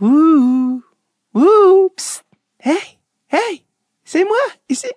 Ouh! 0.00 0.82
Hey! 2.58 2.98
Hey! 3.30 3.64
C'est 4.04 4.24
moi! 4.24 4.36
Ici! 4.68 4.88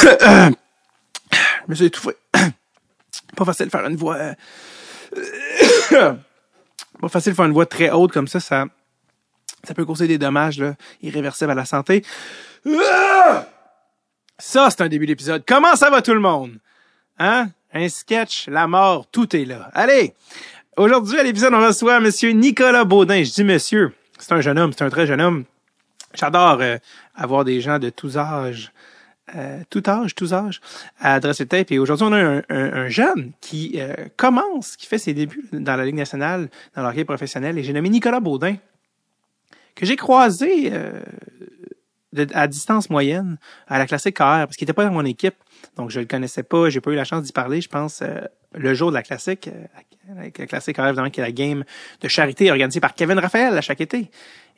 Je 0.00 0.54
me 1.68 1.74
suis 1.74 1.84
étouffé. 1.86 2.16
Pas 3.36 3.44
facile 3.44 3.66
de 3.66 3.70
faire 3.70 3.86
une 3.86 3.96
voix... 3.96 4.16
euh, 4.16 4.34
Pas 7.00 7.08
facile 7.08 7.32
de 7.32 7.36
faire 7.36 7.44
une 7.44 7.52
voix 7.52 7.66
très 7.66 7.90
haute 7.90 8.12
comme 8.12 8.26
ça, 8.26 8.40
ça, 8.40 8.64
ça 9.62 9.74
peut 9.74 9.84
causer 9.84 10.08
des 10.08 10.18
dommages 10.18 10.58
là, 10.58 10.74
irréversibles 11.02 11.52
à 11.52 11.54
la 11.54 11.64
santé. 11.64 12.04
Ça, 14.38 14.70
c'est 14.70 14.80
un 14.80 14.88
début 14.88 15.06
d'épisode. 15.06 15.44
Comment 15.46 15.76
ça 15.76 15.90
va 15.90 16.02
tout 16.02 16.14
le 16.14 16.20
monde? 16.20 16.58
Hein? 17.18 17.50
Un 17.72 17.88
sketch, 17.88 18.48
la 18.48 18.66
mort, 18.66 19.06
tout 19.10 19.34
est 19.36 19.44
là. 19.44 19.70
Allez! 19.74 20.14
Aujourd'hui, 20.76 21.18
à 21.18 21.22
l'épisode, 21.22 21.52
on 21.54 21.60
reçoit 21.66 22.00
Monsieur 22.00 22.30
Nicolas 22.30 22.84
Baudin. 22.84 23.22
Je 23.22 23.32
dis 23.32 23.44
monsieur. 23.44 23.92
C'est 24.18 24.32
un 24.32 24.40
jeune 24.40 24.58
homme, 24.58 24.72
c'est 24.72 24.84
un 24.84 24.90
très 24.90 25.06
jeune 25.06 25.20
homme. 25.20 25.44
J'adore 26.14 26.58
euh, 26.60 26.78
avoir 27.14 27.44
des 27.44 27.60
gens 27.60 27.78
de 27.78 27.90
tous 27.90 28.16
âges, 28.16 28.72
euh, 29.36 29.60
tout 29.70 29.82
âge, 29.86 30.14
tous 30.14 30.32
âges, 30.32 30.60
à 30.98 31.14
adresser 31.14 31.44
le 31.44 31.48
tape. 31.48 31.70
Et 31.72 31.78
aujourd'hui, 31.78 32.06
on 32.08 32.12
a 32.12 32.18
un, 32.18 32.38
un- 32.48 32.72
un 32.72 32.88
jeune 32.88 33.32
qui 33.40 33.74
euh, 33.76 33.92
commence, 34.16 34.76
qui 34.76 34.86
fait 34.86 34.98
ses 34.98 35.12
débuts 35.12 35.44
dans 35.52 35.76
la 35.76 35.84
Ligue 35.84 35.96
nationale, 35.96 36.48
dans 36.74 36.82
l'hockey 36.82 37.04
professionnel. 37.04 37.58
Et 37.58 37.62
j'ai 37.64 37.72
nommé 37.72 37.88
Nicolas 37.90 38.20
Baudin, 38.20 38.56
que 39.74 39.84
j'ai 39.84 39.96
croisé 39.96 40.70
euh, 40.72 41.00
à 42.32 42.46
distance 42.46 42.88
moyenne 42.88 43.36
à 43.66 43.78
la 43.78 43.86
classique 43.86 44.16
KR, 44.16 44.46
parce 44.46 44.56
qu'il 44.56 44.64
était 44.64 44.72
pas 44.72 44.84
dans 44.84 44.92
mon 44.92 45.04
équipe. 45.04 45.34
Donc, 45.76 45.90
je 45.90 46.00
le 46.00 46.06
connaissais 46.06 46.42
pas. 46.42 46.70
J'ai 46.70 46.80
pas 46.80 46.90
eu 46.90 46.96
la 46.96 47.04
chance 47.04 47.22
d'y 47.22 47.32
parler, 47.32 47.60
je 47.60 47.68
pense, 47.68 48.02
euh, 48.02 48.20
le 48.54 48.74
jour 48.74 48.90
de 48.90 48.94
la 48.94 49.02
classique. 49.02 49.48
euh, 49.48 49.66
avec 50.16 50.38
la 50.38 50.46
classique 50.46 50.76
KR, 50.76 50.86
évidemment, 50.86 51.10
qui 51.10 51.20
est 51.20 51.24
la 51.24 51.32
game 51.32 51.64
de 52.00 52.08
charité 52.08 52.50
organisée 52.50 52.80
par 52.80 52.94
Kevin 52.94 53.18
Raphaël 53.18 53.56
à 53.56 53.60
chaque 53.60 53.80
été. 53.80 54.10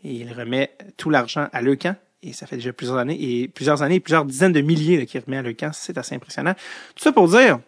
Et 0.04 0.12
il 0.12 0.32
remet 0.32 0.72
tout 0.96 1.10
l'argent 1.10 1.48
à 1.52 1.60
Leucan. 1.60 1.96
Et 2.22 2.32
ça 2.32 2.46
fait 2.46 2.56
déjà 2.56 2.72
plusieurs 2.72 2.98
années, 2.98 3.16
et 3.18 3.48
plusieurs 3.48 3.82
années, 3.82 3.98
plusieurs 3.98 4.24
dizaines 4.24 4.52
de 4.52 4.60
milliers 4.60 5.06
qu'il 5.06 5.20
remet 5.20 5.38
à 5.38 5.42
Leucan. 5.42 5.70
C'est 5.72 5.96
assez 5.98 6.14
impressionnant. 6.14 6.54
Tout 6.94 7.02
ça 7.02 7.12
pour 7.12 7.28
dire, 7.28 7.58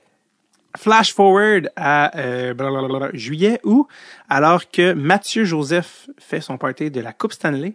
flash 0.76 1.14
forward 1.14 1.70
à 1.76 2.16
euh, 2.18 3.10
juillet 3.14 3.60
août, 3.64 3.86
alors 4.28 4.70
que 4.70 4.92
Mathieu 4.92 5.44
Joseph 5.44 6.08
fait 6.18 6.40
son 6.40 6.58
party 6.58 6.90
de 6.90 7.00
la 7.00 7.12
Coupe 7.12 7.32
Stanley 7.32 7.74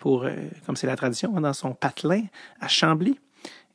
pour, 0.00 0.24
euh, 0.24 0.32
comme 0.66 0.76
c'est 0.76 0.86
la 0.86 0.96
tradition, 0.96 1.32
hein, 1.36 1.40
dans 1.40 1.52
son 1.52 1.72
patelin 1.72 2.24
à 2.60 2.68
Chambly. 2.68 3.18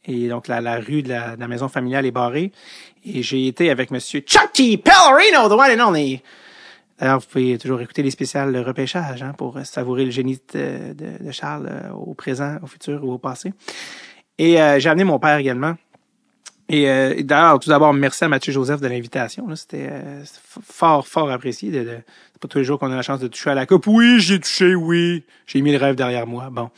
Et 0.06 0.28
donc, 0.30 0.48
la, 0.48 0.62
la 0.62 0.80
rue 0.80 1.04
de 1.04 1.10
la, 1.10 1.36
de 1.36 1.40
la 1.42 1.48
maison 1.48 1.68
familiale 1.68 2.06
est 2.06 2.12
barrée. 2.12 2.52
Et 3.06 3.22
j'ai 3.24 3.48
été 3.48 3.70
avec 3.70 3.92
Monsieur 3.92 4.22
Chucky 4.26 4.78
Pellerino, 4.78 5.48
the 5.48 5.52
one 5.60 5.80
and 5.80 5.88
only. 5.88 6.22
D'ailleurs, 7.00 7.20
vous 7.20 7.26
pouvez 7.28 7.58
toujours 7.58 7.82
écouter 7.82 8.04
les 8.04 8.12
spéciales 8.12 8.54
de 8.54 8.60
repêchage 8.60 9.24
hein, 9.24 9.34
pour 9.38 9.58
savourer 9.64 10.06
le 10.06 10.12
génie 10.12 10.40
de, 10.54 10.94
de, 10.94 11.24
de 11.24 11.32
Charles 11.32 11.68
euh, 11.72 11.92
au 11.94 12.14
présent, 12.14 12.58
au 12.62 12.68
futur 12.68 13.04
ou 13.04 13.12
au 13.14 13.18
passé. 13.18 13.54
Et 14.38 14.62
euh, 14.62 14.80
j'ai 14.80 14.90
amené 14.90 15.04
mon 15.04 15.18
père 15.20 15.38
également. 15.38 15.76
Et 16.70 16.90
euh, 16.90 17.22
d'ailleurs, 17.22 17.60
tout 17.60 17.70
d'abord, 17.70 17.92
merci 17.94 18.24
à 18.24 18.28
Mathieu 18.30 18.54
Joseph 18.54 18.82
de 18.82 18.88
l'invitation. 18.88 19.48
C'était 19.56 19.90
euh, 19.92 20.24
fort, 20.64 21.08
fort 21.08 21.30
apprécié. 21.32 21.70
De, 21.72 21.80
de- 21.84 21.98
c'est 22.34 22.40
pas 22.42 22.48
tous 22.48 22.60
les 22.60 22.64
jours 22.64 22.80
qu'on 22.80 22.92
a 22.92 22.96
la 22.96 23.02
chance 23.02 23.20
de 23.20 23.28
toucher 23.28 23.50
à 23.50 23.56
la 23.56 23.66
coupe. 23.66 23.88
Oui, 23.88 24.20
j'ai 24.20 24.40
touché, 24.40 24.74
oui. 24.76 25.24
J'ai 25.48 25.62
mis 25.62 25.72
le 25.72 25.78
rêve 25.80 25.96
derrière 25.96 26.26
moi. 26.28 26.50
Bon. 26.52 26.70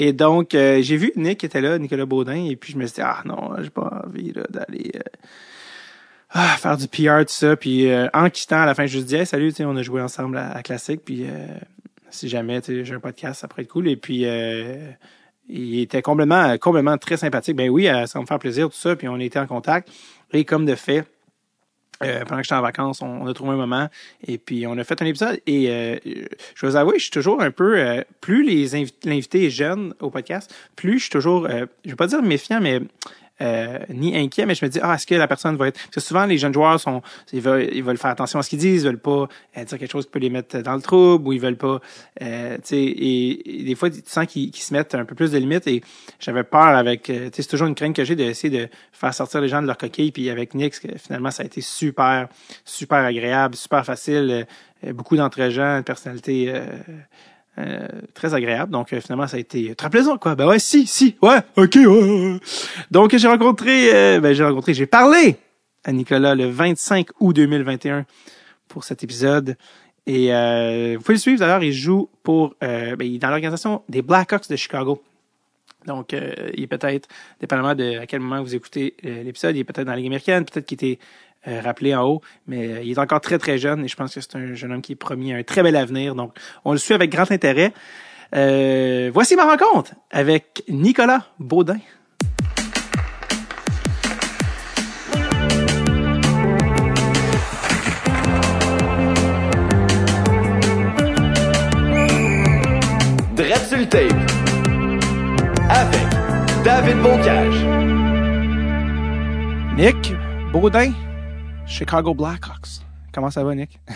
Et 0.00 0.12
donc, 0.12 0.54
euh, 0.54 0.80
j'ai 0.80 0.96
vu 0.96 1.12
Nick 1.16 1.40
qui 1.40 1.46
était 1.46 1.60
là, 1.60 1.76
Nicolas 1.76 2.06
Baudin, 2.06 2.44
et 2.44 2.54
puis 2.54 2.72
je 2.72 2.78
me 2.78 2.86
suis 2.86 2.94
dit, 2.94 3.00
ah 3.02 3.20
non, 3.24 3.50
j'ai 3.60 3.68
pas 3.68 4.04
envie 4.06 4.32
d'aller 4.48 4.92
euh, 4.94 5.00
ah, 6.30 6.56
faire 6.56 6.76
du 6.76 6.86
PR, 6.86 7.20
tout 7.22 7.32
ça. 7.32 7.56
Puis 7.56 7.90
euh, 7.90 8.06
en 8.14 8.30
quittant, 8.30 8.60
à 8.60 8.66
la 8.66 8.76
fin, 8.76 8.86
je 8.86 8.98
lui 8.98 9.04
dis, 9.04 9.16
hey, 9.16 9.26
salut, 9.26 9.52
on 9.58 9.76
a 9.76 9.82
joué 9.82 10.00
ensemble 10.00 10.38
à, 10.38 10.52
à 10.52 10.62
Classique, 10.62 11.00
puis 11.04 11.24
euh, 11.24 11.48
si 12.10 12.28
jamais 12.28 12.60
j'ai 12.64 12.94
un 12.94 13.00
podcast, 13.00 13.40
ça 13.40 13.48
pourrait 13.48 13.62
être 13.62 13.68
cool. 13.68 13.88
Et 13.88 13.96
puis, 13.96 14.22
euh, 14.24 14.88
il 15.48 15.80
était 15.80 16.00
complètement, 16.00 16.56
complètement 16.58 16.96
très 16.96 17.16
sympathique. 17.16 17.56
Ben 17.56 17.68
oui, 17.68 17.88
ça 18.06 18.20
me 18.20 18.26
faire 18.26 18.38
plaisir, 18.38 18.68
tout 18.68 18.76
ça. 18.76 18.94
Puis 18.94 19.08
on 19.08 19.18
était 19.18 19.40
en 19.40 19.48
contact. 19.48 19.90
Et 20.32 20.44
comme 20.44 20.64
de 20.64 20.76
fait, 20.76 21.06
euh, 22.02 22.24
pendant 22.24 22.38
que 22.38 22.44
j'étais 22.44 22.54
en 22.54 22.62
vacances, 22.62 23.02
on, 23.02 23.06
on 23.22 23.26
a 23.26 23.34
trouvé 23.34 23.50
un 23.52 23.56
moment 23.56 23.88
et 24.26 24.38
puis 24.38 24.66
on 24.66 24.76
a 24.78 24.84
fait 24.84 25.00
un 25.02 25.06
épisode. 25.06 25.40
Et 25.46 25.68
euh, 25.70 25.96
je 26.54 26.66
vous 26.66 26.76
avouer, 26.76 26.98
je 26.98 27.02
suis 27.04 27.10
toujours 27.10 27.42
un 27.42 27.50
peu, 27.50 27.78
euh, 27.78 28.02
plus 28.20 28.44
les 28.44 28.74
invi- 28.74 28.94
l'invité 29.04 29.46
est 29.46 29.50
jeune 29.50 29.94
au 30.00 30.10
podcast, 30.10 30.54
plus 30.76 30.98
je 30.98 31.02
suis 31.04 31.10
toujours, 31.10 31.46
euh, 31.46 31.66
je 31.84 31.90
vais 31.90 31.96
pas 31.96 32.06
dire 32.06 32.22
méfiant, 32.22 32.60
mais 32.60 32.80
euh, 33.40 33.78
ni 33.90 34.16
inquiet, 34.16 34.46
mais 34.46 34.54
je 34.54 34.64
me 34.64 34.70
dis, 34.70 34.78
ah, 34.82 34.94
est-ce 34.94 35.06
que 35.06 35.14
la 35.14 35.28
personne 35.28 35.56
va 35.56 35.68
être... 35.68 35.78
Parce 35.78 35.94
que 35.94 36.00
souvent, 36.00 36.26
les 36.26 36.38
jeunes 36.38 36.54
joueurs 36.54 36.80
sont, 36.80 37.02
ils 37.32 37.40
veulent, 37.40 37.68
ils 37.72 37.82
veulent 37.82 37.98
faire 37.98 38.10
attention 38.10 38.38
à 38.38 38.42
ce 38.42 38.50
qu'ils 38.50 38.58
disent, 38.58 38.82
ils 38.82 38.86
veulent 38.86 38.98
pas 38.98 39.28
euh, 39.56 39.64
dire 39.64 39.78
quelque 39.78 39.90
chose 39.90 40.06
qui 40.06 40.10
peut 40.10 40.18
les 40.18 40.30
mettre 40.30 40.58
dans 40.58 40.74
le 40.74 40.82
trouble, 40.82 41.28
ou 41.28 41.32
ils 41.32 41.40
veulent 41.40 41.56
pas, 41.56 41.80
euh, 42.22 42.56
tu 42.56 42.62
sais, 42.64 42.82
et, 42.82 43.62
des 43.64 43.74
fois, 43.74 43.90
tu 43.90 44.00
sens 44.04 44.26
qu'ils 44.26 44.54
se 44.54 44.72
mettent 44.72 44.94
un 44.94 45.04
peu 45.04 45.14
plus 45.14 45.30
de 45.30 45.38
limites, 45.38 45.66
et 45.66 45.82
j'avais 46.18 46.44
peur 46.44 46.68
avec, 46.68 47.10
euh, 47.10 47.30
tu 47.30 47.36
sais, 47.36 47.42
c'est 47.42 47.48
toujours 47.48 47.68
une 47.68 47.74
crainte 47.74 47.94
que 47.94 48.04
j'ai 48.04 48.16
d'essayer 48.16 48.50
de 48.50 48.68
faire 48.92 49.14
sortir 49.14 49.40
les 49.40 49.48
gens 49.48 49.62
de 49.62 49.66
leur 49.66 49.78
coquille, 49.78 50.12
puis 50.12 50.30
avec 50.30 50.52
que 50.52 50.98
finalement, 50.98 51.30
ça 51.30 51.42
a 51.42 51.46
été 51.46 51.60
super, 51.60 52.28
super 52.64 52.98
agréable, 52.98 53.54
super 53.54 53.84
facile, 53.84 54.46
euh, 54.84 54.92
beaucoup 54.92 55.16
d'entre 55.16 55.48
gens, 55.50 55.78
une 55.78 55.84
personnalité 55.84 56.52
euh, 57.58 57.88
très 58.14 58.34
agréable. 58.34 58.70
Donc 58.72 58.92
euh, 58.92 59.00
finalement, 59.00 59.26
ça 59.26 59.36
a 59.36 59.40
été 59.40 59.74
très 59.74 59.90
plaisant, 59.90 60.16
quoi. 60.18 60.34
Ben 60.34 60.46
ouais, 60.46 60.58
si, 60.58 60.86
si, 60.86 61.16
ouais, 61.22 61.38
ok, 61.56 61.74
ouais. 61.74 62.38
Donc 62.90 63.16
j'ai 63.16 63.28
rencontré, 63.28 63.94
euh, 63.94 64.20
ben 64.20 64.32
j'ai 64.32 64.44
rencontré, 64.44 64.74
j'ai 64.74 64.86
parlé 64.86 65.36
à 65.84 65.92
Nicolas 65.92 66.34
le 66.34 66.46
25 66.46 67.08
août 67.20 67.32
2021 67.34 68.04
pour 68.68 68.84
cet 68.84 69.02
épisode. 69.02 69.56
Et 70.06 70.32
euh, 70.32 70.94
vous 70.96 71.02
pouvez 71.02 71.14
le 71.14 71.20
suivre 71.20 71.40
d'ailleurs, 71.40 71.62
il 71.62 71.72
joue 71.72 72.08
pour, 72.22 72.54
euh, 72.62 72.96
ben, 72.96 73.06
il 73.06 73.16
est 73.16 73.18
dans 73.18 73.28
l'organisation 73.28 73.82
des 73.88 74.02
Blackhawks 74.02 74.48
de 74.48 74.56
Chicago. 74.56 75.02
Donc, 75.86 76.12
il 76.12 76.64
est 76.64 76.66
peut-être, 76.66 77.08
dépendamment 77.40 77.74
de 77.74 77.98
à 77.98 78.06
quel 78.06 78.20
moment 78.20 78.42
vous 78.42 78.54
écoutez 78.54 78.94
l'épisode, 79.02 79.56
il 79.56 79.60
est 79.60 79.64
peut-être 79.64 79.86
dans 79.86 79.92
la 79.92 79.96
Ligue 79.96 80.08
américaine, 80.08 80.44
peut-être 80.44 80.66
qu'il 80.66 80.74
était 80.74 80.98
euh, 81.48 81.60
rappelé 81.60 81.94
en 81.94 82.04
haut, 82.04 82.20
mais 82.46 82.68
euh, 82.68 82.82
il 82.82 82.92
est 82.92 82.98
encore 82.98 83.20
très 83.20 83.38
très 83.38 83.58
jeune 83.58 83.84
et 83.84 83.88
je 83.88 83.96
pense 83.96 84.14
que 84.14 84.20
c'est 84.20 84.36
un 84.36 84.54
jeune 84.54 84.72
homme 84.72 84.82
qui 84.82 84.92
est 84.92 84.96
promis 84.96 85.32
un 85.32 85.42
très 85.42 85.62
bel 85.62 85.76
avenir. 85.76 86.14
Donc, 86.14 86.32
on 86.64 86.72
le 86.72 86.78
suit 86.78 86.94
avec 86.94 87.10
grand 87.10 87.30
intérêt. 87.30 87.72
Euh, 88.36 89.10
voici 89.12 89.34
ma 89.36 89.44
rencontre 89.44 89.92
avec 90.10 90.62
Nicolas 90.68 91.24
Baudin. 91.38 91.78
Tape. 103.90 104.12
Avec 105.70 106.08
David 106.64 106.98
Bocage. 107.02 107.64
Nick 109.76 110.12
Baudin, 110.52 110.92
Chicago 111.68 112.14
Blackhawks. 112.14 112.80
Comment 113.12 113.30
ça 113.30 113.44
va, 113.44 113.54
Nick? 113.54 113.78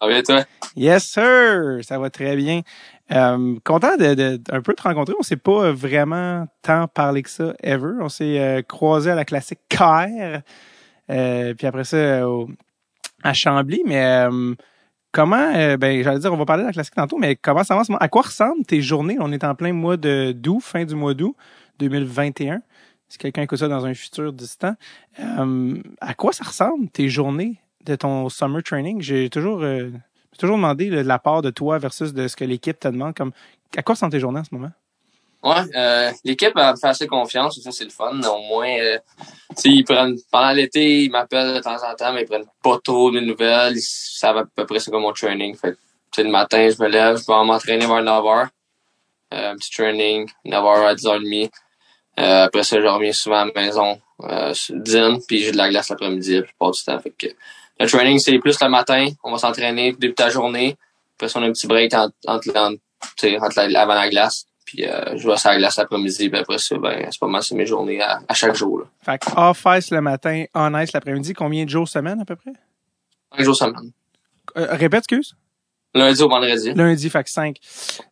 Ça 0.00 0.06
va 0.06 0.12
bien, 0.12 0.22
toi? 0.22 0.44
Yes, 0.76 1.04
sir! 1.06 1.80
Ça 1.82 1.98
va 1.98 2.08
très 2.08 2.36
bien. 2.36 2.60
Euh, 3.10 3.56
content 3.64 3.96
de, 3.96 4.14
de- 4.14 4.40
un 4.52 4.62
peu 4.62 4.72
te 4.74 4.82
rencontrer. 4.82 5.12
On 5.18 5.24
s'est 5.24 5.36
pas 5.36 5.72
vraiment 5.72 6.46
tant 6.62 6.86
parlé 6.86 7.24
que 7.24 7.30
ça, 7.30 7.52
ever. 7.64 7.94
On 8.00 8.08
s'est 8.08 8.38
euh, 8.38 8.62
croisé 8.62 9.10
à 9.10 9.16
la 9.16 9.24
classique 9.24 9.58
KR. 9.68 10.38
Euh, 11.10 11.54
puis 11.54 11.66
après 11.66 11.82
ça, 11.82 12.28
au- 12.28 12.48
à 13.24 13.32
Chambly. 13.34 13.82
Mais 13.86 14.04
euh, 14.30 14.54
comment, 15.10 15.52
euh, 15.56 15.76
ben 15.76 16.00
j'allais 16.04 16.20
dire, 16.20 16.32
on 16.32 16.36
va 16.36 16.44
parler 16.44 16.62
de 16.62 16.68
la 16.68 16.72
classique 16.72 16.94
tantôt, 16.94 17.18
mais 17.18 17.34
comment 17.34 17.64
ça 17.64 17.74
va? 17.74 17.82
À 17.98 18.08
quoi 18.08 18.22
ressemblent 18.22 18.64
tes 18.66 18.80
journées? 18.80 19.16
On 19.18 19.32
est 19.32 19.42
en 19.42 19.56
plein 19.56 19.72
mois 19.72 19.96
de 19.96 20.30
d'août, 20.30 20.60
fin 20.62 20.84
du 20.84 20.94
mois 20.94 21.14
d'août 21.14 21.34
2021. 21.80 22.60
Si 23.08 23.18
quelqu'un 23.18 23.42
écoute 23.42 23.58
ça 23.58 23.68
dans 23.68 23.86
un 23.86 23.94
futur 23.94 24.32
distant. 24.32 24.74
Euh, 25.20 25.76
à 26.00 26.14
quoi 26.14 26.32
ça 26.32 26.44
ressemble 26.44 26.88
tes 26.88 27.08
journées 27.08 27.56
de 27.84 27.96
ton 27.96 28.28
summer 28.28 28.62
training? 28.62 29.00
J'ai 29.00 29.30
toujours, 29.30 29.62
euh, 29.62 29.90
toujours 30.38 30.56
demandé 30.56 30.90
de 30.90 31.00
la 31.00 31.18
part 31.18 31.42
de 31.42 31.50
toi 31.50 31.78
versus 31.78 32.12
de 32.12 32.28
ce 32.28 32.36
que 32.36 32.44
l'équipe 32.44 32.78
te 32.78 32.88
demande. 32.88 33.14
Comme, 33.14 33.32
à 33.76 33.82
quoi 33.82 33.94
sont 33.94 34.10
tes 34.10 34.20
journées 34.20 34.40
en 34.40 34.44
ce 34.44 34.54
moment? 34.54 34.72
Ouais, 35.42 35.76
euh, 35.76 36.10
l'équipe 36.24 36.56
a 36.56 36.74
fait 36.74 36.88
assez 36.88 37.06
confiance, 37.06 37.60
ça 37.60 37.70
c'est 37.70 37.84
le 37.84 37.90
fun. 37.90 38.20
Au 38.22 38.40
moins, 38.42 38.76
euh, 38.80 38.98
ils 39.64 39.84
prennent, 39.84 40.16
pendant 40.32 40.50
l'été, 40.50 41.04
ils 41.04 41.10
m'appellent 41.10 41.54
de 41.54 41.60
temps 41.60 41.76
en 41.76 41.94
temps, 41.94 42.12
mais 42.12 42.22
ils 42.22 42.26
prennent 42.26 42.48
pas 42.62 42.78
trop 42.82 43.10
de 43.12 43.20
nouvelles. 43.20 43.76
Ils 43.76 43.80
savent 43.80 44.38
à 44.38 44.44
peu 44.44 44.66
près 44.66 44.80
c'est 44.80 44.90
comme 44.90 45.02
mon 45.02 45.12
training. 45.12 45.56
Fait 45.56 45.76
le 46.16 46.30
matin, 46.30 46.68
je 46.68 46.82
me 46.82 46.88
lève, 46.88 47.18
je 47.18 47.26
vais 47.26 47.44
m'entraîner 47.44 47.86
vers 47.86 48.02
9h. 48.02 48.48
Euh, 49.34 49.54
petit 49.54 49.70
training, 49.70 50.28
9h 50.44 50.86
à 50.86 50.94
10h30. 50.94 51.50
Euh, 52.18 52.44
après 52.44 52.64
ça, 52.64 52.80
je 52.80 52.86
reviens 52.86 53.12
souvent 53.12 53.36
à 53.40 53.44
la 53.46 53.52
maison, 53.54 54.00
euh, 54.22 54.52
dîne, 54.70 55.18
puis 55.26 55.38
j'ai 55.40 55.52
de 55.52 55.56
la 55.56 55.68
glace 55.68 55.88
l'après-midi 55.88 56.36
la 56.36 56.42
plupart 56.42 56.72
du 56.72 56.82
temps. 56.82 56.98
Fait 56.98 57.10
que, 57.10 57.26
le 57.80 57.86
training, 57.86 58.18
c'est 58.18 58.36
plus 58.38 58.60
le 58.60 58.68
matin. 58.68 59.06
On 59.22 59.30
va 59.30 59.38
s'entraîner, 59.38 59.92
débuter 59.92 60.24
la 60.24 60.30
journée. 60.30 60.76
Après 61.16 61.28
ça, 61.28 61.38
on 61.38 61.42
a 61.42 61.46
un 61.46 61.52
petit 61.52 61.66
break 61.68 61.94
entre, 61.94 62.14
entre, 62.26 63.68
la- 63.68 63.80
avant 63.82 63.94
la 63.94 64.08
glace. 64.10 64.46
Puis 64.64 64.84
euh, 64.84 65.16
je 65.16 65.26
vais 65.28 65.36
sur 65.36 65.50
la 65.50 65.58
glace 65.58 65.76
l'après-midi, 65.78 66.28
puis 66.28 66.38
après 66.40 66.58
ça, 66.58 66.76
ben, 66.76 67.06
c'est 67.10 67.20
pas 67.20 67.26
mal, 67.26 67.42
c'est 67.42 67.54
mes 67.54 67.64
journées 67.66 68.02
à, 68.02 68.20
à 68.28 68.34
chaque 68.34 68.54
jour. 68.54 68.80
Là. 68.80 68.84
Fait 69.00 69.18
que 69.18 69.26
off 69.34 69.64
ice 69.78 69.90
le 69.90 70.00
matin, 70.00 70.44
on 70.54 70.78
ice 70.78 70.92
l'après-midi. 70.92 71.32
Combien 71.32 71.64
de 71.64 71.70
jours 71.70 71.88
semaine 71.88 72.20
à 72.20 72.24
peu 72.24 72.36
près? 72.36 72.52
Un 73.32 73.44
jour 73.44 73.56
semaine. 73.56 73.92
Euh, 74.56 74.66
répète, 74.72 74.98
excuse. 75.10 75.34
Lundi 75.94 76.22
au 76.22 76.28
vendredi. 76.28 76.72
Lundi, 76.74 77.10
que 77.10 77.30
5. 77.30 77.56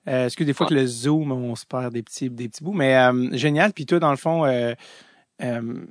Euh, 0.09 0.27
excuse, 0.27 0.47
des 0.47 0.53
fois 0.55 0.67
que 0.67 0.75
le 0.75 0.87
Zoom, 0.87 1.33
on 1.33 1.55
se 1.55 1.67
perd 1.67 1.93
des 1.93 2.03
petits, 2.03 2.31
des 2.31 2.49
petits 2.49 2.65
bouts? 2.65 2.73
Mais 2.73 2.97
euh, 2.97 3.29
génial. 3.37 3.73
Puis 3.73 3.87
toi, 3.87 3.99
dans 3.99 4.11
le 4.11 4.17
fond, 4.17 4.45
euh, 4.45 4.75
euh, 5.43 5.87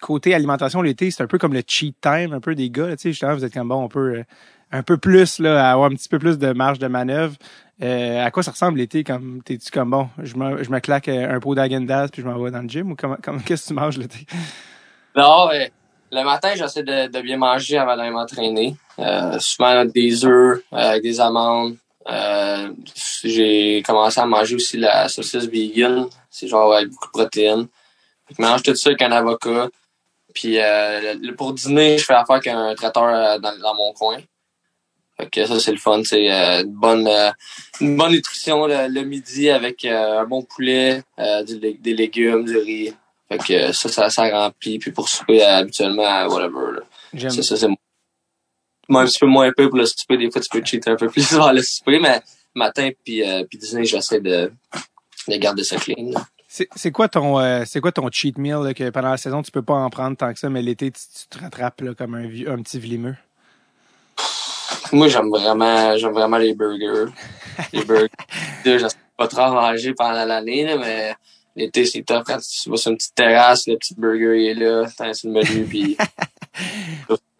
côté 0.00 0.34
alimentation, 0.34 0.80
l'été, 0.82 1.10
c'est 1.10 1.22
un 1.22 1.26
peu 1.26 1.38
comme 1.38 1.52
le 1.52 1.62
cheat 1.66 1.96
time, 2.00 2.32
un 2.32 2.40
peu 2.40 2.54
des 2.54 2.70
gars. 2.70 2.88
là, 2.88 2.96
Tu 2.96 3.02
sais, 3.02 3.08
justement, 3.10 3.34
vous 3.34 3.44
êtes 3.44 3.52
comme 3.52 3.68
bon, 3.68 3.84
on 3.84 3.88
peut 3.88 4.18
euh, 4.18 4.24
un 4.72 4.82
peu 4.82 4.96
plus, 4.96 5.38
là, 5.38 5.70
avoir 5.70 5.90
un 5.90 5.94
petit 5.94 6.08
peu 6.08 6.18
plus 6.18 6.38
de 6.38 6.52
marge 6.52 6.78
de 6.78 6.86
manœuvre. 6.86 7.36
Euh, 7.82 8.24
à 8.24 8.30
quoi 8.30 8.42
ça 8.42 8.50
ressemble 8.50 8.78
l'été? 8.78 9.04
Comme 9.04 9.42
t'es-tu 9.42 9.70
comme 9.70 9.90
bon, 9.90 10.08
je 10.22 10.34
me, 10.36 10.62
je 10.64 10.70
me 10.70 10.80
claque 10.80 11.08
un 11.08 11.38
pot 11.40 11.54
d'agendas 11.54 12.08
puis 12.08 12.22
je 12.22 12.26
m'en 12.26 12.38
vais 12.42 12.50
dans 12.50 12.62
le 12.62 12.68
gym 12.68 12.90
ou 12.90 12.96
comment, 12.96 13.16
comment 13.22 13.38
qu'est-ce 13.44 13.64
que 13.64 13.68
tu 13.68 13.74
manges 13.74 13.98
l'été? 13.98 14.26
Non, 15.16 15.48
le 16.10 16.24
matin, 16.24 16.54
j'essaie 16.54 16.82
de, 16.82 17.06
de 17.08 17.20
bien 17.20 17.36
manger 17.36 17.78
avant 17.78 17.96
d'aller 17.96 18.10
m'entraîner. 18.10 18.76
Euh, 18.98 19.38
souvent 19.38 19.84
des 19.84 20.24
œufs 20.24 20.62
euh, 20.72 20.76
avec 20.76 21.02
des 21.02 21.20
amandes. 21.20 21.76
Euh, 22.10 22.70
j'ai 23.22 23.82
commencé 23.86 24.18
à 24.20 24.26
manger 24.26 24.54
aussi 24.54 24.76
la 24.78 25.08
saucisse 25.08 25.44
vegan. 25.44 26.08
C'est 26.30 26.48
genre 26.48 26.72
avec 26.74 26.88
beaucoup 26.88 27.06
de 27.08 27.12
protéines. 27.12 27.68
Je 28.36 28.42
mange 28.42 28.62
tout 28.62 28.74
ça 28.74 28.90
avec 28.90 29.02
un 29.02 29.12
avocat. 29.12 29.68
Puis 30.34 30.58
euh, 30.58 31.14
pour 31.36 31.52
dîner, 31.52 31.98
je 31.98 32.04
fais 32.04 32.14
affaire 32.14 32.36
avec 32.36 32.46
un 32.46 32.74
traiteur 32.74 33.04
euh, 33.04 33.38
dans, 33.38 33.58
dans 33.58 33.74
mon 33.74 33.92
coin. 33.92 34.18
Fait 35.16 35.28
que 35.28 35.46
ça, 35.46 35.58
c'est 35.58 35.72
le 35.72 35.78
fun. 35.78 36.02
C'est 36.04 36.30
euh, 36.32 36.62
une 36.62 36.72
bonne 36.72 37.08
une 37.80 37.96
bonne 37.96 38.12
nutrition 38.12 38.66
le, 38.66 38.88
le 38.88 39.02
midi 39.02 39.50
avec 39.50 39.84
un 39.84 40.24
bon 40.24 40.42
poulet, 40.42 41.02
des 41.18 41.94
légumes, 41.94 42.44
du 42.44 42.56
riz. 42.56 42.94
Fait 43.30 43.38
que 43.38 43.52
euh, 43.52 43.72
ça, 43.72 43.88
ça, 43.88 44.10
ça 44.10 44.28
remplit. 44.30 44.78
Puis 44.78 44.90
pour 44.90 45.08
souper, 45.08 45.42
euh, 45.44 45.58
habituellement, 45.58 46.26
whatever. 46.26 46.76
Là. 46.76 46.80
J'aime. 47.12 47.30
Ça, 47.30 47.42
ça, 47.42 47.56
c'est 47.56 47.68
moi 48.88 49.02
un 49.02 49.04
petit 49.04 49.18
peu 49.18 49.26
moins 49.26 49.52
peu 49.52 49.68
pour 49.68 49.78
le 49.78 49.86
souper. 49.86 50.16
Des 50.16 50.30
fois, 50.30 50.40
tu 50.40 50.48
peux 50.48 50.64
cheater 50.64 50.90
un 50.90 50.96
peu 50.96 51.08
plus 51.08 51.30
vers 51.32 51.52
le 51.52 51.62
souper, 51.62 51.98
mais 51.98 52.22
matin 52.54 52.90
puis, 53.04 53.22
euh, 53.22 53.44
puis 53.44 53.58
dîner, 53.58 53.84
j'essaie 53.84 54.20
de, 54.20 54.52
de 55.28 55.36
garder 55.36 55.64
ça 55.64 55.76
clean. 55.76 56.12
là. 56.12 56.20
C'est 56.48 56.90
quoi 56.90 57.08
ton 57.08 57.38
euh, 57.38 57.64
c'est 57.66 57.80
quoi 57.80 57.92
ton 57.92 58.08
cheat 58.10 58.38
meal 58.38 58.62
là, 58.64 58.72
que 58.72 58.88
pendant 58.88 59.10
la 59.10 59.18
saison 59.18 59.42
tu 59.42 59.50
peux 59.50 59.62
pas 59.62 59.74
en 59.74 59.90
prendre 59.90 60.16
tant 60.16 60.32
que 60.32 60.38
ça, 60.38 60.48
mais 60.48 60.62
l'été 60.62 60.90
tu, 60.90 61.00
tu 61.00 61.28
te 61.28 61.38
rattrapes 61.44 61.82
là, 61.82 61.94
comme 61.94 62.14
un, 62.14 62.24
un 62.24 62.62
petit 62.62 62.78
vlimeux? 62.78 63.16
Moi, 64.92 65.08
j'aime 65.08 65.28
vraiment, 65.28 65.96
j'aime 65.98 66.12
vraiment 66.12 66.38
les 66.38 66.54
burgers. 66.54 67.12
Les 67.74 67.84
burgers. 67.84 68.08
Je 68.64 68.88
sais 68.88 68.96
pas 69.16 69.28
trop 69.28 69.42
en 69.42 69.52
manger 69.52 69.92
pendant 69.92 70.24
l'année, 70.24 70.74
mais 70.78 71.14
l'été, 71.58 71.84
c'est 71.84 72.02
top 72.02 72.24
quand 72.26 72.38
tu 72.38 72.70
vas 72.70 72.76
sur 72.76 72.90
une 72.90 72.96
petite 72.96 73.14
terrasse, 73.14 73.66
le 73.66 73.76
petit 73.76 73.94
burger 73.94 74.40
il 74.40 74.46
est 74.48 74.54
là, 74.54 74.88
t'as 74.96 75.12
sur 75.12 75.28
le 75.30 75.34
menu, 75.34 75.64
puis 75.68 75.96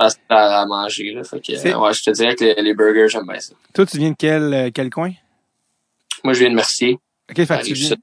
facile 0.01 0.21
à, 0.29 0.61
à 0.61 0.67
manger, 0.67 1.13
là. 1.13 1.25
Fait 1.25 1.41
que, 1.41 1.53
euh, 1.53 1.79
ouais, 1.79 1.95
je 1.95 2.03
te 2.03 2.11
dirais 2.11 2.35
que 2.35 2.45
les, 2.45 2.55
les 2.55 2.75
burgers, 2.75 3.09
j'aime 3.09 3.27
bien 3.27 3.41
ça. 3.41 3.55
Toi, 3.75 3.87
tu 3.87 3.99
viens 3.99 4.11
de 4.11 4.17
quel 4.19 4.53
euh, 4.55 4.71
quel 4.73 4.91
coin? 4.91 5.13
Moi, 6.25 6.35
je 6.35 6.41
viens 6.41 6.51
de 6.51 6.55
Mercier. 6.55 6.99
OK, 7.31 7.37
fait 7.37 7.47
que 7.59 7.65
tu 7.65 7.75
viens, 7.75 7.97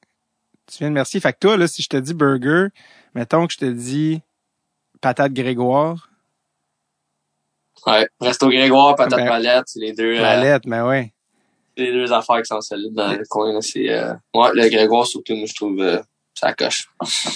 tu 0.78 0.84
de 0.84 0.90
Mercier. 0.90 1.20
Fait 1.20 1.34
que 1.34 1.40
toi, 1.40 1.58
là, 1.58 1.68
si 1.68 1.82
je 1.82 1.90
te 1.90 1.98
dis 1.98 2.14
burger, 2.14 2.68
mettons 3.14 3.46
que 3.48 3.54
je 3.54 3.58
te 3.60 3.66
dis 3.66 4.22
patate 5.02 5.34
Grégoire, 5.34 6.10
Ouais. 7.86 8.08
Resto 8.20 8.50
Grégoire, 8.50 8.96
patate 8.96 9.20
Ben, 9.20 9.28
palette, 9.28 9.66
c'est 9.68 9.80
les 9.80 9.94
deux, 9.94 10.16
euh, 10.16 10.22
palette, 10.22 10.66
mais 10.66 10.82
ouais. 10.82 11.14
Les 11.78 11.92
deux 11.92 12.12
affaires 12.12 12.38
qui 12.38 12.48
sont 12.48 12.62
solides 12.62 12.94
dans 12.94 13.12
le 13.12 13.24
coin. 13.30 13.60
C'est, 13.62 13.90
euh, 13.90 14.14
ouais, 14.34 14.50
le 14.54 14.70
Grégoire, 14.70 15.06
surtout, 15.06 15.36
moi, 15.36 15.46
je 15.48 15.56
trouve, 15.56 15.80
euh, 15.82 16.00
ça 16.34 16.54
coche. 16.54 16.88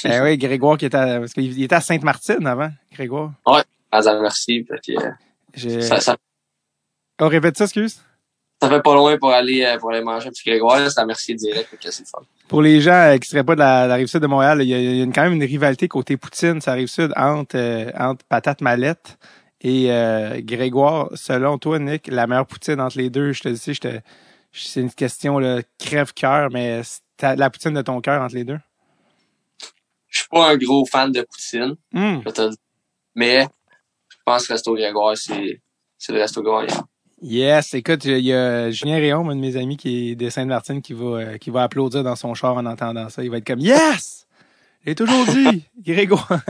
Ben 0.04 0.22
oui, 0.24 0.38
Grégoire 0.38 0.78
qui 0.78 0.86
était 0.86 0.98
à, 0.98 1.20
parce 1.20 1.34
qu'il 1.34 1.62
était 1.62 1.76
à 1.76 1.82
Sainte-Martine 1.82 2.46
avant, 2.46 2.70
Grégoire. 2.94 3.34
À 3.92 4.02
merci, 4.22 4.66
euh, 4.90 5.82
ça, 5.82 6.00
ça, 6.00 6.16
On 7.20 7.28
répète 7.28 7.58
ça, 7.58 7.64
excuse? 7.64 8.00
ça 8.62 8.70
fait 8.70 8.82
pas 8.82 8.94
loin 8.94 9.18
pour 9.18 9.32
aller, 9.32 9.64
euh, 9.64 9.78
pour 9.78 9.92
aller 9.92 10.04
manger 10.04 10.28
un 10.28 10.32
petit 10.32 10.44
Grégoire, 10.48 10.92
c'est 10.92 11.00
à 11.00 11.06
Mercier 11.06 11.36
direct, 11.36 11.70
c'est 11.80 12.08
fun. 12.08 12.20
Pour 12.48 12.62
les 12.62 12.82
gens 12.82 12.92
euh, 12.92 13.18
qui 13.18 13.30
seraient 13.30 13.44
pas 13.44 13.56
de 13.56 13.60
la, 13.60 13.94
rive 13.96 14.08
sud 14.08 14.22
de 14.22 14.28
Montréal, 14.28 14.62
il 14.62 14.68
y 14.68 14.74
a, 14.74 14.80
il 14.80 14.98
y 14.98 15.02
a 15.02 15.04
une- 15.04 15.14
quand 15.14 15.24
même 15.24 15.34
une 15.34 15.44
rivalité 15.44 15.88
côté 15.88 16.18
Poutine, 16.18 16.60
ça 16.60 16.74
rive 16.74 16.88
sud 16.88 17.14
entre, 17.16 17.56
euh, 17.58 17.90
entre 17.98 18.26
Patate 18.26 18.62
Mallette 18.62 19.18
et 19.62 19.92
euh, 19.92 20.42
Grégoire. 20.44 21.10
Selon 21.16 21.58
toi, 21.58 21.80
Nick, 21.80 22.08
la 22.08 22.28
meilleure 22.28 22.48
Poutine 22.48 22.82
entre 22.82 22.98
les 22.98 23.10
deux, 23.10 23.32
je 23.32 23.44
te 23.44 23.50
dis, 23.50 23.74
je 23.74 23.80
te, 23.82 24.00
c'est 24.52 24.82
une 24.82 24.92
question 24.92 25.40
là, 25.40 25.62
crève-cœur, 25.78 26.50
mais 26.52 26.82
la 27.22 27.50
Poutine 27.50 27.74
de 27.74 27.82
ton 27.82 28.02
cœur 28.02 28.22
entre 28.22 28.36
les 28.36 28.44
deux? 28.44 28.60
Je 30.08 30.20
suis 30.20 30.28
pas 30.30 30.50
un 30.50 30.58
gros 30.58 30.86
fan 30.86 31.12
de 31.12 31.22
poutine, 31.22 31.76
je 31.94 32.30
te 32.32 32.50
dire. 32.50 32.58
Mais, 33.16 33.42
je 34.10 34.18
pense 34.26 34.48
que 34.48 34.54
Resto 34.54 34.74
Grégoire, 34.74 35.16
c'est, 35.16 35.62
c'est 35.98 36.14
le 36.14 36.20
Resto 36.20 36.42
Grégoire. 36.42 36.86
Yes, 37.22 37.74
écoute, 37.74 38.06
il 38.06 38.20
y 38.20 38.34
a 38.34 38.72
Julien 38.72 38.96
Réaume, 38.96 39.30
un 39.30 39.36
de 39.36 39.42
mes 39.42 39.58
amis 39.58 39.76
qui 39.78 40.12
est 40.12 40.16
de 40.16 40.30
Sainte-Martine, 40.30 40.82
qui 40.82 40.94
va, 40.94 41.06
euh, 41.06 41.38
qui 41.38 41.50
va 41.50 41.64
applaudir 41.64 42.02
dans 42.02 42.16
son 42.16 42.34
char 42.34 42.56
en 42.56 42.66
entendant 42.66 43.10
ça. 43.10 43.24
Il 43.24 43.30
va 43.30 43.38
être 43.38 43.46
comme 43.46 43.60
Yes! 43.60 44.26
J'ai 44.86 44.96
toujours 44.96 45.26
dit, 45.26 45.66
Grégoire. 45.86 46.42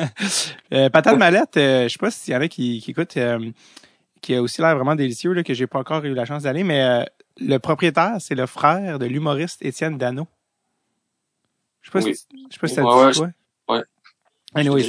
euh, 0.72 0.90
Patate 0.90 1.18
Mallette, 1.18 1.58
euh, 1.58 1.84
je 1.84 1.94
sais 1.94 1.98
pas 2.00 2.12
s'il 2.12 2.34
y 2.34 2.38
en 2.38 2.42
a 2.42 2.48
qui, 2.48 2.80
qui 2.82 2.92
écoutent, 2.92 3.18
euh, 3.18 3.50
qui 4.22 4.36
a 4.36 4.42
aussi 4.42 4.62
l'air 4.62 4.76
vraiment 4.76 4.96
délicieux, 4.96 5.34
là, 5.34 5.44
que 5.44 5.54
j'ai 5.56 5.66
pas 5.66 5.80
encore 5.80 6.06
eu 6.06 6.14
la 6.14 6.26
chance 6.26 6.44
d'aller, 6.44 6.64
mais 6.64 6.82
euh, 6.84 7.04
le 7.38 7.58
propriétaire, 7.58 8.18
c'est 8.20 8.36
le 8.36 8.46
frère 8.46 9.00
de 9.00 9.06
l'humoriste 9.06 9.64
Étienne 9.64 9.98
Dano. 9.98 10.28
Je 11.82 11.90
sais 11.90 11.92
pas 12.00 12.06
Oui. 12.06 12.16
si, 12.16 12.26
je 12.50 12.54
sais 12.54 12.60
pas 12.60 12.68
si 12.68 12.76
ça 12.76 12.84
Ouais, 12.84 13.12
dit 13.12 13.20
ouais, 13.20 13.32
quoi. 13.66 13.76
ouais. 13.78 13.84
Anyway. 14.56 14.84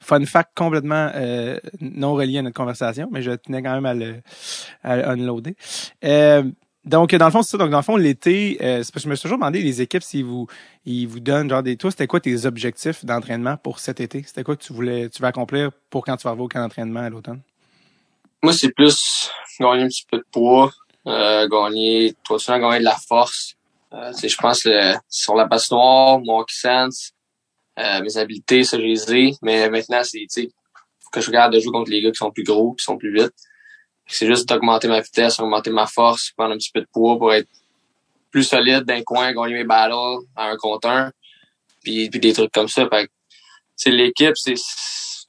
Fun 0.00 0.24
fact 0.26 0.50
complètement 0.54 1.10
euh, 1.14 1.58
non 1.80 2.14
relié 2.14 2.38
à 2.38 2.42
notre 2.42 2.54
conversation, 2.56 3.08
mais 3.10 3.22
je 3.22 3.32
tenais 3.32 3.62
quand 3.62 3.74
même 3.74 3.86
à 3.86 3.94
le, 3.94 4.16
à 4.84 4.96
le 4.96 5.08
unloader. 5.08 5.56
Euh, 6.04 6.44
donc, 6.84 7.12
dans 7.14 7.24
le 7.24 7.32
fond, 7.32 7.42
c'est 7.42 7.52
ça. 7.52 7.58
Donc, 7.58 7.70
dans 7.70 7.78
le 7.78 7.82
fond, 7.82 7.96
l'été, 7.96 8.58
euh, 8.60 8.82
c'est 8.84 8.92
parce 8.92 9.02
que 9.02 9.08
je 9.08 9.10
me 9.10 9.14
suis 9.16 9.22
toujours 9.22 9.38
demandé, 9.38 9.62
les 9.62 9.80
équipes, 9.82 10.02
s'ils 10.02 10.24
vous, 10.24 10.46
ils 10.84 11.06
vous 11.06 11.18
donnent, 11.18 11.48
genre, 11.48 11.62
des, 11.62 11.76
toi, 11.76 11.90
c'était 11.90 12.06
quoi 12.06 12.20
tes 12.20 12.44
objectifs 12.46 13.04
d'entraînement 13.04 13.56
pour 13.56 13.80
cet 13.80 13.98
été? 14.00 14.22
C'était 14.22 14.44
quoi 14.44 14.54
que 14.54 14.62
tu 14.62 14.72
voulais, 14.72 15.08
tu 15.08 15.20
vas 15.22 15.28
accomplir 15.28 15.70
pour 15.90 16.04
quand 16.04 16.16
tu 16.16 16.24
vas 16.24 16.30
arriver 16.30 16.44
au 16.44 16.48
camp 16.48 16.60
d'entraînement 16.60 17.00
à 17.00 17.10
l'automne? 17.10 17.40
Moi, 18.42 18.52
c'est 18.52 18.70
plus 18.72 19.30
gagner 19.58 19.82
un 19.84 19.88
petit 19.88 20.04
peu 20.08 20.18
de 20.18 20.26
poids, 20.30 20.70
euh, 21.06 21.48
gagner, 21.48 22.14
toi, 22.24 22.38
souvent 22.38 22.58
gagner 22.58 22.80
de 22.80 22.84
la 22.84 22.96
force. 22.96 23.54
Euh, 23.92 24.12
je 24.12 24.36
pense 24.36 24.62
que 24.62 24.94
sur 25.08 25.34
la 25.34 25.46
patinoire, 25.46 26.18
mon 26.20 26.40
hockey 26.40 26.54
sense, 26.54 27.12
euh, 27.78 28.00
mes 28.02 28.16
habiletés, 28.16 28.64
ça, 28.64 28.76
je 28.76 28.82
les 28.82 29.14
ai. 29.14 29.34
Mais 29.42 29.68
maintenant, 29.70 30.02
c'est, 30.02 30.26
faut 30.98 31.10
que 31.12 31.20
je 31.20 31.26
regarde 31.26 31.52
de 31.52 31.60
jouer 31.60 31.72
contre 31.72 31.90
les 31.90 32.02
gars 32.02 32.10
qui 32.10 32.16
sont 32.16 32.30
plus 32.30 32.44
gros, 32.44 32.72
qui 32.74 32.84
sont 32.84 32.98
plus 32.98 33.14
vite. 33.14 33.32
C'est 34.06 34.26
juste 34.26 34.48
d'augmenter 34.48 34.88
ma 34.88 35.00
vitesse, 35.00 35.40
augmenter 35.40 35.70
ma 35.70 35.86
force, 35.86 36.32
prendre 36.36 36.54
un 36.54 36.56
petit 36.56 36.70
peu 36.72 36.80
de 36.80 36.88
poids 36.92 37.18
pour 37.18 37.32
être 37.32 37.48
plus 38.30 38.44
solide 38.44 38.84
d'un 38.84 39.02
coin, 39.02 39.32
gagner 39.32 39.54
mes 39.54 39.64
battles 39.64 40.24
à 40.36 40.50
un 40.50 40.56
contre 40.56 40.88
un, 40.88 41.10
puis, 41.82 42.08
puis 42.10 42.20
des 42.20 42.32
trucs 42.32 42.52
comme 42.52 42.68
ça. 42.68 42.88
Fait 42.88 43.08
sais, 43.76 43.90
l'équipe, 43.90 44.36
c'est 44.36 44.54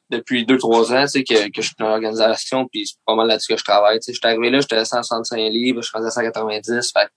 depuis 0.10 0.46
deux, 0.46 0.58
trois 0.58 0.94
ans, 0.94 1.04
tu 1.04 1.10
sais, 1.10 1.24
que, 1.24 1.50
que 1.50 1.62
je 1.62 1.68
suis 1.68 1.76
dans 1.78 1.90
l'organisation, 1.90 2.68
puis 2.68 2.88
c'est 2.88 2.98
pas 3.06 3.16
mal 3.16 3.28
là-dessus 3.28 3.54
que 3.54 3.60
je 3.60 3.64
travaille. 3.64 4.00
Tu 4.00 4.06
sais, 4.06 4.14
je 4.14 4.20
suis 4.20 4.28
arrivé 4.28 4.50
là, 4.50 4.60
j'étais 4.62 4.78
à 4.78 4.86
165 4.86 5.38
livres, 5.50 5.82
je 5.82 5.88
suis 5.88 5.98
rendu 5.98 6.08
à 6.08 6.12
190. 6.12 6.92
Fait 6.92 7.10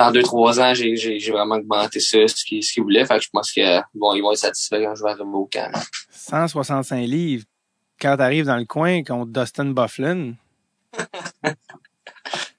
en 0.00 0.12
deux, 0.12 0.22
trois 0.22 0.60
ans, 0.60 0.74
j'ai, 0.74 0.96
j'ai, 0.96 1.18
j'ai 1.18 1.32
vraiment 1.32 1.56
augmenté 1.56 1.98
ça, 1.98 2.18
ce 2.26 2.44
qu'ils, 2.44 2.62
ce 2.62 2.72
qu'ils 2.72 2.82
voulaient. 2.82 3.04
Fait 3.04 3.18
que 3.18 3.24
je 3.24 3.30
pense 3.32 3.50
qu'ils 3.50 3.82
vont, 3.94 4.14
ils 4.14 4.20
vont 4.20 4.32
être 4.32 4.38
satisfaits 4.38 4.82
quand 4.82 4.94
je 4.94 5.02
vais 5.02 5.10
arriver 5.10 5.28
au 5.32 5.48
camp. 5.52 5.70
165 6.10 7.06
livres. 7.06 7.44
Quand 8.00 8.16
t'arrives 8.16 8.46
dans 8.46 8.56
le 8.56 8.64
coin 8.64 9.02
contre 9.02 9.32
Dustin 9.32 9.66
Bufflin, 9.66 10.34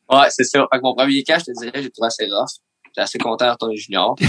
Ouais, 0.09 0.29
c'est 0.29 0.43
ça. 0.43 0.59
Fait 0.71 0.77
que 0.77 0.83
mon 0.83 0.93
premier 0.95 1.23
camp, 1.23 1.39
je 1.39 1.45
te 1.45 1.59
dirais, 1.59 1.81
j'ai 1.81 1.89
trouvé 1.89 2.07
assez 2.07 2.25
rough. 2.25 2.49
J'étais 2.85 3.01
assez 3.01 3.17
content 3.17 3.45
de 3.45 3.51
retourner 3.51 3.77
junior. 3.77 4.15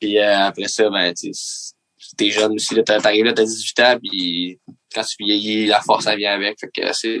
puis 0.00 0.18
euh, 0.18 0.46
après 0.46 0.68
ça, 0.68 0.88
ben, 0.88 1.12
tu 1.12 1.34
sais, 1.34 1.74
t'es 2.16 2.30
jeune 2.30 2.52
aussi, 2.52 2.74
t'arrives 2.84 3.24
là, 3.24 3.32
t'as 3.32 3.44
18 3.44 3.80
ans, 3.80 3.98
puis 4.02 4.58
quand 4.94 5.02
tu 5.02 5.16
vieillis, 5.24 5.66
la 5.66 5.80
force, 5.80 6.04
ça 6.04 6.16
vient 6.16 6.34
avec. 6.34 6.58
Fait 6.60 6.68
que 6.68 6.92
c'est, 6.92 7.20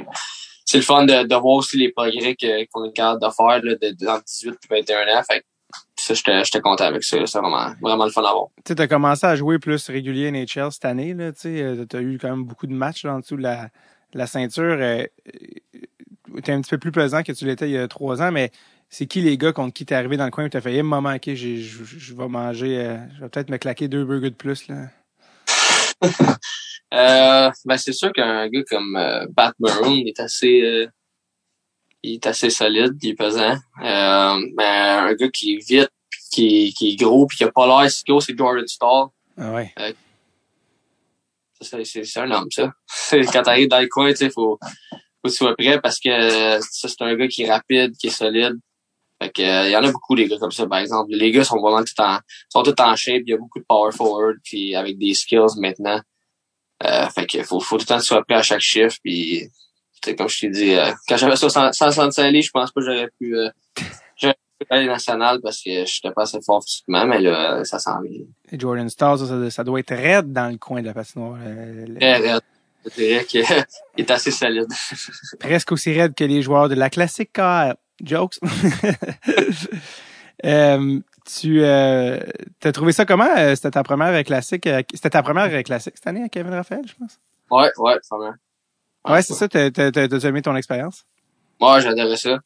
c'est 0.64 0.78
le 0.78 0.84
fun 0.84 1.04
de, 1.04 1.26
de 1.26 1.34
voir 1.34 1.56
aussi 1.56 1.78
les 1.78 1.90
progrès 1.90 2.36
qu'on 2.72 2.84
est 2.84 2.92
capable 2.92 3.20
de 3.20 3.30
faire, 3.30 3.62
là, 3.62 3.74
de, 3.74 3.96
de, 3.96 4.06
entre 4.06 4.24
18 4.24 4.50
et 4.70 4.80
21 4.80 5.18
ans. 5.18 5.22
Fait 5.30 5.40
que 5.40 5.46
ça, 5.96 6.14
j'étais, 6.14 6.60
content 6.60 6.84
avec 6.84 7.02
ça. 7.04 7.18
C'est 7.26 7.38
vraiment, 7.38 7.72
vraiment 7.80 8.04
le 8.04 8.10
fun 8.10 8.22
à 8.24 8.32
voir. 8.32 8.46
tu 8.64 8.74
as 8.76 8.88
commencé 8.88 9.26
à 9.26 9.36
jouer 9.36 9.58
plus 9.58 9.88
régulier 9.88 10.30
NHL 10.30 10.72
cette 10.72 10.84
année, 10.84 11.14
tu 11.16 11.32
sais, 11.36 11.86
t'as 11.88 12.00
eu 12.00 12.18
quand 12.18 12.30
même 12.30 12.44
beaucoup 12.44 12.66
de 12.66 12.74
matchs 12.74 13.04
là, 13.04 13.14
en 13.14 13.20
dessous 13.20 13.36
de 13.36 13.42
la, 13.42 13.68
la 14.14 14.26
ceinture. 14.26 14.76
Euh, 14.78 15.04
t'es 16.42 16.52
un 16.52 16.60
petit 16.60 16.70
peu 16.70 16.78
plus 16.78 16.92
pesant 16.92 17.22
que 17.22 17.32
tu 17.32 17.44
l'étais 17.44 17.68
il 17.68 17.72
y 17.72 17.78
a 17.78 17.88
trois 17.88 18.22
ans, 18.22 18.32
mais 18.32 18.50
c'est 18.92 19.06
qui 19.06 19.22
les 19.22 19.38
gars 19.38 19.54
contre 19.54 19.72
qui 19.72 19.86
t'es 19.86 19.94
arrivé 19.94 20.18
dans 20.18 20.26
le 20.26 20.30
coin 20.30 20.44
et 20.44 20.50
t'as 20.50 20.60
fait, 20.60 20.74
hey, 20.74 20.82
maman, 20.82 21.14
ok, 21.14 21.34
je 21.34 22.14
vais 22.14 22.28
manger, 22.28 22.78
euh, 22.78 22.98
je 23.16 23.22
vais 23.22 23.28
peut-être 23.30 23.48
me 23.48 23.56
claquer 23.56 23.88
deux 23.88 24.04
burgers 24.04 24.30
de 24.30 24.36
plus, 24.36 24.68
là. 24.68 24.88
Euh, 26.94 27.50
ben 27.64 27.78
c'est 27.78 27.94
sûr 27.94 28.12
qu'un 28.12 28.46
gars 28.48 28.62
comme 28.68 28.96
euh, 28.96 29.24
Pat 29.34 29.54
Maroon 29.58 30.04
est 30.04 30.20
assez 30.20 30.60
euh, 30.60 30.86
il 32.02 32.16
est 32.16 32.26
assez 32.26 32.50
solide, 32.50 32.98
il 33.02 33.12
est 33.12 33.14
pesant. 33.14 33.56
Euh, 33.82 34.46
mais 34.58 34.66
un 34.66 35.14
gars 35.14 35.30
qui 35.30 35.54
est 35.54 35.66
vite, 35.66 35.88
qui 36.30 36.66
est, 36.66 36.72
qui 36.72 36.90
est 36.90 36.96
gros, 36.96 37.26
puis 37.26 37.38
qui 37.38 37.44
a 37.44 37.50
pas 37.50 37.66
l'air 37.66 37.90
si 37.90 38.02
gros, 38.06 38.20
c'est 38.20 38.36
Jordan 38.36 38.68
Stall. 38.68 39.06
Ah 39.38 39.52
ouais. 39.54 39.72
Ça, 41.62 41.62
c'est, 41.62 41.84
c'est, 41.86 42.04
c'est 42.04 42.20
un 42.20 42.30
homme, 42.30 42.50
ça. 42.50 42.70
Quand 43.32 43.42
t'arrives 43.42 43.68
dans 43.68 43.80
le 43.80 43.88
coin, 43.88 44.10
tu 44.10 44.16
sais, 44.16 44.28
faut, 44.28 44.58
faut 44.90 44.98
que 45.24 45.30
tu 45.30 45.36
sois 45.36 45.56
prêt 45.56 45.80
parce 45.80 45.98
que 45.98 46.10
ça, 46.60 46.88
c'est 46.88 47.00
un 47.00 47.14
gars 47.14 47.28
qui 47.28 47.44
est 47.44 47.50
rapide, 47.50 47.96
qui 47.96 48.08
est 48.08 48.10
solide. 48.10 48.58
Fait 49.22 49.30
que, 49.30 49.66
il 49.66 49.70
y 49.70 49.76
en 49.76 49.84
a 49.84 49.92
beaucoup, 49.92 50.16
des 50.16 50.26
gars 50.26 50.38
comme 50.38 50.50
ça, 50.50 50.66
par 50.66 50.78
exemple. 50.78 51.12
Les 51.12 51.30
gars 51.30 51.44
sont 51.44 51.60
vraiment 51.60 51.84
tout 51.84 52.00
en, 52.00 52.18
sont 52.48 52.62
tout 52.62 52.80
en 52.80 52.96
shape. 52.96 53.22
Il 53.24 53.30
y 53.30 53.34
a 53.34 53.36
beaucoup 53.36 53.60
de 53.60 53.64
power 53.64 53.92
forward, 53.92 54.36
puis 54.42 54.74
avec 54.74 54.98
des 54.98 55.14
skills 55.14 55.58
maintenant. 55.58 56.00
Euh, 56.84 57.08
fait 57.10 57.26
que 57.26 57.42
faut, 57.44 57.60
faut 57.60 57.76
tout 57.76 57.84
le 57.84 57.86
temps 57.86 57.96
que 57.98 58.02
tu 58.02 58.08
sois 58.08 58.24
prêt 58.24 58.36
à 58.36 58.42
chaque 58.42 58.60
chiffre, 58.60 58.96
puis 59.04 59.48
comme 60.18 60.28
je 60.28 60.40
t'ai 60.40 60.48
dit, 60.48 60.74
euh, 60.74 60.90
quand 61.08 61.16
j'avais 61.16 61.36
165 61.36 62.30
livres, 62.30 62.44
je 62.44 62.50
pense 62.50 62.72
pas 62.72 62.80
que 62.80 62.86
j'aurais 62.86 63.08
pu, 63.20 63.38
euh, 63.38 63.48
j'aurais 64.16 64.34
pu 64.58 64.66
aller 64.68 64.86
national 64.86 65.38
parce 65.40 65.62
que 65.62 65.70
je 65.70 65.78
n'étais 65.80 66.12
pas 66.12 66.22
assez 66.22 66.40
fort 66.44 66.64
physiquement, 66.64 67.06
mais 67.06 67.20
là, 67.20 67.62
ça 67.64 67.78
s'en 67.78 68.00
vient. 68.00 68.24
Et 68.50 68.58
Jordan 68.58 68.88
Stars, 68.88 69.18
ça, 69.18 69.50
ça, 69.50 69.62
doit 69.62 69.78
être 69.78 69.94
raide 69.94 70.32
dans 70.32 70.50
le 70.50 70.58
coin 70.58 70.80
de 70.80 70.86
la 70.86 70.94
patinoire. 70.94 71.38
Très 72.00 72.16
raide. 72.16 72.42
Je 72.84 72.90
dirais 72.90 73.24
qu'il 73.24 73.44
est 73.96 74.10
assez 74.10 74.32
solide. 74.32 74.66
Presque 75.38 75.70
aussi 75.70 75.92
raide 75.92 76.14
que 76.14 76.24
les 76.24 76.42
joueurs 76.42 76.68
de 76.68 76.74
la 76.74 76.90
classique 76.90 77.32
KR. 77.32 77.74
Jokes? 78.02 78.38
euh, 80.44 81.00
tu 81.24 81.62
euh, 81.62 82.18
as 82.64 82.72
trouvé 82.72 82.92
ça 82.92 83.04
comment? 83.04 83.28
Euh, 83.36 83.54
c'était 83.54 83.70
ta 83.70 83.82
première 83.82 84.22
classique. 84.24 84.66
Euh, 84.66 84.82
c'était 84.92 85.10
ta 85.10 85.22
première 85.22 85.62
classique 85.62 85.94
cette 85.96 86.06
année 86.06 86.24
à 86.24 86.28
Kevin 86.28 86.52
Raphaël, 86.52 86.82
je 86.86 86.94
pense? 86.94 87.18
Ouais, 87.50 87.70
ouais, 87.78 87.98
première. 88.08 88.34
Ouais, 89.04 89.12
ouais 89.12 89.22
c'est 89.22 89.34
ça. 89.34 89.48
T'as, 89.48 89.70
t'as, 89.70 89.90
t'as 89.90 90.28
aimé 90.28 90.42
ton 90.42 90.56
expérience? 90.56 91.04
Ouais, 91.60 91.80
j'adorais 91.80 92.16
ça. 92.16 92.38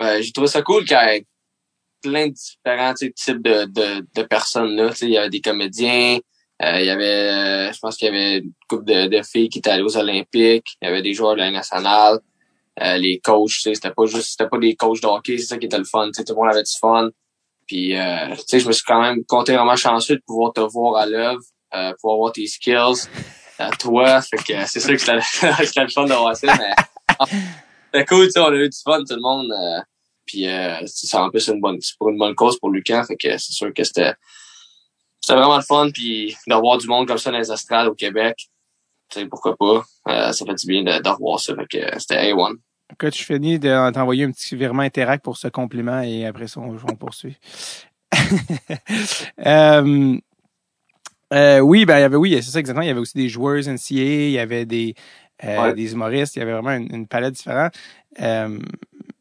Ben, 0.00 0.20
j'ai 0.20 0.32
trouvé 0.32 0.48
ça 0.48 0.62
cool 0.62 0.84
qu'il 0.84 0.96
y 0.96 1.16
ait 1.16 1.26
plein 2.02 2.28
de 2.28 2.34
différents 2.34 2.94
types 2.94 3.42
de, 3.42 3.66
de, 3.66 4.06
de 4.14 4.22
personnes 4.22 4.74
là. 4.74 4.90
Il 5.00 5.10
y 5.10 5.16
avait 5.16 5.30
des 5.30 5.40
comédiens, 5.40 6.18
euh, 6.62 6.80
il 6.80 6.86
y 6.86 6.90
avait, 6.90 7.72
je 7.72 7.78
pense 7.78 7.96
qu'il 7.96 8.06
y 8.06 8.10
avait 8.10 8.38
une 8.38 8.52
couple 8.68 8.84
de, 8.84 9.06
de 9.06 9.22
filles 9.22 9.48
qui 9.48 9.58
étaient 9.58 9.70
allées 9.70 9.82
aux 9.82 9.96
Olympiques, 9.96 10.76
il 10.82 10.86
y 10.86 10.88
avait 10.88 11.02
des 11.02 11.14
joueurs 11.14 11.34
de 11.34 11.40
la 11.40 11.50
nationale, 11.50 12.18
euh, 12.82 12.96
les 12.96 13.20
coachs, 13.20 13.50
c'était 13.50 13.90
pas 13.90 14.06
juste, 14.06 14.30
c'était 14.32 14.48
pas 14.48 14.58
des 14.58 14.74
coachs 14.74 15.00
de 15.00 15.06
hockey, 15.06 15.38
c'est 15.38 15.46
ça 15.46 15.58
qui 15.58 15.66
était 15.66 15.78
le 15.78 15.84
fun. 15.84 16.10
Tout 16.14 16.24
le 16.28 16.34
monde 16.34 16.50
avait 16.50 16.62
du 16.62 16.78
fun. 16.78 17.10
Puis, 17.66 17.96
euh, 17.96 18.34
tu 18.36 18.42
sais, 18.46 18.60
je 18.60 18.66
me 18.66 18.72
suis 18.72 18.84
quand 18.84 19.00
même 19.00 19.24
compté 19.24 19.54
vraiment 19.54 19.76
chanceux 19.76 20.16
de 20.16 20.22
pouvoir 20.26 20.52
te 20.52 20.60
voir 20.60 20.96
à 20.96 21.06
l'œuvre, 21.06 21.40
euh, 21.74 21.92
pouvoir 22.00 22.18
voir 22.18 22.32
tes 22.32 22.46
skills, 22.46 23.08
à 23.58 23.70
toi. 23.70 24.20
Fait 24.22 24.36
que 24.36 24.66
c'est 24.66 24.80
sûr 24.80 24.92
que 24.92 24.98
c'était, 24.98 25.14
le 25.82 25.88
fun 25.88 26.04
de 26.04 26.12
voir 26.12 26.36
ça, 26.36 26.54
mais 26.56 26.74
c'était 27.92 28.04
cool, 28.06 28.26
tu 28.26 28.32
sais, 28.32 28.40
on 28.40 28.46
a 28.46 28.56
eu 28.56 28.68
du 28.68 28.78
fun, 28.82 28.98
tout 28.98 29.14
le 29.14 29.20
monde. 29.20 29.52
Euh, 29.52 29.80
puis, 30.26 30.48
euh, 30.48 30.80
c'est 30.86 31.16
en 31.16 31.30
plus 31.30 31.46
une 31.48 31.60
bonne, 31.60 31.78
pour 31.98 32.08
une 32.08 32.18
bonne 32.18 32.34
cause 32.34 32.58
pour 32.58 32.70
Lucas, 32.70 33.04
fait 33.04 33.16
que 33.16 33.38
c'est 33.38 33.52
sûr 33.52 33.72
que 33.72 33.84
c'était, 33.84 34.14
c'était 35.20 35.36
vraiment 35.36 35.56
le 35.56 35.62
fun, 35.62 35.90
puis 35.92 36.36
d'avoir 36.46 36.78
du 36.78 36.86
monde 36.86 37.06
comme 37.06 37.18
ça 37.18 37.30
dans 37.30 37.38
les 37.38 37.52
estrades 37.52 37.88
au 37.88 37.94
Québec. 37.94 38.48
Tu 39.10 39.20
sais, 39.20 39.26
pourquoi 39.26 39.56
pas. 39.56 39.84
Euh, 40.08 40.32
ça 40.32 40.44
fait 40.44 40.54
du 40.54 40.66
bien 40.66 40.82
de, 40.82 41.02
de 41.02 41.08
revoir 41.08 41.38
ça, 41.38 41.54
fait 41.54 41.66
que 41.66 42.00
c'était 42.00 42.32
A1. 42.32 42.56
Quand 42.98 43.10
tu 43.10 43.24
finis 43.24 43.58
de 43.58 43.90
t'envoyer 43.92 44.24
un 44.24 44.30
petit 44.30 44.56
virement 44.56 44.82
Interact 44.82 45.24
pour 45.24 45.36
ce 45.36 45.48
compliment 45.48 46.00
et 46.00 46.26
après 46.26 46.48
ça, 46.48 46.60
on, 46.60 46.76
on 46.76 46.96
poursuit. 46.96 47.38
euh, 49.46 50.18
euh, 51.32 51.58
oui, 51.60 51.84
ben 51.84 51.98
il 51.98 52.00
y 52.02 52.04
avait 52.04 52.16
oui, 52.16 52.34
c'est 52.42 52.50
ça 52.50 52.60
exactement. 52.60 52.82
Il 52.82 52.88
y 52.88 52.90
avait 52.90 53.00
aussi 53.00 53.16
des 53.16 53.28
joueurs 53.28 53.58
NCA, 53.66 53.94
il 53.94 54.30
y 54.30 54.38
avait 54.38 54.66
des 54.66 54.94
euh, 55.42 55.62
ouais. 55.62 55.74
des 55.74 55.92
humoristes, 55.92 56.36
il 56.36 56.40
y 56.40 56.42
avait 56.42 56.52
vraiment 56.52 56.70
une, 56.70 56.94
une 56.94 57.06
palette 57.08 57.34
différente. 57.34 57.74
Euh, 58.20 58.58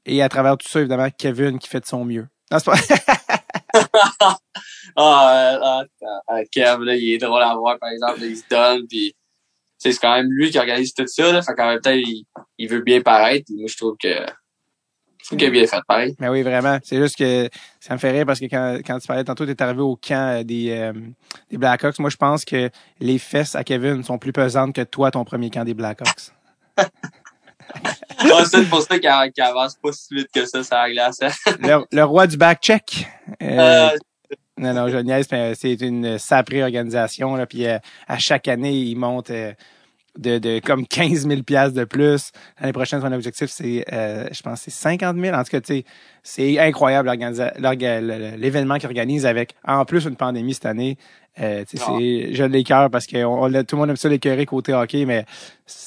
et 0.06 0.22
à 0.22 0.30
travers 0.30 0.58
tout 0.58 0.68
ça, 0.68 0.80
évidemment, 0.80 1.10
Kevin 1.18 1.58
qui 1.58 1.68
fait 1.68 1.80
de 1.80 1.86
son 1.86 2.06
mieux. 2.06 2.28
Non, 2.52 2.60
c'est 2.60 2.66
pas. 2.66 4.38
ah, 4.96 5.84
euh, 6.32 6.44
Kev, 6.52 6.84
là, 6.84 6.96
il 6.96 7.14
est 7.14 7.18
drôle 7.18 7.42
à 7.42 7.56
voir, 7.56 7.80
par 7.80 7.90
exemple, 7.90 8.22
il 8.22 8.38
se 8.38 8.44
donne, 8.50 8.86
puis 8.88 9.16
c'est 9.92 10.00
quand 10.00 10.16
même 10.16 10.30
lui 10.30 10.50
qui 10.50 10.58
organise 10.58 10.94
tout 10.94 11.08
ça, 11.08 11.32
là, 11.32 11.42
fait 11.42 11.54
qu'en 11.54 11.68
même 11.68 11.82
temps, 11.82 11.92
il, 11.92 12.26
il 12.58 12.70
veut 12.70 12.82
bien 12.82 13.02
paraître, 13.02 13.46
moi, 13.52 13.68
je 13.68 13.78
trouve 13.78 13.96
que 14.02 14.10
je 15.24 15.30
trouve 15.30 15.40
qu'il 15.40 15.48
a 15.48 15.52
bien 15.52 15.66
fait 15.66 15.80
pareil. 15.88 16.16
Mais 16.20 16.28
oui, 16.28 16.42
vraiment. 16.42 16.80
C'est 16.84 16.98
juste 16.98 17.16
que 17.18 17.50
ça 17.80 17.94
me 17.94 17.98
fait 17.98 18.12
rire 18.12 18.26
parce 18.26 18.42
que 18.42 18.46
quand, 18.46 18.80
quand 18.86 19.00
tu 19.00 19.08
parlais 19.08 19.24
tantôt, 19.24 19.46
tu 19.46 19.52
es 19.52 19.62
arrivé 19.64 19.82
au 19.82 19.96
camp 19.96 20.46
des, 20.46 20.72
euh, 20.72 20.92
des 21.50 21.58
Blackhawks. 21.58 21.98
Moi, 22.00 22.10
je 22.10 22.18
pense 22.18 22.44
que 22.44 22.70
les 23.00 23.18
fesses 23.18 23.56
à 23.56 23.64
Kevin 23.64 24.04
sont 24.04 24.18
plus 24.18 24.34
pesantes 24.34 24.76
que 24.76 24.82
toi, 24.82 25.12
ton 25.12 25.24
premier 25.24 25.50
camp 25.50 25.64
des 25.64 25.74
Blackhawks. 25.74 26.34
ah, 26.78 28.44
c'est 28.44 28.68
pour 28.68 28.82
ça 28.82 29.00
qu'il 29.00 29.32
qu 29.34 29.42
avance 29.42 29.76
pas 29.76 29.94
si 29.94 30.14
vite 30.14 30.28
que 30.34 30.46
ça, 30.46 30.62
ça 30.62 30.88
la 30.88 30.92
glace. 30.92 31.20
Le, 31.62 31.86
le, 31.90 32.04
roi 32.04 32.28
du 32.28 32.36
back-check. 32.36 33.08
Euh, 33.42 33.60
euh... 33.60 33.90
Non, 34.64 34.74
non, 34.74 34.88
je 34.88 34.98
niaise, 34.98 35.28
mais 35.32 35.56
c'est 35.56 35.74
une 35.74 36.18
saprée 36.18 36.64
organisation. 36.64 37.36
Là, 37.36 37.46
puis 37.46 37.68
euh, 37.68 37.78
à 38.08 38.18
chaque 38.18 38.48
année, 38.48 38.74
il 38.74 38.96
monte 38.96 39.30
euh, 39.30 39.52
de, 40.18 40.38
de 40.38 40.60
comme 40.60 40.88
15 40.88 41.28
000 41.28 41.44
pièces 41.44 41.74
de 41.74 41.84
plus. 41.84 42.32
L'année 42.60 42.72
prochaine, 42.72 43.02
son 43.02 43.12
objectif, 43.12 43.50
c'est, 43.50 43.84
euh, 43.92 44.28
je 44.32 44.42
pense, 44.42 44.62
c'est 44.62 44.72
50 44.72 45.18
000. 45.18 45.36
En 45.36 45.44
tout 45.44 45.60
cas, 45.60 45.76
c'est 46.24 46.60
incroyable 46.60 47.12
l'événement 47.12 48.78
qu'il 48.78 48.88
organise 48.88 49.26
avec, 49.26 49.56
en 49.68 49.84
plus, 49.84 50.06
une 50.06 50.16
pandémie 50.16 50.54
cette 50.54 50.66
année. 50.66 50.98
Euh, 51.42 51.66
oh. 51.66 51.98
c'est, 52.00 52.34
je 52.34 52.44
l'écœure 52.44 52.90
parce 52.90 53.08
que 53.08 53.24
on, 53.26 53.50
tout 53.64 53.76
le 53.76 53.80
monde 53.80 53.90
aime 53.90 53.96
ça 53.96 54.08
l'écœurer 54.08 54.46
côté 54.46 54.72
hockey, 54.74 55.06
mais 55.06 55.26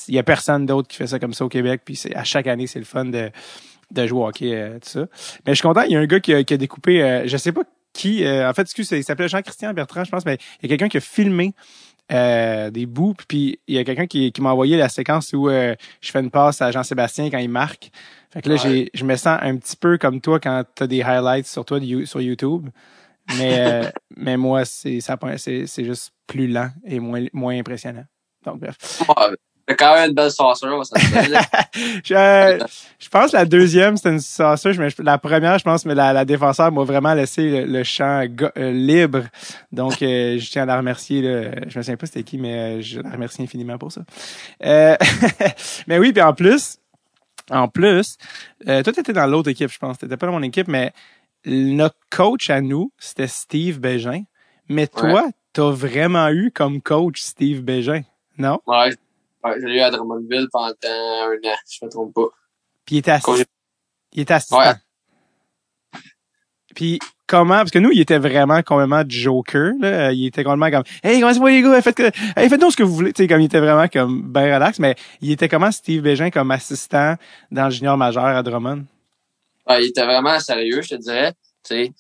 il 0.08 0.14
y 0.14 0.18
a 0.18 0.22
personne 0.22 0.66
d'autre 0.66 0.88
qui 0.88 0.96
fait 0.96 1.06
ça 1.06 1.18
comme 1.18 1.32
ça 1.32 1.44
au 1.44 1.48
Québec. 1.48 1.82
Puis 1.84 1.96
c'est, 1.96 2.14
à 2.14 2.24
chaque 2.24 2.46
année, 2.46 2.66
c'est 2.66 2.80
le 2.80 2.84
fun 2.84 3.04
de, 3.04 3.30
de 3.92 4.06
jouer 4.06 4.20
au 4.20 4.26
hockey, 4.26 4.54
euh, 4.54 4.74
tout 4.74 4.88
ça. 4.88 5.06
Mais 5.46 5.52
je 5.52 5.54
suis 5.54 5.62
content, 5.62 5.82
il 5.82 5.92
y 5.92 5.96
a 5.96 6.00
un 6.00 6.06
gars 6.06 6.20
qui 6.20 6.34
a, 6.34 6.42
qui 6.42 6.54
a 6.54 6.56
découpé, 6.56 7.02
euh, 7.02 7.22
je 7.26 7.36
sais 7.36 7.52
pas 7.52 7.62
qui, 7.96 8.24
euh, 8.24 8.48
en 8.48 8.52
fait, 8.52 8.62
excuse, 8.62 8.90
il 8.92 9.02
s'appelait 9.02 9.28
Jean-Christian 9.28 9.72
Bertrand, 9.72 10.04
je 10.04 10.10
pense, 10.10 10.26
mais 10.26 10.38
il 10.60 10.64
y 10.64 10.66
a 10.66 10.76
quelqu'un 10.76 10.88
qui 10.88 10.98
a 10.98 11.00
filmé 11.00 11.54
euh, 12.12 12.70
des 12.70 12.86
bouts. 12.86 13.14
Puis 13.26 13.58
il 13.66 13.74
y 13.74 13.78
a 13.78 13.84
quelqu'un 13.84 14.06
qui, 14.06 14.30
qui 14.32 14.42
m'a 14.42 14.52
envoyé 14.52 14.76
la 14.76 14.88
séquence 14.88 15.32
où 15.32 15.48
euh, 15.48 15.74
je 16.00 16.10
fais 16.10 16.20
une 16.20 16.30
passe 16.30 16.60
à 16.60 16.70
Jean-Sébastien 16.70 17.30
quand 17.30 17.38
il 17.38 17.48
marque. 17.48 17.90
Fait 18.30 18.42
que 18.42 18.50
là, 18.50 18.62
ouais. 18.62 18.90
je 18.92 19.04
me 19.04 19.16
sens 19.16 19.38
un 19.40 19.56
petit 19.56 19.76
peu 19.76 19.96
comme 19.96 20.20
toi 20.20 20.38
quand 20.38 20.64
tu 20.74 20.82
as 20.82 20.86
des 20.86 21.02
highlights 21.02 21.46
sur 21.46 21.64
toi 21.64 21.80
sur 22.04 22.20
YouTube. 22.20 22.68
Mais, 23.38 23.90
mais 24.16 24.36
moi, 24.36 24.64
c'est 24.64 25.00
c'est 25.00 25.84
juste 25.84 26.12
plus 26.26 26.48
lent 26.48 26.70
et 26.84 27.00
moins, 27.00 27.24
moins 27.32 27.58
impressionnant. 27.58 28.04
Donc, 28.44 28.60
bref. 28.60 28.76
C'est 29.68 29.74
quand 29.74 29.94
même 29.94 30.10
une 30.10 30.14
belle 30.14 30.30
sauceur, 30.30 30.76
moi, 30.76 30.84
ça 30.84 30.96
je, 31.74 32.66
je 33.00 33.08
pense 33.08 33.32
que 33.32 33.36
la 33.36 33.44
deuxième, 33.44 33.96
c'était 33.96 34.10
une 34.10 34.20
sauceur, 34.20 34.74
mais 34.78 34.88
la 34.98 35.18
première, 35.18 35.58
je 35.58 35.64
pense, 35.64 35.84
mais 35.84 35.94
la, 35.94 36.12
la 36.12 36.24
défenseur 36.24 36.70
m'a 36.70 36.84
vraiment 36.84 37.14
laissé 37.14 37.48
le, 37.48 37.64
le 37.64 37.82
champ 37.82 38.24
euh, 38.56 38.70
libre. 38.70 39.24
Donc, 39.72 40.02
euh, 40.02 40.38
je 40.38 40.50
tiens 40.50 40.62
à 40.62 40.66
la 40.66 40.76
remercier. 40.76 41.20
Là. 41.20 41.50
Je 41.66 41.78
me 41.78 41.82
souviens 41.82 41.96
pas 41.96 42.06
c'était 42.06 42.22
qui, 42.22 42.38
mais 42.38 42.80
je 42.80 43.00
la 43.00 43.10
remercie 43.10 43.42
infiniment 43.42 43.76
pour 43.76 43.90
ça. 43.90 44.02
Euh, 44.64 44.96
mais 45.88 45.98
oui, 45.98 46.12
puis 46.12 46.22
en 46.22 46.32
plus, 46.32 46.78
en 47.50 47.66
plus, 47.66 48.18
euh, 48.68 48.82
toi, 48.84 48.92
t'étais 48.92 49.12
dans 49.12 49.26
l'autre 49.26 49.50
équipe, 49.50 49.70
je 49.70 49.78
pense. 49.78 49.98
T'étais 49.98 50.16
pas 50.16 50.26
dans 50.26 50.32
mon 50.32 50.42
équipe, 50.42 50.68
mais 50.68 50.92
notre 51.44 51.96
coach 52.10 52.50
à 52.50 52.60
nous, 52.60 52.92
c'était 52.98 53.26
Steve 53.26 53.80
Bégin. 53.80 54.22
Mais 54.68 54.86
toi, 54.86 55.24
ouais. 55.24 55.30
t'as 55.52 55.70
vraiment 55.70 56.28
eu 56.28 56.50
comme 56.52 56.80
coach 56.80 57.20
Steve 57.20 57.62
Bégin, 57.62 58.02
non? 58.38 58.60
Ouais, 58.66 58.90
Ouais, 59.46 59.54
j'ai 59.60 59.76
eu 59.76 59.80
à 59.80 59.90
Drummondville 59.90 60.48
pendant 60.50 60.66
un 60.68 60.70
an, 60.72 61.56
je 61.70 61.84
me 61.84 61.90
trompe 61.90 62.14
pas. 62.14 62.28
Puis 62.84 62.96
il 62.96 62.98
était 62.98 63.12
assistant. 63.12 63.44
Il 64.12 64.22
était 64.22 64.34
assistant. 64.34 64.58
Ouais. 64.58 64.72
Puis 66.74 66.98
comment, 67.26 67.56
parce 67.56 67.70
que 67.70 67.78
nous, 67.78 67.90
il 67.90 68.00
était 68.00 68.18
vraiment 68.18 68.62
complètement 68.62 69.02
joker, 69.06 69.72
là. 69.80 70.12
Il 70.12 70.26
était 70.26 70.44
complètement 70.44 70.70
comme, 70.70 70.84
hey, 71.02 71.20
comment 71.20 71.32
va 71.32 71.50
les 71.50 71.62
gars? 71.62 71.82
Faites, 71.82 71.96
que, 71.96 72.10
hey, 72.36 72.48
faites 72.48 72.60
donc 72.60 72.72
ce 72.72 72.76
que 72.76 72.82
vous 72.82 72.94
voulez. 72.94 73.12
Tu 73.12 73.22
sais, 73.22 73.28
comme 73.28 73.40
il 73.40 73.46
était 73.46 73.60
vraiment 73.60 73.88
comme 73.88 74.22
ben 74.22 74.54
relax, 74.54 74.78
mais 74.78 74.94
il 75.20 75.30
était 75.32 75.48
comment 75.48 75.70
Steve 75.70 76.02
Bégin 76.02 76.30
comme 76.30 76.50
assistant 76.50 77.16
dans 77.50 77.64
le 77.66 77.70
junior 77.70 77.96
majeur 77.96 78.24
à 78.24 78.42
Drummond? 78.42 78.84
Ouais, 79.68 79.84
il 79.84 79.88
était 79.88 80.04
vraiment 80.04 80.38
sérieux, 80.38 80.82
je 80.82 80.90
te 80.90 80.94
dirais. 80.96 81.32
Tu 81.64 81.74
sais, 81.74 81.92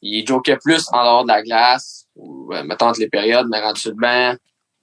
il 0.00 0.26
jokait 0.26 0.56
plus 0.56 0.86
en 0.92 1.02
dehors 1.02 1.24
de 1.24 1.28
la 1.28 1.42
glace, 1.42 2.06
ou, 2.16 2.52
euh, 2.54 2.62
mettons 2.64 2.86
entre 2.86 3.00
les 3.00 3.08
périodes, 3.08 3.46
mais 3.50 3.60
rendu 3.60 3.80
sur 3.80 3.90
le 3.90 3.96
banc, 3.96 4.36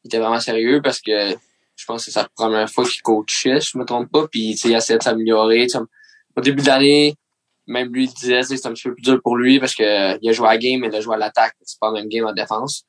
il 0.04 0.08
était 0.08 0.20
vraiment 0.20 0.40
sérieux 0.40 0.82
parce 0.82 1.02
que 1.02 1.34
je 1.78 1.86
pense 1.86 2.06
que 2.06 2.12
c'est 2.12 2.20
sa 2.20 2.28
première 2.36 2.70
fois 2.70 2.84
qu'il 2.84 3.02
coachait, 3.04 3.62
je 3.62 3.78
me 3.78 3.86
trompe 3.86 4.12
pas, 4.12 4.28
puis 4.28 4.42
il 4.42 4.52
essayait 4.54 4.98
de 4.98 5.04
s'améliorer. 5.04 5.68
Au 6.36 6.42
début 6.42 6.62
de 6.62 6.68
l'année, 6.68 7.16
même 7.68 7.94
lui 7.94 8.06
il 8.06 8.14
disait 8.14 8.44
c'était 8.44 8.68
un 8.68 8.74
petit 8.74 8.84
peu 8.84 8.96
plus 8.96 9.04
dur 9.04 9.20
pour 9.22 9.38
lui 9.38 9.60
parce 9.60 9.76
que 9.76 10.18
il 10.22 10.30
a 10.30 10.32
joué 10.32 10.48
à 10.48 10.52
la 10.52 10.58
game, 10.58 10.80
mais 10.82 10.88
il 10.88 10.96
a 10.96 11.02
joué 11.02 11.16
à 11.16 11.18
l'attaque. 11.18 11.56
C'est 11.62 11.80
pas 11.80 11.90
le 11.90 11.96
même 11.96 12.10
game 12.10 12.26
en 12.26 12.34
défense. 12.34 12.84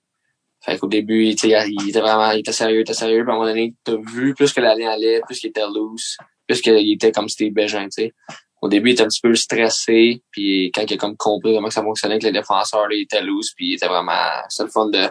Fait 0.65 0.77
qu'au 0.79 0.89
début, 0.89 1.25
il 1.25 1.31
était 1.31 2.01
vraiment, 2.01 2.33
il 2.33 2.41
était 2.41 2.53
sérieux, 2.53 2.79
il 2.79 2.81
était 2.81 2.95
sérieux, 2.95 3.23
puis 3.23 3.31
à 3.31 3.35
un 3.35 3.39
moment 3.39 3.49
donné, 3.49 3.75
t'as 3.85 3.97
vu 3.97 4.35
plus 4.35 4.53
que 4.53 4.61
l'année 4.61 4.87
allait, 4.87 5.21
plus 5.25 5.39
qu'il 5.39 5.51
était 5.51 5.67
loose, 5.67 6.17
plus 6.49 6.61
qu'il 6.61 6.93
était 6.93 7.13
comme 7.13 7.29
Steve 7.29 7.53
Bégin, 7.53 7.85
tu 7.85 8.03
sais. 8.03 8.15
Au 8.61 8.69
début, 8.69 8.91
il 8.91 8.93
était 8.95 9.05
un 9.05 9.09
petit 9.09 9.21
peu 9.21 9.33
stressé, 9.37 10.21
puis 10.33 10.73
quand 10.75 10.83
il 10.83 10.95
a 10.95 10.97
comme 10.97 11.17
compris 11.17 11.55
comment 11.55 11.71
ça 11.71 11.83
fonctionnait 11.83 12.15
avec 12.15 12.25
les 12.25 12.33
défenseurs, 12.33 12.89
là, 12.89 12.97
il 12.97 13.03
était 13.03 13.23
loose, 13.23 13.53
puis 13.55 13.69
il 13.69 13.75
était 13.75 13.87
vraiment, 13.87 14.13
c'est 14.49 14.65
le 14.65 14.69
fun 14.69 14.87
de, 14.87 15.09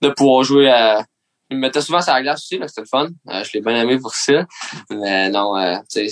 de 0.00 0.08
pouvoir 0.10 0.44
jouer 0.44 0.70
à, 0.70 1.04
il 1.50 1.56
me 1.56 1.62
mettait 1.62 1.80
souvent 1.80 2.00
sur 2.00 2.12
la 2.12 2.22
glace 2.22 2.40
aussi, 2.40 2.60
c'était 2.66 2.80
le 2.80 2.86
fun. 2.86 3.08
Euh, 3.28 3.44
je 3.44 3.50
l'ai 3.54 3.60
bien 3.60 3.80
aimé 3.80 3.98
pour 3.98 4.14
ça. 4.14 4.46
Mais 4.90 5.30
non, 5.30 5.56
euh, 5.56 5.76
c'est, 5.88 6.08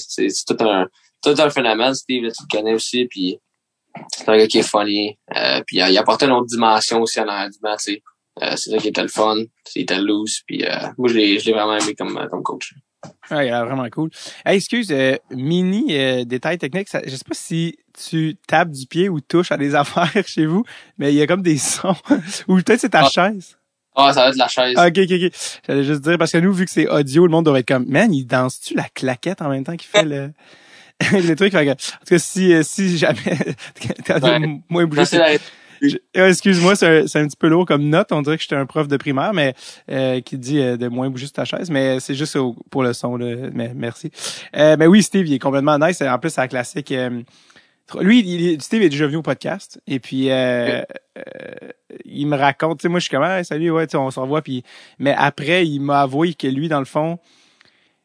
tout 0.47 0.57
un 0.61 0.87
tout 1.23 1.35
un 1.39 1.51
phénomène, 1.51 1.95
Steve, 1.95 2.25
là, 2.25 2.31
tu 2.33 2.43
le 2.43 2.57
connais 2.57 2.75
aussi, 2.75 3.07
puis 3.07 3.39
c'est 4.09 4.29
un 4.29 4.37
gars 4.37 4.47
qui 4.47 4.59
est 4.59 4.69
funny. 4.69 5.17
Euh, 5.37 5.63
puis 5.67 5.77
il, 5.77 5.99
apportait 5.99 6.27
une 6.27 6.33
autre 6.33 6.47
dimension 6.47 7.01
aussi 7.01 7.21
en 7.21 7.29
arrière 7.29 7.51
du 7.51 7.59
match, 7.63 7.83
c'est 7.85 8.57
ça 8.57 8.79
qui 8.79 8.89
était 8.89 9.03
le 9.03 9.09
fun. 9.09 9.37
Il 9.77 9.83
était 9.83 10.01
loose. 10.01 10.41
Puis 10.47 10.65
moi, 10.99 11.09
je 11.09 11.15
l'ai, 11.15 11.39
vraiment 11.53 11.77
aimé 11.77 11.95
comme, 11.95 12.27
comme 12.29 12.43
coach. 12.43 12.75
Ouais, 13.31 13.47
il 13.47 13.53
a 13.53 13.59
l'air 13.59 13.67
vraiment 13.67 13.89
cool. 13.91 14.11
Hey, 14.45 14.57
excuse, 14.57 14.91
euh, 14.91 15.17
mini 15.31 15.97
euh, 15.97 16.25
détail 16.25 16.59
technique, 16.59 16.89
ça, 16.89 17.01
je 17.05 17.11
sais 17.11 17.25
pas 17.27 17.35
si 17.35 17.79
tu 17.99 18.37
tapes 18.47 18.71
du 18.71 18.87
pied 18.87 19.09
ou 19.09 19.21
touches 19.21 19.53
à 19.53 19.57
des 19.57 19.75
affaires 19.75 20.27
chez 20.27 20.47
vous, 20.47 20.65
mais 20.99 21.13
il 21.13 21.17
y 21.17 21.23
a 21.23 21.27
comme 21.27 21.43
des 21.43 21.59
sons. 21.59 21.95
ou 22.49 22.57
peut-être 22.57 22.81
c'est 22.81 22.91
ta 22.91 23.05
Ah. 23.05 23.11
chaise. 23.11 23.57
Ah, 23.95 24.13
ça 24.13 24.23
va 24.25 24.29
être 24.31 24.37
la 24.37 24.49
chaise. 24.49 24.77
Ok, 24.79 24.99
ok, 24.99 25.11
ok. 25.27 25.33
J'allais 25.67 25.85
juste 25.85 26.01
dire, 26.03 26.17
parce 26.19 26.33
que 26.33 26.39
nous, 26.39 26.53
vu 26.53 26.65
que 26.65 26.71
c'est 26.71 26.89
audio, 26.89 27.27
le 27.27 27.31
monde 27.31 27.45
doit 27.45 27.59
être 27.59 27.69
comme, 27.69 27.85
man, 27.89 28.13
il 28.13 28.25
danse-tu 28.27 28.75
la 28.75 28.85
claquette 28.95 29.43
en 29.43 29.49
même 29.51 29.65
temps 29.65 29.77
qu'il 29.77 29.89
fait 29.91 30.05
le... 30.05 30.31
le 31.13 31.35
truc, 31.35 31.53
fait 31.53 31.65
que, 31.67 31.71
en 31.73 31.75
tout 31.75 31.81
cas, 32.09 32.19
si, 32.19 32.53
euh, 32.55 32.63
si 32.63 32.97
jamais, 32.97 33.17
t'as 34.05 34.21
Ouais. 34.21 34.61
moins 34.69 34.87
bougé, 34.87 35.03
euh, 36.17 36.29
Excuse-moi, 36.29 36.77
c'est 36.77 36.87
un, 36.87 37.23
un 37.23 37.27
petit 37.27 37.37
peu 37.37 37.49
lourd 37.49 37.67
comme 37.67 37.83
note. 37.89 38.13
On 38.13 38.23
dirait 38.23 38.37
que 38.37 38.43
j'étais 38.45 38.55
un 38.55 38.67
prof 38.67 38.87
de 38.87 38.97
primaire, 38.97 39.35
mais 39.35 39.53
euh, 39.91 40.21
qui 40.21 40.39
dit 40.39 40.61
euh, 40.61 40.77
de 40.77 40.87
moins 40.87 41.11
bouger 41.11 41.27
sur 41.27 41.33
ta 41.33 41.45
chaise. 41.45 41.71
Mais 41.71 41.99
c'est 41.99 42.15
juste 42.15 42.37
au- 42.37 42.55
pour 42.71 42.85
le 42.85 42.93
son. 42.93 43.17
Là. 43.17 43.49
Mais 43.53 43.73
merci. 43.75 44.13
Euh, 44.57 44.77
mais 44.79 44.87
oui, 44.87 45.03
Steve, 45.03 45.27
il 45.27 45.35
est 45.35 45.39
complètement 45.41 45.77
nice. 45.79 46.01
En 46.03 46.19
plus, 46.21 46.31
c'est 46.31 46.41
la 46.41 46.47
classique. 46.47 46.95
Lui, 48.01 48.21
il, 48.21 48.47
est- 48.49 48.63
Steve 48.63 48.83
est 48.83 48.89
déjà 48.89 49.07
venu 49.07 49.17
au 49.19 49.23
podcast. 49.23 49.81
Et 49.87 49.99
puis, 50.01 50.31
euh, 50.31 50.83
euh, 51.19 51.23
il 52.05 52.27
me 52.27 52.37
raconte. 52.37 52.79
Tu 52.79 52.83
sais, 52.83 52.89
moi, 52.89 52.99
je 53.01 53.05
suis 53.05 53.11
comme, 53.17 53.25
Hey, 53.25 53.45
salut, 53.45 53.71
ouais, 53.71 53.87
tu 53.87 53.93
sais, 53.93 53.97
on 53.99 54.11
se 54.11 54.21
revoit. 54.21 54.43
Puis, 54.43 54.63
mais 54.99 55.15
après, 55.17 55.67
il 55.67 55.81
m'a 55.81 56.01
avoué 56.03 56.35
que 56.35 56.47
lui, 56.47 56.69
dans 56.69 56.79
le 56.79 56.85
fond, 56.85 57.19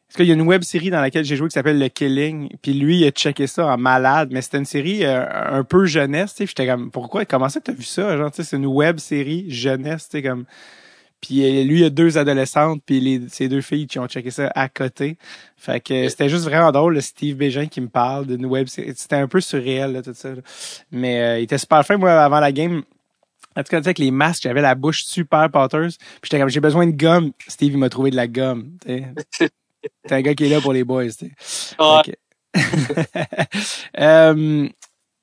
parce 0.08 0.16
qu'il 0.16 0.26
y 0.26 0.30
a 0.30 0.34
une 0.34 0.42
web 0.42 0.62
série 0.62 0.88
dans 0.90 1.00
laquelle 1.02 1.24
j'ai 1.24 1.36
joué 1.36 1.48
qui 1.48 1.52
s'appelle 1.54 1.78
Le 1.78 1.88
Killing, 1.88 2.48
puis 2.62 2.72
lui 2.72 3.00
il 3.00 3.06
a 3.06 3.10
checké 3.10 3.46
ça 3.46 3.66
en 3.66 3.76
malade, 3.76 4.30
mais 4.32 4.40
c'était 4.40 4.56
une 4.56 4.64
série 4.64 5.04
euh, 5.04 5.22
un 5.28 5.64
peu 5.64 5.84
jeunesse, 5.84 6.32
tu 6.32 6.38
sais, 6.38 6.46
j'étais 6.46 6.66
comme 6.66 6.90
pourquoi 6.90 7.26
comment 7.26 7.50
ça 7.50 7.60
que 7.60 7.66
t'as 7.66 7.72
vu 7.74 7.82
ça, 7.82 8.16
genre 8.16 8.30
tu 8.30 8.36
sais 8.36 8.48
c'est 8.48 8.56
une 8.56 8.64
web 8.64 8.96
série 9.00 9.50
jeunesse, 9.50 10.08
tu 10.08 10.12
sais 10.16 10.22
comme 10.22 10.46
puis 11.20 11.44
euh, 11.44 11.64
lui 11.64 11.80
il 11.80 11.84
a 11.84 11.90
deux 11.90 12.18
adolescentes 12.18 12.82
puis 12.84 13.00
les 13.00 13.28
ces 13.28 13.48
deux 13.48 13.60
filles 13.60 13.86
qui 13.86 13.98
ont 13.98 14.06
checké 14.06 14.30
ça 14.30 14.50
à 14.54 14.68
côté. 14.68 15.16
Fait 15.56 15.80
que 15.80 16.08
c'était 16.08 16.28
juste 16.28 16.44
vraiment 16.44 16.72
drôle 16.72 16.94
le 16.94 17.00
Steve 17.00 17.36
Bégin 17.36 17.66
qui 17.66 17.80
me 17.80 17.88
parle 17.88 18.26
d'une 18.26 18.46
web 18.46 18.66
c'était 18.68 19.16
un 19.16 19.28
peu 19.28 19.40
surréel 19.40 19.92
là, 19.92 20.02
tout 20.02 20.14
ça. 20.14 20.30
là. 20.34 20.42
Mais 20.90 21.20
euh, 21.20 21.38
il 21.40 21.44
était 21.44 21.58
super 21.58 21.84
fin 21.84 21.96
moi 21.96 22.12
avant 22.22 22.40
la 22.40 22.52
game. 22.52 22.82
En 23.56 23.62
tout 23.64 23.70
cas, 23.70 23.78
tu 23.78 23.84
sais, 23.84 23.88
avec 23.88 23.98
les 23.98 24.12
masques, 24.12 24.44
j'avais 24.44 24.60
la 24.60 24.76
bouche 24.76 25.02
super 25.02 25.50
pâteuse. 25.50 25.96
Puis 25.96 26.20
j'étais 26.24 26.38
comme, 26.38 26.48
j'ai 26.48 26.60
besoin 26.60 26.86
de 26.86 26.92
gomme. 26.92 27.32
Steve, 27.48 27.72
il 27.72 27.78
m'a 27.78 27.88
trouvé 27.88 28.12
de 28.12 28.16
la 28.16 28.28
gomme. 28.28 28.76
T'es 28.86 30.14
un 30.14 30.20
gars 30.20 30.34
qui 30.34 30.44
est 30.44 30.48
là 30.48 30.60
pour 30.60 30.72
les 30.72 30.84
boys. 30.84 31.06
Euh, 34.00 34.68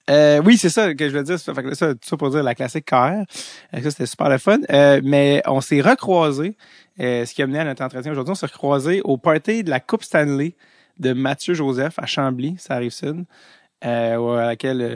euh, 0.10 0.42
oui, 0.46 0.58
c'est 0.58 0.70
ça 0.70 0.94
que 0.94 1.10
je 1.10 1.18
veux 1.18 1.24
dire. 1.24 1.40
Fait 1.40 1.64
que 1.64 1.74
ça, 1.76 1.94
tout 1.94 2.00
ça 2.04 2.18
pour 2.18 2.30
dire 2.30 2.44
la 2.44 2.56
classique 2.56 2.86
KR. 2.86 2.96
Euh, 2.96 3.24
Ça, 3.82 3.92
c'était 3.92 4.06
super 4.06 4.30
le 4.30 4.38
fun. 4.38 4.60
Euh, 4.70 5.02
mais 5.04 5.42
on 5.46 5.62
s'est 5.62 5.82
recroisés. 5.82 6.56
Euh, 7.00 7.26
ce 7.26 7.34
qui 7.34 7.42
a 7.42 7.48
mené 7.48 7.60
à 7.60 7.66
notre 7.66 7.84
entretien 7.84 8.12
aujourd'hui, 8.12 8.32
on 8.32 8.36
s'est 8.36 8.46
recroisés 8.46 9.02
au 9.04 9.18
party 9.18 9.64
de 9.64 9.70
la 9.70 9.80
Coupe 9.80 10.04
Stanley 10.04 10.54
de 11.00 11.14
Mathieu 11.14 11.54
Joseph 11.54 12.00
à 12.00 12.06
Chambly, 12.06 12.56
ça 12.58 12.76
arrive 12.76 12.92
sud. 12.92 13.26
Euh, 13.86 14.38
à 14.38 14.46
laquelle, 14.48 14.82
euh, 14.82 14.96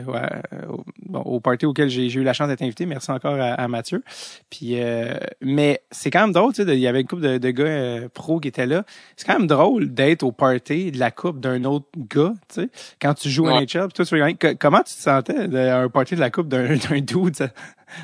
euh, 0.52 0.66
au, 0.68 0.84
bon, 1.06 1.20
au 1.20 1.38
party 1.38 1.64
auquel 1.64 1.88
j'ai 1.88 2.12
eu 2.12 2.24
la 2.24 2.32
chance 2.32 2.48
d'être 2.48 2.62
invité. 2.62 2.86
Merci 2.86 3.10
encore 3.12 3.34
à, 3.40 3.52
à 3.54 3.68
Mathieu. 3.68 4.02
Puis, 4.50 4.82
euh, 4.82 5.14
mais 5.40 5.80
c'est 5.92 6.10
quand 6.10 6.22
même 6.22 6.32
drôle, 6.32 6.52
tu 6.52 6.56
sais, 6.56 6.64
de- 6.64 6.72
il 6.72 6.80
y 6.80 6.88
avait 6.88 7.02
une 7.02 7.06
couple 7.06 7.22
de, 7.22 7.38
de 7.38 7.50
gars 7.50 7.64
euh, 7.64 8.08
pros 8.12 8.40
qui 8.40 8.48
étaient 8.48 8.66
là. 8.66 8.84
C'est 9.16 9.26
quand 9.26 9.38
même 9.38 9.46
drôle 9.46 9.94
d'être 9.94 10.24
au 10.24 10.32
party 10.32 10.90
de 10.90 10.98
la 10.98 11.12
coupe 11.12 11.38
d'un 11.38 11.62
autre 11.64 11.86
gars, 11.96 12.32
tu 12.48 12.62
sais, 12.62 12.70
quand 13.00 13.14
tu 13.14 13.28
joues 13.30 13.46
à 13.48 13.52
Ouais. 13.54 13.60
NHL. 13.66 13.92
Toi, 13.92 14.04
tu. 14.04 14.36
Que- 14.36 14.54
comment 14.54 14.78
tu 14.78 14.94
te 14.94 15.00
sentais 15.00 15.46
d'un 15.46 15.88
party 15.88 16.16
de 16.16 16.20
la 16.20 16.30
coupe 16.30 16.48
d'un 16.48 16.74
d'un 16.90 17.00
dude, 17.00 17.36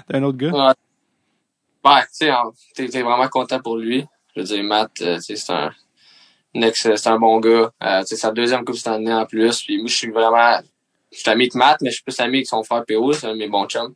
d'un 0.08 0.22
autre 0.22 0.38
gars? 0.38 0.52
Ouais. 0.52 0.72
Ouais, 1.84 2.02
tu 2.16 2.26
sais, 2.28 2.88
t'es 2.88 3.02
vraiment 3.02 3.28
content 3.28 3.60
pour 3.60 3.76
lui. 3.76 4.04
Je 4.34 4.40
veux 4.40 4.46
dire, 4.46 4.62
Matt, 4.62 4.90
c'est 5.20 5.50
un, 5.50 5.70
un 6.54 6.60
ex, 6.62 6.80
c'est 6.94 7.06
un 7.08 7.18
bon 7.18 7.40
gars. 7.40 7.70
Euh, 7.82 8.02
sais, 8.04 8.16
sa 8.16 8.30
deuxième 8.32 8.64
coupe 8.64 8.76
cette 8.76 8.88
année 8.88 9.12
en 9.12 9.24
plus. 9.26 9.62
Puis 9.62 9.78
moi, 9.78 9.86
je 9.88 9.94
suis 9.96 10.10
vraiment, 10.10 10.58
je 11.16 11.22
suis 11.22 11.30
ami 11.30 11.44
avec 11.44 11.54
Matt, 11.54 11.78
mais 11.80 11.90
je 11.90 11.96
suis 11.96 12.04
plus 12.04 12.20
ami 12.20 12.38
avec 12.38 12.46
son 12.46 12.62
frère 12.62 12.84
PO, 12.86 13.12
c'est 13.12 13.26
un 13.26 13.32
de 13.32 13.38
mes 13.38 13.48
bons 13.48 13.66
chums. 13.66 13.94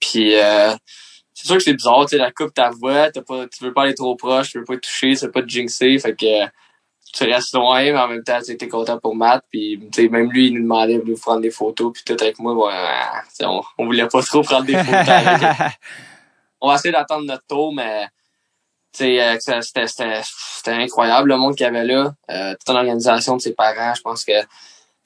Puis, 0.00 0.34
euh, 0.36 0.74
c'est 1.32 1.46
sûr 1.46 1.56
que 1.56 1.62
c'est 1.62 1.74
bizarre, 1.74 2.04
tu 2.04 2.10
sais, 2.10 2.18
la 2.18 2.32
coupe, 2.32 2.52
ta 2.52 2.70
voix, 2.70 3.10
t'as 3.10 3.22
pas, 3.22 3.46
tu 3.46 3.64
veux 3.64 3.72
pas 3.72 3.82
aller 3.82 3.94
trop 3.94 4.16
proche, 4.16 4.50
tu 4.50 4.58
veux 4.58 4.64
pas 4.64 4.74
te 4.74 4.80
toucher, 4.80 5.14
tu 5.14 5.24
veux 5.24 5.30
pas 5.30 5.42
te 5.42 5.48
jinxer, 5.48 5.98
fait 5.98 6.14
que, 6.14 6.46
tu 7.14 7.24
restes 7.24 7.54
loin, 7.54 7.82
mais 7.84 7.98
en 7.98 8.08
même 8.08 8.22
temps, 8.22 8.38
tu 8.44 8.56
t'es 8.56 8.68
content 8.68 8.98
pour 8.98 9.16
Matt, 9.16 9.44
puis, 9.50 9.80
même 10.10 10.30
lui, 10.30 10.48
il 10.48 10.54
nous 10.54 10.62
demandait 10.62 10.98
de 10.98 11.04
nous 11.04 11.16
prendre 11.16 11.40
des 11.40 11.50
photos, 11.50 11.92
puis 11.94 12.02
tout 12.04 12.22
avec 12.22 12.38
moi, 12.38 12.70
on, 13.40 13.62
on 13.78 13.84
voulait 13.86 14.08
pas 14.08 14.22
trop 14.22 14.42
prendre 14.42 14.66
des 14.66 14.76
photos 14.76 15.08
avec 15.08 15.56
on 16.60 16.68
va 16.68 16.74
essayer 16.74 16.92
d'attendre 16.92 17.24
notre 17.24 17.46
tour, 17.46 17.72
mais 17.72 18.06
euh, 19.00 19.36
c'était 19.40 20.72
incroyable 20.72 21.28
le 21.28 21.36
monde 21.36 21.54
qu'il 21.54 21.64
y 21.64 21.68
avait 21.68 21.84
là. 21.84 22.12
Euh, 22.30 22.54
toute 22.54 22.74
l'organisation 22.74 23.36
de 23.36 23.40
ses 23.40 23.54
parents, 23.54 23.94
je 23.94 24.02
pense 24.02 24.24
que 24.24 24.32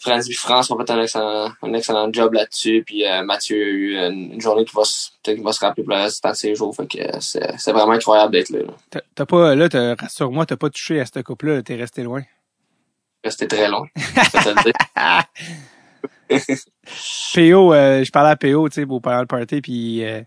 France 0.03 0.29
et 0.29 0.33
France 0.35 0.71
ont 0.71 0.79
fait 0.79 0.91
un 0.91 1.01
excellent, 1.03 1.53
un 1.62 1.73
excellent 1.75 2.12
job 2.12 2.33
là-dessus. 2.35 2.83
Puis 2.85 3.07
euh, 3.07 3.23
Mathieu 3.23 3.57
a 3.57 3.69
eu 3.69 3.97
une, 3.97 4.33
une 4.35 4.41
journée 4.41 4.65
qui 4.65 4.75
va, 4.75 4.83
qu'il 5.23 5.43
va 5.43 5.53
se 5.53 5.61
rappeler 5.61 5.85
pour 5.85 5.95
le 5.95 6.03
restant 6.03 6.31
de 6.31 6.35
ses 6.37 6.55
jours. 6.55 6.75
Fait 6.75 6.87
que 6.87 6.99
euh, 6.99 7.21
c'est, 7.21 7.59
c'est 7.59 7.73
vraiment 7.73 7.93
incroyable 7.93 8.33
d'être 8.33 8.51
là. 8.51 8.61
là. 8.61 9.01
T'as 9.15 9.27
pas, 9.27 9.55
là, 9.55 9.69
t'as- 9.69 9.95
rassure-moi, 9.95 10.45
t'as 10.47 10.57
pas 10.57 10.71
touché 10.71 11.01
à 11.01 11.07
cette 11.07 11.23
coupe-là, 11.23 11.62
t'es 11.62 11.77
resté 11.77 12.03
loin? 12.03 12.23
C'était 13.25 13.47
très 13.47 13.69
long. 13.69 13.87
Dire. 13.97 14.73
PO, 17.35 17.75
euh, 17.75 18.05
je 18.05 18.11
parlais 18.11 18.31
à 18.31 18.37
PO, 18.37 18.69
tu 18.69 18.75
sais, 18.75 18.87
pour 18.87 19.01
parler 19.01 19.27
party, 19.27 19.61
puis 19.61 20.05
euh, 20.05 20.23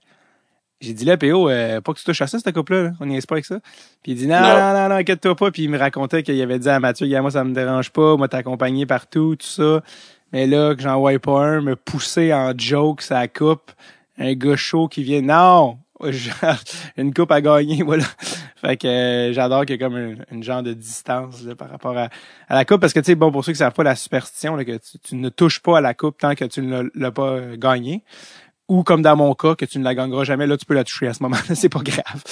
j'ai 0.81 0.93
dit 0.93 1.05
là, 1.05 1.17
PO, 1.17 1.49
euh, 1.49 1.81
pas 1.81 1.93
que 1.93 1.99
tu 1.99 2.05
touches 2.05 2.21
à 2.21 2.27
ça, 2.27 2.37
cette 2.39 2.53
coupe-là, 2.53 2.83
là. 2.83 2.91
on 2.99 3.05
n'y 3.05 3.17
est 3.17 3.25
pas 3.27 3.35
avec 3.35 3.45
ça. 3.45 3.59
Puis 4.03 4.11
il 4.11 4.15
dit 4.15 4.27
non, 4.27 4.39
Non. 4.41 4.47
non, 4.59 4.73
non, 4.73 4.89
non, 4.89 4.95
inquiète-toi 4.95 5.35
pas, 5.35 5.51
puis 5.51 5.63
il 5.63 5.69
me 5.69 5.77
racontait 5.77 6.21
qu'il 6.23 6.39
avait 6.41 6.59
dit 6.59 6.69
à 6.69 6.79
Mathieu, 6.79 7.07
moi 7.21 7.31
ça 7.31 7.43
me 7.43 7.53
dérange 7.53 7.91
pas, 7.91 8.17
moi 8.17 8.27
t'accompagner 8.27 8.85
partout, 8.85 9.35
tout 9.35 9.47
ça. 9.47 9.81
Mais 10.33 10.47
là, 10.47 10.75
que 10.75 10.81
j'en 10.81 10.99
voyais 10.99 11.19
pas 11.19 11.39
un 11.45 11.61
me 11.61 11.75
pousser 11.75 12.33
en 12.33 12.51
joke 12.57 13.01
sa 13.01 13.27
coupe, 13.27 13.71
un 14.17 14.33
gars 14.33 14.55
chaud 14.57 14.87
qui 14.87 15.03
vient, 15.03 15.21
non, 15.21 15.77
une 16.97 17.13
coupe 17.13 17.31
à 17.31 17.41
gagner, 17.41 17.81
voilà. 17.83 18.03
Fait 18.57 18.77
que 18.77 18.87
euh, 18.87 19.33
j'adore 19.33 19.61
qu'il 19.61 19.71
y 19.71 19.73
ait 19.75 19.79
comme 19.79 19.95
une, 19.97 20.25
une 20.31 20.43
genre 20.43 20.61
de 20.63 20.73
distance 20.73 21.43
là, 21.43 21.55
par 21.55 21.69
rapport 21.69 21.97
à, 21.97 22.09
à 22.49 22.55
la 22.55 22.65
coupe, 22.65 22.81
parce 22.81 22.93
que 22.93 22.99
tu 22.99 23.05
sais, 23.07 23.15
bon, 23.15 23.31
pour 23.31 23.45
ceux 23.45 23.51
qui 23.53 23.57
savent 23.59 23.73
pas 23.73 23.83
la 23.83 23.95
superstition, 23.95 24.55
là, 24.55 24.65
que 24.65 24.77
tu, 24.77 24.99
tu 24.99 25.15
ne 25.15 25.29
touches 25.29 25.59
pas 25.61 25.77
à 25.77 25.81
la 25.81 25.93
coupe 25.93 26.17
tant 26.17 26.35
que 26.35 26.45
tu 26.45 26.61
ne 26.61 26.81
l'as- 26.83 26.89
l'as 26.95 27.11
pas 27.11 27.29
euh, 27.29 27.55
gagnée. 27.57 28.03
Ou 28.67 28.83
comme 28.83 29.01
dans 29.03 29.15
mon 29.15 29.33
cas, 29.35 29.55
que 29.55 29.65
tu 29.65 29.77
ne 29.77 29.83
la 29.83 29.93
gagneras 29.93 30.23
jamais, 30.23 30.47
là, 30.47 30.57
tu 30.57 30.65
peux 30.65 30.73
la 30.73 30.83
toucher 30.83 31.07
à 31.07 31.13
ce 31.13 31.21
moment-là, 31.23 31.55
c'est 31.55 31.69
pas 31.69 31.81
grave. 31.81 32.23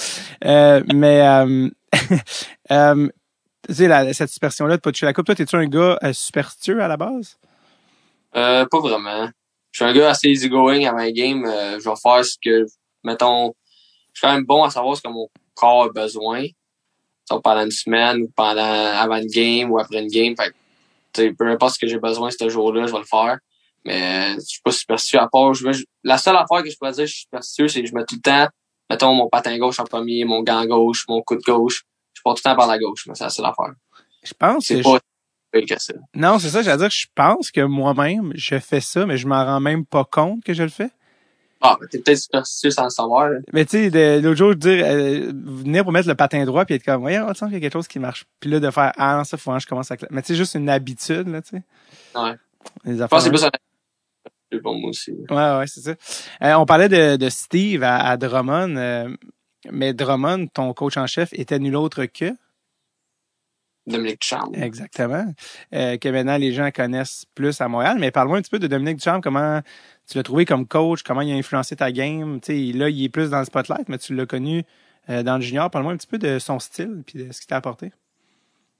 Euh, 0.44 0.82
mais 0.92 1.20
euh, 1.26 1.68
euh, 2.72 3.08
tu 3.68 3.74
sais, 3.74 3.88
la- 3.88 4.12
cette 4.12 4.30
superstition-là 4.30 4.76
de 4.76 4.80
pas 4.80 4.90
toucher 4.90 5.06
la 5.06 5.12
coupe, 5.12 5.26
toi, 5.26 5.34
t'es-tu 5.34 5.56
un 5.56 5.66
gars 5.66 5.98
euh, 6.02 6.12
superstitieux 6.12 6.82
à 6.82 6.88
la 6.88 6.96
base? 6.96 7.38
Euh, 8.36 8.66
pas 8.66 8.80
vraiment. 8.80 9.28
Je 9.70 9.82
suis 9.82 9.90
un 9.90 9.94
gars 9.94 10.10
assez 10.10 10.28
easygoing 10.28 10.84
à 10.86 10.92
ma 10.92 11.10
game. 11.12 11.44
Euh, 11.46 11.78
je 11.78 11.88
vais 11.88 11.96
faire 12.02 12.24
ce 12.24 12.36
que, 12.44 12.66
mettons, 13.04 13.54
je 14.12 14.18
suis 14.18 14.26
quand 14.26 14.34
même 14.34 14.44
bon 14.44 14.64
à 14.64 14.70
savoir 14.70 14.96
ce 14.96 15.02
que 15.02 15.08
mon 15.08 15.28
corps 15.54 15.84
a 15.84 15.88
besoin. 15.88 16.44
Pendant 17.28 17.64
une 17.64 17.70
semaine 17.70 18.22
ou 18.22 18.30
pendant, 18.36 18.60
avant 18.60 19.16
une 19.16 19.28
game 19.28 19.70
ou 19.70 19.78
après 19.78 20.00
une 20.02 20.08
game. 20.08 20.34
Fait 20.36 20.52
que, 21.12 21.30
peu 21.34 21.48
importe 21.48 21.74
ce 21.74 21.78
que 21.78 21.86
j'ai 21.86 21.98
besoin 21.98 22.30
ce 22.30 22.48
jour-là, 22.48 22.86
je 22.86 22.92
vais 22.92 22.98
le 22.98 23.04
faire. 23.04 23.38
Mais, 23.84 24.34
je 24.34 24.40
suis 24.40 24.60
pas 24.62 24.70
superstitieux 24.72 25.20
à 25.20 25.28
part, 25.28 25.52
je 25.54 25.66
la 26.02 26.18
seule 26.18 26.36
affaire 26.36 26.62
que 26.62 26.70
je 26.70 26.76
peux 26.80 26.90
dire 26.90 26.96
que 27.04 27.06
je 27.06 27.12
suis 27.12 27.20
superstitieux, 27.22 27.68
c'est 27.68 27.82
que 27.82 27.88
je 27.88 27.94
mets 27.94 28.04
tout 28.04 28.14
le 28.16 28.20
temps, 28.22 28.48
mettons, 28.90 29.14
mon 29.14 29.28
patin 29.28 29.56
gauche 29.58 29.78
en 29.80 29.84
premier, 29.84 30.24
mon 30.24 30.42
gant 30.42 30.64
gauche, 30.66 31.04
mon 31.08 31.20
coup 31.22 31.36
de 31.36 31.42
gauche. 31.42 31.84
Je 32.14 32.22
pars 32.22 32.34
tout 32.34 32.42
le 32.44 32.50
temps 32.50 32.56
par 32.56 32.66
la 32.66 32.78
gauche, 32.78 33.04
mais 33.06 33.14
c'est 33.14 33.24
la 33.24 33.30
seule 33.30 33.44
affaire. 33.46 33.74
Je 34.22 34.32
pense 34.38 34.66
que 34.68 34.74
C'est 34.74 34.78
je- 34.78 34.82
pas 34.82 34.98
pire 35.52 35.66
que 35.76 35.82
ça. 35.82 35.94
Non, 36.14 36.38
c'est 36.38 36.48
ça, 36.48 36.62
j'allais 36.62 36.78
dire, 36.78 36.90
je 36.90 37.06
pense 37.14 37.50
que 37.50 37.60
moi-même, 37.60 38.32
je 38.34 38.58
fais 38.58 38.80
ça, 38.80 39.04
mais 39.04 39.16
je 39.18 39.26
m'en 39.28 39.44
rends 39.44 39.60
même 39.60 39.84
pas 39.84 40.04
compte 40.04 40.42
que 40.44 40.54
je 40.54 40.62
le 40.62 40.68
fais. 40.70 40.90
Ah, 41.60 41.76
mais 41.80 41.86
t'es 41.88 41.98
peut-être 41.98 42.18
superstitieux 42.18 42.70
sans 42.70 42.84
le 42.84 42.90
savoir, 42.90 43.28
là. 43.30 43.38
Mais 43.52 43.64
tu 43.64 43.90
sais, 43.90 44.20
l'autre 44.20 44.36
jour, 44.36 44.54
dire, 44.54 44.84
euh, 44.86 45.32
venir 45.34 45.82
pour 45.82 45.92
mettre 45.92 46.08
le 46.08 46.14
patin 46.14 46.44
droit 46.44 46.64
puis 46.66 46.74
être 46.74 46.84
comme, 46.84 47.00
voyons, 47.00 47.26
tu 47.28 47.38
sens 47.38 47.48
qu'il 47.48 47.54
y 47.54 47.56
a 47.56 47.60
quelque 47.60 47.72
chose 47.72 47.88
qui 47.88 47.98
marche. 47.98 48.24
Puis 48.40 48.50
là, 48.50 48.60
de 48.60 48.70
faire, 48.70 48.92
ah 48.98 49.16
non, 49.16 49.24
ça, 49.24 49.36
faut 49.38 49.50
que 49.52 49.58
je 49.60 49.66
commence 49.66 49.90
à... 49.90 49.96
Mais 50.10 50.20
tu 50.22 50.28
sais, 50.28 50.34
juste 50.34 50.54
une 50.56 50.68
habitude, 50.68 51.28
là, 51.28 51.40
tu 51.42 51.50
sais. 51.56 51.62
Ouais. 52.18 52.34
Les 52.84 52.96
Je 52.96 53.02
affaires 53.02 53.08
pense 53.08 53.28
que 53.28 53.36
c'est 53.38 53.46
de- 53.50 53.50
plus 54.50 54.60
pour 54.62 54.74
moi 54.76 54.90
aussi. 54.90 55.12
Ouais, 55.30 55.58
ouais, 55.58 55.66
c'est 55.66 55.80
ça. 55.80 55.94
Euh, 56.42 56.54
on 56.54 56.66
parlait 56.66 56.88
de, 56.88 57.16
de 57.16 57.28
Steve 57.28 57.82
à, 57.82 57.96
à 58.08 58.16
Drummond, 58.16 58.76
euh, 58.76 59.08
mais 59.70 59.92
Drummond, 59.94 60.46
ton 60.48 60.72
coach 60.74 60.96
en 60.96 61.06
chef, 61.06 61.32
était 61.32 61.58
nul 61.58 61.76
autre 61.76 62.04
que, 62.06 62.32
Dominique 63.86 64.22
Ducharme. 64.22 64.54
exactement, 64.54 65.26
euh, 65.74 65.98
que 65.98 66.08
maintenant 66.08 66.38
les 66.38 66.52
gens 66.52 66.70
connaissent 66.70 67.26
plus 67.34 67.60
à 67.60 67.68
Montréal. 67.68 67.98
Mais 67.98 68.10
parle-moi 68.10 68.38
un 68.38 68.42
petit 68.42 68.50
peu 68.50 68.58
de 68.58 68.66
Dominique 68.66 68.96
Ducharme, 68.96 69.20
comment 69.20 69.60
tu 70.08 70.16
l'as 70.16 70.22
trouvé 70.22 70.46
comme 70.46 70.66
coach, 70.66 71.02
comment 71.02 71.20
il 71.20 71.32
a 71.32 71.36
influencé 71.36 71.76
ta 71.76 71.92
game? 71.92 72.40
Là, 72.48 72.88
il 72.88 73.04
est 73.04 73.08
plus 73.10 73.28
dans 73.30 73.40
le 73.40 73.44
spotlight, 73.44 73.88
mais 73.90 73.98
tu 73.98 74.14
l'as 74.14 74.24
connu 74.26 74.62
dans 75.08 75.36
le 75.36 75.42
junior. 75.42 75.70
Parle-moi 75.70 75.92
un 75.92 75.96
petit 75.98 76.06
peu 76.06 76.16
de 76.16 76.38
son 76.38 76.58
style 76.58 77.02
puis 77.06 77.18
de 77.26 77.30
ce 77.32 77.40
qu'il 77.40 77.48
t'a 77.48 77.56
apporté. 77.56 77.92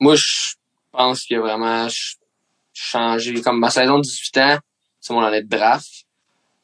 Moi, 0.01 0.17
je 0.17 0.55
pense 0.91 1.25
qu'il 1.25 1.37
a 1.37 1.41
vraiment 1.41 1.83
ch- 1.83 2.17
changé. 2.73 3.41
Comme 3.43 3.59
ma 3.61 3.69
saison 3.69 3.99
de 3.99 4.03
18 4.05 4.39
ans, 4.39 4.59
c'est 5.05 5.13
mon 5.13 5.21
année 5.21 5.43
de 5.43 5.49
draft. 5.49 6.07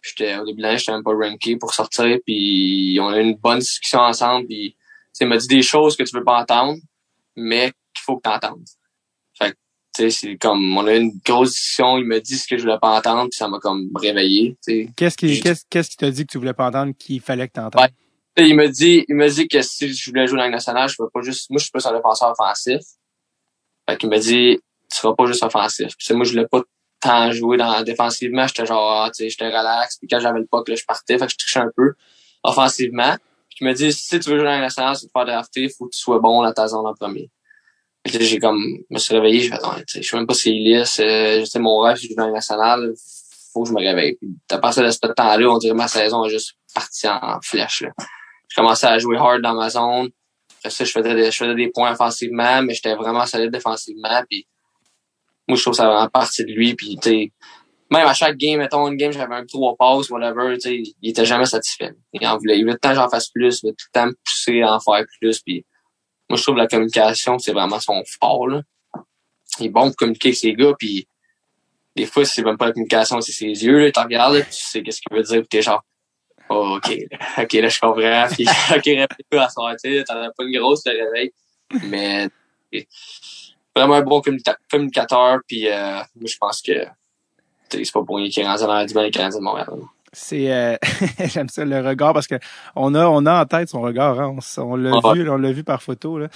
J'étais 0.01 0.39
au 0.39 0.47
début 0.47 0.59
de 0.59 0.63
l'année, 0.63 0.79
j'étais 0.79 0.93
même 0.93 1.03
pas 1.03 1.13
ranké 1.13 1.57
pour 1.57 1.75
sortir, 1.75 2.19
puis 2.25 2.99
on 3.03 3.09
a 3.09 3.19
eu 3.19 3.23
une 3.23 3.37
bonne 3.37 3.59
discussion 3.59 3.99
ensemble, 3.99 4.47
puis 4.47 4.75
il 5.21 5.27
m'a 5.27 5.37
dit 5.37 5.47
des 5.47 5.61
choses 5.61 5.95
que 5.95 6.05
tu 6.05 6.17
veux 6.17 6.25
pas 6.25 6.41
entendre, 6.41 6.79
mais 7.37 7.71
qu'il 7.95 8.03
faut 8.03 8.17
que 8.17 8.23
tu 8.23 8.31
entendes. 8.31 8.65
Fait 9.37 9.51
que, 9.51 9.57
tu 9.95 10.05
sais, 10.05 10.11
c'est 10.11 10.37
comme, 10.39 10.75
on 10.75 10.87
a 10.87 10.97
eu 10.97 11.01
une 11.01 11.21
grosse 11.23 11.51
discussion, 11.51 11.99
il 11.99 12.07
m'a 12.07 12.19
dit 12.19 12.39
ce 12.39 12.49
que 12.49 12.57
je 12.57 12.63
voulais 12.63 12.79
pas 12.81 12.97
entendre, 12.97 13.29
puis 13.29 13.37
ça 13.37 13.47
m'a 13.47 13.59
comme 13.59 13.91
réveillé. 13.95 14.57
Qu'est-ce 14.97 15.19
qui, 15.19 15.39
qu'est-ce, 15.41 15.65
qu'est-ce 15.69 15.91
qui 15.91 15.97
t'a 15.99 16.11
dit 16.11 16.25
que 16.25 16.33
tu 16.33 16.39
voulais 16.39 16.55
pas 16.55 16.69
entendre 16.69 16.95
qu'il 16.99 17.21
fallait 17.21 17.47
que? 17.47 17.61
Ouais. 17.61 17.89
Tu 18.35 18.43
sais, 18.43 18.49
il 18.49 18.57
m'a 18.57 18.69
dit, 18.69 19.05
il 19.07 19.17
m'a 19.17 19.29
dit 19.29 19.49
que 19.49 19.61
si 19.61 19.93
je 19.93 20.11
voulais 20.11 20.27
jouer 20.27 20.37
dans 20.37 20.45
la 20.45 20.47
Ligue 20.47 20.55
nationale, 20.55 20.89
je 20.89 20.95
pouvais 20.95 21.11
pas 21.13 21.21
juste, 21.21 21.51
moi, 21.51 21.59
je 21.59 21.65
suis 21.65 21.73
plus 21.73 21.85
un 21.85 21.93
défenseur 21.93 22.31
offensif. 22.31 22.81
Fait 23.87 23.99
qu'il 23.99 24.09
m'a 24.09 24.19
dit, 24.19 24.59
tu 24.91 24.97
seras 24.97 25.15
pas 25.15 25.27
juste 25.27 25.43
offensif. 25.43 25.89
Puis, 25.99 26.15
moi, 26.15 26.25
je 26.25 26.31
voulais 26.31 26.49
pas 26.51 26.63
tant 27.01 27.33
jouer 27.33 27.57
dans, 27.57 27.83
défensivement. 27.83 28.47
J'étais 28.47 28.67
genre, 28.67 29.03
ah, 29.05 29.11
tu 29.11 29.25
sais, 29.25 29.31
j'étais 29.31 29.49
relax. 29.49 29.97
Puis 29.99 30.09
quand 30.09 30.21
j'avais 30.21 30.41
le 30.41 30.47
puck, 30.47 30.69
là, 30.69 30.75
je 30.75 30.85
partais. 30.85 31.19
Fait 31.19 31.27
que 31.27 31.33
je 31.33 31.39
trichais 31.39 31.61
un 31.61 31.71
peu 31.75 31.95
offensivement. 32.43 33.17
Puis 33.49 33.59
il 33.61 33.65
m'a 33.65 33.73
dit, 33.73 33.93
si 33.93 34.19
tu 34.19 34.31
veux 34.31 34.37
jouer 34.37 34.45
dans 34.45 34.51
la 34.51 34.61
nationale, 34.61 34.97
c'est 34.97 35.07
te 35.07 35.13
faire 35.13 35.27
drafter, 35.27 35.69
faut 35.69 35.87
que 35.87 35.95
tu 35.95 36.01
sois 36.01 36.19
bon 36.19 36.43
dans 36.43 36.53
ta 36.53 36.69
zone 36.69 36.87
en 36.87 36.95
premier. 36.95 37.31
J'ai 38.07 38.39
comme, 38.39 38.63
je 38.89 38.95
me 38.95 38.99
suis 38.99 39.15
réveillé, 39.15 39.41
j'ai 39.41 39.51
fait, 39.51 40.03
je 40.03 40.09
sais 40.09 40.17
même 40.17 40.27
pas 40.27 40.33
si 40.33 40.53
lisse, 40.53 41.01
euh, 41.01 41.45
sais, 41.45 41.59
mon 41.59 41.81
rêve, 41.81 41.99
si 41.99 42.09
je 42.09 42.15
dans 42.15 42.27
la 42.27 42.33
nationale, 42.33 42.95
faut 43.53 43.65
que 43.65 43.69
je 43.69 43.75
me 43.75 43.81
réveille. 43.81 44.17
Puis 44.17 44.31
à 44.51 44.59
partir 44.59 44.85
de 44.85 44.91
ce 44.91 44.99
temps-là, 44.99 45.47
on 45.51 45.59
dirait 45.59 45.75
ma 45.75 45.87
saison 45.87 46.23
a 46.23 46.29
juste 46.31 46.55
parti 46.75 47.07
en 47.09 47.39
flèche, 47.43 47.83
là. 47.83 47.91
Je 48.49 48.57
commençais 48.57 48.87
à 48.87 48.99
jouer 48.99 49.17
hard 49.17 49.43
dans 49.43 49.55
ma 49.55 49.71
zone. 49.71 50.11
Après 50.59 50.71
ça, 50.71 50.85
je 50.85 50.91
faisais 50.91 51.15
des, 51.15 51.31
je 51.31 51.55
des 51.55 51.69
points 51.69 51.93
offensivement, 51.93 52.63
mais 52.63 52.75
j'étais 52.75 52.95
vraiment 52.95 53.25
solide 53.27 53.51
défensivement. 53.51 54.23
Puis 54.29 54.47
moi, 55.51 55.57
je 55.57 55.63
trouve 55.63 55.73
que 55.73 55.79
ça 55.79 55.87
vraiment 55.87 56.09
partie 56.09 56.45
de 56.45 56.53
lui. 56.53 56.75
Puis, 56.75 56.99
même 57.91 58.07
à 58.07 58.15
chaque 58.15 58.37
game, 58.37 58.59
mettons, 58.59 58.87
une 58.89 58.97
game, 58.97 59.13
j'avais 59.13 59.35
un 59.35 59.45
trois 59.45 59.75
passes, 59.77 60.09
whatever, 60.11 60.57
tu 60.59 60.83
il 61.03 61.11
était 61.11 61.25
jamais 61.25 61.45
satisfait. 61.45 61.93
Il 62.13 62.25
en 62.27 62.39
voulait. 62.39 62.57
Il 62.57 62.63
voulait 62.63 62.75
le 62.75 62.79
temps 62.79 62.91
que 62.91 62.95
j'en 62.95 63.09
fasse 63.09 63.29
plus, 63.31 63.59
il 63.59 63.61
voulait 63.63 63.75
tout 63.75 63.87
le 63.93 64.01
temps 64.01 64.07
me 64.07 64.17
pousser 64.25 64.63
à 64.63 64.75
en 64.75 64.81
faire 64.81 65.05
plus. 65.21 65.41
Puis 65.41 65.67
moi, 66.29 66.37
je 66.37 66.43
trouve 66.43 66.55
que 66.55 66.61
la 66.61 66.69
communication, 66.69 67.39
c'est 67.39 67.53
vraiment 67.53 67.81
son 67.81 68.03
fort, 68.21 68.47
là. 68.47 68.63
Il 69.59 69.67
est 69.67 69.71
bon 69.71 69.89
pour 69.89 69.97
communiquer 69.97 70.29
avec 70.29 70.39
ses 70.39 70.55
gars, 70.55 70.73
puis 70.79 71.09
des 71.97 72.07
fois, 72.07 72.25
c'est 72.25 72.43
même 72.43 72.57
pas 72.57 72.67
la 72.67 72.73
communication, 72.73 73.21
c'est 73.21 73.33
ses 73.33 73.47
yeux, 73.47 73.79
là. 73.79 73.91
Tu 73.91 74.01
regardes, 74.01 74.37
tu 74.37 74.47
sais 74.51 74.83
qu'est-ce 74.83 75.01
qu'il 75.01 75.17
veut 75.17 75.25
dire, 75.25 75.41
puis 75.41 75.49
t'es 75.49 75.63
genre, 75.63 75.83
oh, 76.49 76.77
ok, 76.77 76.97
là, 77.11 77.19
ok, 77.43 77.53
là, 77.55 77.69
je 77.69 77.81
comprends. 77.81 78.29
Puis, 78.33 78.47
ok, 78.77 78.85
répète-toi 78.85 79.43
à 79.43 79.49
soir, 79.49 79.75
tu 79.83 80.05
t'en 80.05 80.23
as 80.23 80.31
pas 80.31 80.45
une 80.45 80.57
grosse, 80.57 80.83
le 80.87 81.05
réveil. 81.05 81.33
Mais, 81.89 82.29
vraiment 83.75 83.95
un 83.95 84.03
bon 84.03 84.21
communica- 84.21 84.57
communicateur, 84.71 85.39
puis 85.47 85.69
euh, 85.69 85.97
moi, 86.17 86.27
je 86.27 86.37
pense 86.39 86.63
que, 86.63 86.73
c'est 87.71 87.93
pas 87.93 88.03
pour 88.03 88.17
rien 88.17 88.29
qu'il 88.29 88.43
est 88.43 88.47
rendu 88.47 88.65
dans 88.65 88.85
du 88.85 88.93
bien 88.93 89.03
les 89.05 89.11
Canadiens 89.11 89.39
de 89.39 89.45
Montréal. 89.45 89.69
C'est, 90.13 90.53
euh, 90.53 90.77
j'aime 91.27 91.49
ça 91.49 91.65
le 91.65 91.81
regard 91.87 92.13
parce 92.13 92.27
que 92.27 92.35
on 92.75 92.95
a, 92.97 93.07
on 93.07 93.25
a 93.27 93.43
en 93.43 93.47
tête 93.47 93.69
son 93.69 93.81
regard. 93.81 94.21
Hein. 94.21 94.37
On, 94.59 94.75
l'a 94.77 94.91
vu, 95.15 95.31
on 95.31 95.37
l'a 95.37 95.53
vu 95.53 95.63
par 95.63 95.83
photo 95.83 96.19
là, 96.19 96.29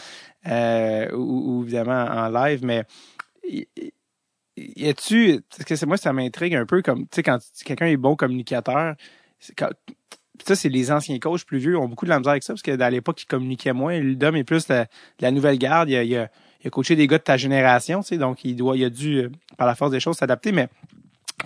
euh, 0.46 1.10
ou, 1.12 1.58
ou 1.58 1.62
évidemment 1.64 2.04
en 2.04 2.28
live. 2.28 2.64
Mais 2.64 2.84
y, 3.42 3.66
y 4.56 4.88
a-tu, 4.88 5.40
parce 5.50 5.64
que 5.64 5.74
c'est 5.74 5.86
moi 5.86 5.96
ça 5.96 6.12
m'intrigue 6.12 6.54
un 6.54 6.66
peu 6.66 6.82
comme, 6.82 7.00
tu 7.02 7.16
sais, 7.16 7.22
quand 7.24 7.38
quelqu'un 7.64 7.86
est 7.86 7.96
bon 7.96 8.14
communicateur, 8.14 8.94
quand- 9.58 9.70
ça 10.46 10.54
c'est 10.54 10.68
les 10.68 10.92
anciens 10.92 11.18
coachs 11.18 11.44
plus 11.44 11.58
vieux 11.58 11.76
ont 11.76 11.88
beaucoup 11.88 12.04
de 12.04 12.10
la 12.10 12.18
misère 12.18 12.32
avec 12.32 12.44
ça 12.44 12.52
parce 12.52 12.62
que 12.62 12.80
à 12.80 12.90
l'époque 12.90 13.22
ils 13.22 13.26
communiquaient 13.26 13.72
moins. 13.72 13.98
Ludom 13.98 14.36
est 14.36 14.44
plus 14.44 14.68
la, 14.68 14.84
de 14.84 14.88
la 15.20 15.32
nouvelle 15.32 15.58
garde. 15.58 15.88
Il 15.88 15.96
a, 15.96 16.04
il 16.04 16.16
a, 16.16 16.30
il 16.64 16.68
a 16.68 16.70
coaché 16.70 16.96
des 16.96 17.06
gars 17.06 17.18
de 17.18 17.22
ta 17.22 17.36
génération, 17.36 18.00
tu 18.00 18.08
sais, 18.08 18.18
donc 18.18 18.44
il 18.44 18.56
doit, 18.56 18.76
il 18.76 18.84
a 18.84 18.90
dû 18.90 19.18
euh, 19.18 19.30
par 19.58 19.66
la 19.66 19.74
force 19.74 19.90
des 19.90 20.00
choses 20.00 20.16
s'adapter. 20.16 20.50
Mais 20.50 20.68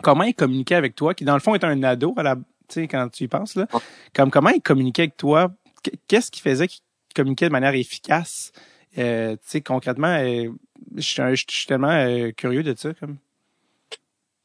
comment 0.00 0.22
il 0.22 0.34
communiquait 0.34 0.76
avec 0.76 0.94
toi, 0.94 1.12
qui 1.12 1.24
dans 1.24 1.34
le 1.34 1.40
fond 1.40 1.54
est 1.54 1.64
un 1.64 1.82
ado 1.82 2.14
à 2.16 2.22
la, 2.22 2.36
tu 2.36 2.42
sais, 2.68 2.88
quand 2.88 3.08
tu 3.08 3.24
y 3.24 3.28
penses 3.28 3.56
là, 3.56 3.66
comme 4.14 4.30
comment 4.30 4.50
il 4.50 4.62
communiquait 4.62 5.02
avec 5.02 5.16
toi, 5.16 5.50
Qu- 5.82 5.92
qu'est-ce 6.08 6.30
qui 6.30 6.40
faisait 6.40 6.66
qu'il 6.68 6.80
communiquait 7.14 7.46
de 7.46 7.52
manière 7.52 7.74
efficace, 7.74 8.52
euh, 8.96 9.34
tu 9.34 9.42
sais, 9.44 9.60
concrètement, 9.60 10.08
euh, 10.20 10.50
je 10.96 11.34
suis 11.36 11.66
tellement 11.66 11.90
euh, 11.90 12.30
curieux 12.32 12.62
de 12.62 12.74
ça, 12.76 12.94
comme. 12.94 13.16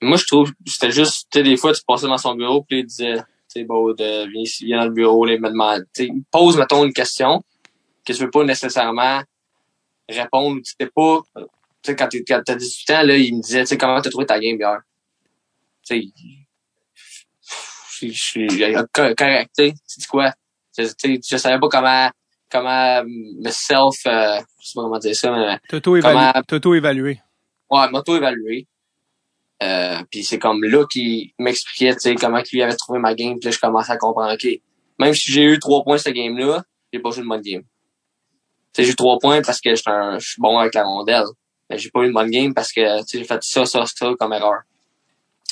Moi, 0.01 0.17
je 0.17 0.25
trouve, 0.25 0.51
c'était 0.65 0.91
juste, 0.91 1.27
tu 1.31 1.39
sais, 1.39 1.43
des 1.43 1.55
fois, 1.55 1.73
tu 1.73 1.81
passais 1.87 2.07
dans 2.07 2.17
son 2.17 2.35
bureau, 2.35 2.61
puis 2.63 2.79
il 2.79 2.85
disait, 2.85 3.17
tu 3.17 3.23
sais, 3.47 3.63
bon, 3.63 3.93
de, 3.93 4.29
viens 4.29 4.41
ici, 4.41 4.65
viens 4.65 4.79
dans 4.79 4.85
le 4.85 4.91
bureau, 4.91 5.25
il 5.27 5.39
me 5.39 5.49
demande, 5.49 5.85
tu 5.93 6.03
sais, 6.03 6.07
il 6.07 6.23
pose, 6.29 6.57
mettons, 6.57 6.83
une 6.83 6.93
question 6.93 7.43
que 8.05 8.11
tu 8.11 8.19
veux 8.19 8.29
pas 8.29 8.43
nécessairement 8.43 9.21
répondre, 10.09 10.61
tu 10.63 10.73
sais 10.79 10.89
pas, 10.93 11.21
tu 11.35 11.41
sais, 11.91 11.95
quand 11.95 12.09
t'as 12.45 12.55
18 12.55 12.89
ans, 12.91 13.03
là, 13.03 13.17
il 13.17 13.35
me 13.37 13.41
disait, 13.41 13.61
tu 13.61 13.67
sais, 13.67 13.77
comment 13.77 14.01
t'as 14.01 14.09
trouvé 14.09 14.25
ta 14.25 14.39
game 14.39 14.57
hier? 14.57 14.79
Tu 15.87 16.01
sais, 16.01 16.07
je 18.01 18.07
je 18.07 18.11
suis 18.13 18.47
co- 18.93 19.15
correct, 19.17 19.51
tu 19.57 19.71
sais, 19.85 20.07
quoi? 20.07 20.33
Tu 20.75 20.85
sais, 20.85 21.19
je 21.29 21.37
savais 21.37 21.59
pas 21.59 21.67
comment, 21.69 22.09
comment 22.51 23.03
me 23.05 23.49
self, 23.49 23.95
euh, 24.07 24.39
je 24.61 24.67
sais 24.67 24.73
pas 24.75 24.81
comment 24.81 24.99
dire 24.99 25.15
ça, 25.15 25.31
mais 25.31 25.59
T'auto-évaluer. 26.47 27.19
Ouais, 27.69 27.89
m'auto-évaluer. 27.91 28.67
Euh, 29.61 30.01
puis 30.11 30.23
c'est 30.23 30.39
comme 30.39 30.63
là 30.63 30.85
qu'il 30.91 31.31
m'expliquait, 31.39 31.93
tu 31.93 31.99
sais, 32.01 32.15
comment 32.15 32.41
qu'il 32.41 32.61
avait 32.61 32.75
trouvé 32.75 32.99
ma 32.99 33.13
game. 33.15 33.39
Puis 33.39 33.45
là, 33.49 33.51
je 33.51 33.59
commençais 33.59 33.91
à 33.93 33.97
comprendre, 33.97 34.33
OK, 34.33 34.47
même 34.99 35.13
si 35.13 35.31
j'ai 35.31 35.43
eu 35.43 35.59
trois 35.59 35.83
points 35.83 35.97
cette 35.97 36.13
game-là, 36.15 36.63
j'ai 36.91 36.99
pas 36.99 37.11
joué 37.11 37.23
une 37.23 37.29
bonne 37.29 37.41
game. 37.41 37.63
Tu 38.73 38.83
j'ai 38.83 38.91
eu 38.91 38.95
trois 38.95 39.17
points 39.19 39.41
parce 39.41 39.61
que 39.61 39.75
je 39.75 40.17
suis 40.19 40.41
bon 40.41 40.57
avec 40.57 40.73
la 40.73 40.83
rondelle. 40.83 41.25
Mais 41.69 41.77
j'ai 41.77 41.89
pas 41.89 42.01
eu 42.01 42.07
une 42.07 42.13
bonne 42.13 42.29
game 42.29 42.53
parce 42.53 42.71
que, 42.71 43.03
tu 43.05 43.19
j'ai 43.19 43.23
fait 43.23 43.41
ça, 43.43 43.65
ça, 43.65 43.85
ça 43.85 44.11
comme 44.19 44.33
erreur. 44.33 44.61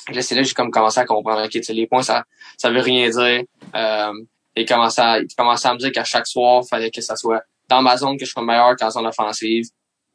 Que 0.08 0.14
Là, 0.14 0.22
c'est 0.22 0.36
là 0.36 0.42
que 0.42 0.48
j'ai 0.48 0.54
comme 0.54 0.72
commencé 0.72 1.00
à 1.00 1.06
comprendre, 1.06 1.44
OK, 1.44 1.62
tu 1.62 1.74
les 1.74 1.88
points, 1.88 2.02
ça, 2.02 2.24
ça 2.58 2.70
veut 2.70 2.82
rien 2.82 3.10
dire. 3.10 3.44
Euh, 3.76 4.14
et 4.56 4.66
commençait 4.66 5.02
à, 5.02 5.20
il 5.20 5.28
commençait 5.38 5.68
à 5.68 5.74
me 5.74 5.80
dire 5.80 5.92
qu'à 5.92 6.04
chaque 6.04 6.28
soir, 6.28 6.64
fallait 6.68 6.92
que 6.92 7.02
ça 7.02 7.16
soit 7.16 7.44
dans 7.70 7.82
ma 7.82 7.96
zone 7.96 8.18
que 8.18 8.26
je 8.26 8.32
sois 8.32 8.44
meilleur 8.44 8.76
qu'en 8.76 8.90
zone 8.90 9.08
offensive. 9.08 9.66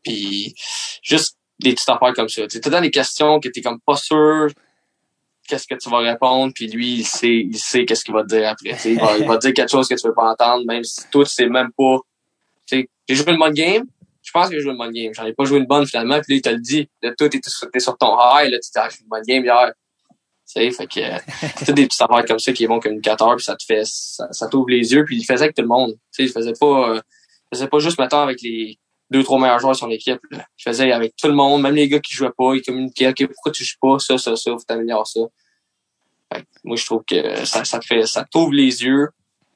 Puis 0.05 0.55
juste 1.03 1.39
des 1.59 1.73
petites 1.73 1.89
affaires 1.89 2.13
comme 2.13 2.29
ça. 2.29 2.47
Tu 2.47 2.59
dans 2.61 2.81
des 2.81 2.91
questions 2.91 3.41
que 3.41 3.49
t'es 3.49 3.63
comme 3.63 3.81
pas 3.81 3.97
sûr 3.97 4.51
qu'est-ce 5.49 5.67
que 5.67 5.75
tu 5.75 5.89
vas 5.89 5.99
répondre, 5.99 6.53
puis 6.55 6.67
lui, 6.67 6.99
il 6.99 7.05
sait, 7.05 7.47
il 7.49 7.57
sait 7.57 7.85
qu'est-ce 7.85 8.05
qu'il 8.05 8.15
va 8.15 8.23
te 8.23 8.29
dire 8.29 8.49
après. 8.49 8.77
tu. 8.77 8.91
Il 8.91 8.99
va, 8.99 9.17
il 9.17 9.27
va 9.27 9.37
te 9.37 9.47
dire 9.47 9.55
quelque 9.55 9.71
chose 9.71 9.89
que 9.89 9.95
tu 9.95 10.07
veux 10.07 10.15
pas 10.15 10.33
entendre, 10.33 10.65
même 10.67 10.85
si 10.85 11.09
toi, 11.11 11.25
tu 11.25 11.31
sais 11.31 11.49
même 11.49 11.71
pas. 11.77 11.99
J'ai 13.09 13.15
joué 13.15 13.33
une 13.33 13.39
bonne 13.39 13.55
game. 13.55 13.85
Je 14.23 14.33
pense 14.33 14.49
que 14.49 14.57
j'ai 14.57 14.61
joué 14.61 14.73
une 14.73 14.79
bonne 14.79 14.93
game. 14.93 15.15
J'en 15.15 15.25
ai 15.25 15.33
pas 15.33 15.45
joué 15.45 15.59
une 15.59 15.67
bonne 15.67 15.87
finalement, 15.87 16.21
puis 16.21 16.35
là, 16.35 16.37
il 16.37 16.43
te 16.43 16.49
le 16.49 16.59
dit. 16.59 16.89
Là, 17.03 17.13
toi, 17.17 17.29
t'es 17.29 17.41
sur, 17.47 17.69
sur 17.77 17.97
ton 17.99 18.17
high, 18.19 18.51
là, 18.51 18.59
tu 18.59 18.71
dis, 18.71 18.77
ah, 18.77 18.89
j'ai 18.91 18.97
joué 18.97 19.03
une 19.05 19.09
bonne 19.09 19.23
game 19.23 19.45
hier. 19.45 19.73
Tu 20.47 20.53
sais, 20.53 20.71
fait 20.71 20.87
que, 20.87 21.01
euh, 21.01 21.19
c'est 21.65 21.73
des 21.73 21.87
petites 21.87 22.03
affaires 22.03 22.25
comme 22.25 22.39
ça 22.39 22.53
qui 22.53 22.65
est 22.65 22.69
bon 22.69 22.81
communicateur, 22.81 23.35
puis 23.37 23.45
ça 23.45 23.57
te 23.57 23.65
fait, 23.65 23.85
ça, 23.85 24.29
ça 24.33 24.49
t'ouvre 24.49 24.69
les 24.69 24.93
yeux, 24.93 25.05
puis 25.05 25.17
il 25.17 25.25
faisait 25.25 25.45
avec 25.45 25.57
tout 25.57 25.63
le 25.63 25.69
monde. 25.69 25.93
Tu 25.93 25.99
sais, 26.11 26.25
il 26.25 26.31
faisait 26.31 26.53
pas, 26.59 26.91
euh, 26.91 27.01
il 27.53 27.57
faisait 27.57 27.69
pas 27.69 27.79
juste, 27.79 27.99
mettons, 27.99 28.21
avec 28.21 28.43
les 28.43 28.79
deux, 29.11 29.23
trois 29.23 29.41
meilleurs 29.41 29.61
joueurs 29.61 29.75
de 29.75 29.79
son 29.79 29.91
équipe, 29.91 30.21
là. 30.31 30.45
Il 30.59 30.63
faisait 30.63 30.93
avec 30.93 31.15
tout 31.17 31.29
le 31.29 31.35
monde, 31.35 31.63
même 31.63 31.75
les 31.75 31.89
gars 31.89 32.01
qui 32.01 32.15
jouaient 32.15 32.33
pas, 32.37 32.55
il 32.55 32.63
communiquait, 32.63 33.09
OK, 33.09 33.27
pourquoi 33.27 33.53
tu 33.53 33.65
joues 33.65 33.79
pas, 33.81 33.99
ça, 33.99 34.19
ça, 34.19 34.37
ça, 34.37 34.51
faut 34.53 34.65
t'améliorer 34.67 35.05
ça. 35.05 35.21
Fait 36.33 36.43
que 36.43 36.47
moi, 36.65 36.77
je 36.77 36.85
trouve 36.85 37.03
que 37.09 37.45
ça, 37.45 37.65
ça 37.65 37.79
te 37.79 37.87
fait, 37.87 38.05
ça 38.07 38.25
t'ouvre 38.25 38.53
les 38.53 38.83
yeux, 38.83 39.09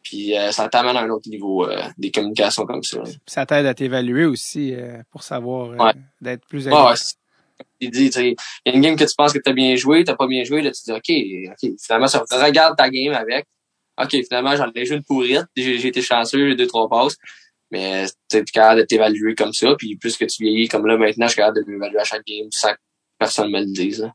puis 0.02 0.36
euh, 0.36 0.50
ça 0.52 0.68
t'amène 0.68 0.96
à 0.96 1.00
un 1.02 1.10
autre 1.10 1.28
niveau 1.28 1.64
euh, 1.68 1.82
des 1.98 2.10
communications 2.10 2.64
comme 2.66 2.82
ça. 2.82 2.98
ça 3.26 3.46
t'aide 3.46 3.66
à 3.66 3.74
t'évaluer 3.74 4.24
aussi 4.24 4.74
euh, 4.74 5.02
pour 5.10 5.22
savoir 5.22 5.70
euh, 5.70 5.76
Ouais. 5.76 5.92
d'être 6.20 6.46
plus 6.46 6.66
ouais, 6.68 6.96
c'est- 6.96 7.14
il 7.80 7.90
dit, 7.90 8.08
tu 8.10 8.20
il 8.20 8.36
y 8.66 8.70
a 8.70 8.74
une 8.74 8.80
game 8.80 8.96
que 8.96 9.04
tu 9.04 9.14
penses 9.16 9.32
que 9.34 9.38
t'as 9.38 9.52
bien 9.52 9.76
joué, 9.76 10.02
t'as 10.04 10.14
pas 10.16 10.26
bien 10.26 10.44
joué, 10.44 10.62
là, 10.62 10.70
tu 10.70 10.80
dis, 10.84 10.92
OK, 10.92 11.52
OK, 11.52 11.70
finalement, 11.82 12.06
ça 12.08 12.24
regarde 12.44 12.76
ta 12.76 12.88
game 12.88 13.12
avec. 13.14 13.46
OK, 14.02 14.10
finalement, 14.26 14.56
j'en 14.56 14.70
ai 14.74 14.86
joué 14.86 14.96
une 14.96 15.02
pourrite, 15.04 15.44
j'ai 15.56 15.86
été 15.86 16.00
chanceux, 16.00 16.48
j'ai 16.48 16.54
deux, 16.56 16.66
trois 16.66 16.88
passes. 16.88 17.16
Mais, 17.70 18.06
tu 18.06 18.12
t'es 18.28 18.44
capable 18.44 18.80
de 18.80 18.86
t'évaluer 18.86 19.34
comme 19.34 19.52
ça, 19.52 19.74
puis 19.76 19.96
plus 19.96 20.16
que 20.16 20.24
tu 20.24 20.42
vieillis, 20.42 20.68
comme 20.68 20.86
là, 20.86 20.96
maintenant, 20.96 21.26
je 21.26 21.32
suis 21.32 21.36
capable 21.36 21.58
de 21.64 21.70
m'évaluer 21.70 21.98
à 22.00 22.04
chaque 22.04 22.24
game 22.26 22.48
sans 22.50 22.72
que 22.72 22.78
personne 23.18 23.50
me 23.50 23.60
le 23.60 23.66
dise. 23.66 24.00
là. 24.00 24.14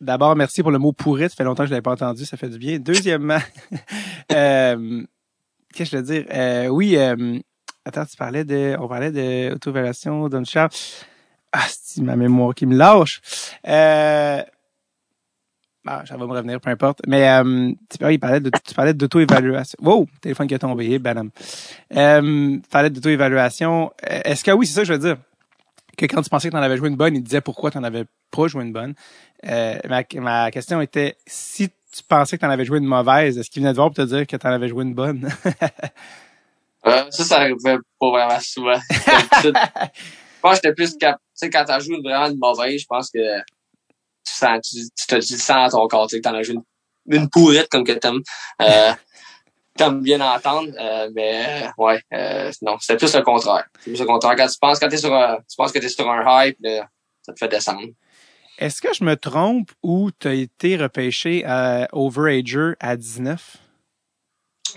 D'abord, 0.00 0.36
merci 0.36 0.62
pour 0.62 0.70
le 0.70 0.78
mot 0.78 0.92
pourri. 0.92 1.22
Ça 1.28 1.34
fait 1.36 1.44
longtemps 1.44 1.62
que 1.64 1.68
je 1.68 1.72
l'avais 1.72 1.82
pas 1.82 1.92
entendu. 1.92 2.24
Ça 2.26 2.36
fait 2.36 2.48
du 2.48 2.58
bien. 2.58 2.78
Deuxièmement, 2.78 3.38
euh, 4.32 5.02
qu'est-ce 5.74 5.90
que 5.90 5.96
je 5.96 6.02
veux 6.02 6.02
dire? 6.02 6.26
Euh, 6.32 6.68
oui, 6.68 6.96
euh, 6.96 7.38
attends, 7.84 8.06
tu 8.06 8.16
parlais 8.16 8.44
de, 8.44 8.76
on 8.78 8.88
parlait 8.88 9.10
de 9.12 9.54
auto-évaluation, 9.54 10.28
d'un 10.28 10.44
chat. 10.44 10.68
Ah, 11.52 11.66
c'est 11.68 12.02
ma 12.02 12.16
mémoire 12.16 12.54
qui 12.54 12.66
me 12.66 12.76
lâche. 12.76 13.20
Euh, 13.66 14.42
ah, 15.86 16.02
ça 16.06 16.16
va 16.16 16.26
me 16.26 16.32
revenir, 16.32 16.60
peu 16.60 16.70
importe. 16.70 17.00
Mais 17.06 17.28
euh, 17.28 17.70
tu 17.90 17.98
parlais, 18.18 18.40
de, 18.40 18.50
tu 18.50 18.74
parlais 18.74 18.94
d'auto-évaluation. 18.94 19.76
Wow, 19.82 20.06
téléphone 20.20 20.48
qui 20.48 20.54
a 20.54 20.58
tombé, 20.58 20.98
banam. 20.98 21.30
Euh, 21.94 22.56
tu 22.56 22.68
parlais 22.70 22.90
d'auto-évaluation. 22.90 23.92
Euh, 24.10 24.20
Est-ce 24.24 24.42
que 24.42 24.50
oui, 24.50 24.66
c'est 24.66 24.74
ça 24.74 24.80
que 24.80 24.86
je 24.86 24.92
veux 24.94 24.98
dire? 24.98 25.16
Que 25.96 26.06
quand 26.06 26.22
tu 26.22 26.30
pensais 26.30 26.48
que 26.48 26.54
tu 26.54 26.58
en 26.58 26.62
avais 26.62 26.76
joué 26.76 26.88
une 26.88 26.96
bonne, 26.96 27.14
il 27.14 27.22
disait 27.22 27.40
pourquoi 27.40 27.70
tu 27.70 27.78
en 27.78 27.84
avais 27.84 28.04
pas 28.32 28.48
joué 28.48 28.64
une 28.64 28.72
bonne. 28.72 28.94
Euh, 29.46 29.78
ma, 29.88 30.02
ma 30.20 30.50
question 30.50 30.80
était 30.80 31.16
si 31.26 31.68
tu 31.94 32.02
pensais 32.02 32.36
que 32.36 32.40
tu 32.40 32.46
en 32.46 32.50
avais 32.50 32.64
joué 32.64 32.78
une 32.78 32.86
mauvaise, 32.86 33.38
est-ce 33.38 33.48
qu'il 33.50 33.62
venait 33.62 33.72
te 33.72 33.76
voir 33.76 33.88
pour 33.88 33.96
te 33.96 34.02
dire 34.02 34.26
que 34.26 34.36
tu 34.36 34.46
en 34.46 34.50
avais 34.50 34.68
joué 34.68 34.84
une 34.84 34.94
bonne? 34.94 35.28
Euh, 36.86 37.10
ça, 37.10 37.24
ça 37.24 37.36
arrivait 37.38 37.78
pas 37.98 38.10
vraiment 38.10 38.40
souvent. 38.40 38.78
Je 38.90 39.50
pense 40.42 40.50
que 40.50 40.54
j'étais 40.56 40.74
plus 40.74 40.94
cap... 40.98 41.16
Tu 41.16 41.22
sais, 41.32 41.48
quand 41.48 41.64
t'as 41.64 41.78
joué 41.78 41.96
une- 41.96 42.02
vraiment 42.02 42.26
une 42.26 42.38
mauvaise, 42.38 42.78
je 42.78 42.86
pense 42.86 43.08
que 43.10 43.38
tu 43.38 44.34
sens, 44.34 44.60
tu, 44.70 44.76
tu 44.94 45.06
te 45.06 45.14
le 45.14 45.22
sens 45.22 45.50
à 45.50 45.68
ton 45.70 45.88
corps, 45.88 46.06
tu 46.08 46.16
sais, 46.16 46.20
que 46.20 46.28
t'en 46.28 46.34
as 46.34 46.42
joué 46.42 46.56
une 46.56 46.62
une 47.06 47.28
pourrite 47.30 47.68
comme 47.70 47.84
que 47.84 47.92
t'aimes. 47.92 48.20
Euh, 48.60 48.92
t'aimes 49.78 50.02
bien 50.02 50.20
entendre, 50.20 50.70
euh, 50.78 51.10
mais 51.14 51.66
ouais, 51.78 52.00
euh, 52.12 52.50
non, 52.62 52.76
c'était 52.78 52.98
plus 52.98 53.14
le 53.14 53.22
contraire. 53.22 53.64
C'est 53.80 53.90
plus 53.90 54.00
le 54.00 54.06
contraire. 54.06 54.36
Quand 54.36 54.46
tu 54.46 54.58
penses, 54.60 54.78
quand 54.78 54.88
t'es 54.88 54.98
sur 54.98 55.14
un, 55.14 55.36
tu 55.36 55.56
penses 55.56 55.72
que 55.72 55.78
t'es 55.78 55.88
sur 55.88 56.08
un 56.10 56.44
hype, 56.44 56.58
là, 56.60 56.86
ça 57.22 57.32
te 57.32 57.38
fait 57.38 57.48
descendre. 57.48 57.88
Est-ce 58.58 58.80
que 58.80 58.92
je 58.94 59.04
me 59.04 59.16
trompe 59.16 59.72
ou 59.82 60.10
tu 60.12 60.28
as 60.28 60.34
été 60.34 60.76
repêché 60.76 61.44
à 61.44 61.88
Overager 61.92 62.74
à 62.78 62.96
19? 62.96 63.56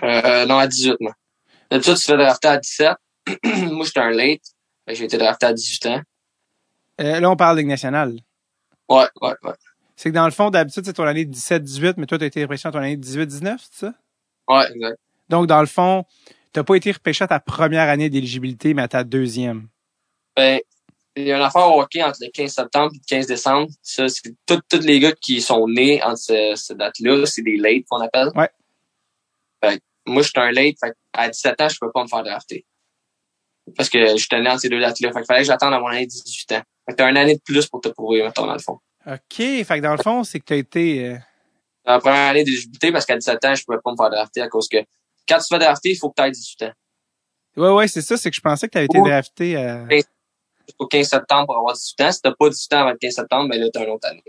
Euh, 0.03 0.45
non, 0.45 0.57
à 0.57 0.67
18, 0.67 0.95
moi. 0.99 1.13
D'habitude, 1.69 1.95
tu 1.95 2.01
te 2.01 2.05
fais 2.05 2.17
drafter 2.17 2.47
à 2.47 2.57
17. 2.57 2.91
moi, 3.71 3.85
j'étais 3.85 3.99
un 3.99 4.11
late. 4.11 4.41
J'ai 4.87 5.03
été 5.03 5.17
drafté 5.17 5.45
à 5.45 5.53
18 5.53 5.85
ans. 5.87 6.01
Euh, 7.01 7.19
là, 7.19 7.29
on 7.29 7.35
parle 7.35 7.57
de 7.57 7.61
Ligue 7.61 7.69
nationale. 7.69 8.15
Ouais, 8.89 9.07
ouais, 9.21 9.33
ouais. 9.43 9.53
C'est 9.95 10.09
que 10.09 10.15
dans 10.15 10.25
le 10.25 10.31
fond, 10.31 10.49
d'habitude, 10.49 10.85
c'est 10.85 10.93
ton 10.93 11.03
année 11.03 11.25
17-18, 11.25 11.95
mais 11.97 12.05
toi, 12.05 12.17
tu 12.17 12.23
as 12.23 12.27
été 12.27 12.43
repêché 12.43 12.67
en 12.67 12.71
ton 12.71 12.79
année 12.79 12.97
18-19, 12.97 13.57
c'est 13.59 13.85
ça? 13.85 13.93
Ouais, 14.47 14.71
exact. 14.71 14.99
Donc, 15.29 15.47
dans 15.47 15.59
le 15.59 15.67
fond, 15.67 16.05
t'as 16.53 16.63
pas 16.63 16.75
été 16.75 16.91
repêché 16.91 17.23
à 17.23 17.27
ta 17.27 17.39
première 17.39 17.89
année 17.89 18.09
d'éligibilité, 18.09 18.73
mais 18.73 18.83
à 18.83 18.87
ta 18.87 19.03
deuxième. 19.03 19.67
Ben, 20.35 20.59
il 21.17 21.27
y 21.27 21.31
a 21.31 21.37
une 21.37 21.43
affaire 21.43 21.67
au 21.67 21.81
hockey 21.81 22.01
entre 22.03 22.17
le 22.21 22.29
15 22.31 22.51
septembre 22.53 22.91
et 22.93 22.97
le 22.97 23.03
15 23.07 23.27
décembre. 23.27 23.69
Ça, 23.81 24.07
c'est 24.07 24.21
tous 24.45 24.79
les 24.81 24.99
gars 24.99 25.11
qui 25.13 25.41
sont 25.41 25.67
nés 25.67 26.01
entre 26.03 26.17
ce, 26.19 26.53
cette 26.55 26.77
date-là, 26.77 27.25
c'est 27.25 27.41
des 27.41 27.57
late 27.57 27.83
qu'on 27.89 28.01
appelle. 28.01 28.29
Ouais. 28.35 28.49
Fait 29.63 29.77
que 29.77 29.83
moi, 30.05 30.21
j'étais 30.21 30.39
un 30.39 30.51
late. 30.51 30.75
Fait 30.79 30.91
que 30.91 30.95
à 31.13 31.29
17 31.29 31.61
ans, 31.61 31.69
je 31.69 31.77
peux 31.79 31.91
pas 31.91 32.03
me 32.03 32.07
faire 32.07 32.23
drafter. 32.23 32.65
Parce 33.75 33.89
que 33.89 34.15
j'étais 34.17 34.39
né 34.41 34.49
entre 34.49 34.61
ces 34.61 34.69
deux 34.69 34.79
dates-là. 34.79 35.11
Fait 35.11 35.19
qu'il 35.19 35.25
fallait 35.25 35.41
que 35.41 35.47
j'attende 35.47 35.73
à 35.73 35.79
mon 35.79 35.87
année 35.87 36.05
de 36.05 36.11
18 36.11 36.51
ans. 36.53 36.61
Fait 36.85 36.91
que 36.91 36.95
t'as 36.95 37.09
une 37.09 37.17
année 37.17 37.35
de 37.35 37.41
plus 37.43 37.67
pour 37.67 37.81
te 37.81 37.89
prouver, 37.89 38.23
mettons, 38.23 38.45
dans 38.45 38.53
le 38.53 38.59
fond. 38.59 38.79
OK. 39.05 39.17
Fait 39.37 39.65
que 39.65 39.79
dans 39.81 39.91
le 39.95 40.01
fond, 40.01 40.23
c'est 40.23 40.39
que 40.39 40.45
t'as 40.45 40.55
été... 40.55 41.05
euh, 41.05 41.17
Dans 41.85 41.93
la 41.93 41.99
première 41.99 42.29
année 42.29 42.43
d'éligibilité, 42.45 42.91
parce 42.91 43.05
qu'à 43.05 43.15
17 43.17 43.43
ans, 43.45 43.55
je 43.55 43.63
pouvais 43.65 43.79
pas 43.83 43.91
me 43.91 43.97
faire 43.97 44.09
drafter 44.09 44.41
à 44.41 44.47
cause 44.47 44.67
que 44.69 44.77
quand 45.27 45.37
tu 45.39 45.43
te 45.43 45.47
fais 45.49 45.59
drafter, 45.59 45.89
il 45.91 45.95
faut 45.97 46.09
que 46.09 46.21
tu 46.21 46.27
aies 46.27 46.31
18 46.31 46.61
ans. 46.63 46.71
Ouais, 47.57 47.69
ouais, 47.71 47.87
c'est 47.89 48.01
ça. 48.01 48.15
C'est 48.15 48.29
que 48.29 48.35
je 48.35 48.41
pensais 48.41 48.67
que 48.67 48.71
t'avais 48.73 48.85
été 48.85 48.99
Oh. 49.01 49.05
drafté 49.05 49.55
à... 49.57 49.85
Jusqu'au 50.67 50.87
15 50.87 51.07
septembre 51.07 51.47
pour 51.47 51.57
avoir 51.57 51.75
18 51.75 52.01
ans. 52.01 52.11
Si 52.11 52.21
t'as 52.21 52.33
pas 52.33 52.49
18 52.49 52.73
ans 52.73 52.79
avant 52.79 52.91
le 52.91 52.97
15 52.97 53.13
septembre, 53.13 53.49
ben 53.49 53.59
là, 53.59 53.67
t'as 53.71 53.83
une 53.83 53.91
autre 53.91 54.07
année. 54.07 54.23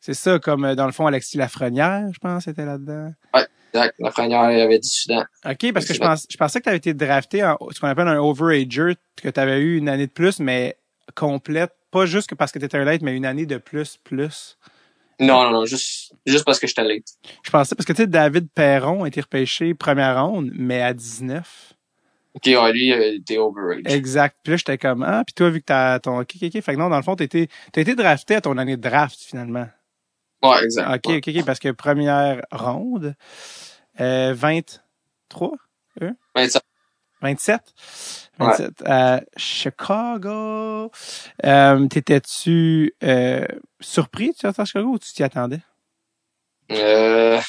C'est 0.00 0.14
ça, 0.14 0.38
comme 0.38 0.64
euh, 0.64 0.74
dans 0.74 0.86
le 0.86 0.92
fond, 0.92 1.06
Alexis 1.06 1.38
Lafrenière, 1.38 2.08
je 2.12 2.18
pense, 2.18 2.46
était 2.46 2.66
là-dedans. 2.66 3.12
Exact. 3.72 3.94
La 3.98 4.10
première, 4.10 4.50
il 4.52 4.60
avait 4.60 4.78
18 4.78 5.12
ans. 5.14 5.24
OK, 5.46 5.72
parce 5.72 5.86
que 5.86 5.94
je, 5.94 5.98
pense, 5.98 6.26
je 6.30 6.36
pensais 6.36 6.60
que 6.60 6.64
tu 6.64 6.68
avais 6.68 6.78
été 6.78 6.94
drafté 6.94 7.42
en 7.42 7.56
ce 7.70 7.80
qu'on 7.80 7.88
appelle 7.88 8.08
un 8.08 8.20
overager, 8.20 8.96
que 9.16 9.28
tu 9.28 9.40
avais 9.40 9.58
eu 9.60 9.78
une 9.78 9.88
année 9.88 10.06
de 10.06 10.12
plus, 10.12 10.38
mais 10.40 10.76
complète. 11.14 11.72
Pas 11.90 12.06
juste 12.06 12.28
que 12.28 12.34
parce 12.34 12.52
que 12.52 12.58
tu 12.58 12.64
étais 12.64 12.76
un 12.76 12.84
late, 12.84 13.02
mais 13.02 13.16
une 13.16 13.26
année 13.26 13.46
de 13.46 13.56
plus, 13.56 13.98
plus. 14.04 14.58
Non, 15.20 15.44
non, 15.44 15.50
non, 15.52 15.64
juste, 15.64 16.12
juste 16.26 16.44
parce 16.44 16.58
que 16.58 16.66
j'étais 16.66 16.82
late. 16.82 17.06
Je 17.44 17.50
pensais, 17.50 17.74
parce 17.74 17.86
que 17.86 17.92
tu 17.92 18.02
sais, 18.02 18.06
David 18.06 18.48
Perron 18.52 19.04
a 19.04 19.08
été 19.08 19.20
repêché 19.20 19.74
première 19.74 20.24
ronde, 20.24 20.50
mais 20.54 20.82
à 20.82 20.92
19. 20.92 21.73
Ok, 22.34 22.42
ouais, 22.46 22.72
lui, 22.72 22.88
il 22.88 23.20
était 23.20 23.38
overage. 23.38 23.82
Exact. 23.86 24.36
Puis 24.42 24.50
là, 24.52 24.56
j'étais 24.56 24.76
comme, 24.78 25.02
ah, 25.04 25.22
puis 25.24 25.34
toi, 25.34 25.50
vu 25.50 25.60
que 25.60 25.66
t'as 25.66 26.00
ton, 26.00 26.18
ok, 26.20 26.32
ok, 26.36 26.48
ok. 26.54 26.62
Fait 26.62 26.74
que 26.74 26.78
non, 26.78 26.88
dans 26.88 26.96
le 26.96 27.02
fond, 27.02 27.14
t'as 27.14 27.24
été, 27.24 27.48
t'as 27.72 27.80
été 27.80 27.94
drafté 27.94 28.34
à 28.34 28.40
ton 28.40 28.58
année 28.58 28.76
de 28.76 28.82
draft, 28.82 29.18
finalement. 29.20 29.68
Ouais, 30.42 30.62
exact. 30.64 30.88
Ok, 30.96 31.12
Ouais. 31.12 31.16
ok, 31.18 31.28
ok, 31.36 31.44
parce 31.46 31.60
que 31.60 31.70
première 31.70 32.42
ronde, 32.50 33.14
euh, 34.00 34.34
23, 34.36 35.52
27. 36.34 36.62
27, 37.22 37.74
27, 38.38 38.82
à 38.84 39.22
Chicago. 39.38 40.90
Euh, 41.44 41.86
t'étais-tu, 41.86 42.92
euh, 43.02 43.46
surpris 43.80 44.32
de 44.32 44.36
sortir 44.36 44.60
à 44.60 44.64
Chicago 44.66 44.88
ou 44.88 44.98
tu 44.98 45.12
t'y 45.12 45.22
attendais? 45.22 45.60
Euh, 46.72 47.40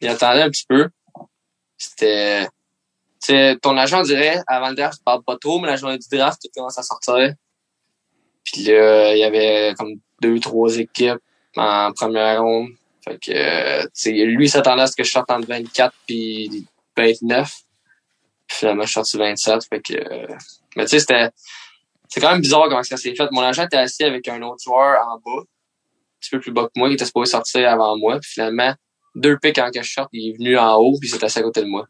il 0.00 0.08
attendait 0.08 0.42
un 0.42 0.50
petit 0.50 0.66
peu. 0.68 0.90
C'était, 1.78 2.46
ton 3.60 3.76
agent 3.76 4.02
dirait, 4.02 4.40
avant 4.46 4.70
le 4.70 4.74
draft, 4.74 4.98
tu 4.98 5.04
parles 5.04 5.22
pas 5.22 5.36
trop, 5.36 5.58
mais 5.58 5.68
la 5.68 5.76
journée 5.76 5.98
du 5.98 6.08
draft, 6.10 6.40
tu 6.42 6.50
commences 6.54 6.78
à 6.78 6.82
sortir. 6.82 7.34
Puis 8.44 8.64
là, 8.64 9.14
il 9.14 9.18
y 9.18 9.24
avait 9.24 9.74
comme 9.78 9.94
deux, 10.20 10.38
trois 10.40 10.76
équipes 10.78 11.18
en 11.56 11.92
première 11.92 12.42
ronde. 12.42 12.70
Fait 13.04 13.18
que, 13.18 13.32
euh, 13.32 13.82
tu 13.84 13.90
sais, 13.94 14.12
lui, 14.12 14.48
s'attendait 14.48 14.82
à 14.82 14.86
ce 14.86 14.96
que 14.96 15.04
je 15.04 15.10
sorte 15.10 15.30
entre 15.30 15.46
24 15.46 15.94
puis 16.06 16.66
29. 16.96 17.52
Puis 18.46 18.58
finalement, 18.58 18.82
je 18.82 18.88
suis 18.88 18.94
sorti 18.94 19.18
27. 19.18 19.64
Fait 19.68 19.80
que, 19.80 19.94
mais 20.76 20.84
tu 20.84 20.90
sais, 20.90 21.00
c'était, 21.00 21.28
c'est 22.08 22.20
quand 22.20 22.30
même 22.30 22.40
bizarre 22.40 22.68
comment 22.68 22.82
ça 22.82 22.96
s'est 22.96 23.14
fait. 23.14 23.28
Mon 23.30 23.42
agent 23.42 23.64
était 23.64 23.76
assis 23.76 24.04
avec 24.04 24.28
un 24.28 24.40
autre 24.42 24.62
joueur 24.62 25.06
en 25.06 25.16
bas, 25.18 25.42
un 25.42 26.18
petit 26.20 26.30
peu 26.30 26.40
plus 26.40 26.52
bas 26.52 26.64
que 26.64 26.78
moi, 26.78 26.88
il 26.88 26.94
était 26.94 27.04
supposé 27.04 27.32
sortir 27.32 27.68
avant 27.70 27.96
moi. 27.98 28.18
Puis 28.20 28.30
finalement, 28.32 28.74
deux 29.14 29.38
pics 29.38 29.58
en 29.58 29.70
que 29.70 29.82
je 29.82 29.92
sorte, 29.92 30.10
il 30.12 30.30
est 30.30 30.36
venu 30.36 30.58
en 30.58 30.76
haut, 30.76 30.96
puis 30.98 31.08
il 31.08 31.12
s'est 31.12 31.24
assis 31.24 31.38
à 31.38 31.42
côté 31.42 31.60
de 31.60 31.66
moi. 31.66 31.86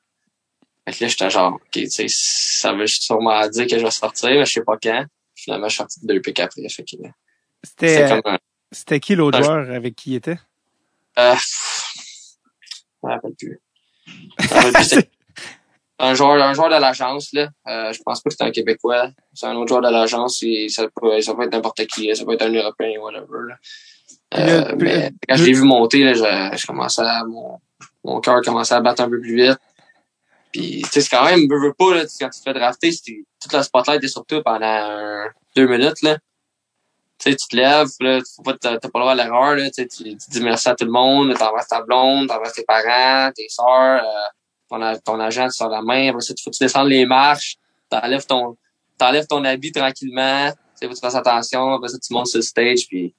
Fait 0.87 0.93
que 0.97 1.05
là, 1.05 1.09
j'étais 1.09 1.31
genre, 1.31 1.55
OK, 1.55 1.61
tu 1.73 1.89
sais, 1.91 2.07
ça 2.09 2.73
veut 2.75 2.87
sûrement 2.87 3.47
dire 3.49 3.67
que 3.67 3.79
je 3.79 3.85
vais 3.85 3.91
sortir, 3.91 4.31
mais 4.31 4.45
je 4.45 4.53
sais 4.53 4.63
pas 4.65 4.77
quand. 4.83 5.05
Finalement, 5.35 5.69
je 5.69 5.73
suis 5.75 5.79
sorti 5.79 6.01
deux 6.07 6.21
pics 6.21 6.41
après. 6.41 6.69
Fait 6.69 6.83
que, 6.85 6.91
C'était, 7.63 8.09
c'était 8.09 8.39
c'était 8.71 9.01
qui 9.01 9.15
l'autre 9.15 9.43
joueur 9.43 9.71
avec 9.71 9.95
qui 9.97 10.11
il 10.13 10.17
était? 10.17 10.39
euh, 11.19 11.35
je 11.35 13.07
me 13.07 13.11
rappelle 13.13 13.35
plus. 13.39 13.61
Un 16.01 16.15
joueur, 16.15 16.43
un 16.43 16.53
joueur 16.55 16.71
de 16.71 16.75
l'agence, 16.81 17.33
là. 17.33 17.49
Euh, 17.69 17.93
je 17.93 18.03
pense 18.03 18.21
pas 18.21 18.29
que 18.29 18.33
c'était 18.35 18.45
un 18.45 18.51
Québécois. 18.51 19.11
C'est 19.33 19.47
un 19.47 19.55
autre 19.55 19.69
joueur 19.69 19.81
de 19.81 19.89
l'agence, 19.91 20.43
et 20.43 20.69
ça 20.69 20.87
peut, 20.89 21.21
ça 21.21 21.35
peut 21.35 21.45
être 21.45 21.53
n'importe 21.53 21.87
qui, 21.87 22.09
là. 22.09 22.17
ça 22.17 22.25
peut 22.25 22.33
être 22.33 22.43
un 22.43 22.53
Européen, 22.53 22.99
whatever, 23.01 23.49
là. 23.49 23.57
Euh, 24.37 24.71
Le- 24.73 24.77
mais 24.77 25.11
le- 25.11 25.17
quand 25.29 25.37
je 25.37 25.45
l'ai 25.45 25.53
vu 25.53 25.63
monter, 25.63 26.03
là, 26.03 26.13
je, 26.15 26.57
je 26.59 26.67
commençais 26.67 27.01
à, 27.03 27.23
mon, 27.25 27.61
mon 28.03 28.21
cœur 28.21 28.41
commençait 28.43 28.75
à 28.75 28.81
battre 28.81 29.03
un 29.03 29.09
peu 29.09 29.21
plus 29.21 29.37
vite. 29.37 29.57
Puis, 30.57 30.83
tu 30.85 30.89
sais, 30.89 31.01
c'est 31.01 31.09
quand 31.17 31.25
même, 31.25 31.49
veux, 31.51 31.59
veux 31.59 31.73
pas, 31.73 31.97
là, 31.97 32.05
quand 32.21 32.31
tu 32.31 32.39
te 32.39 32.45
fais 32.45 32.55
drafter, 32.55 32.93
c'est, 32.93 33.25
toute 33.43 33.53
la 33.53 33.65
spotlight 33.65 34.05
est 34.05 34.07
sur 34.09 34.25
toi 34.25 34.41
pendant 34.41 34.65
un- 34.65 35.29
deux 35.57 35.67
minutes, 35.67 36.01
là. 36.03 36.17
Tu 37.19 37.31
sais, 37.31 37.37
tu 37.37 37.49
te 37.49 37.57
lèves, 37.57 37.89
là, 37.99 38.21
faut 38.37 38.43
pas, 38.43 38.57
t'as 38.57 38.79
pas 38.79 38.89
le 38.95 39.01
droit 39.01 39.11
à 39.11 39.15
l'erreur, 39.17 39.57
là, 39.57 39.65
tu 39.69 39.83
sais, 39.83 39.89
tu, 39.89 40.05
tu 40.05 40.31
dis 40.31 40.41
merci 40.41 40.69
à 40.69 40.77
tout 40.77 40.85
le 40.85 40.93
monde, 40.93 41.35
t'embrasses 41.37 41.67
ta 41.67 41.83
blonde, 41.83 42.29
t'embrasses 42.29 42.53
tes 42.53 42.63
parents, 42.63 43.33
tes 43.35 43.49
sœurs, 43.49 44.05
euh, 44.05 44.29
ton, 44.69 45.01
ton 45.05 45.19
agent, 45.19 45.47
tu 45.49 45.55
sors 45.57 45.69
la 45.69 45.83
main, 45.83 46.11
après 46.11 46.21
ça, 46.21 46.35
tu 46.35 46.45
faut 46.45 46.51
que 46.51 46.57
tu 46.57 46.63
descendes 46.63 46.89
les 46.89 47.05
marches, 47.05 47.57
t'enlèves 47.91 48.25
ton, 48.27 48.57
t'enlèves 48.97 49.27
ton 49.27 49.45
habit 49.45 49.73
tranquillement, 49.73 50.53
tu 50.53 50.57
sais, 50.77 50.87
faut 50.87 50.91
que 50.91 50.95
tu 50.95 51.01
fasses 51.01 51.17
attention, 51.17 51.73
après 51.75 51.89
ça, 51.89 51.99
tu 51.99 52.13
montes 52.15 52.29
sur 52.29 52.39
le 52.39 52.43
stage, 52.43 52.87
puis 52.89 53.13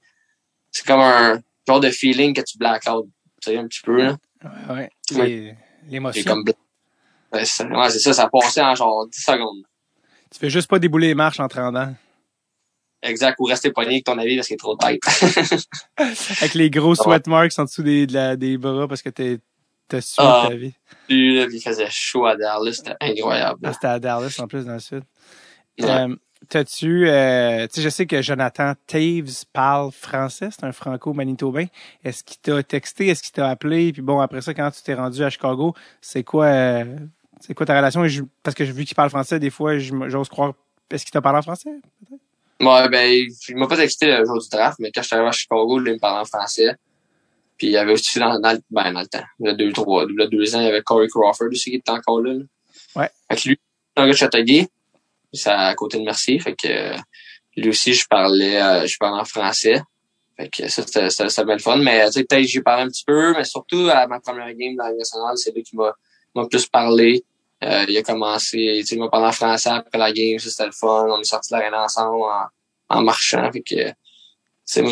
c'est 0.70 0.86
comme 0.86 1.00
un 1.00 1.42
genre 1.68 1.80
de 1.80 1.90
feeling 1.90 2.32
que 2.32 2.40
tu 2.40 2.56
black 2.56 2.84
out, 2.88 3.06
tu 3.42 3.50
sais, 3.50 3.58
un 3.58 3.66
petit 3.66 3.82
peu, 3.82 4.00
là. 4.04 4.16
Ouais, 4.42 4.74
ouais. 4.74 4.90
Ouais. 5.18 5.56
L'émotion. 5.86 6.22
comme 6.24 6.44
Ouais, 7.36 7.90
c'est 7.90 7.98
ça, 7.98 8.12
ça 8.12 8.24
a 8.24 8.28
passé 8.30 8.60
en 8.60 8.74
genre 8.74 9.06
10 9.08 9.20
secondes. 9.22 9.62
Tu 10.32 10.38
fais 10.40 10.50
juste 10.50 10.68
pas 10.68 10.78
débouler 10.78 11.08
les 11.08 11.14
marches 11.14 11.40
en 11.40 11.48
te 11.48 11.58
rendant. 11.58 11.94
Exact, 13.02 13.36
ou 13.38 13.44
rester 13.44 13.70
pogné 13.70 13.90
avec 13.90 14.04
ton 14.04 14.18
habit 14.18 14.36
parce 14.36 14.48
qu'il 14.48 14.54
est 14.54 14.58
trop 14.58 14.76
tight. 14.76 15.00
Avec 15.98 16.54
les 16.54 16.70
gros 16.70 16.94
sweat 16.94 17.26
marks 17.28 17.52
en 17.58 17.64
dessous 17.64 17.82
des, 17.82 18.06
de 18.06 18.14
la- 18.14 18.36
des 18.36 18.56
bras 18.58 18.88
parce 18.88 19.02
que 19.02 19.10
t'es, 19.10 19.38
t'as 19.86 20.00
sué 20.00 20.22
Ah. 20.26 20.46
ta 20.48 20.54
vie. 20.56 20.74
Puis 21.06 21.40
il 21.40 21.60
faisait 21.60 21.86
chaud 21.90 22.26
à 22.26 22.36
Dallas, 22.36 22.72
c'était 22.72 22.96
incroyable. 23.00 23.60
Ah, 23.64 23.72
C'était 23.72 23.86
à 23.86 23.98
Dallas 24.00 24.34
en 24.40 24.48
plus 24.48 24.64
dans 24.64 24.72
le 24.74 24.78
sud. 24.80 25.02
Ouais. 25.78 25.88
Euh, 25.88 26.16
T'as-tu, 26.50 27.08
euh, 27.08 27.66
tu 27.66 27.76
sais, 27.76 27.82
je 27.82 27.88
sais 27.88 28.06
que 28.06 28.20
Jonathan 28.22 28.74
Taves 28.86 29.44
parle 29.52 29.90
français, 29.90 30.48
c'est 30.52 30.64
un 30.64 30.70
franco-manitobain. 30.70 31.64
Est-ce 32.04 32.22
qu'il 32.22 32.36
t'a 32.38 32.62
texté, 32.62 33.08
est-ce 33.08 33.22
qu'il 33.22 33.32
t'a 33.32 33.48
appelé? 33.48 33.92
Puis 33.92 34.02
bon, 34.02 34.20
après 34.20 34.42
ça, 34.42 34.52
quand 34.54 34.70
tu 34.70 34.82
t'es 34.82 34.94
rendu 34.94 35.24
à 35.24 35.30
Chicago, 35.30 35.74
c'est 36.00 36.22
quoi, 36.24 36.44
euh, 36.46 36.84
c'est 37.40 37.54
quoi 37.54 37.66
ta 37.66 37.76
relation? 37.76 38.04
Et 38.04 38.08
je- 38.08 38.22
parce 38.42 38.54
que 38.54 38.64
vu 38.64 38.84
qu'il 38.84 38.94
parle 38.94 39.10
français, 39.10 39.38
des 39.38 39.50
fois, 39.50 39.78
j'ose 39.78 40.28
croire, 40.28 40.54
est-ce 40.90 41.04
qu'il 41.04 41.12
t'a 41.12 41.20
parlé 41.20 41.38
en 41.38 41.42
français? 41.42 41.70
Ouais, 42.60 42.88
ben, 42.88 43.26
il 43.48 43.56
m'a 43.56 43.66
pas 43.66 43.76
texté 43.76 44.06
le 44.06 44.24
jour 44.24 44.40
du 44.40 44.48
draft, 44.48 44.78
mais 44.78 44.90
quand 44.90 45.02
je 45.02 45.06
suis 45.08 45.14
arrivé 45.16 45.28
à 45.28 45.32
Chicago, 45.32 45.78
il 45.84 45.92
me 45.92 45.98
parlait 45.98 46.20
en 46.20 46.24
français. 46.24 46.74
Puis 47.58 47.68
il 47.68 47.72
y 47.72 47.76
avait 47.76 47.92
aussi 47.92 48.18
dans, 48.18 48.38
ben, 48.40 48.92
dans 48.92 49.00
le 49.00 49.06
temps, 49.06 49.24
il 49.40 49.46
y 49.46 49.48
a 49.48 49.54
deux, 49.54 49.72
trois, 49.72 50.04
il 50.08 50.14
y 50.18 50.22
a 50.22 50.26
deux 50.26 50.54
ans, 50.54 50.60
il 50.60 50.64
y 50.66 50.68
avait 50.68 50.82
Corey 50.82 51.08
Crawford 51.08 51.48
aussi 51.50 51.70
qui 51.70 51.76
était 51.76 51.90
encore 51.90 52.20
là. 52.20 52.34
là. 52.34 52.44
Ouais. 52.94 53.10
Fait 53.30 53.36
que 53.42 53.48
lui, 53.48 53.60
un 53.96 54.06
gars 54.06 54.12
de 54.12 54.16
Châteauguay, 54.16 54.68
c'est 55.32 55.50
à 55.50 55.74
côté 55.74 55.98
de 55.98 56.04
Mercier, 56.04 56.38
fait 56.38 56.54
que 56.54 56.94
lui 57.56 57.70
aussi, 57.70 57.94
je 57.94 58.06
parlais, 58.08 58.60
euh, 58.60 58.86
je 58.86 58.96
parlais 58.98 59.20
en 59.20 59.24
français. 59.24 59.80
Fait 60.36 60.50
que 60.50 60.68
ça, 60.68 60.82
c'était, 60.82 61.08
c'était, 61.08 61.28
c'était 61.30 61.44
bien 61.46 61.54
le 61.56 61.62
fun. 61.62 61.76
Mais, 61.78 62.04
tu 62.06 62.12
sais, 62.12 62.24
peut-être 62.24 62.44
j'ai 62.46 62.60
parlé 62.60 62.82
un 62.82 62.88
petit 62.88 63.04
peu, 63.04 63.32
mais 63.34 63.44
surtout 63.44 63.88
à 63.90 64.06
ma 64.06 64.20
première 64.20 64.52
game 64.54 64.76
dans 64.76 64.84
la 64.84 64.92
nationale, 64.92 65.38
c'est 65.38 65.54
lui 65.54 65.62
qui 65.62 65.76
m'a, 65.76 65.94
m'a 66.36 66.46
plus 66.46 66.66
parlé. 66.66 67.24
Euh, 67.64 67.84
il 67.88 67.96
a 67.96 68.02
commencé, 68.02 68.84
il 68.90 68.98
m'a 68.98 69.08
parlé 69.08 69.28
en 69.28 69.32
français 69.32 69.70
après 69.70 69.98
la 69.98 70.12
game, 70.12 70.38
c'était 70.38 70.66
le 70.66 70.72
fun. 70.72 71.06
On 71.08 71.20
est 71.20 71.24
sortis 71.24 71.52
de 71.52 71.58
l'arène 71.58 71.74
ensemble 71.74 72.22
en, 72.22 72.96
en 72.98 73.02
marchant. 73.02 73.50
Fait 73.52 73.62
que, 73.62 73.92
c'est 74.64 74.82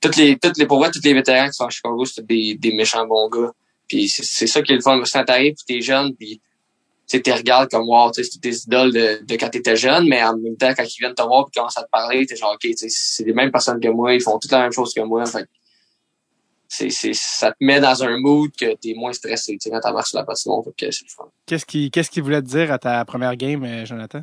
toutes 0.00 0.16
les, 0.16 0.38
toutes 0.38 0.56
les, 0.56 0.66
pour 0.66 0.78
vrai, 0.78 0.90
tous 0.90 1.02
les 1.04 1.14
vétérans 1.14 1.46
qui 1.48 1.54
sont 1.54 1.66
à 1.66 1.70
Chicago, 1.70 2.04
c'est 2.04 2.24
des, 2.24 2.54
des 2.54 2.72
méchants 2.72 3.06
bons 3.06 3.28
gars. 3.28 3.50
Puis 3.88 4.08
c'est, 4.08 4.46
ça 4.46 4.62
qui 4.62 4.72
est 4.72 4.76
le 4.76 4.82
fun. 4.82 4.98
Parce 4.98 5.12
que 5.12 5.18
quand 5.18 5.24
t'arrives, 5.24 5.54
puis 5.54 5.64
t'es 5.66 5.80
jeune, 5.82 6.14
puis 6.14 6.40
tu 7.08 7.20
t'es 7.20 7.32
regardes 7.32 7.68
comme 7.68 7.88
wow, 7.88 8.12
c'est 8.12 8.22
tes 8.40 8.54
idoles 8.54 8.92
de, 8.92 9.24
de 9.24 9.34
quand 9.34 9.48
t'étais 9.50 9.74
jeune, 9.74 10.06
mais 10.06 10.22
en 10.22 10.36
même 10.36 10.56
temps, 10.56 10.72
quand 10.76 10.84
ils 10.84 11.00
viennent 11.00 11.14
te 11.14 11.22
voir 11.22 11.46
puis 11.46 11.58
commencent 11.58 11.76
à 11.76 11.82
te 11.82 11.90
parler, 11.90 12.24
t'es 12.24 12.36
genre, 12.36 12.54
OK, 12.54 12.70
c'est 12.76 13.24
les 13.24 13.32
mêmes 13.32 13.50
personnes 13.50 13.80
que 13.80 13.88
moi, 13.88 14.14
ils 14.14 14.22
font 14.22 14.38
toutes 14.38 14.52
la 14.52 14.62
même 14.62 14.72
chose 14.72 14.94
que 14.94 15.00
moi. 15.00 15.26
Fait 15.26 15.48
c'est, 16.72 16.88
c'est, 16.90 17.12
ça 17.14 17.50
te 17.50 17.56
met 17.60 17.80
dans 17.80 18.04
un 18.04 18.16
mood 18.18 18.52
que 18.56 18.76
t'es 18.76 18.94
moins 18.94 19.12
stressé, 19.12 19.54
tu 19.54 19.58
sais, 19.60 19.70
quand 19.70 19.80
t'embarques 19.80 20.06
sur 20.06 20.18
la 20.18 20.24
passion, 20.24 20.62
que 20.62 20.90
c'est 20.92 21.04
le 21.04 21.10
fun. 21.10 21.28
Qu'est-ce 21.44 21.66
qui, 21.66 21.90
qu'est-ce 21.90 22.10
qu'il 22.10 22.22
voulait 22.22 22.40
te 22.40 22.46
dire 22.46 22.72
à 22.72 22.78
ta 22.78 23.04
première 23.04 23.34
game, 23.34 23.64
euh, 23.64 23.84
Jonathan? 23.84 24.22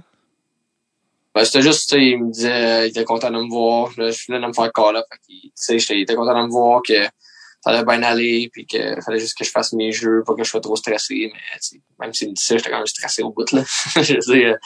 Ben, 1.35 1.43
c'était 1.43 1.61
juste, 1.61 1.89
tu 1.89 1.95
sais, 1.97 2.05
il 2.05 2.23
me 2.23 2.31
disait, 2.31 2.51
euh, 2.51 2.85
il 2.85 2.89
était 2.89 3.03
content 3.03 3.29
de 3.29 3.35
me 3.35 3.49
voir. 3.49 3.91
Là, 3.97 4.11
je 4.11 4.25
venais 4.27 4.39
de 4.39 4.47
me 4.47 4.53
faire 4.53 4.71
call 4.71 4.95
up. 4.95 5.03
Fait 5.11 5.19
qu'il, 5.27 5.41
tu 5.51 5.79
sais, 5.79 5.95
il 5.95 6.01
était 6.01 6.15
content 6.15 6.41
de 6.41 6.47
me 6.47 6.51
voir 6.51 6.81
que 6.81 7.03
ça 7.03 7.71
allait 7.71 7.83
bien 7.83 8.01
aller, 8.01 8.49
puis 8.51 8.65
que 8.65 9.01
fallait 9.01 9.19
juste 9.19 9.37
que 9.37 9.43
je 9.43 9.51
fasse 9.51 9.73
mes 9.73 9.91
jeux, 9.91 10.23
pas 10.25 10.33
que 10.33 10.43
je 10.45 10.49
sois 10.49 10.61
trop 10.61 10.77
stressé. 10.77 11.29
Mais, 11.33 11.59
sais, 11.59 11.81
même 11.99 12.13
s'il 12.13 12.29
me 12.29 12.33
dit 12.33 12.41
ça, 12.41 12.55
j'étais 12.55 12.69
quand 12.69 12.77
même 12.77 12.87
stressé 12.87 13.23
au 13.23 13.31
bout, 13.31 13.51
là. 13.51 13.61
je 13.97 14.31
dire, 14.31 14.53
euh, 14.53 14.57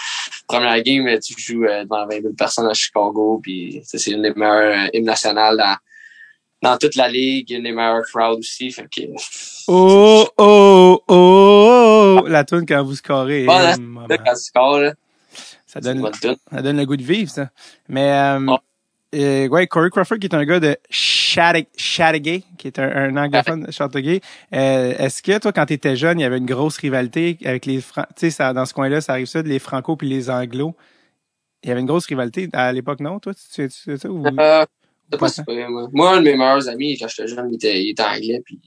première 0.48 0.80
game, 0.84 1.20
tu 1.20 1.34
joues 1.36 1.66
euh, 1.66 1.84
devant 1.84 2.06
20 2.06 2.22
000 2.22 2.34
personnes 2.38 2.68
à 2.68 2.76
Chicago, 2.76 3.40
puis 3.42 3.82
sais, 3.84 3.98
c'est 3.98 4.12
une 4.12 4.22
des 4.22 4.34
meilleures 4.36 4.88
hymnes 4.94 5.06
nationales 5.06 5.58
dans, 5.58 5.76
dans 6.62 6.78
toute 6.78 6.96
la 6.96 7.08
ligue, 7.08 7.52
une 7.52 7.64
des 7.64 7.72
meilleures 7.72 8.04
crowds 8.04 8.40
aussi. 8.40 8.72
Fait 8.72 8.88
que, 8.88 9.02
Oh, 9.68 10.28
oh, 10.38 11.02
oh, 11.08 12.20
oh, 12.24 12.28
la 12.28 12.44
tune 12.44 12.66
quand 12.66 12.84
vous 12.84 12.96
scorez. 12.96 13.46
Bon, 13.46 13.60
maman. 13.60 14.08
là, 14.08 14.18
quand 14.18 14.34
tu 14.34 14.44
scores, 14.44 14.80
là, 14.80 14.94
ça 15.66 15.80
donne, 15.80 16.10
ça 16.52 16.62
donne 16.62 16.78
le 16.78 16.86
goût 16.86 16.98
de 16.98 17.04
vivre, 17.04 17.32
ça. 17.32 17.50
Mais, 17.88 18.12
euh, 18.12 18.40
Ouais. 18.40 18.58
euh, 19.16 19.48
ouais, 19.48 19.68
Corey 19.68 19.90
Crawford, 19.90 20.20
qui 20.20 20.28
est 20.28 20.36
un 20.36 20.46
gars 20.46 20.60
de 20.60 20.78
Chattagay, 20.90 22.44
qui 22.58 22.68
est 22.68 22.80
un, 22.80 22.90
un 22.90 23.18
anglophone 23.18 23.64
de. 23.64 24.20
Euh, 24.54 24.94
est-ce 24.98 25.22
que, 25.22 25.38
toi, 25.40 25.52
quand 25.54 25.66
t'étais 25.66 25.96
jeune, 25.96 26.20
il 26.20 26.24
y 26.24 26.26
avait 26.26 26.38
une 26.38 26.46
grosse 26.46 26.78
rivalité 26.78 27.38
avec 27.46 27.66
les 27.66 27.82
Fran- 27.82 28.06
tu 28.16 28.30
sais, 28.30 28.54
dans 28.54 28.66
ce 28.66 28.74
coin-là, 28.74 29.02
ça 29.02 29.14
arrive 29.14 29.28
ça, 29.28 29.42
les 29.42 29.60
Franco 29.60 29.96
puis 29.96 30.10
les 30.10 30.30
Anglos? 30.30 30.76
Il 31.64 31.70
y 31.70 31.72
avait 31.72 31.82
une 31.82 31.88
grosse 31.88 32.08
rivalité 32.08 32.50
à 32.54 32.72
l'époque, 32.74 33.00
non? 33.00 33.20
Toi, 33.20 33.34
tu 33.36 33.42
sais, 33.48 33.70
tu 33.70 33.76
sais 33.76 33.98
ça? 33.98 34.10
Ou... 34.10 34.26
C'est 35.12 35.18
Pas 35.20 35.26
pas 35.26 35.30
si 35.30 35.44
pire, 35.44 35.70
moi? 35.70 35.90
Moi, 35.92 36.16
un 36.16 36.18
de 36.20 36.26
mes 36.26 36.38
meilleurs 36.38 36.70
amis, 36.70 36.98
quand 36.98 37.08
j'étais 37.08 37.28
jeune, 37.28 37.50
il 37.52 37.56
était, 37.56 37.84
il 37.84 37.90
était 37.90 38.04
anglais, 38.04 38.42
puis 38.46 38.60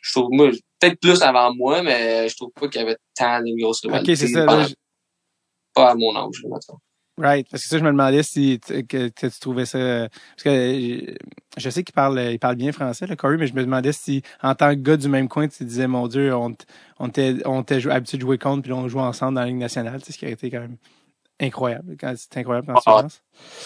je 0.00 0.12
trouve, 0.12 0.28
moi, 0.30 0.50
peut-être 0.78 1.00
plus 1.00 1.22
avant 1.22 1.54
moi, 1.54 1.82
mais 1.82 2.28
je 2.28 2.36
trouve 2.36 2.50
pas 2.52 2.68
qu'il 2.68 2.80
y 2.80 2.84
avait 2.84 2.96
tant 3.14 3.40
de 3.40 3.60
grosses 3.60 3.84
ok, 3.84 3.90
rivalités. 3.90 4.16
c'est 4.16 4.28
ça. 4.28 4.46
Pas, 4.46 4.56
là, 4.56 4.66
je- 4.68 4.74
pas 5.74 5.90
à 5.90 5.94
mon 5.94 6.14
âge, 6.16 6.44
mettons. 6.44 6.78
Right. 7.18 7.46
Parce 7.50 7.62
que 7.64 7.68
ça, 7.68 7.78
je 7.78 7.84
me 7.84 7.90
demandais 7.90 8.22
si 8.22 8.58
tu- 8.64 8.84
que, 8.86 9.08
que 9.08 9.26
tu 9.26 9.38
trouvais 9.38 9.66
ça. 9.66 10.08
Parce 10.08 10.42
que 10.44 11.14
je 11.58 11.70
sais 11.70 11.84
qu'il 11.84 11.92
parle, 11.92 12.18
il 12.32 12.38
parle 12.38 12.56
bien 12.56 12.72
français, 12.72 13.06
le 13.06 13.16
Corey, 13.16 13.36
mais 13.36 13.46
je 13.46 13.54
me 13.54 13.62
demandais 13.62 13.92
si, 13.92 14.22
en 14.42 14.54
tant 14.54 14.70
que 14.70 14.80
gars 14.80 14.96
du 14.96 15.08
même 15.08 15.28
coin, 15.28 15.46
tu 15.46 15.64
disais, 15.64 15.86
mon 15.86 16.08
Dieu, 16.08 16.34
on, 16.34 16.56
on 16.98 17.08
jou- 17.78 17.90
habitué 17.90 18.16
de 18.16 18.22
jouer 18.22 18.38
contre, 18.38 18.62
puis 18.62 18.72
on 18.72 18.88
joue 18.88 18.98
ensemble 19.00 19.34
dans 19.34 19.42
la 19.42 19.48
Ligue 19.48 19.56
nationale. 19.56 20.00
Tu 20.00 20.06
sais, 20.06 20.12
ce 20.12 20.18
qui 20.18 20.24
a 20.24 20.30
été 20.30 20.50
quand 20.50 20.60
même 20.60 20.78
incroyable. 21.40 21.96
C'est 22.16 22.36
incroyable 22.38 22.66
quand 22.68 22.80
Ah. 22.86 23.06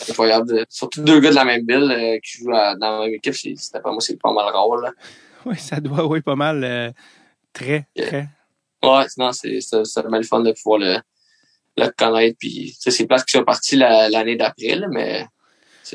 incroyable. 0.08 0.64
Surtout 0.68 1.02
deux 1.02 1.20
gars 1.20 1.30
de 1.30 1.34
la 1.34 1.44
même 1.44 1.66
ville 1.66 1.90
euh, 1.90 2.18
qui 2.20 2.38
jouent 2.38 2.54
à- 2.54 2.74
dans 2.76 3.00
la 3.00 3.04
même 3.06 3.14
équipe, 3.14 3.34
c'était 3.34 3.80
pas 3.80 3.90
moi, 3.92 4.00
c'est 4.00 4.20
pas 4.20 4.32
mal 4.32 4.46
rare. 4.46 4.92
Oui, 5.46 5.56
ça 5.58 5.78
doit, 5.80 6.04
oui, 6.06 6.20
pas 6.22 6.34
mal. 6.34 6.64
euh, 6.64 6.90
très, 7.52 7.86
Yeah. 7.94 8.06
très. 8.08 8.28
Ouais, 8.82 9.06
non, 9.16 9.30
c'est, 9.32 9.58
vraiment 9.96 10.16
le 10.18 10.22
fun 10.24 10.40
de 10.40 10.52
pouvoir 10.52 10.78
le, 10.80 10.96
le 11.76 11.86
connaître, 11.96 12.36
puis, 12.38 12.76
c'est 12.80 13.06
place 13.06 13.24
qui 13.24 13.32
sont 13.38 13.44
partis 13.44 13.76
la- 13.76 14.08
l'année 14.08 14.34
d'après, 14.36 14.74
là, 14.74 14.88
mais, 14.90 15.24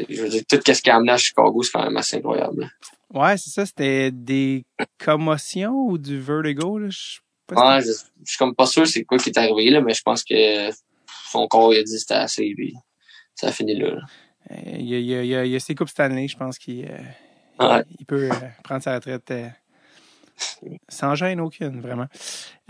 je 0.10 0.22
veux 0.22 0.30
dire, 0.30 0.44
tout 0.48 0.60
ce 0.66 0.82
qui 0.82 0.90
a 0.90 0.96
amené 0.96 1.12
à 1.12 1.18
Chicago, 1.18 1.62
c'est 1.64 1.72
quand 1.72 1.84
même 1.84 1.98
assez 1.98 2.18
incroyable. 2.18 2.62
là. 2.62 2.68
Ouais, 3.14 3.38
c'est 3.38 3.50
ça. 3.50 3.66
C'était 3.66 4.10
des 4.12 4.64
commotions 5.04 5.74
ou 5.88 5.98
du 5.98 6.18
vertigo, 6.20 6.78
là. 6.80 6.88
Je 6.90 6.98
sais 7.16 7.20
pas 7.48 7.76
Ouais, 7.76 7.82
si- 7.82 7.88
je, 7.90 7.94
je 8.24 8.30
suis 8.32 8.38
comme 8.38 8.56
pas 8.56 8.66
sûr 8.68 8.88
c'est 8.88 9.04
quoi 9.04 9.18
qui 9.18 9.32
est 9.32 9.38
arrivé, 9.38 9.70
là, 9.70 9.82
mais 9.82 9.94
je 9.94 10.02
pense 10.02 10.24
que 10.24 10.70
son 11.32 11.48
corps, 11.48 11.74
il 11.74 11.80
a 11.80 11.84
dit 11.84 12.00
c'était 12.00 12.13
assez, 12.15 12.54
puis 12.56 12.76
ça 13.36 13.48
a 13.48 13.52
fini 13.52 13.76
là. 13.76 13.88
Euh, 14.52 14.56
Il 14.78 14.86
y 14.89 14.96
a, 14.96 15.00
il 15.00 15.06
y 15.06 15.15
a, 15.15 15.24
il 15.24 15.28
y 15.30 15.36
a, 15.36 15.46
il 15.46 15.52
y 15.52 15.56
a 15.56 15.60
ses 15.60 15.76
coupes 15.76 15.89
Stanley, 15.89 16.28
je 16.28 16.38
pense 16.38 16.58
qu'il 16.58 16.86
euh, 16.86 16.98
Ouais. 17.60 17.84
il 18.00 18.06
peut 18.06 18.30
euh, 18.32 18.36
prendre 18.63 18.82
sa 18.82 18.96
retraite 18.96 19.32
sans 20.89 21.13
gêne 21.15 21.39
aucune, 21.39 21.80
vraiment. 21.82 22.08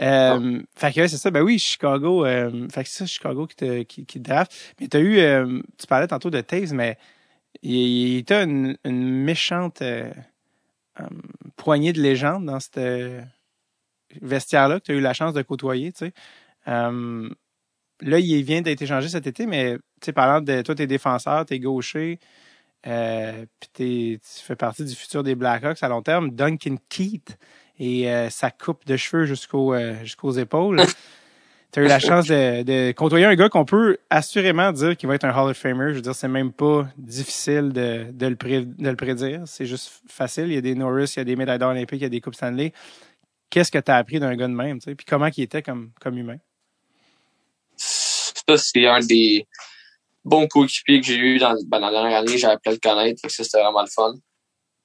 Euh, 0.01 0.61
Fait 0.75 0.91
que 0.91 0.99
ouais, 1.01 1.07
c'est 1.07 1.17
ça, 1.17 1.31
ben 1.31 1.41
oui, 1.41 1.57
Chicago, 1.59 2.25
euh, 2.25 2.67
fait 2.69 2.83
que 2.83 2.89
c'est 2.89 2.99
ça, 2.99 3.05
Chicago 3.05 3.47
qui 3.47 3.55
te, 3.55 3.81
qui, 3.83 4.05
qui 4.05 4.21
te 4.21 4.27
draft. 4.27 4.51
Mais 4.79 4.87
t'as 4.89 4.99
eu, 4.99 5.19
euh, 5.19 5.61
tu 5.77 5.87
parlais 5.87 6.07
tantôt 6.07 6.29
de 6.29 6.41
Taze, 6.41 6.73
mais 6.73 6.97
il, 7.61 8.17
il 8.17 8.23
t'a 8.25 8.43
une, 8.43 8.77
une 8.83 9.23
méchante 9.23 9.81
euh, 9.81 10.11
poignée 11.55 11.93
de 11.93 12.01
légendes 12.01 12.45
dans 12.45 12.59
cette 12.59 12.79
vestiaire-là 14.21 14.79
que 14.79 14.85
tu 14.85 14.91
as 14.91 14.95
eu 14.95 15.01
la 15.01 15.13
chance 15.13 15.33
de 15.33 15.41
côtoyer, 15.41 15.93
tu 15.93 16.07
sais. 16.07 16.13
Euh, 16.67 17.29
là, 18.01 18.19
il 18.19 18.43
vient 18.43 18.61
d'être 18.61 18.81
échangé 18.81 19.09
cet 19.09 19.27
été, 19.27 19.45
mais 19.45 19.75
tu 19.75 20.05
sais, 20.05 20.13
parlant 20.13 20.41
de 20.41 20.61
toi, 20.61 20.75
t'es 20.75 20.87
défenseur, 20.87 21.45
t'es 21.45 21.59
gaucher, 21.59 22.19
euh, 22.87 23.45
puis 23.59 23.69
t'es- 23.73 24.19
tu 24.19 24.43
fais 24.43 24.55
partie 24.55 24.83
du 24.85 24.95
futur 24.95 25.23
des 25.23 25.35
Blackhawks 25.35 25.81
à 25.83 25.87
long 25.87 26.01
terme. 26.01 26.31
Duncan 26.31 26.75
Keith 26.89 27.37
et 27.79 28.09
euh, 28.11 28.29
sa 28.29 28.51
coupe 28.51 28.85
de 28.85 28.97
cheveux 28.97 29.25
jusqu'au 29.25 29.73
euh, 29.73 29.95
jusqu'aux 30.03 30.31
épaules. 30.31 30.81
T'as 31.71 31.83
eu 31.83 31.87
la 31.87 31.99
chance 31.99 32.27
de, 32.27 32.63
de 32.63 32.91
côtoyer 32.91 33.23
un 33.25 33.33
gars 33.35 33.47
qu'on 33.47 33.63
peut 33.63 33.97
assurément 34.09 34.73
dire 34.73 34.97
qu'il 34.97 35.07
va 35.07 35.15
être 35.15 35.23
un 35.23 35.31
Hall 35.31 35.51
of 35.51 35.57
Famer. 35.57 35.91
Je 35.91 35.95
veux 35.95 36.01
dire, 36.01 36.13
c'est 36.13 36.27
même 36.27 36.51
pas 36.51 36.85
difficile 36.97 37.71
de, 37.71 38.07
de, 38.11 38.27
le, 38.27 38.35
pré- 38.35 38.65
de 38.65 38.89
le 38.89 38.95
prédire. 38.97 39.43
C'est 39.45 39.65
juste 39.65 40.01
facile. 40.09 40.47
Il 40.47 40.53
y 40.55 40.57
a 40.57 40.61
des 40.61 40.75
Norris, 40.75 41.13
il 41.15 41.19
y 41.19 41.21
a 41.21 41.23
des 41.23 41.37
médailles 41.37 41.63
olympiques, 41.63 42.01
il 42.01 42.03
y 42.03 42.05
a 42.05 42.09
des 42.09 42.19
coupes 42.19 42.35
Stanley. 42.35 42.73
Qu'est-ce 43.49 43.71
que 43.71 43.79
t'as 43.79 43.95
appris 43.95 44.19
d'un 44.19 44.35
gars 44.35 44.49
de 44.49 44.53
même, 44.53 44.79
tu 44.79 44.89
sais? 44.89 44.95
Puis 44.95 45.05
comment 45.05 45.27
il 45.35 45.43
était 45.43 45.61
comme, 45.61 45.91
comme 46.01 46.17
humain? 46.17 46.37
C'est 48.57 48.85
un 48.87 48.99
des 48.99 49.47
bons 50.23 50.47
coéquipiers 50.47 51.01
que 51.01 51.07
j'ai 51.07 51.15
eu 51.15 51.37
dans, 51.37 51.55
ben, 51.65 51.79
la 51.79 51.91
dernière 51.91 52.19
année. 52.19 52.37
J'ai 52.37 52.47
appris 52.47 52.69
à 52.69 52.73
le 52.73 52.79
connaître, 52.79 53.21
fait 53.21 53.27
que 53.27 53.33
ça, 53.33 53.43
c'était 53.43 53.61
vraiment 53.61 53.81
le 53.81 53.89
fun. 53.89 54.13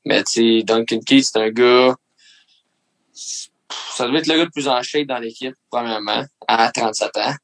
Mais, 0.05 0.23
tu 0.25 0.59
sais, 0.59 0.63
Duncan 0.63 1.01
Keith, 1.05 1.25
c'est 1.25 1.39
un 1.41 1.51
gars, 1.51 1.95
ça 3.13 4.07
devait 4.07 4.19
être 4.19 4.27
le 4.27 4.37
gars 4.37 4.45
le 4.45 4.51
plus 4.51 4.69
en 4.69 4.83
shape 4.83 5.07
dans 5.07 5.19
l'équipe, 5.19 5.55
premièrement, 5.71 6.25
à 6.47 6.71
37 6.71 7.17
ans. 7.17 7.35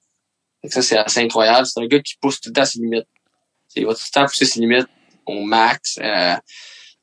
Ça, 0.68 0.82
c'est 0.82 0.96
assez 0.96 1.20
incroyable. 1.20 1.66
C'est 1.66 1.80
un 1.80 1.86
gars 1.86 2.00
qui 2.00 2.14
pousse 2.20 2.40
tout 2.40 2.50
le 2.50 2.54
temps 2.54 2.64
ses 2.64 2.78
limites. 2.78 3.08
Il 3.74 3.86
va 3.86 3.94
tout 3.94 4.02
le 4.06 4.12
temps 4.12 4.26
pousser 4.26 4.44
ses 4.44 4.60
limites 4.60 4.86
au 5.26 5.40
max. 5.42 5.98
Euh, 6.00 6.34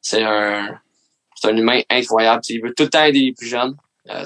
c'est 0.02 0.24
un, 0.24 0.80
c'est 1.36 1.50
un 1.50 1.58
humain 1.58 1.82
incroyable. 1.90 2.42
Il 2.48 2.62
veut 2.62 2.74
tout 2.74 2.84
le 2.84 2.90
temps 2.90 3.04
aider 3.04 3.20
les 3.20 3.34
plus 3.34 3.48
jeunes. 3.48 3.76
Euh, 4.10 4.26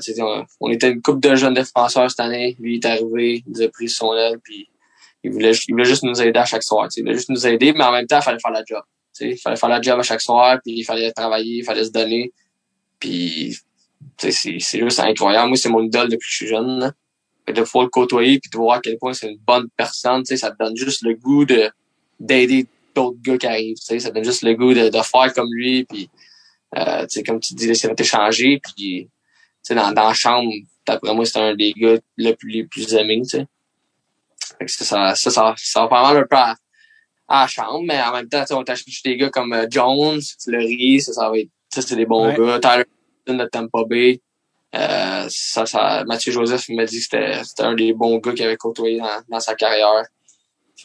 on, 0.60 0.70
était 0.70 0.92
une 0.92 1.02
couple 1.02 1.20
de 1.20 1.36
jeunes 1.36 1.56
défenseurs 1.56 2.10
cette 2.10 2.20
année. 2.20 2.56
Lui, 2.60 2.76
il 2.76 2.78
est 2.78 2.86
arrivé, 2.86 3.44
il 3.46 3.52
nous 3.52 3.62
a 3.62 3.70
pris 3.70 3.90
son 3.90 4.14
aile, 4.16 4.40
puis 4.44 4.70
il 5.24 5.32
voulait, 5.32 5.52
il 5.68 5.72
voulait 5.72 5.86
juste 5.86 6.04
nous 6.04 6.22
aider 6.22 6.40
à 6.40 6.46
chaque 6.46 6.64
soir. 6.64 6.88
t'sais. 6.88 7.00
Il 7.02 7.04
voulait 7.04 7.16
juste 7.16 7.30
nous 7.30 7.48
aider, 7.48 7.74
mais 7.74 7.84
en 7.84 7.92
même 7.92 8.08
temps, 8.08 8.20
il 8.20 8.24
fallait 8.24 8.40
faire 8.40 8.52
la 8.52 8.64
job. 8.66 8.84
t'sais. 9.14 9.32
Il 9.32 9.38
fallait 9.38 9.56
faire 9.56 9.70
la 9.70 9.82
job 9.82 10.00
à 10.00 10.04
chaque 10.04 10.22
soir, 10.22 10.60
puis 10.64 10.76
il 10.80 10.84
fallait 10.84 11.12
travailler, 11.12 11.60
il 11.60 11.64
fallait 11.64 11.86
se 11.86 11.92
donner. 11.92 12.32
Puis 13.00 13.58
c'est 14.18 14.58
juste 14.60 15.00
incroyable. 15.00 15.50
Moi, 15.50 15.58
c'est 15.58 15.70
mon 15.70 15.84
idole 15.84 16.10
depuis 16.10 16.26
que 16.26 16.32
je 16.32 16.36
suis 16.36 16.48
jeune. 16.48 16.80
Là. 16.80 16.92
De 17.48 17.62
pouvoir 17.62 17.86
le 17.86 17.90
côtoyer 17.90 18.40
puis 18.40 18.50
de 18.50 18.58
voir 18.58 18.78
à 18.78 18.82
quel 18.82 18.98
point 18.98 19.14
c'est 19.14 19.30
une 19.30 19.38
bonne 19.38 19.68
personne, 19.76 20.24
ça 20.26 20.52
te 20.52 20.64
donne 20.64 20.76
juste 20.78 21.02
le 21.04 21.16
goût 21.16 21.46
de 21.46 21.70
d'aider 22.20 22.68
d'autres 22.96 23.18
gars 23.22 23.38
qui 23.38 23.48
arrivent. 23.48 23.78
t'sais. 23.78 24.00
Ça 24.00 24.10
te 24.10 24.16
donne 24.16 24.24
juste 24.24 24.44
le 24.44 24.54
goût 24.56 24.74
de, 24.74 24.90
de 24.90 25.02
faire 25.02 25.34
comme 25.34 25.50
lui. 25.52 25.84
Puis, 25.86 26.10
euh, 26.78 27.06
comme 27.26 27.40
tu 27.40 27.54
dis, 27.54 27.76
c'est 27.76 28.00
échangé. 28.00 28.62
Puis, 28.64 29.10
dans, 29.70 29.92
dans 29.92 30.08
la 30.08 30.14
chambre, 30.14 30.52
d'après 30.88 31.14
moi, 31.14 31.26
c'est 31.26 31.40
un 31.40 31.56
des 31.56 31.74
gars 31.74 31.98
le 32.18 32.34
plus, 32.34 32.50
les 32.50 32.64
plus 32.66 32.94
aimés. 32.94 33.22
t'sais. 33.24 33.46
Fait 34.68 34.78
que 34.80 34.86
ça, 34.86 35.16
ça, 35.16 35.56
ça, 35.58 35.82
va 35.82 35.88
pas 35.88 36.02
mal 36.04 36.18
un 36.18 36.26
peu 36.28 36.36
à, 36.36 36.56
à 37.28 37.42
la 37.42 37.48
chambre, 37.48 37.84
mais 37.86 38.02
en 38.02 38.12
même 38.14 38.28
temps, 38.30 38.44
on 38.52 38.64
t'achète 38.64 38.88
des 39.06 39.18
gars 39.18 39.30
comme 39.30 39.54
euh, 39.54 39.66
Jones, 39.70 40.22
Fleury, 40.44 41.02
ça, 41.02 41.14
ça 41.14 41.30
va 41.30 41.38
être, 41.40 41.50
ça, 41.74 41.82
c'est 41.82 41.96
des 41.96 42.06
bons 42.06 42.28
Ouais. 42.28 42.38
gars. 42.38 42.60
Tyler 42.60 42.86
de 43.40 43.46
Tampa 43.46 43.84
Bay. 43.86 44.22
Euh, 44.76 45.26
ça, 45.30 45.66
ça, 45.66 46.04
Mathieu 46.06 46.32
Joseph 46.32 46.68
m'a 46.70 46.86
dit 46.86 46.98
que 47.00 47.04
c'était, 47.44 47.64
un 47.64 47.76
des 47.76 47.94
bons 47.94 48.18
gars 48.18 48.34
qu'il 48.34 48.44
avait 48.46 48.58
côtoyé 48.58 48.98
dans, 49.00 49.22
dans 49.30 49.40
sa 49.40 49.54
carrière. 49.56 50.04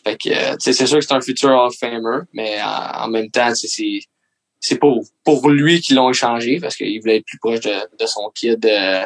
Fait 0.05 0.17
que, 0.17 0.29
euh, 0.29 0.57
c'est 0.59 0.73
sûr 0.75 0.99
que 0.99 1.05
c'est 1.05 1.14
un 1.14 1.21
futur 1.21 1.49
Hall 1.51 1.69
of 1.69 1.77
Famer, 1.77 2.21
mais 2.33 2.61
en, 2.62 3.05
en 3.05 3.09
même 3.09 3.31
temps, 3.31 3.53
c'est, 3.55 4.01
c'est 4.61 4.77
pour, 4.79 5.03
pour 5.25 5.49
lui 5.49 5.81
qu'ils 5.81 5.97
l'ont 5.97 6.11
échangé 6.11 6.61
parce 6.61 6.77
qu'il 6.77 7.01
voulait 7.01 7.17
être 7.17 7.25
plus 7.25 7.38
proche 7.38 7.61
de, 7.61 7.75
de 7.99 8.07
son 8.07 8.31
kid. 8.35 8.64
euh, 8.64 9.05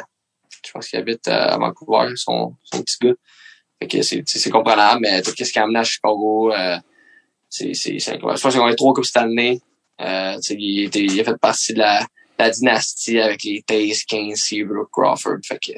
je 0.64 0.70
pense 0.72 0.88
qu'il 0.88 0.98
habite 0.98 1.26
à 1.28 1.56
Vancouver, 1.58 2.12
son, 2.16 2.54
son 2.64 2.82
petit 2.82 2.96
gars. 3.00 3.14
C'est, 4.02 4.24
tu 4.24 4.50
comprenable, 4.50 5.00
mais 5.02 5.22
tout 5.22 5.32
ce 5.36 5.50
qui 5.50 5.58
a 5.58 5.64
amené 5.64 5.80
à 5.80 5.84
Chicago, 5.84 6.52
euh, 6.52 6.78
c'est, 7.48 7.74
c'est, 7.74 7.98
c'est 7.98 8.12
incroyable. 8.12 8.38
Je 8.38 8.42
pense 8.42 8.56
ont 8.56 8.68
eu 8.68 8.76
trois 8.76 8.92
coupes 8.94 9.04
cette 9.04 9.18
année. 9.18 9.60
Euh, 10.00 10.36
tu 10.36 10.42
sais, 10.42 10.56
il, 10.58 10.84
était, 10.84 11.04
il 11.04 11.20
a 11.20 11.24
fait 11.24 11.38
partie 11.38 11.74
de 11.74 11.78
la, 11.78 12.06
la 12.38 12.50
dynastie 12.50 13.20
avec 13.20 13.44
les 13.44 13.62
Taze, 13.62 14.04
Kane, 14.04 14.34
Seabrook, 14.34 14.88
Crawford. 14.90 15.38
Fait 15.44 15.58
que, 15.58 15.72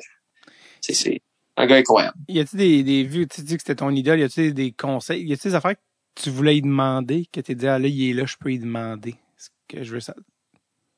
c'est, 0.81 0.95
c'est 0.95 1.21
un 1.57 1.67
gars 1.67 1.77
incroyable. 1.77 2.17
Y 2.29 2.41
a-tu 2.41 2.57
des, 2.57 2.83
des 2.83 3.05
vues, 3.05 3.27
tu 3.29 3.43
dis 3.43 3.57
que 3.57 3.63
c'était 3.63 3.77
ton 3.77 3.91
idole, 3.91 4.21
y 4.21 4.25
a-tu 4.25 4.53
des, 4.53 4.73
conseils, 4.73 5.25
y 5.25 5.33
a-tu 5.33 5.49
des 5.49 5.55
affaires 5.55 5.75
que 5.75 6.23
tu 6.23 6.31
voulais 6.31 6.57
y 6.57 6.63
demander, 6.63 7.27
que 7.33 7.41
t'es 7.41 7.55
dit, 7.55 7.67
ah 7.67 7.79
là, 7.79 7.89
il 7.89 8.11
est 8.11 8.15
là, 8.15 8.25
je 8.27 8.37
peux 8.39 8.53
y 8.53 8.59
demander? 8.59 9.17
Ce 9.37 9.49
que 9.69 9.83
je 9.83 9.95
veux 9.95 10.01
ça. 10.01 10.15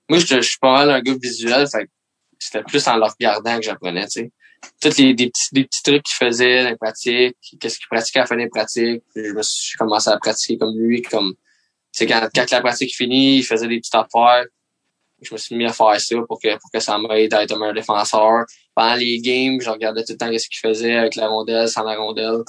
Moi, 0.09 0.18
je, 0.18 0.26
je 0.26 0.40
suis 0.40 0.59
pas 0.59 0.72
mal 0.72 0.90
un 0.90 1.00
gars 1.00 1.14
visuel, 1.20 1.66
fait 1.68 1.88
c'était 2.38 2.62
plus 2.62 2.86
en 2.86 2.96
le 2.96 3.04
regardant 3.04 3.57
que 3.57 3.62
j'apprenais, 3.62 4.04
tu 4.04 4.20
sais. 4.20 4.32
Tous 4.80 4.96
les 4.98 5.14
des 5.14 5.28
petits, 5.28 5.48
des 5.52 5.64
petits 5.64 5.82
trucs 5.82 6.02
qu'il 6.02 6.26
faisait 6.26 6.70
les 6.70 6.76
pratiques, 6.76 7.36
qu'est-ce 7.61 7.78
qu'il 7.78 7.88
pratiquait 7.88 8.20
à 8.20 8.22
la 8.22 8.26
fin 8.26 8.36
des 8.36 8.48
pratiques. 8.48 9.02
Puis 9.14 9.24
je 9.24 9.32
me 9.32 9.42
suis 9.42 9.76
commencé 9.78 10.11
à 10.11 10.18
pratiquer 10.18 10.59
comme 10.59 10.76
lui, 10.76 11.02
comme, 11.02 11.34
sais, 11.96 12.07
quand, 12.07 12.28
quand 12.34 12.50
la 12.50 12.61
pratique 12.61 12.94
finit, 12.94 13.38
il 13.38 13.42
faisait 13.42 13.68
des 13.68 13.78
petites 13.78 13.94
affaires. 13.94 14.44
je 15.22 15.32
me 15.32 15.38
suis 15.38 15.57
mis 15.57 15.64
à 15.64 15.72
faire 15.72 15.98
ça 16.00 16.16
pour 16.28 16.40
que, 16.40 16.59
pour 16.59 16.70
que 16.70 16.80
ça 16.80 16.98
m'aide 16.98 17.32
à 17.32 17.42
être 17.42 17.52
un 17.52 17.59
meilleur 17.59 17.74
défenseur. 17.74 18.44
Pendant 18.74 18.94
les 18.94 19.18
games, 19.20 19.61
je 19.61 19.70
regardais 19.70 20.04
tout 20.04 20.12
le 20.12 20.18
temps 20.18 20.26
ce 20.26 20.48
qu'il 20.48 20.59
faisait 20.59 20.96
avec 20.96 21.14
la 21.16 21.28
rondelle, 21.28 21.68
sans 21.68 21.84
la 21.84 21.96
rondelle. 21.96 22.42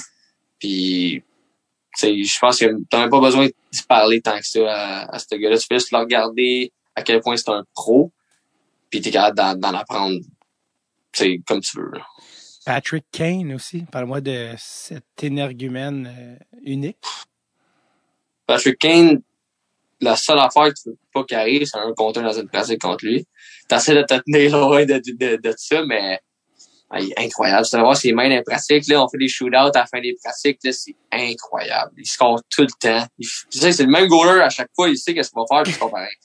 Puis, 0.60 1.24
je 1.97 2.39
pense 2.39 2.60
que 2.60 2.66
t'as 2.89 2.99
même 2.99 3.10
pas 3.10 3.22
besoin 3.22 3.47
de 3.47 3.53
parler 3.88 4.22
tant 4.22 4.38
que 4.38 4.45
ça 4.45 4.60
à, 4.70 5.16
à 5.16 5.20
ce 5.20 5.36
gars-là. 5.36 5.58
Tu 5.58 5.68
peux 5.68 5.76
juste 5.76 5.91
le 5.91 5.99
regarder 5.99 6.72
à 6.95 7.03
quel 7.03 7.22
point 7.22 7.38
c'est 7.38 7.49
un 7.49 7.64
pro, 7.74 8.12
puis 8.89 9.01
t'es 9.01 9.12
capable 9.12 9.60
d'en 9.60 9.74
apprendre 9.74 10.20
c'est 11.18 11.39
comme 11.47 11.61
tu 11.61 11.78
veux. 11.78 11.91
Là. 11.93 12.05
Patrick 12.65 13.05
Kane 13.11 13.53
aussi. 13.53 13.86
Parle-moi 13.91 14.22
de 14.22 14.49
cet 14.57 15.05
énergumène 15.24 16.13
euh, 16.13 16.36
unique. 16.63 16.97
Patrick 18.45 18.78
Kane, 18.78 19.22
la 20.01 20.15
seule 20.15 20.39
affaire 20.39 20.68
que 20.70 20.82
tu 20.84 20.89
veux 20.89 20.97
pas 21.13 21.24
qu'il 21.24 21.38
arrive, 21.38 21.65
c'est 21.65 21.78
un 21.78 21.93
contre 21.93 22.22
dans 22.22 22.34
une 22.34 22.49
pratique 22.49 22.82
contre 22.82 23.05
lui. 23.05 23.26
T'essaies 23.68 23.95
de 23.95 24.03
te 24.03 24.15
tenir 24.26 24.57
loin 24.59 24.86
de, 24.86 25.01
de, 25.05 25.38
de, 25.38 25.53
ça, 25.57 25.86
mais 25.86 26.20
incroyable. 27.18 27.65
Tu 27.65 27.76
vas 27.78 27.84
voir 27.84 27.97
ses 27.97 28.11
mains 28.11 28.30
dans 28.30 28.36
les 28.36 28.43
pratiques, 28.43 28.88
là, 28.88 29.01
on 29.03 29.07
fait 29.07 29.18
des 29.18 29.30
shootouts 29.30 29.55
à 29.55 29.72
la 29.74 29.86
fin 29.86 30.01
des 30.01 30.15
pratiques, 30.22 30.59
là, 30.63 30.72
c'est 30.74 30.95
incroyable. 31.11 31.91
Il 31.97 32.05
score 32.05 32.41
tout 32.49 32.63
le 32.63 32.68
temps. 32.80 33.05
tu 33.20 33.30
sais, 33.49 33.72
c'est 33.72 33.84
le 33.84 33.89
même 33.89 34.07
goaler 34.07 34.41
à 34.41 34.49
chaque 34.49 34.72
fois, 34.76 34.89
il 34.89 34.97
sait 34.97 35.13
qu'est-ce 35.13 35.32
qu'il 35.32 35.39
va 35.39 35.45
faire, 35.49 35.63
puis 35.63 35.74
c'est 35.74 35.89
pareil. 35.89 36.15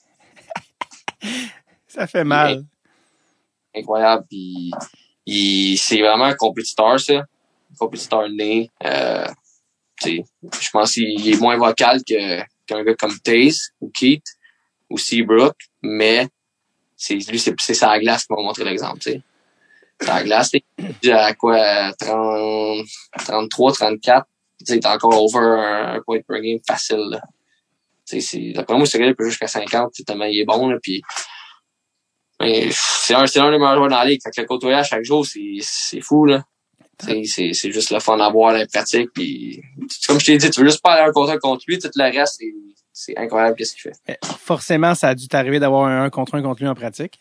ça 1.87 2.05
fait 2.05 2.25
mal. 2.25 2.65
Incroyable, 3.75 4.25
puis 4.29 4.71
il, 5.25 5.77
c'est 5.77 5.99
vraiment 5.99 6.25
un 6.25 6.35
compétiteur, 6.35 6.99
ça. 6.99 7.19
Un 7.19 7.75
compétiteur 7.77 8.29
né. 8.29 8.69
Euh, 8.83 9.25
je 10.05 10.69
pense 10.71 10.93
qu'il 10.93 11.29
est 11.29 11.39
moins 11.39 11.57
vocal 11.57 12.01
que, 12.07 12.41
qu'un 12.65 12.83
gars 12.83 12.95
comme 12.95 13.17
Taze 13.19 13.71
ou 13.81 13.89
Keith 13.89 14.25
ou 14.89 14.97
Seabrook, 14.97 15.55
mais 15.81 16.27
c'est 16.95 17.15
lui, 17.15 17.39
c'est, 17.39 17.55
c'est 17.59 17.73
sa 17.73 17.99
glace 17.99 18.25
qui 18.25 18.33
va 18.33 18.41
montrer 18.41 18.63
l'exemple, 18.63 18.99
tu 18.99 19.11
sais. 19.11 19.21
Sa 20.01 20.23
glace, 20.23 20.51
il 21.01 21.11
à 21.11 21.33
quoi, 21.33 21.93
30, 21.93 22.85
33, 23.25 23.73
34, 23.73 24.27
tu 24.59 24.73
sais, 24.73 24.87
encore 24.87 25.21
over 25.21 25.39
un, 25.39 26.01
point 26.05 26.19
per 26.27 26.41
game 26.41 26.59
facile, 26.65 27.09
là. 27.09 27.21
C'est, 28.05 28.51
d'après 28.51 28.75
moi, 28.75 28.85
ce 28.85 28.97
gars-là 28.97 29.13
peut 29.13 29.29
jusqu'à 29.29 29.47
50, 29.47 29.93
tellement 30.05 30.25
il 30.25 30.39
est 30.39 30.45
bon, 30.45 30.67
là, 30.67 30.77
puis 30.81 31.01
c'est 32.45 33.13
un, 33.13 33.27
c'est 33.27 33.39
un 33.39 33.51
des 33.51 33.57
meilleurs 33.57 33.75
joueurs 33.75 33.89
dans 33.89 33.97
la 33.97 34.05
ligue. 34.05 34.21
Fait 34.23 34.31
que 34.31 34.41
le 34.41 34.47
côtoyer 34.47 34.75
à 34.75 34.83
chaque 34.83 35.03
jour, 35.03 35.25
c'est, 35.25 35.57
c'est 35.61 36.01
fou, 36.01 36.25
là. 36.25 36.43
C'est, 36.99 37.53
c'est 37.53 37.71
juste 37.71 37.91
le 37.91 37.99
fun 37.99 38.19
à 38.19 38.29
voir, 38.29 38.53
la 38.53 38.65
pratique. 38.65 39.09
Puis, 39.13 39.61
comme 40.07 40.19
je 40.19 40.25
t'ai 40.25 40.37
dit, 40.37 40.49
tu 40.49 40.61
veux 40.61 40.67
juste 40.67 40.81
pas 40.81 40.93
aller 40.93 41.09
un 41.09 41.11
contre 41.11 41.31
un 41.31 41.37
contre 41.37 41.63
lui, 41.67 41.77
tout 41.79 41.89
le 41.93 42.03
reste, 42.03 42.37
c'est, 42.39 42.53
c'est 42.93 43.17
incroyable 43.17 43.55
qu'est-ce 43.57 43.73
qu'il 43.73 43.91
fait. 43.91 44.19
forcément, 44.39 44.95
ça 44.95 45.09
a 45.09 45.15
dû 45.15 45.27
t'arriver 45.27 45.59
d'avoir 45.59 45.85
un 45.85 46.05
1 46.05 46.09
contre 46.11 46.35
un 46.35 46.41
contre 46.41 46.61
lui 46.61 46.69
en 46.69 46.75
pratique. 46.75 47.19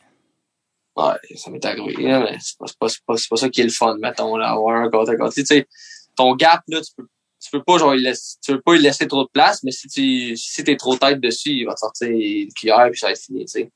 Ouais, 0.95 1.15
ça 1.37 1.51
m'est 1.51 1.65
arrivé, 1.65 1.95
mais 1.99 2.37
c'est 2.41 2.59
pas, 2.59 2.67
c'est 2.67 2.79
pas, 2.79 3.17
c'est 3.17 3.29
pas, 3.29 3.37
ça 3.37 3.49
qui 3.49 3.63
est 3.63 3.65
le 3.65 3.71
fun, 3.71 3.97
mettons, 3.99 4.37
là, 4.37 4.51
avoir 4.51 4.77
un 4.77 4.91
contre 4.91 5.13
un 5.13 5.17
contre 5.17 5.35
lui. 5.37 5.45
Tu 5.45 5.47
sais, 5.47 5.67
ton 6.15 6.35
gap, 6.37 6.61
là, 6.69 6.81
tu 6.83 6.93
peux, 6.95 7.09
tu 7.43 7.51
peux 7.51 7.63
pas, 7.63 7.79
genre, 7.79 7.95
laisser, 7.95 8.37
tu 8.45 8.53
veux 8.53 8.61
pas 8.61 8.75
lui 8.75 8.83
laisser 8.83 9.09
trop 9.09 9.25
de 9.25 9.31
place, 9.33 9.63
mais 9.65 9.73
si 9.73 9.89
tu, 9.89 10.37
si 10.37 10.63
t'es 10.63 10.77
trop 10.77 10.97
tête 10.97 11.19
dessus, 11.19 11.51
il 11.51 11.65
va 11.65 11.75
te 11.75 11.81
sortir 11.81 12.09
une 12.11 12.53
cuillère 12.53 12.89
puis 12.91 13.01
ça 13.01 13.07
va 13.07 13.13
être 13.13 13.21
fini, 13.21 13.47
tu 13.47 13.53
sais 13.53 13.71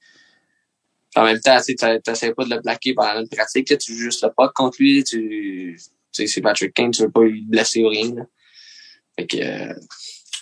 en 1.17 1.25
même 1.25 1.41
temps, 1.41 1.59
tu 1.65 1.75
n'essaies 2.07 2.35
pas 2.35 2.45
de 2.45 2.55
le 2.55 2.61
plaquer 2.61 2.95
pendant 2.95 3.21
une 3.21 3.29
pratique, 3.29 3.67
tu 3.79 3.93
joues 3.93 3.99
juste 3.99 4.23
le 4.23 4.31
pas 4.31 4.51
contre 4.55 4.77
lui, 4.81 5.03
tu 5.05 5.77
sais, 6.13 6.27
c'est 6.27 6.41
Patrick 6.41 6.75
Kane, 6.75 6.91
tu 6.91 7.03
veux 7.03 7.11
pas 7.11 7.23
lui 7.23 7.43
blesser 7.43 7.83
ou 7.83 7.89
rien. 7.89 8.15
Là. 8.15 8.23
Fait 9.19 9.27
que 9.27 9.37
euh, 9.39 9.75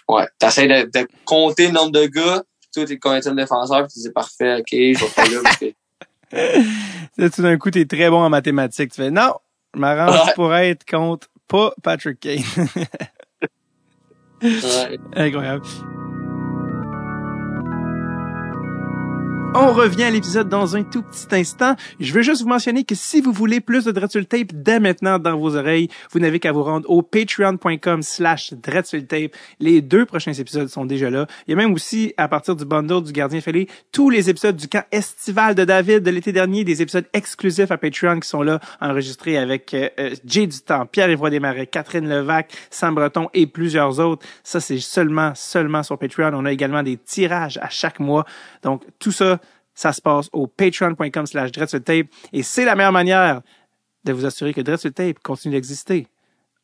ouais, 0.09 0.27
t'essaies 0.39 0.67
de, 0.67 0.91
de 0.91 1.07
compter 1.25 1.69
le 1.69 1.73
nombre 1.73 1.93
de 1.93 2.07
gars, 2.07 2.43
toi 2.73 2.85
t'es 2.85 2.99
combien 2.99 3.21
de 3.21 3.31
défenseurs, 3.31 3.87
puis 3.87 3.95
tu 3.95 4.01
dis 4.01 4.13
parfait, 4.13 4.57
ok, 4.57 4.67
je 4.71 4.99
vais 4.99 5.05
faire 5.07 5.31
là 5.31 5.41
parce 5.43 5.57
que. 5.59 5.73
là, 7.17 7.31
tout 7.31 7.43
d'un 7.43 7.57
coup, 7.57 7.71
t'es 7.71 7.85
très 7.85 8.11
bon 8.11 8.23
en 8.23 8.31
mathématiques. 8.31 8.91
Tu 8.91 8.97
fais 8.97 9.11
non, 9.11 9.35
je 9.73 9.79
m'arrange 9.79 10.27
ouais. 10.27 10.33
pour 10.35 10.53
être 10.55 10.85
contre 10.85 11.29
pas 11.47 11.73
Patrick 11.83 12.19
Kane. 12.19 12.43
ouais. 14.43 14.99
Incroyable. 15.15 15.65
On 19.57 19.73
revient 19.73 20.03
à 20.03 20.11
l'épisode 20.11 20.49
dans 20.49 20.75
un 20.75 20.83
tout 20.83 21.03
petit 21.03 21.33
instant. 21.33 21.77
Je 22.01 22.13
veux 22.13 22.23
juste 22.23 22.43
vous 22.43 22.49
mentionner 22.49 22.83
que 22.83 22.97
si 22.97 23.21
vous 23.21 23.31
voulez 23.31 23.61
plus 23.61 23.85
de 23.85 23.93
Dreadful 23.93 24.27
Tape 24.27 24.49
dès 24.53 24.81
maintenant 24.81 25.21
dans 25.21 25.39
vos 25.39 25.55
oreilles, 25.55 25.89
vous 26.11 26.19
n'avez 26.19 26.41
qu'à 26.41 26.51
vous 26.51 26.65
rendre 26.65 26.91
au 26.91 27.03
patreon.com 27.03 28.03
slash 28.03 28.53
Tape. 28.61 29.31
Les 29.61 29.81
deux 29.81 30.07
prochains 30.07 30.33
épisodes 30.33 30.67
sont 30.67 30.85
déjà 30.85 31.09
là. 31.09 31.29
Il 31.47 31.53
y 31.53 31.55
a 31.55 31.57
même 31.57 31.73
aussi, 31.73 32.13
à 32.17 32.27
partir 32.27 32.57
du 32.57 32.65
bundle 32.65 33.05
du 33.05 33.13
Gardien 33.13 33.41
Fêlé, 33.41 33.69
tous 33.93 34.11
les 34.11 34.29
épisodes 34.29 34.57
du 34.57 34.67
camp 34.67 34.83
estival 34.91 35.55
de 35.55 35.65
David 35.65 36.03
de 36.03 36.11
l'été 36.11 36.33
dernier, 36.33 36.65
des 36.65 36.83
épisodes 36.83 37.07
exclusifs 37.13 37.71
à 37.71 37.79
Patreon 37.79 38.19
qui 38.19 38.29
sont 38.29 38.43
là, 38.43 38.59
enregistrés 38.81 39.39
avec 39.39 39.73
euh, 39.73 39.89
euh 40.01 40.17
Jay 40.25 40.49
Dutemps, 40.49 40.87
Pierre-Yves 40.87 41.31
Desmarais, 41.31 41.69
Catherine 41.69 42.09
Levac, 42.09 42.51
Sam 42.71 42.97
Breton 42.97 43.29
et 43.33 43.47
plusieurs 43.47 44.01
autres. 44.01 44.27
Ça, 44.43 44.59
c'est 44.59 44.81
seulement, 44.81 45.31
seulement 45.37 45.85
sur 45.85 45.97
Patreon. 45.97 46.33
On 46.35 46.45
a 46.45 46.51
également 46.51 46.83
des 46.83 46.97
tirages 46.97 47.61
à 47.63 47.69
chaque 47.69 48.01
mois. 48.01 48.25
Donc, 48.65 48.83
tout 48.99 49.13
ça, 49.13 49.39
ça 49.75 49.93
se 49.93 50.01
passe 50.01 50.29
au 50.33 50.47
patreon.com 50.47 51.27
slash 51.27 51.53
Tape 51.53 52.07
et 52.33 52.43
c'est 52.43 52.65
la 52.65 52.75
meilleure 52.75 52.93
manière 52.93 53.43
de 54.05 54.13
vous 54.13 54.25
assurer 54.25 54.53
que 54.53 54.61
Tape 54.61 55.19
continue 55.21 55.55
d'exister. 55.55 56.07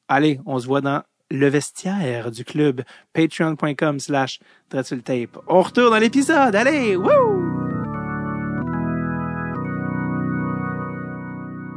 Allez, 0.08 0.40
on 0.46 0.58
se 0.58 0.66
voit 0.66 0.80
dans 0.80 1.02
le 1.30 1.48
vestiaire 1.48 2.30
du 2.30 2.44
club 2.44 2.82
patreon.com 3.12 4.00
slash 4.00 4.40
Tape. 4.68 5.38
On 5.46 5.62
retourne 5.62 5.90
dans 5.90 5.98
l'épisode. 5.98 6.54
Allez, 6.54 6.96
wouh! 6.96 7.60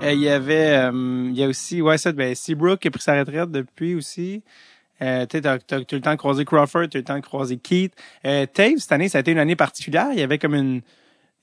Il 0.05 0.19
y 0.19 0.27
avait, 0.27 0.75
euh, 0.75 0.91
il 1.29 1.37
y 1.37 1.43
a 1.43 1.47
aussi, 1.47 1.81
ouais, 1.81 1.97
ça, 1.97 2.11
ben, 2.11 2.35
Seabrook 2.35 2.79
qui 2.79 2.89
a 2.89 2.91
pris 2.91 3.01
sa 3.01 3.17
retraite 3.17 3.51
depuis 3.51 3.95
aussi. 3.95 4.43
Euh, 5.01 5.25
tu 5.25 5.37
as, 5.37 5.51
as, 5.51 5.77
le 5.77 6.01
temps 6.01 6.11
de 6.11 6.17
croiser 6.17 6.43
Crawford, 6.43 6.89
tu 6.89 6.97
as 6.97 6.99
le 6.99 7.21
temps 7.21 7.45
de 7.45 7.55
Keith. 7.55 7.93
Euh, 8.25 8.45
Tave, 8.45 8.77
cette 8.79 8.91
année, 8.91 9.07
ça 9.07 9.19
a 9.19 9.21
été 9.21 9.31
une 9.31 9.37
année 9.37 9.55
particulière. 9.55 10.09
Il 10.11 10.19
y 10.19 10.23
avait 10.23 10.39
comme 10.39 10.55
une, 10.55 10.81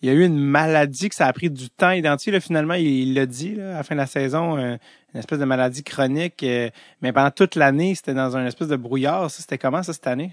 il 0.02 0.08
y 0.08 0.12
a 0.12 0.14
eu 0.14 0.24
une 0.24 0.38
maladie 0.38 1.08
que 1.08 1.14
ça 1.14 1.26
a 1.26 1.32
pris 1.32 1.50
du 1.50 1.68
temps 1.70 1.88
à 1.88 1.96
identifier. 1.96 2.32
Là, 2.32 2.40
finalement, 2.40 2.74
il 2.74 3.14
l'a 3.14 3.26
dit 3.26 3.54
là, 3.54 3.74
à 3.74 3.76
la 3.78 3.82
fin 3.82 3.94
de 3.94 4.00
la 4.00 4.06
saison, 4.06 4.56
euh, 4.56 4.76
une 5.14 5.20
espèce 5.20 5.38
de 5.38 5.44
maladie 5.44 5.82
chronique. 5.82 6.42
Euh, 6.42 6.70
mais 7.02 7.12
pendant 7.12 7.30
toute 7.30 7.54
l'année, 7.54 7.94
c'était 7.94 8.14
dans 8.14 8.36
un 8.36 8.46
espèce 8.46 8.68
de 8.68 8.76
brouillard. 8.76 9.30
Ça, 9.30 9.42
c'était 9.42 9.58
comment 9.58 9.82
ça 9.82 9.92
cette 9.92 10.06
année? 10.06 10.32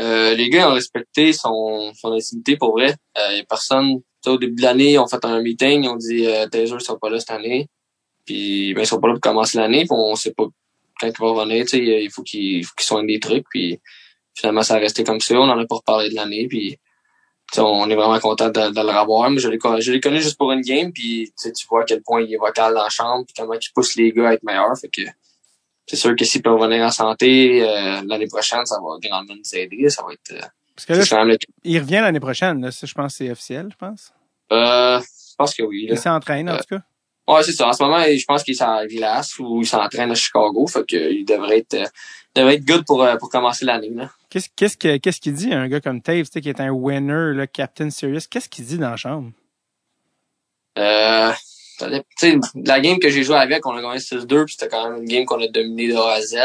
Euh, 0.00 0.34
les 0.34 0.48
gars 0.48 0.70
ont 0.70 0.74
respecté 0.74 1.32
son, 1.32 1.92
son 1.94 2.12
intimité 2.12 2.56
pour 2.56 2.72
vrai. 2.72 2.94
Euh, 3.18 3.42
personne, 3.48 4.00
au 4.26 4.38
début 4.38 4.54
de 4.54 4.62
l'année, 4.62 4.92
ils 4.92 4.98
ont 4.98 5.08
fait 5.08 5.24
un 5.24 5.40
meeting, 5.42 5.84
ils 5.84 5.88
ont 5.88 5.96
dit 5.96 6.26
euh, 6.26 6.46
Taser 6.46 6.78
sont 6.80 6.98
pas 6.98 7.10
là 7.10 7.18
cette 7.18 7.30
année. 7.30 7.68
Puis 8.24 8.74
ben, 8.74 8.82
ils 8.82 8.86
sont 8.86 9.00
pas 9.00 9.08
là 9.08 9.14
pour 9.14 9.20
commencer 9.20 9.58
l'année, 9.58 9.80
puis 9.80 9.90
on 9.92 10.14
sait 10.14 10.32
pas 10.32 10.44
quand 11.00 11.06
ils 11.06 11.18
vont 11.18 11.34
revenir, 11.34 11.64
il 11.72 12.10
faut 12.10 12.22
qu'ils 12.22 12.66
qu 12.66 12.84
soignent 12.84 13.06
des 13.06 13.20
trucs. 13.20 13.44
Puis 13.50 13.80
finalement, 14.34 14.62
ça 14.62 14.74
a 14.74 14.78
resté 14.78 15.04
comme 15.04 15.20
ça. 15.20 15.36
On 15.36 15.48
en 15.48 15.58
a 15.58 15.66
pas 15.66 15.76
reparlé 15.76 16.10
de 16.10 16.14
l'année. 16.14 16.46
Puis 16.48 16.76
on 17.56 17.88
est 17.88 17.94
vraiment 17.94 18.18
content 18.20 18.48
de, 18.48 18.70
de, 18.70 18.80
le 18.80 18.98
revoir. 19.00 19.30
Mais 19.30 19.38
je 19.38 19.48
l'ai 19.48 19.58
je 19.80 19.92
l'ai 19.92 20.00
connu 20.00 20.20
juste 20.20 20.36
pour 20.36 20.52
une 20.52 20.60
game, 20.60 20.92
puis 20.92 21.32
tu 21.40 21.66
vois 21.68 21.82
à 21.82 21.84
quel 21.84 22.02
point 22.02 22.20
il 22.22 22.32
est 22.32 22.36
vocal 22.36 22.74
dans 22.74 22.82
la 22.82 22.88
chambre, 22.90 23.24
puis 23.24 23.34
comment 23.36 23.54
il 23.54 23.72
pousse 23.74 23.96
les 23.96 24.12
gars 24.12 24.28
à 24.28 24.32
être 24.34 24.42
meilleurs. 24.42 24.76
Fait 24.78 24.88
que 24.88 25.02
c'est 25.86 25.96
sûr 25.96 26.14
que 26.14 26.24
s'il 26.24 26.42
peut 26.42 26.50
revenir 26.52 26.84
en 26.84 26.90
santé 26.90 27.62
euh, 27.66 28.02
l'année 28.06 28.26
prochaine, 28.26 28.64
ça 28.66 28.76
va 28.76 28.96
grandement 29.02 29.34
nous 29.34 29.58
aider. 29.58 29.88
Ça 29.88 30.02
va 30.02 30.12
être. 30.12 30.32
Euh, 30.32 30.46
Parce 30.76 30.84
que 30.84 31.14
là, 31.14 31.36
il 31.64 31.78
revient 31.78 32.00
l'année 32.02 32.20
prochaine. 32.20 32.60
Là, 32.60 32.70
ça, 32.70 32.86
je 32.86 32.92
pense 32.92 33.12
que 33.12 33.18
c'est 33.24 33.30
officiel, 33.30 33.68
je 33.72 33.76
pense. 33.76 34.12
Euh, 34.52 35.00
je 35.00 35.34
pense 35.38 35.54
que 35.54 35.62
oui. 35.62 35.86
Là. 35.86 35.94
Il 35.94 35.98
s'entraîne, 35.98 36.50
en 36.50 36.54
Euh, 36.54 36.58
tout 36.58 36.76
cas. 36.76 36.82
Ouais, 37.26 37.42
c'est 37.42 37.52
ça. 37.52 37.68
En 37.68 37.72
ce 37.72 37.82
moment, 37.82 38.02
je 38.02 38.24
pense 38.26 38.42
qu'il 38.42 38.54
est 38.54 38.62
à 38.62 38.86
glace 38.86 39.38
ou 39.38 39.60
il 39.60 39.66
s'entraîne 39.66 40.10
à 40.10 40.14
Chicago. 40.14 40.66
Fait 40.66 40.84
que 40.86 40.96
il 41.12 41.24
devrait 41.24 41.58
être, 41.58 41.90
devrait 42.38 42.54
être 42.54 42.64
good 42.64 42.84
pour, 42.84 43.02
euh, 43.02 43.16
pour 43.16 43.28
commencer 43.30 43.64
l'année. 43.64 43.90
Là. 43.90 44.10
Qu'est-ce 44.30 44.48
qu'est-ce 44.54 44.76
que 44.76 44.96
qu'est-ce 44.98 45.20
qu'il 45.20 45.34
dit 45.34 45.52
un 45.52 45.68
gars 45.68 45.80
comme 45.80 46.00
Taves, 46.00 46.28
qui 46.28 46.48
est 46.48 46.60
un 46.60 46.70
winner, 46.70 47.34
là, 47.34 47.46
Captain 47.46 47.90
Serious? 47.90 48.22
Qu'est-ce 48.30 48.48
qu'il 48.48 48.64
dit 48.64 48.78
dans 48.78 48.90
la 48.90 48.96
chambre? 48.96 49.30
Euh, 50.78 51.32
la 52.54 52.80
game 52.80 52.98
que 52.98 53.08
j'ai 53.08 53.22
joué 53.22 53.36
avec, 53.36 53.66
on 53.66 53.76
a 53.76 53.82
gagné 53.82 53.98
6-2, 53.98 54.44
puis 54.44 54.54
c'était 54.58 54.68
quand 54.68 54.90
même 54.90 55.02
une 55.02 55.08
game 55.08 55.24
qu'on 55.24 55.40
a 55.42 55.48
dominé 55.48 55.88
de 55.88 55.96
A 55.96 56.12
à 56.14 56.20
Z. 56.20 56.36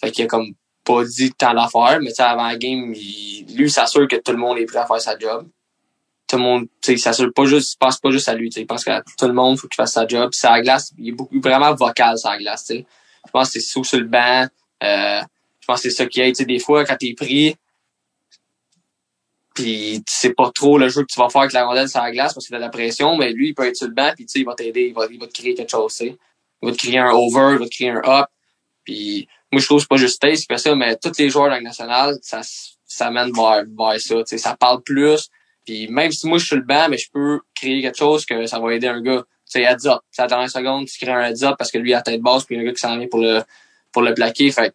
Fait 0.00 0.10
qu'il 0.10 0.24
a 0.24 0.26
comme 0.26 0.54
pas 0.84 1.04
dit 1.04 1.32
tant 1.32 1.54
d'affaires, 1.54 2.00
mais 2.00 2.10
avant 2.20 2.46
la 2.46 2.56
game, 2.56 2.92
il, 2.94 3.46
lui, 3.56 3.64
il 3.64 3.70
s'assure 3.70 4.08
que 4.08 4.16
tout 4.16 4.32
le 4.32 4.38
monde 4.38 4.58
est 4.58 4.66
prêt 4.66 4.78
à 4.78 4.86
faire 4.86 5.00
sa 5.00 5.18
job. 5.18 5.46
Tout 6.26 6.36
le 6.36 6.42
monde, 6.42 6.66
il 6.88 6.98
s'assure 6.98 7.32
pas 7.32 7.44
juste, 7.44 7.74
il 7.74 7.78
pense 7.78 7.98
pas 7.98 8.10
juste 8.10 8.28
à 8.28 8.34
lui, 8.34 8.48
il 8.48 8.66
pense 8.66 8.84
qu'à 8.84 9.02
tout 9.02 9.26
le 9.26 9.34
monde, 9.34 9.58
faut 9.58 9.68
qu'il 9.68 9.76
fasse 9.76 9.92
sa 9.92 10.06
job. 10.06 10.30
Puis 10.32 10.40
la 10.42 10.62
glace, 10.62 10.92
il 10.98 11.10
est 11.10 11.12
beaucoup, 11.12 11.40
vraiment 11.40 11.74
vocal 11.74 12.18
sur 12.18 12.30
la 12.30 12.38
glace, 12.38 12.64
tu 12.64 12.74
sais. 12.74 12.86
Je 13.26 13.30
pense 13.30 13.48
que 13.48 13.52
c'est 13.54 13.60
sous 13.60 13.84
sur 13.84 13.98
le 13.98 14.06
banc, 14.06 14.46
je 14.82 15.66
pense 15.66 15.82
que 15.82 15.90
c'est 15.90 15.96
ça 15.96 16.06
qui 16.06 16.20
aide, 16.20 16.34
tu 16.34 16.42
sais, 16.42 16.44
des 16.44 16.58
fois, 16.58 16.84
quand 16.84 16.96
t'es 16.98 17.14
pris, 17.14 17.56
puis 19.54 20.02
tu 20.06 20.14
sais 20.14 20.32
pas 20.32 20.50
trop 20.50 20.78
le 20.78 20.88
jeu 20.88 21.02
que 21.02 21.12
tu 21.12 21.20
vas 21.20 21.28
faire 21.28 21.42
avec 21.42 21.52
la 21.52 21.66
rondelle 21.66 21.88
sur 21.88 22.00
la 22.00 22.10
glace 22.10 22.32
parce 22.34 22.46
que 22.46 22.50
t'as 22.50 22.56
de 22.56 22.62
la 22.62 22.70
pression, 22.70 23.16
mais 23.16 23.32
lui, 23.32 23.48
il 23.48 23.54
peut 23.54 23.66
être 23.66 23.76
sur 23.76 23.86
le 23.86 23.94
banc, 23.94 24.12
puis 24.14 24.26
il 24.34 24.44
va 24.44 24.54
t'aider, 24.54 24.86
il 24.88 24.94
va, 24.94 25.06
il 25.10 25.18
va 25.18 25.26
te 25.26 25.32
créer 25.32 25.54
quelque 25.54 25.70
chose, 25.70 25.94
tu 25.94 26.06
sais. 26.06 26.16
Il 26.62 26.68
va 26.68 26.72
te 26.72 26.78
créer 26.78 26.98
un 26.98 27.10
over, 27.10 27.54
il 27.54 27.58
va 27.58 27.64
te 27.66 27.74
créer 27.74 27.90
un 27.90 28.02
up. 28.04 28.26
Puis 28.84 29.28
moi, 29.50 29.60
je 29.60 29.66
trouve 29.66 29.78
que 29.78 29.82
c'est 29.82 29.88
pas 29.88 29.96
juste 29.96 30.20
Taze 30.20 30.40
qui 30.40 30.46
fait 30.46 30.58
ça, 30.58 30.74
mais 30.74 30.96
tous 30.96 31.12
les 31.18 31.28
joueurs 31.28 31.46
de 31.46 31.50
la 31.50 31.60
nationale, 31.60 32.16
ça, 32.22 32.40
ça 32.86 33.10
mène 33.10 33.32
vers, 33.32 33.64
vers 33.78 34.00
ça, 34.00 34.16
tu 34.16 34.22
sais. 34.26 34.38
Ça 34.38 34.56
parle 34.56 34.82
plus, 34.82 35.28
Puis 35.66 35.88
même 35.88 36.10
si 36.10 36.26
moi 36.26 36.38
je 36.38 36.46
suis 36.46 36.56
le 36.56 36.62
banc, 36.62 36.88
mais 36.88 36.98
je 36.98 37.10
peux 37.12 37.40
créer 37.54 37.82
quelque 37.82 37.98
chose 37.98 38.24
que 38.24 38.46
ça 38.46 38.58
va 38.58 38.74
aider 38.74 38.88
un 38.88 39.00
gars. 39.02 39.22
Tu 39.22 39.60
sais, 39.60 39.62
heads 39.62 39.86
up. 39.86 40.00
À 40.16 40.22
la 40.22 40.28
dernière 40.28 40.50
seconde, 40.50 40.86
tu 40.86 40.98
crées 40.98 41.12
un 41.12 41.28
heads 41.28 41.44
up 41.44 41.56
parce 41.58 41.70
que 41.70 41.78
lui 41.78 41.92
a 41.92 42.00
tête 42.00 42.22
basse, 42.22 42.44
puis 42.44 42.54
il 42.54 42.58
y 42.58 42.60
a 42.60 42.62
un 42.62 42.66
gars 42.66 42.72
qui 42.72 42.80
s'en 42.80 42.96
vient 42.96 43.08
pour 43.08 43.20
le 43.20 43.42
pour 43.92 44.02
le 44.02 44.14
plaquer. 44.14 44.50
Fait 44.50 44.70
que 44.70 44.74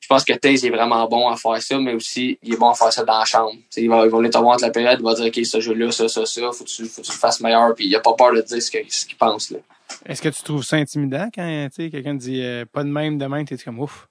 je 0.00 0.06
pense 0.08 0.24
que 0.24 0.32
Taze 0.34 0.64
est 0.64 0.70
vraiment 0.70 1.08
bon 1.08 1.28
à 1.28 1.36
faire 1.36 1.60
ça, 1.62 1.78
mais 1.78 1.94
aussi 1.94 2.38
il 2.42 2.54
est 2.54 2.56
bon 2.56 2.68
à 2.70 2.74
faire 2.74 2.92
ça 2.92 3.04
dans 3.04 3.18
la 3.18 3.24
chambre. 3.24 3.52
Tu 3.52 3.62
sais, 3.70 3.82
il 3.82 3.88
va, 3.88 4.04
il 4.04 4.10
va 4.10 4.18
venir 4.18 4.30
te 4.30 4.38
voir 4.38 4.54
entre 4.54 4.64
la 4.64 4.70
période, 4.70 4.98
il 5.00 5.04
va 5.04 5.14
dire 5.14 5.26
OK, 5.26 5.44
ce 5.44 5.60
jeu-là, 5.60 5.90
ça, 5.90 6.08
ça, 6.08 6.26
ça, 6.26 6.40
faut 6.52 6.64
que 6.64 6.68
tu, 6.68 6.84
faut 6.86 7.00
que 7.00 7.06
tu 7.06 7.12
le 7.12 7.18
fasses 7.18 7.40
meilleur, 7.40 7.74
puis 7.74 7.86
il 7.86 7.96
a 7.96 8.00
pas 8.00 8.12
peur 8.14 8.32
de 8.34 8.42
dire 8.42 8.62
ce 8.62 8.70
que- 8.70 8.78
ce 8.88 9.06
qu'il 9.06 9.16
pense. 9.16 9.50
Là. 9.50 9.58
Est-ce 10.04 10.20
que 10.20 10.28
tu 10.28 10.42
trouves 10.42 10.64
ça 10.64 10.76
intimidant 10.76 11.28
quand 11.34 11.68
quelqu'un 11.76 12.14
dit 12.14 12.42
euh, 12.42 12.64
pas 12.70 12.82
de 12.84 12.88
même 12.90 13.18
de 13.18 13.26
même, 13.26 13.44
t'es 13.46 13.56
comme 13.56 13.78
ouf? 13.80 14.08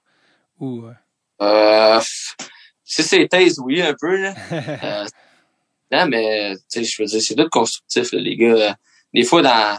Ou 0.58 0.84
euh, 0.86 0.92
Euh, 1.42 2.00
si 2.84 3.02
c'est 3.02 3.28
Taze, 3.28 3.58
oui, 3.58 3.80
un 3.82 3.94
peu. 3.98 4.16
Là. 4.16 4.34
Euh, 4.82 5.06
non, 5.92 6.06
mais 6.08 6.56
tu 6.56 6.62
sais, 6.66 6.84
je 6.84 7.00
veux 7.02 7.06
dire, 7.06 7.22
c'est 7.22 7.36
tout 7.36 7.48
constructif, 7.48 8.10
là, 8.12 8.18
les 8.18 8.36
gars. 8.36 8.76
Des 9.14 9.22
fois, 9.22 9.40
dans 9.40 9.78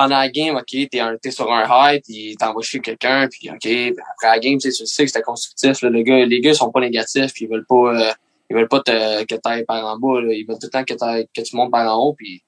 pendant 0.00 0.18
la 0.18 0.30
game, 0.30 0.56
OK, 0.56 0.88
t'es, 0.90 1.00
un, 1.00 1.18
t'es 1.18 1.30
sur 1.30 1.52
un 1.52 1.66
high, 1.68 2.00
puis 2.02 2.34
t'envoies 2.38 2.62
chier 2.62 2.80
quelqu'un, 2.80 3.28
puis 3.28 3.50
OK, 3.50 3.58
puis 3.60 3.88
après 4.12 4.28
la 4.28 4.38
game, 4.38 4.56
tu 4.56 4.72
sais, 4.72 5.04
que 5.04 5.08
c'était 5.08 5.20
constructif. 5.20 5.82
Là, 5.82 5.90
le 5.90 6.00
gars, 6.00 6.24
les 6.24 6.40
gars 6.40 6.54
sont 6.54 6.70
pas 6.70 6.80
négatifs, 6.80 7.34
puis 7.34 7.44
ils 7.44 7.50
veulent 7.50 7.66
pas 7.66 7.94
euh, 7.94 8.12
ils 8.48 8.56
veulent 8.56 8.68
pas 8.68 8.80
te, 8.80 9.24
que 9.24 9.34
t'ailles 9.34 9.66
par 9.66 9.84
en 9.84 9.98
bas. 9.98 10.22
Là. 10.22 10.32
Ils 10.32 10.46
veulent 10.46 10.58
tout 10.58 10.68
le 10.68 10.70
temps 10.70 10.84
que, 10.84 11.42
tu 11.42 11.54
montes 11.56 11.70
par 11.70 11.86
en 11.94 12.02
haut, 12.02 12.14
puis 12.14 12.42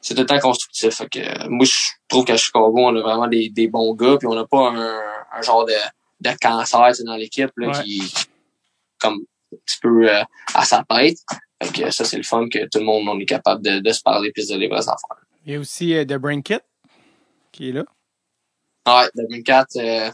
c'est 0.00 0.14
tout 0.14 0.22
le 0.22 0.26
temps 0.26 0.40
constructif. 0.40 0.92
Fait 0.92 1.08
que, 1.08 1.48
moi, 1.48 1.64
je 1.64 1.72
trouve 2.08 2.24
qu'à 2.24 2.36
Chicago, 2.36 2.74
on 2.76 2.96
a 2.96 3.00
vraiment 3.00 3.28
des, 3.28 3.48
des 3.48 3.68
bons 3.68 3.94
gars, 3.94 4.16
puis 4.18 4.26
on 4.26 4.34
n'a 4.34 4.44
pas 4.44 4.70
un, 4.70 5.00
un 5.38 5.42
genre 5.42 5.64
de, 5.64 5.74
de 6.20 6.30
cancer 6.40 6.90
dans 7.06 7.16
l'équipe 7.16 7.52
là, 7.58 7.68
Ouais. 7.68 7.84
qui 7.84 8.02
comme 9.00 9.20
un 9.52 9.56
petit 9.64 9.78
peu 9.80 10.10
euh, 10.10 10.22
à 10.54 10.64
sa 10.64 10.84
tête. 10.88 11.18
Fait 11.62 11.72
que 11.84 11.90
ça, 11.92 12.04
c'est 12.04 12.16
le 12.16 12.24
fun 12.24 12.48
que 12.48 12.58
tout 12.64 12.80
le 12.80 12.84
monde 12.84 13.06
on 13.08 13.20
est 13.20 13.24
capable 13.24 13.62
de, 13.62 13.78
de 13.78 13.92
se 13.92 14.02
parler 14.02 14.32
puis 14.32 14.42
de 14.42 14.48
dire 14.48 14.58
les 14.58 14.66
vraies 14.68 14.88
affaires. 14.88 15.22
il 15.46 15.52
y 15.52 15.56
a 15.56 15.60
aussi 15.60 15.94
euh, 15.94 16.04
The 16.04 16.14
Brain 16.14 16.40
Kit 16.42 16.58
qui 17.52 17.68
est 17.68 17.72
là. 17.72 17.84
Ouais, 18.86 19.08
Devin 19.14 19.42
Cat, 19.42 19.66
euh, 19.76 20.10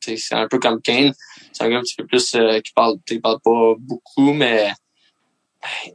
tu 0.00 0.10
sais, 0.10 0.16
c'est 0.16 0.34
un 0.34 0.48
peu 0.48 0.58
comme 0.58 0.80
Kane. 0.80 1.12
C'est 1.52 1.64
un 1.64 1.68
gars 1.68 1.78
un 1.78 1.82
petit 1.82 1.96
peu 1.96 2.06
plus 2.06 2.34
euh, 2.34 2.60
qui 2.60 2.72
parle, 2.72 2.96
il 3.10 3.20
parle 3.20 3.40
pas 3.40 3.74
beaucoup, 3.78 4.32
mais 4.32 4.72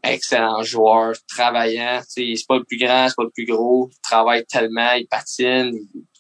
excellent 0.04 0.62
joueur, 0.64 1.14
travaillant. 1.28 2.02
C'est 2.08 2.34
pas 2.48 2.58
le 2.58 2.64
plus 2.64 2.78
grand, 2.78 3.08
c'est 3.08 3.16
pas 3.16 3.24
le 3.24 3.30
plus 3.30 3.46
gros. 3.46 3.90
Il 3.92 4.02
travaille 4.02 4.46
tellement, 4.46 4.94
il 4.94 5.08
patine, 5.08 5.72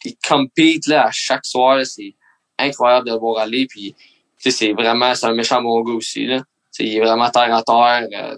il, 0.05 0.15
compete 0.28 0.88
là, 0.88 1.07
à 1.07 1.11
chaque 1.11 1.45
soir. 1.45 1.86
C'est 1.86 2.15
incroyable 2.57 3.07
de 3.07 3.13
le 3.13 3.19
voir 3.19 3.39
aller. 3.39 3.67
Puis, 3.67 3.95
c'est 4.38 4.74
vraiment, 4.74 5.13
c'est 5.13 5.28
un 5.28 5.34
méchant 5.34 5.61
bon 5.61 5.82
gars 5.82 5.93
aussi. 5.93 6.26
Là. 6.26 6.43
Il 6.80 6.95
est 6.95 6.99
vraiment 6.99 7.30
terre 7.30 7.53
à 7.53 7.63
terre. 7.63 8.07
euh, 8.13 8.36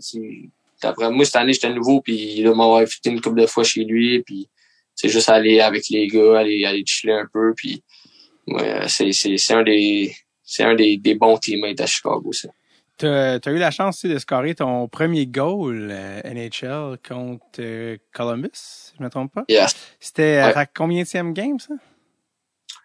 D'après 0.81 1.09
moi, 1.09 1.23
cette 1.23 1.37
année, 1.37 1.53
j'étais 1.53 1.73
nouveau, 1.73 2.01
puis 2.01 2.39
il 2.39 2.51
m'a 2.51 2.65
invité 2.65 3.09
une 3.09 3.21
couple 3.21 3.39
de 3.39 3.45
fois 3.45 3.63
chez 3.63 3.85
lui, 3.85 4.21
puis 4.21 4.49
c'est 4.95 5.09
juste 5.09 5.29
aller 5.29 5.59
avec 5.59 5.89
les 5.89 6.07
gars, 6.07 6.39
aller, 6.39 6.65
aller 6.65 6.83
chiller 6.85 7.13
un 7.13 7.27
peu, 7.31 7.53
puis 7.55 7.83
ouais, 8.47 8.87
c'est, 8.87 9.11
c'est, 9.11 9.37
c'est 9.37 9.53
un 9.53 9.63
des 9.63 10.15
c'est 10.43 10.63
un 10.63 10.75
des, 10.75 10.97
des 10.97 11.15
bons 11.15 11.37
teammates 11.37 11.79
à 11.81 11.85
Chicago, 11.87 12.31
ça. 12.31 12.49
T'as 12.97 13.39
as 13.43 13.51
eu 13.51 13.57
la 13.57 13.71
chance 13.71 13.97
aussi 13.97 14.13
de 14.13 14.19
scorer 14.19 14.53
ton 14.53 14.87
premier 14.87 15.25
goal 15.25 15.89
euh, 15.91 16.21
NHL 16.23 16.97
contre 17.07 17.43
euh, 17.59 17.97
Columbus, 18.13 18.49
si 18.53 18.91
je 18.97 19.03
me 19.03 19.09
trompe 19.09 19.33
pas? 19.33 19.45
Yes. 19.49 19.75
C'était 19.99 20.37
à 20.37 20.47
Ouais. 20.47 20.53
ta 20.53 20.65
combienième 20.67 21.33
game, 21.33 21.59
ça? 21.59 21.73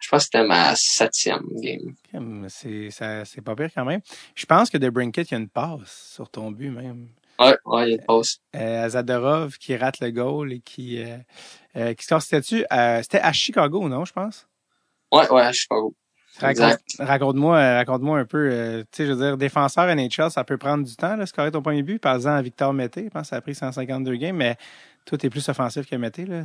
Je 0.01 0.09
pense 0.09 0.23
que 0.23 0.25
c'était 0.33 0.47
ma 0.47 0.75
septième 0.77 1.43
game. 1.61 2.47
C'est 2.49 2.91
ça- 2.91 3.25
c'est 3.27 3.43
pas 3.43 3.55
pire 3.55 3.69
quand 3.75 3.85
même. 3.85 4.01
Je 4.35 4.47
pense 4.47 4.71
que 4.71 4.79
The 4.79 4.87
Brain 4.87 5.11
Kit, 5.11 5.23
il 5.23 5.33
y 5.33 5.35
a 5.35 5.39
une 5.39 5.49
passe 5.49 6.13
sur 6.15 6.31
ton 6.31 6.53
but 6.53 6.71
même. 6.71 7.09
Ouais, 7.41 7.57
ouais, 7.67 7.87
il 7.87 7.91
y 7.91 7.93
a 7.93 7.97
une 7.97 8.05
pause. 8.05 8.41
Euh, 8.57 8.89
Zadorov 8.89 9.57
qui 9.59 9.77
rate 9.77 10.01
le 10.01 10.11
goal 10.11 10.53
et 10.53 10.61
qui, 10.61 11.03
euh, 11.03 11.17
euh, 11.77 11.95
qui 11.95 12.05
score, 12.05 12.21
c'était-tu? 12.23 12.65
euh, 12.73 13.03
c'était 13.03 13.21
à 13.21 13.33
Chicago, 13.33 13.89
non, 13.89 14.05
je 14.05 14.13
pense? 14.13 14.49
Ouais, 15.13 15.29
ouais, 15.31 15.43
à 15.43 15.53
Chicago. 15.53 15.95
Raconte-moi 16.99 17.57
euh, 17.57 17.77
raconte-moi 17.79 18.19
un 18.21 18.25
peu. 18.25 18.49
euh, 18.53 18.83
tu 18.93 18.99
sais, 18.99 19.07
je 19.07 19.13
veux 19.13 19.25
dire, 19.27 19.37
défenseur 19.37 19.87
NHL, 19.89 20.31
ça 20.31 20.45
peut 20.45 20.59
prendre 20.59 20.85
du 20.85 20.95
temps, 20.97 21.17
là, 21.17 21.27
scorer 21.27 21.51
ton 21.51 21.63
premier 21.63 21.83
but. 21.83 21.99
Par 21.99 22.15
exemple, 22.15 22.37
à 22.37 22.43
Victor 22.43 22.73
Mété, 22.73 23.05
je 23.05 23.09
pense 23.11 23.23
que 23.23 23.29
ça 23.29 23.37
a 23.37 23.41
pris 23.41 23.55
152 23.55 24.17
games, 24.17 24.37
mais 24.37 24.57
toi, 25.05 25.19
t'es 25.19 25.31
plus 25.31 25.49
offensif 25.49 25.89
que 25.89 25.97
Mété, 25.97 26.27
là. 26.27 26.45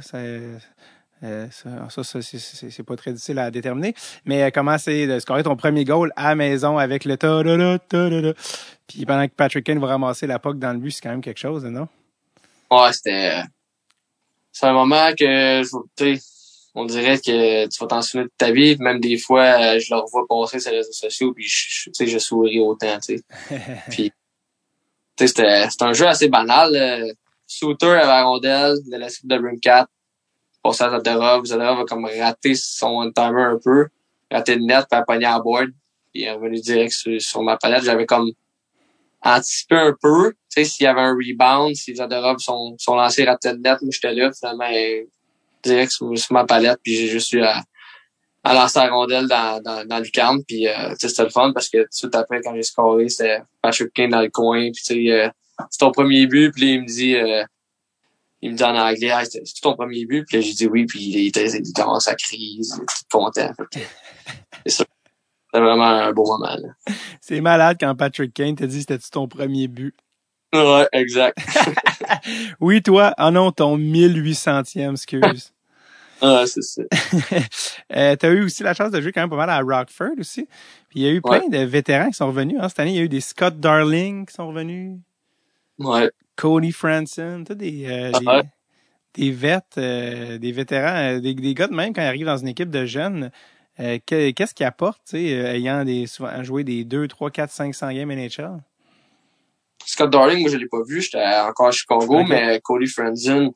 Ça, 1.21 1.27
euh, 1.27 1.47
ça, 1.51 1.69
ça, 1.89 2.03
ça, 2.03 2.21
c'est- 2.21 2.37
c'est 2.37 2.69
c'est 2.69 2.83
pas 2.83 2.95
très 2.97 3.13
difficile 3.13 3.39
à 3.39 3.49
déterminer. 3.49 3.93
Mais 4.25 4.43
euh, 4.43 4.49
comment 4.53 4.77
c'est 4.77 5.07
de 5.07 5.19
scorer 5.19 5.43
ton 5.43 5.55
premier 5.55 5.85
goal 5.85 6.11
à 6.17 6.29
la 6.29 6.35
maison 6.35 6.77
avec 6.77 7.05
le 7.05 7.15
ta 7.17 7.43
da 7.43 7.55
da 7.57 7.79
ta 7.79 8.09
da 8.09 8.21
da? 8.21 8.33
Puis 8.87 9.05
pendant 9.05 9.25
que 9.27 9.33
Patrick 9.33 9.65
Kane 9.65 9.79
va 9.79 9.87
ramasser 9.87 10.27
la 10.27 10.39
puck 10.39 10.59
dans 10.59 10.73
le 10.73 10.79
but, 10.79 10.91
c'est 10.91 11.01
quand 11.01 11.11
même 11.11 11.21
quelque 11.21 11.39
chose, 11.39 11.63
non? 11.65 11.87
Ouais, 12.69 12.91
c'était. 12.91 13.41
C'est 14.51 14.67
un 14.67 14.73
moment 14.73 15.11
que 15.17 15.63
je 15.63 15.77
tu 15.95 16.17
sais, 16.17 16.21
on 16.75 16.85
dirait 16.85 17.17
que 17.17 17.67
tu 17.67 17.79
vas 17.79 17.87
t'en 17.87 18.01
souvenir 18.01 18.25
de 18.27 18.31
ta 18.37 18.51
vie. 18.51 18.75
Même 18.79 18.99
des 18.99 19.17
fois, 19.17 19.43
euh, 19.75 19.79
je 19.79 19.93
le 19.93 19.99
revois 20.01 20.25
passer 20.27 20.59
sur 20.59 20.71
les 20.71 20.77
réseaux 20.77 20.91
sociaux, 20.91 21.33
puis 21.33 21.45
je, 21.47 21.85
tu 21.85 21.91
sais, 21.93 22.07
je 22.07 22.17
souris 22.19 22.59
autant, 22.59 22.99
tu 22.99 23.17
sais. 23.17 23.23
Puis, 23.89 24.11
tu 24.11 24.13
sais, 25.19 25.27
c'était 25.27 25.69
c'était 25.69 25.85
un 25.85 25.93
jeu 25.93 26.07
assez 26.07 26.27
banal. 26.29 26.75
euh, 26.75 27.11
Shooter 27.47 27.91
à 27.91 28.05
la 28.07 28.23
rondelle, 28.23 28.75
de 28.89 28.97
la 28.97 29.09
cible 29.09 29.29
de 29.29 29.35
Rim 29.47 29.59
4, 29.59 29.87
passer 30.63 30.85
à 30.85 30.89
Zadorov. 30.89 31.45
Zadorov 31.45 31.81
a 31.81 31.85
comme 31.85 32.05
raté 32.05 32.55
son 32.55 33.11
timer 33.11 33.43
un 33.43 33.59
peu, 33.63 33.87
raté 34.31 34.55
le 34.55 34.61
net, 34.65 34.85
puis 34.89 34.99
a 34.99 35.03
pogné 35.03 35.25
à 35.25 35.39
board. 35.39 35.69
Puis 36.11 36.21
il 36.21 36.23
est 36.23 36.31
revenu 36.31 36.59
direct 36.59 36.93
sur, 37.19 37.43
ma 37.43 37.57
palette. 37.57 37.83
J'avais 37.83 38.05
comme 38.05 38.31
anticipé 39.21 39.75
un 39.75 39.95
peu. 39.99 40.31
Tu 40.31 40.37
sais, 40.49 40.65
s'il 40.65 40.83
y 40.85 40.87
avait 40.87 41.01
un 41.01 41.13
rebound, 41.13 41.75
si 41.75 41.95
Zadorov 41.95 42.37
son, 42.39 42.75
son 42.77 42.95
lancé 42.95 43.25
raté 43.25 43.51
le 43.51 43.57
net, 43.57 43.81
moi 43.81 43.91
j'étais 43.91 44.13
là, 44.13 44.31
finalement, 44.31 44.69
direct 45.63 45.91
sur, 45.91 46.13
ma 46.31 46.45
palette, 46.45 46.79
puis 46.83 46.95
j'ai 46.95 47.07
juste 47.07 47.33
eu 47.33 47.41
à, 47.41 47.63
à 48.43 48.53
lancer 48.53 48.79
la 48.79 48.89
rondelle 48.89 49.27
dans, 49.27 49.61
dans, 49.61 49.85
dans 49.87 49.99
le 49.99 50.09
camp. 50.13 50.43
Puis 50.47 50.67
euh, 50.67 50.93
c'était 50.99 51.23
le 51.23 51.29
fun 51.29 51.51
parce 51.53 51.69
que 51.69 51.87
tout 51.99 52.09
après, 52.13 52.41
quand 52.41 52.53
j'ai 52.55 52.63
scoré, 52.63 53.09
c'était 53.09 53.41
Patrick 53.61 53.93
Kane 53.93 54.11
dans 54.11 54.21
le 54.21 54.29
coin. 54.29 54.71
Puis 54.71 54.83
tu 54.83 54.83
sais, 54.83 55.11
euh, 55.11 55.29
c'est 55.69 55.79
ton 55.79 55.91
premier 55.91 56.27
but. 56.27 56.51
Puis 56.51 56.73
il 56.73 56.81
me 56.81 56.87
dit, 56.87 57.15
euh, 57.15 57.43
il 58.43 58.51
me 58.51 58.57
dit 58.57 58.63
en 58.63 58.75
anglais, 58.75 59.09
ah, 59.09 59.23
c'est 59.23 59.41
ton 59.61 59.73
premier 59.73 60.05
but? 60.05 60.25
Puis 60.27 60.37
là, 60.37 60.43
j'ai 60.43 60.53
dit 60.53 60.67
oui. 60.67 60.85
Puis 60.85 60.99
il, 61.01 61.27
était, 61.27 61.47
il 61.47 61.73
commence 61.73 62.09
à 62.09 62.15
crier, 62.15 62.59
il 62.59 62.69
tout 62.69 62.85
content. 63.09 63.53
C'est 64.65 64.69
ça. 64.69 64.85
C'était 65.45 65.63
vraiment 65.63 65.85
un 65.85 66.11
beau 66.11 66.25
moment. 66.25 66.55
Là. 66.55 66.93
C'est 67.21 67.39
malade 67.39 67.77
quand 67.79 67.95
Patrick 67.95 68.33
Kane 68.33 68.55
te 68.55 68.65
dit 68.65 68.81
c'était-tu 68.81 69.09
ton 69.11 69.27
premier 69.29 69.67
but? 69.67 69.95
Ouais, 70.53 70.87
exact. 70.91 71.37
Oui, 72.59 72.81
toi, 72.81 73.13
ah 73.17 73.31
non, 73.31 73.51
ton 73.51 73.77
1800e, 73.77 74.91
excuse. 74.91 75.51
Ouais, 76.21 76.45
c'est 76.45 76.61
ça. 76.61 76.83
euh, 77.93 78.15
tu 78.15 78.25
as 78.25 78.29
eu 78.29 78.45
aussi 78.45 78.63
la 78.63 78.73
chance 78.73 78.91
de 78.91 79.01
jouer 79.01 79.11
quand 79.11 79.19
même 79.19 79.29
pas 79.29 79.35
mal 79.35 79.49
à 79.49 79.59
Rockford 79.59 80.13
aussi. 80.19 80.47
Puis 80.87 81.01
il 81.01 81.01
y 81.01 81.07
a 81.07 81.11
eu 81.11 81.21
plein 81.21 81.49
de 81.49 81.57
vétérans 81.57 82.11
qui 82.11 82.13
sont 82.13 82.27
revenus. 82.27 82.57
Hein. 82.61 82.69
Cette 82.69 82.79
année, 82.79 82.91
il 82.91 82.95
y 82.95 82.99
a 82.99 83.03
eu 83.03 83.09
des 83.09 83.19
Scott 83.19 83.59
Darling 83.59 84.25
qui 84.25 84.33
sont 84.33 84.47
revenus. 84.47 84.99
Ouais. 85.79 86.09
Cody 86.35 86.71
Franson, 86.71 87.43
des, 87.49 87.85
euh, 87.87 88.11
des, 88.19 88.25
Ouais. 88.25 88.43
des 89.13 89.31
vets, 89.31 89.59
euh, 89.77 90.37
des 90.37 90.51
vétérans, 90.51 90.95
euh, 91.15 91.19
des, 91.19 91.33
des 91.33 91.53
gars 91.53 91.67
de 91.67 91.75
même 91.75 91.93
quand 91.93 92.01
ils 92.01 92.05
arrivent 92.07 92.25
dans 92.25 92.37
une 92.37 92.47
équipe 92.49 92.69
de 92.69 92.85
jeunes. 92.85 93.31
euh, 93.79 93.97
que- 94.05 94.29
Qu'est-ce 94.31 94.53
qu'ils 94.53 94.65
apportent, 94.67 95.13
ayant 95.15 95.83
des, 95.83 96.05
souvent 96.05 96.43
joué 96.43 96.63
des 96.63 96.83
2, 96.83 97.07
3, 97.07 97.31
4, 97.31 97.49
500 97.51 97.91
games 97.91 98.11
NHL? 98.11 98.59
Scott 99.85 100.09
Darling, 100.11 100.41
moi, 100.41 100.49
je 100.51 100.57
l'ai 100.57 100.67
pas 100.67 100.83
vu. 100.87 101.01
J'étais 101.01 101.23
encore 101.47 101.67
à 101.67 101.71
Chicago, 101.71 102.23
mais 102.29 102.59
Cody 102.63 102.85
Franzen, 102.87 103.49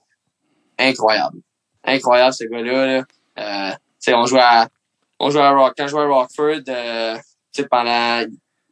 incroyable. 0.77 1.37
Incroyable, 1.83 2.33
ce 2.33 2.43
gars-là. 2.45 2.85
Là. 2.85 3.03
Euh, 3.39 3.71
tu 3.73 3.77
sais, 3.99 4.13
on 4.13 4.25
jouait 4.25 4.41
à, 4.41 4.67
on 5.19 5.29
jouait 5.29 5.41
à 5.41 5.51
Rock, 5.51 5.73
quand 5.77 5.85
je 5.85 5.91
jouais 5.91 6.01
à 6.01 6.05
Rockford, 6.07 6.61
euh, 6.67 7.15
tu 7.53 7.61
sais, 7.61 7.67
pendant, 7.67 8.25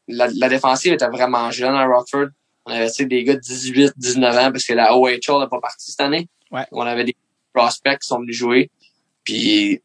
la, 0.07 0.27
la 0.35 0.49
défensive 0.49 0.93
était 0.93 1.07
vraiment 1.07 1.49
jeune 1.51 1.75
à 1.75 1.85
Rockford. 1.85 2.27
On 2.65 2.73
avait, 2.73 2.87
tu 2.87 2.93
sais, 2.93 3.05
des 3.05 3.23
gars 3.23 3.35
de 3.35 3.39
18, 3.39 3.93
19 3.95 4.37
ans, 4.37 4.51
parce 4.51 4.65
que 4.65 4.73
la 4.73 4.95
OHL 4.95 5.13
n'est 5.13 5.47
pas 5.49 5.59
partie 5.61 5.91
cette 5.91 6.01
année. 6.01 6.27
Ouais. 6.51 6.65
On 6.71 6.81
avait 6.81 7.03
des 7.03 7.15
prospects 7.53 7.99
qui 7.99 8.07
sont 8.07 8.19
venus 8.19 8.35
jouer. 8.35 8.71
Puis, 9.23 9.81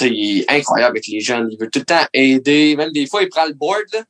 il 0.00 0.40
est 0.40 0.50
incroyable 0.50 0.96
avec 0.96 1.06
les 1.08 1.20
jeunes. 1.20 1.48
Il 1.50 1.58
veut 1.58 1.70
tout 1.70 1.80
le 1.80 1.84
temps 1.84 2.06
aider. 2.12 2.76
Même 2.76 2.92
des 2.92 3.06
fois, 3.06 3.22
il 3.22 3.28
prend 3.28 3.46
le 3.46 3.54
board, 3.54 3.84
là. 3.92 4.00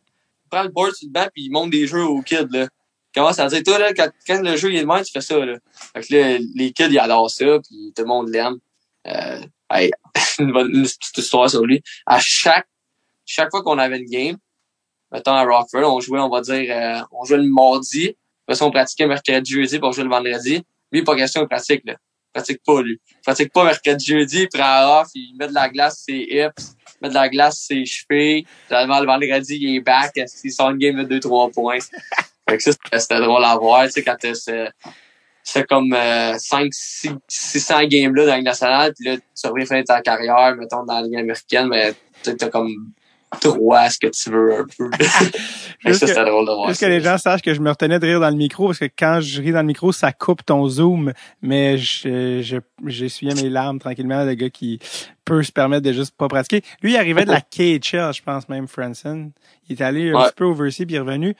Il 0.45 0.49
prend 0.51 0.63
le 0.63 0.69
board 0.69 0.95
sur 0.95 1.09
le 1.09 1.13
banc, 1.13 1.27
puis 1.33 1.45
il 1.45 1.51
monte 1.51 1.71
des 1.71 1.87
jeux 1.87 2.05
aux 2.05 2.23
kids, 2.23 2.47
là. 2.51 2.65
Il 2.65 3.21
commence 3.21 3.39
à 3.39 3.47
dire, 3.49 3.63
toi, 3.63 3.79
là, 3.79 3.95
quand, 3.95 4.11
quand 4.27 4.43
le 4.43 4.57
jeu 4.57 4.71
il 4.71 4.77
est 4.77 4.83
de 4.83 4.87
même, 4.87 5.03
tu 5.03 5.13
fais 5.13 5.21
ça, 5.21 5.39
là. 5.45 5.57
Fait 5.95 6.03
que 6.03 6.15
là, 6.15 6.39
les 6.55 6.73
kids, 6.73 6.89
ils 6.91 6.99
adorent 6.99 7.31
ça, 7.31 7.59
puis 7.67 7.93
tout 7.95 8.03
le 8.03 8.09
monde 8.09 8.29
l'aime. 8.29 8.57
Euh, 9.07 9.41
hey, 9.71 9.91
une, 10.39 10.53
bonne, 10.53 10.71
une 10.75 10.83
petite 10.83 11.19
histoire 11.19 11.49
sur 11.49 11.65
lui. 11.65 11.83
À 12.05 12.19
chaque, 12.21 12.67
chaque 13.25 13.51
fois 13.51 13.63
qu'on 13.63 13.79
avait 13.79 13.99
une 13.99 14.11
game, 14.11 14.37
mettons 15.13 15.33
à 15.33 15.45
Rockford, 15.45 15.85
on 15.85 16.01
jouait, 16.01 16.21
on 16.21 16.29
va 16.29 16.41
dire, 16.41 16.67
euh, 16.71 17.01
on 17.13 17.25
jouait 17.25 17.39
le 17.39 17.49
mardi, 17.49 18.17
après 18.47 18.57
ça, 18.57 18.65
on 18.65 18.71
pratiquait 18.71 19.07
mercredi, 19.07 19.53
jeudi, 19.53 19.79
on 19.83 19.91
jouait 19.91 20.05
le 20.05 20.11
vendredi. 20.11 20.63
Lui, 20.93 21.03
pas 21.03 21.17
question 21.17 21.43
de 21.43 21.47
pratique, 21.47 21.83
là. 21.85 21.95
Il 21.95 22.33
pratique 22.41 22.61
pas, 22.65 22.81
lui. 22.81 23.01
Il 23.11 23.21
pratique 23.23 23.53
pas 23.53 23.65
mercredi, 23.65 24.05
jeudi, 24.07 24.43
il 24.43 24.49
prend 24.49 25.01
off, 25.01 25.09
il 25.15 25.37
met 25.39 25.49
de 25.49 25.55
la 25.55 25.69
glace 25.69 26.05
ses 26.07 26.27
hips, 26.31 26.53
il 26.59 26.99
met 27.03 27.09
de 27.09 27.15
la 27.15 27.29
glace 27.29 27.59
ses 27.67 27.85
chevilles. 27.85 28.47
Finalement, 28.69 29.01
le 29.01 29.07
vendredi, 29.07 29.59
il 29.61 29.77
est 29.77 29.81
back, 29.81 30.13
il 30.17 30.53
sort 30.53 30.71
une 30.71 30.79
game 30.79 31.03
de 31.03 31.19
2-3 31.19 31.53
points? 31.53 31.79
Fait 32.49 32.57
que 32.57 32.63
ça, 32.63 32.71
c'était- 32.99 33.21
drôle 33.21 33.45
à 33.45 33.57
voir, 33.57 33.87
tu 33.87 33.93
sais, 33.93 34.05
quand 34.05 34.17
t'as 34.21 34.35
ce, 34.35 34.69
c'est 35.43 35.67
comme 35.67 35.93
euh, 35.93 36.37
5 36.39 36.73
6, 36.73 37.11
600 37.29 37.85
games 37.87 38.15
là 38.15 38.27
dans 38.27 38.33
la 38.33 38.43
nationale 38.43 38.93
puis 38.99 39.09
là 39.09 39.17
tu 39.17 39.47
reviens 39.47 39.65
faire 39.65 39.85
ta 39.85 40.01
carrière 40.03 40.57
mettons 40.57 40.85
dans 40.85 40.95
la 40.95 41.03
Ligue 41.03 41.17
américaine 41.19 41.69
mais 41.69 41.95
tu 42.25 42.31
as 42.31 42.49
comme 42.49 42.93
droit 43.43 43.79
à 43.81 43.91
ce 43.91 43.99
que 43.99 44.07
tu 44.09 44.31
veux 44.31 44.61
un 44.61 44.65
peu. 44.79 44.91
Juste 45.85 46.07
ça, 46.07 46.23
que- 46.25 46.29
drôle 46.29 46.47
de 46.47 46.53
voir. 46.53 46.69
Juste 46.69 46.81
que 46.81 46.87
les 46.87 47.01
gens 47.01 47.19
sachent 47.19 47.43
que 47.43 47.53
je 47.55 47.61
me 47.61 47.71
retenais 47.71 47.99
de 47.99 48.07
rire 48.07 48.21
dans 48.21 48.31
le 48.31 48.37
micro 48.37 48.67
parce 48.67 48.79
que 48.79 48.87
quand 48.87 49.21
je 49.21 49.41
ris 49.43 49.53
dans 49.53 49.61
le 49.61 49.67
micro, 49.67 49.93
ça 49.93 50.13
coupe 50.13 50.45
ton 50.45 50.67
zoom. 50.69 51.13
Mais 51.43 51.77
je, 51.79 52.41
je, 52.43 52.57
j'essuyais 52.87 53.35
mes 53.35 53.49
larmes 53.51 53.79
tranquillement. 53.79 54.25
Le 54.25 54.35
gars 54.35 54.51
qui 54.51 54.79
peut 55.25 55.43
se 55.43 55.53
permettre 55.53 55.83
de 55.85 55.93
juste 55.93 56.17
pas 56.17 56.29
pratiquer. 56.29 56.63
Lui, 56.83 56.93
il 56.93 56.97
arrivait 56.97 57.25
de 57.25 57.31
la 57.31 57.41
KHL, 57.41 58.13
je 58.15 58.23
pense 58.23 58.49
même, 58.49 58.67
Franson. 58.69 59.31
Il 59.69 59.77
est 59.79 59.83
allé 59.85 60.11
un 60.11 60.15
Ouais. 60.15 60.25
petit 60.27 60.35
peu 60.37 60.45
overseas 60.45 60.87
puis 60.87 60.95
il 60.95 60.97
est 60.97 61.01
revenu. 61.01 61.35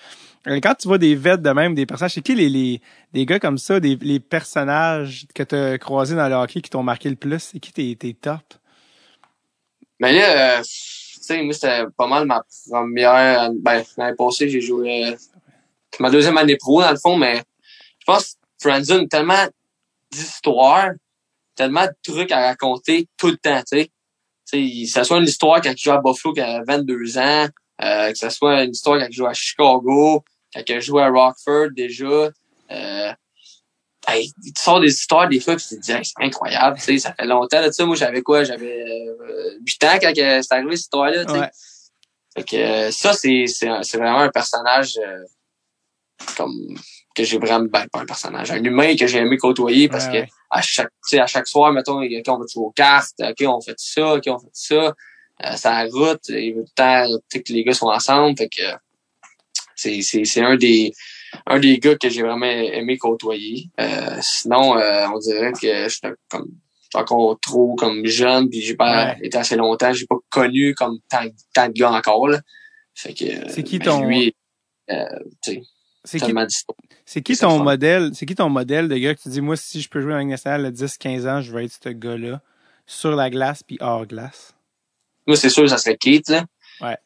Euh, 0.49 0.61
Quand 0.63 0.75
tu 0.75 0.89
vois 0.89 0.99
des 0.99 1.15
vets 1.15 1.39
de 1.39 1.51
même, 1.51 1.75
des 1.75 1.87
personnages, 1.87 2.13
c'est 2.15 2.21
qui 2.21 2.35
les, 2.35 2.49
les, 2.49 2.81
des 3.13 3.27
gars 3.27 3.39
comme 3.41 3.59
ça, 3.59 3.81
des, 3.81 3.97
les 4.01 4.21
personnages 4.21 5.27
que 5.35 5.43
tu 5.43 5.55
as 5.55 5.79
croisés 5.79 6.15
dans 6.17 6.29
le 6.29 6.35
hockey 6.35 6.61
qui 6.61 6.71
t'ont 6.71 6.83
marqué 6.83 7.09
le 7.09 7.17
plus? 7.17 7.39
C'est 7.41 7.59
qui 7.61 7.73
tes, 7.73 7.95
tes 7.97 8.15
top? 8.15 8.41
Mais 9.99 10.13
là, 10.13 10.59
euh, 10.59 10.63
sais, 11.27 11.43
moi, 11.43 11.53
c'était 11.53 11.85
pas 11.97 12.07
mal 12.07 12.27
ma 12.27 12.45
première... 12.69 13.51
Ben, 13.53 13.85
l'année 13.97 14.17
passée, 14.17 14.49
j'ai 14.49 14.61
joué... 14.61 15.07
euh, 15.07 15.17
ma 16.01 16.11
deuxième 16.11 16.37
année 16.39 16.57
pro, 16.57 16.81
dans 16.81 16.91
le 16.91 16.97
fond, 16.97 17.17
mais 17.17 17.43
je 17.99 18.05
pense 18.07 18.35
que 18.35 18.69
Franzen 18.69 19.05
a 19.05 19.07
tellement 19.07 19.47
d'histoires, 20.11 20.91
tellement 21.55 21.87
de 21.87 21.93
trucs 22.03 22.33
à 22.33 22.49
raconter 22.49 23.09
tout 23.17 23.29
le 23.29 23.37
temps, 23.37 23.63
tu 23.71 23.79
sais. 23.79 23.91
Que 24.51 24.87
ce 24.89 25.05
soit 25.05 25.19
une 25.19 25.25
histoire 25.25 25.61
quand 25.61 25.73
il 25.73 25.79
joue 25.79 25.91
à 25.91 26.01
Buffalo 26.01 26.35
quand 26.35 26.43
il 26.43 26.55
avait 26.55 26.77
22 26.77 27.19
ans, 27.19 27.49
euh, 27.83 28.13
que 28.13 28.19
ce 28.19 28.31
soit 28.31 28.63
une 28.63 28.71
histoire 28.71 29.01
quand 29.01 29.07
il 29.11 29.15
joue 29.15 29.27
à 29.27 29.35
Chicago, 29.35 30.25
quand 30.55 30.63
il 30.69 30.81
joue 30.81 30.99
à 30.99 31.09
Rockford 31.09 31.71
déjà. 31.75 32.31
Euh, 32.71 33.13
hey, 34.09 34.33
tu 34.45 34.53
sors 34.63 34.81
des 34.81 34.93
histoires 34.93 35.29
des 35.29 35.41
fois 35.41 35.57
puis 35.57 35.65
tu 35.69 35.77
te 35.77 35.81
dis 35.81 35.93
Hey, 35.93 36.05
c'est 36.05 36.25
incroyable, 36.25 36.77
tu 36.79 36.85
sais, 36.85 36.99
ça 36.99 37.15
fait 37.15 37.27
longtemps 37.27 37.61
là, 37.61 37.69
tu 37.69 37.75
sais, 37.75 37.85
moi 37.85 37.97
j'avais 37.97 38.23
quoi, 38.23 38.45
j'avais 38.45 38.83
euh, 38.83 39.59
8 39.67 39.85
ans 39.85 39.99
quand 40.01 40.13
que 40.15 40.43
c'est 40.43 40.53
arrivé 40.53 40.77
cette 40.77 40.85
histoire-là, 40.85 41.25
tu 41.25 41.33
sais. 41.33 41.39
Ouais. 41.39 41.51
Fait 42.37 42.45
que 42.45 42.57
euh, 42.57 42.91
ça, 42.91 43.15
c'est, 43.15 43.47
c'est, 43.47 43.69
c'est 43.83 43.97
vraiment 43.97 44.21
un 44.21 44.29
personnage 44.29 44.99
euh, 44.99 45.25
comme 46.37 46.77
que 47.15 47.25
j'ai 47.25 47.39
vraiment 47.39 47.65
ben, 47.65 47.87
pas 47.91 48.01
un 48.01 48.07
personnage, 48.07 48.51
un 48.51 48.63
humain 48.63 48.95
que 48.95 49.07
j'ai 49.07 49.19
aimé 49.19 49.39
côtoyer 49.39 49.89
parce 49.89 50.05
Ouais, 50.07 50.13
que 50.13 50.19
ouais. 50.19 50.29
à 50.51 50.61
chaque 50.61 50.91
tu 51.09 51.17
sais, 51.17 51.19
à 51.19 51.27
chaque 51.27 51.49
soir, 51.49 51.73
mettons, 51.73 52.03
OK, 52.03 52.11
on 52.29 52.39
va 52.39 52.45
jouer 52.47 52.65
aux 52.65 52.73
cartes, 52.73 53.15
OK, 53.21 53.43
on 53.47 53.61
fait 53.63 53.79
ça, 53.79 54.15
OK, 54.15 54.25
on 54.27 54.39
fait 54.39 54.51
ça. 54.53 54.95
Euh, 55.45 55.55
la 55.65 55.85
route, 55.87 56.29
il 56.29 56.55
veut 56.55 56.65
tout 56.65 56.73
le 56.79 57.19
temps 57.19 57.19
que 57.33 57.53
les 57.53 57.65
gars 57.65 57.73
sont 57.73 57.87
ensemble. 57.87 58.37
Fait 58.37 58.49
que 58.49 58.63
c'est, 59.75 60.03
c'est, 60.03 60.25
c'est 60.25 60.43
un 60.43 60.57
des 60.57 60.93
un 61.47 61.59
des 61.59 61.79
gars 61.79 61.97
que 61.97 62.09
j'ai 62.09 62.23
vraiment 62.23 62.47
aimé 62.47 62.97
côtoyer. 62.99 63.69
Euh, 63.81 64.17
sinon, 64.21 64.77
euh, 64.79 65.07
on 65.15 65.19
dirait 65.19 65.53
que 65.53 65.89
j'étais 65.89 66.13
comme 66.29 66.49
j'étais 66.83 66.99
encore 66.99 67.39
trop 67.41 67.75
comme 67.75 68.07
jeune, 68.07 68.49
puis 68.49 68.61
j'ai 68.63 68.77
pas 68.77 69.15
Ouais. 69.15 69.27
été 69.27 69.37
assez 69.39 69.57
longtemps, 69.57 69.93
j'ai 69.93 70.07
pas 70.07 70.17
connu 70.31 70.75
comme 70.75 70.99
tant, 71.09 71.25
tant 71.55 71.67
de 71.69 71.73
gars 71.73 71.93
encore. 71.93 72.29
Là. 72.29 72.41
Fait 72.95 73.13
que 73.13 73.51
C'est 73.51 73.63
qui 73.65 73.79
ben, 73.79 73.85
ton- 73.87 74.05
lui, 74.07 74.35
euh, 74.91 75.05
C'est 75.43 76.21
qui, 76.21 76.33
c'est 77.05 77.23
qui 77.23 77.37
ton 77.37 77.59
modèle, 77.59 78.11
c'est 78.15 78.25
qui 78.27 78.35
ton 78.37 78.49
modèle 78.49 78.89
de 78.89 78.97
gars 78.97 79.15
que 79.15 79.21
tu 79.23 79.29
dis, 79.29 79.41
moi, 79.41 79.57
si 79.57 79.81
je 79.81 79.89
peux 79.89 80.01
jouer 80.01 80.15
en 80.15 80.19
Ligue 80.19 80.29
nationale 80.29 80.65
à 80.67 80.71
10, 80.71 80.97
15 80.99 81.27
ans, 81.27 81.41
je 81.41 81.51
veux 81.51 81.63
être 81.65 81.77
ce 81.83 81.89
gars-là, 81.89 82.41
sur 82.87 83.11
la 83.17 83.29
glace 83.31 83.63
puis 83.65 83.77
hors 83.81 84.07
glace? 84.07 84.55
Moi, 85.27 85.37
c'est 85.37 85.51
sûr, 85.51 85.69
ça 85.69 85.79
serait 85.79 85.97
Kate, 85.97 86.29
là. 86.29 86.45
Ouais. 86.81 86.97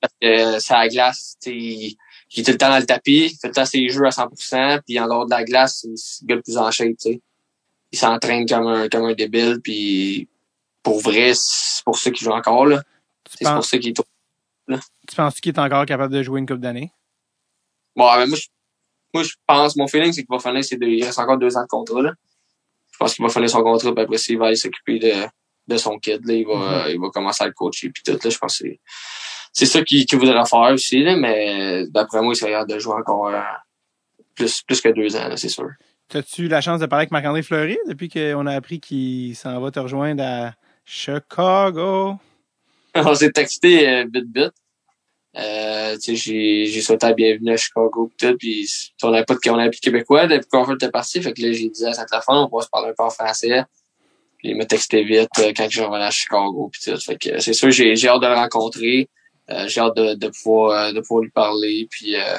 Parce 0.00 0.14
que 0.20 0.58
c'est 0.58 0.74
à 0.74 0.78
la 0.80 0.88
glace, 0.88 1.36
tu 1.40 1.94
il 2.34 2.40
est 2.40 2.44
tout 2.44 2.52
le 2.52 2.58
temps 2.58 2.70
dans 2.70 2.78
le 2.78 2.86
tapis, 2.86 3.26
il 3.26 3.28
fait 3.30 3.36
tout 3.36 3.46
le 3.48 3.52
temps 3.52 3.64
ses 3.66 3.88
jeux 3.88 4.04
à 4.06 4.10
100%, 4.10 4.80
puis 4.86 4.98
en 4.98 5.06
dehors 5.06 5.26
de 5.26 5.30
la 5.30 5.44
glace, 5.44 5.80
c'est 5.82 5.96
c'est 5.96 6.22
le 6.22 6.26
gars 6.28 6.34
le 6.36 6.42
plus 6.42 6.56
en 6.56 6.70
shape, 6.70 6.88
tu 6.88 7.12
sais. 7.12 7.20
Il 7.92 7.98
s'entraîne 7.98 8.48
comme 8.48 8.66
un, 8.66 8.88
comme 8.88 9.04
un 9.04 9.12
débile, 9.14 9.60
puis 9.62 10.28
pour 10.82 11.00
vrai, 11.00 11.32
c'est 11.34 11.84
pour 11.84 11.98
ça 11.98 12.10
qu'il 12.10 12.24
joue 12.24 12.32
encore, 12.32 12.66
là. 12.66 12.82
C'est 13.38 13.44
pour 13.44 13.64
ça 13.64 13.78
qu'il 13.78 13.90
est 13.90 14.00
tu 15.08 15.16
penses 15.16 15.40
qu'il 15.40 15.54
est 15.54 15.58
encore 15.58 15.84
capable 15.86 16.14
de 16.14 16.22
jouer 16.22 16.38
une 16.40 16.46
coupe 16.46 16.60
d'année? 16.60 16.92
Bon, 17.96 18.08
mais 18.16 18.26
moi, 18.26 18.38
je, 18.38 18.46
moi, 19.12 19.22
je 19.22 19.34
pense, 19.46 19.76
mon 19.76 19.88
feeling, 19.88 20.12
c'est 20.12 20.24
qu'il 20.24 20.34
va 20.34 20.38
finir 20.38 20.62
deux, 20.78 20.86
il 20.86 21.04
reste 21.04 21.18
encore 21.18 21.36
deux 21.36 21.56
ans 21.56 21.62
de 21.62 21.68
contrat, 21.68 22.00
là. 22.02 22.12
Je 22.92 22.98
pense 22.98 23.14
qu'il 23.14 23.24
va 23.24 23.30
finir 23.30 23.50
son 23.50 23.62
contrat, 23.62 23.92
puis 23.92 24.04
après 24.04 24.18
ça, 24.18 24.32
il 24.32 24.38
va 24.38 24.46
aller 24.46 24.56
s'occuper 24.56 24.98
de, 24.98 25.12
de 25.66 25.76
son 25.76 25.98
kid, 25.98 26.24
là. 26.26 26.34
Il 26.34 26.46
va, 26.46 26.84
Mhm. 26.84 26.90
il 26.92 27.00
va 27.00 27.10
commencer 27.10 27.44
à 27.44 27.48
le 27.48 27.52
coacher, 27.52 27.90
puis 27.90 28.02
tout, 28.04 28.12
là. 28.12 28.30
Je 28.30 28.38
pense 28.38 28.58
que 28.58 28.64
c'est, 29.52 29.66
ça 29.66 29.82
qu'il, 29.82 30.06
qu'il 30.06 30.18
voudrait 30.18 30.44
faire 30.46 30.72
aussi, 30.72 31.02
là, 31.02 31.16
mais 31.16 31.86
d'après 31.88 32.22
moi, 32.22 32.34
il 32.34 32.36
serait 32.36 32.54
hâte 32.54 32.68
de 32.68 32.78
jouer 32.78 32.94
encore 32.94 33.28
euh, 33.28 33.40
plus, 34.34 34.62
plus 34.62 34.80
que 34.80 34.88
deux 34.88 35.14
ans, 35.16 35.28
c'est 35.36 35.48
sûr. 35.48 35.70
T'as-tu 36.08 36.42
eu 36.42 36.48
la 36.48 36.60
chance 36.60 36.80
de 36.80 36.86
parler 36.86 37.02
avec 37.02 37.12
Marc-André 37.12 37.42
Fleury 37.42 37.78
depuis 37.88 38.08
qu'on 38.08 38.46
a 38.46 38.54
appris 38.54 38.80
qu'il 38.80 39.34
s'en 39.34 39.60
va 39.60 39.70
te 39.70 39.80
rejoindre 39.80 40.22
à 40.22 40.52
Chicago? 40.84 42.16
on 42.94 43.14
s'est 43.14 43.30
texté 43.30 43.88
euh, 43.88 44.06
vite 44.12 44.26
vite. 44.34 44.52
Euh, 45.34 45.94
tu 45.94 46.00
sais, 46.00 46.16
j'ai, 46.16 46.66
j'ai 46.66 46.80
souhaité 46.82 47.06
la 47.06 47.14
bienvenue 47.14 47.52
à 47.52 47.56
Chicago 47.56 48.10
pis 48.14 48.26
tout, 48.26 48.36
puis 48.36 48.68
on 49.02 49.10
n'avait 49.10 49.24
pas 49.24 49.34
de, 49.34 49.50
on 49.50 49.58
avait 49.58 49.70
plus 49.70 49.80
de 49.80 49.84
Québécois, 49.84 50.26
depuis 50.26 50.48
qu'on 50.50 50.74
était 50.74 50.90
parti, 50.90 51.22
fait 51.22 51.32
que 51.32 51.40
là, 51.40 51.52
j'ai 51.52 51.70
dit 51.70 51.86
à 51.86 51.94
Saint-Lafon, 51.94 52.48
on 52.52 52.56
va 52.56 52.62
se 52.62 52.68
parler 52.68 52.90
un 52.90 52.94
peu 52.94 53.04
en 53.04 53.10
français. 53.10 53.64
Puis 54.36 54.50
il 54.50 54.56
m'a 54.56 54.66
texté 54.66 55.04
vite 55.04 55.30
euh, 55.38 55.52
quand 55.56 55.68
je 55.70 55.82
revenais 55.82 56.04
à 56.04 56.10
Chicago 56.10 56.68
pis 56.72 56.90
tout. 56.90 56.98
Fait 56.98 57.16
que 57.16 57.30
euh, 57.30 57.38
c'est 57.38 57.52
sûr, 57.52 57.70
j'ai, 57.70 57.96
j'ai 57.96 58.08
hâte 58.08 58.20
de 58.20 58.26
le 58.26 58.34
rencontrer. 58.34 59.08
Euh, 59.52 59.68
j'ai 59.68 59.80
hâte 59.80 59.96
de, 59.96 60.14
de 60.14 60.28
pouvoir 60.28 60.70
euh, 60.70 60.92
de 60.92 61.00
pouvoir 61.00 61.22
lui 61.22 61.30
parler. 61.30 61.86
Puis 61.90 62.16
euh, 62.16 62.38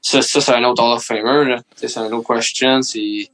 ça, 0.00 0.22
ça, 0.22 0.40
c'est 0.40 0.52
un 0.52 0.64
autre 0.64 0.82
Hall 0.82 0.96
of 0.96 1.04
Famer, 1.04 1.48
là. 1.48 1.62
C'est 1.74 1.96
un 1.98 2.12
autre 2.12 2.34
question. 2.34 2.82
C'est. 2.82 3.28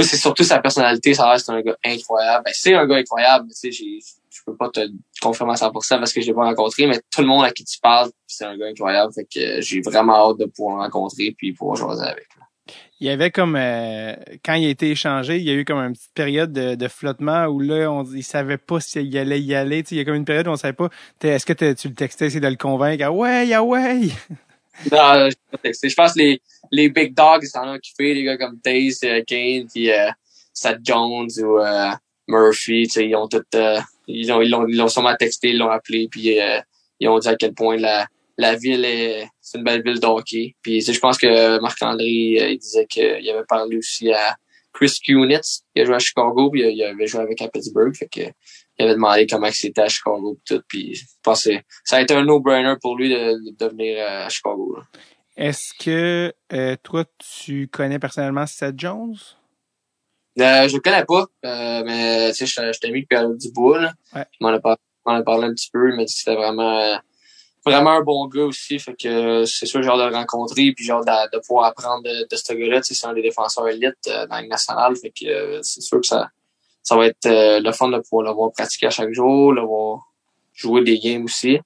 Surtout 0.00 0.42
sa 0.42 0.58
personnalité, 0.58 1.14
ça 1.14 1.24
a 1.24 1.30
l'air 1.30 1.40
c'est 1.40 1.52
un 1.52 1.60
gars 1.60 1.76
incroyable. 1.84 2.44
Ben, 2.44 2.52
c'est 2.52 2.74
un 2.74 2.84
gars 2.84 2.96
incroyable, 2.96 3.46
tu 3.50 3.72
sais, 3.72 4.00
je 4.28 4.40
peux 4.44 4.56
pas 4.56 4.68
te 4.68 4.80
confirmer 5.22 5.52
à 5.52 5.54
100% 5.54 5.70
parce 5.72 6.12
que 6.12 6.20
je 6.20 6.26
l'ai 6.26 6.34
pas 6.34 6.46
rencontré, 6.46 6.88
mais 6.88 7.00
tout 7.12 7.20
le 7.20 7.28
monde 7.28 7.44
à 7.44 7.52
qui 7.52 7.64
tu 7.64 7.78
parles, 7.78 8.10
c'est 8.26 8.44
un 8.44 8.56
gars 8.56 8.66
incroyable. 8.66 9.12
Fait 9.12 9.24
que 9.24 9.60
j'ai 9.60 9.80
vraiment 9.82 10.30
hâte 10.30 10.38
de 10.38 10.46
pouvoir 10.46 10.78
le 10.78 10.82
rencontrer 10.82 11.32
puis 11.38 11.52
pouvoir 11.52 11.76
jouer 11.76 12.08
avec. 12.08 12.26
Il 13.00 13.06
y 13.06 13.10
avait 13.10 13.30
comme 13.30 13.56
euh, 13.56 14.14
quand 14.44 14.54
il 14.54 14.66
a 14.66 14.70
été 14.70 14.90
échangé, 14.90 15.36
il 15.36 15.42
y 15.42 15.50
a 15.50 15.54
eu 15.54 15.64
comme 15.64 15.78
une 15.78 15.92
petite 15.92 16.14
période 16.14 16.52
de, 16.52 16.88
flottement 16.88 17.44
où 17.46 17.60
là, 17.60 17.90
on, 17.90 18.04
il 18.04 18.22
savait 18.22 18.56
pas 18.56 18.80
s'il 18.80 19.16
allait 19.18 19.40
y 19.40 19.54
aller. 19.54 19.84
Il 19.90 19.96
y 19.98 20.00
a 20.00 20.04
comme 20.04 20.14
une 20.14 20.24
période 20.24 20.46
où 20.48 20.50
on 20.50 20.56
savait 20.56 20.72
pas. 20.72 20.88
T'es- 21.18 21.28
Est-ce 21.28 21.44
que 21.44 21.52
tu 21.74 21.88
le 21.88 21.94
textais, 21.94 22.26
essayer 22.26 22.40
de 22.40 22.48
le 22.48 22.56
convaincre? 22.56 23.04
Ah 23.04 23.12
ouais, 23.12 23.52
ah 23.52 23.62
ouais! 23.62 24.08
Non, 24.90 25.28
j'ai 25.28 25.36
pas 25.52 25.58
texté. 25.62 25.88
Je 25.88 25.94
pense 25.94 26.14
que 26.14 26.18
les, 26.18 26.42
les 26.72 26.88
big 26.88 27.14
dogs, 27.14 27.44
s'en 27.44 27.68
ont 27.68 27.74
occupé, 27.74 28.12
les 28.12 28.24
gars 28.24 28.36
comme 28.36 28.58
Taze, 28.58 29.00
euh, 29.04 29.22
Kane, 29.24 29.68
puis 29.72 29.92
euh, 29.92 30.10
Seth 30.52 30.80
Jones 30.82 31.28
ou 31.38 31.58
euh, 31.60 31.90
Murphy, 32.26 32.82
ils 32.96 33.14
ont 33.14 33.28
tout, 33.28 33.42
euh, 33.54 33.80
ils 34.08 34.32
ont, 34.32 34.42
ils 34.42 34.50
l'ont, 34.50 34.66
ils 34.66 34.76
l'ont 34.76 34.88
sûrement 34.88 35.14
texté, 35.16 35.50
ils 35.50 35.58
l'ont 35.58 35.70
appelé, 35.70 36.08
puis 36.10 36.40
euh, 36.40 36.60
ils 36.98 37.08
ont 37.08 37.18
dit 37.18 37.28
à 37.28 37.36
quel 37.36 37.54
point 37.54 37.76
la, 37.76 38.06
la 38.36 38.56
ville 38.56 38.84
est, 38.84 39.28
c'est 39.40 39.58
une 39.58 39.64
belle 39.64 39.82
ville 39.82 40.00
de 40.00 40.06
hockey. 40.06 40.56
Puis 40.62 40.80
je 40.80 40.98
pense 40.98 41.18
que 41.18 41.60
Marc-André, 41.60 42.38
euh, 42.40 42.48
il 42.50 42.58
disait 42.58 42.86
qu'il 42.86 43.28
avait 43.30 43.44
parlé 43.48 43.76
aussi 43.76 44.12
à 44.12 44.36
Chris 44.72 44.98
Kunitz, 45.04 45.62
qui 45.74 45.82
a 45.82 45.84
joué 45.84 45.94
à 45.94 45.98
Chicago, 46.00 46.50
puis 46.50 46.62
il 46.62 46.82
avait 46.82 47.06
joué 47.06 47.20
avec 47.20 47.40
à 47.42 47.48
Pittsburgh, 47.48 47.94
fait 47.94 48.08
que 48.08 48.32
il 48.76 48.84
avait 48.84 48.94
demandé 48.94 49.26
comment 49.28 49.50
c'était 49.52 49.82
à 49.82 49.88
Chicago 49.88 50.34
pis 50.34 50.54
tout, 50.54 50.62
puis 50.66 50.94
je 50.94 51.04
pense 51.22 51.44
que 51.44 51.50
ça 51.84 51.98
a 51.98 52.00
été 52.00 52.12
un 52.12 52.24
no-brainer 52.24 52.74
pour 52.82 52.96
lui 52.96 53.08
de, 53.08 53.56
de 53.56 53.70
venir 53.70 54.04
à 54.04 54.28
Chicago. 54.28 54.78
Est-ce 55.36 55.72
que 55.78 56.32
euh, 56.52 56.76
toi, 56.82 57.04
tu 57.18 57.68
connais 57.68 57.98
personnellement 57.98 58.46
Seth 58.46 58.78
Jones? 58.78 59.16
Euh, 60.40 60.68
je 60.68 60.74
le 60.74 60.80
connais 60.80 61.04
pas, 61.04 61.26
euh, 61.44 61.82
mais 61.84 62.32
tu 62.32 62.38
sais, 62.38 62.46
je 62.46 62.72
je 62.72 62.80
t'ai 62.80 62.90
mis 62.90 63.06
du 63.38 63.52
bout, 63.52 63.74
là. 63.74 63.92
Ouais. 64.14 64.24
Il 64.40 64.44
m'en 64.44 64.50
a, 64.50 65.22
parlé 65.22 65.46
un 65.46 65.54
petit 65.54 65.70
peu, 65.72 65.90
il 65.90 65.96
m'a 65.96 66.04
dit 66.04 66.12
que 66.12 66.18
c'était 66.18 66.34
vraiment 66.34 66.78
euh, 66.78 66.96
vraiment 67.64 67.92
un 67.92 68.02
bon 68.02 68.26
gars 68.26 68.44
aussi. 68.44 68.78
Fait 68.78 68.94
que 68.94 69.08
euh, 69.08 69.44
c'est 69.46 69.66
sûr 69.66 69.80
hâte 69.80 69.98
de 69.98 70.10
le 70.10 70.14
rencontrer 70.14 70.72
puis 70.72 70.90
hâte 70.90 71.06
de, 71.06 71.36
de 71.36 71.40
pouvoir 71.40 71.66
apprendre 71.66 72.02
de, 72.02 72.26
de 72.30 72.36
ce 72.36 72.52
gars-là. 72.52 72.80
C'est 72.82 73.06
un 73.06 73.12
des 73.14 73.22
défenseurs 73.22 73.68
élites 73.68 73.94
euh, 74.08 74.26
dans 74.26 74.36
la 74.36 74.46
nationale. 74.46 74.96
Fait 74.96 75.10
que 75.10 75.26
euh, 75.26 75.60
c'est 75.62 75.80
sûr 75.80 76.00
que 76.00 76.06
ça, 76.06 76.30
ça 76.82 76.96
va 76.96 77.06
être 77.06 77.26
euh, 77.26 77.60
le 77.60 77.72
fun 77.72 77.88
de 77.88 77.98
pouvoir 77.98 78.26
le 78.28 78.32
voir 78.32 78.52
pratiquer 78.52 78.86
à 78.86 78.90
chaque 78.90 79.12
jour, 79.12 79.52
le 79.52 79.62
voir 79.62 80.00
jouer 80.52 80.84
des 80.84 80.98
games 80.98 81.24
aussi. 81.24 81.58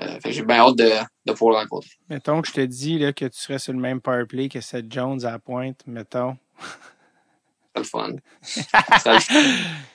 Fait 0.00 0.20
que 0.20 0.32
j'ai 0.32 0.42
bien 0.42 0.56
hâte 0.56 0.76
de, 0.76 0.90
de 1.26 1.32
pouvoir 1.32 1.52
le 1.52 1.58
rencontrer. 1.60 1.90
Mettons 2.08 2.40
que 2.40 2.48
je 2.48 2.54
te 2.54 2.60
dis 2.60 2.98
là, 2.98 3.12
que 3.12 3.26
tu 3.26 3.38
serais 3.38 3.58
sur 3.58 3.72
le 3.72 3.78
même 3.78 4.00
power 4.00 4.24
play 4.26 4.48
que 4.48 4.60
Seth 4.60 4.90
Jones 4.90 5.24
à 5.24 5.32
la 5.32 5.38
pointe, 5.38 5.80
mettons. 5.86 6.36
C'est 7.74 7.78
le 7.78 7.84
fun. 7.84 8.16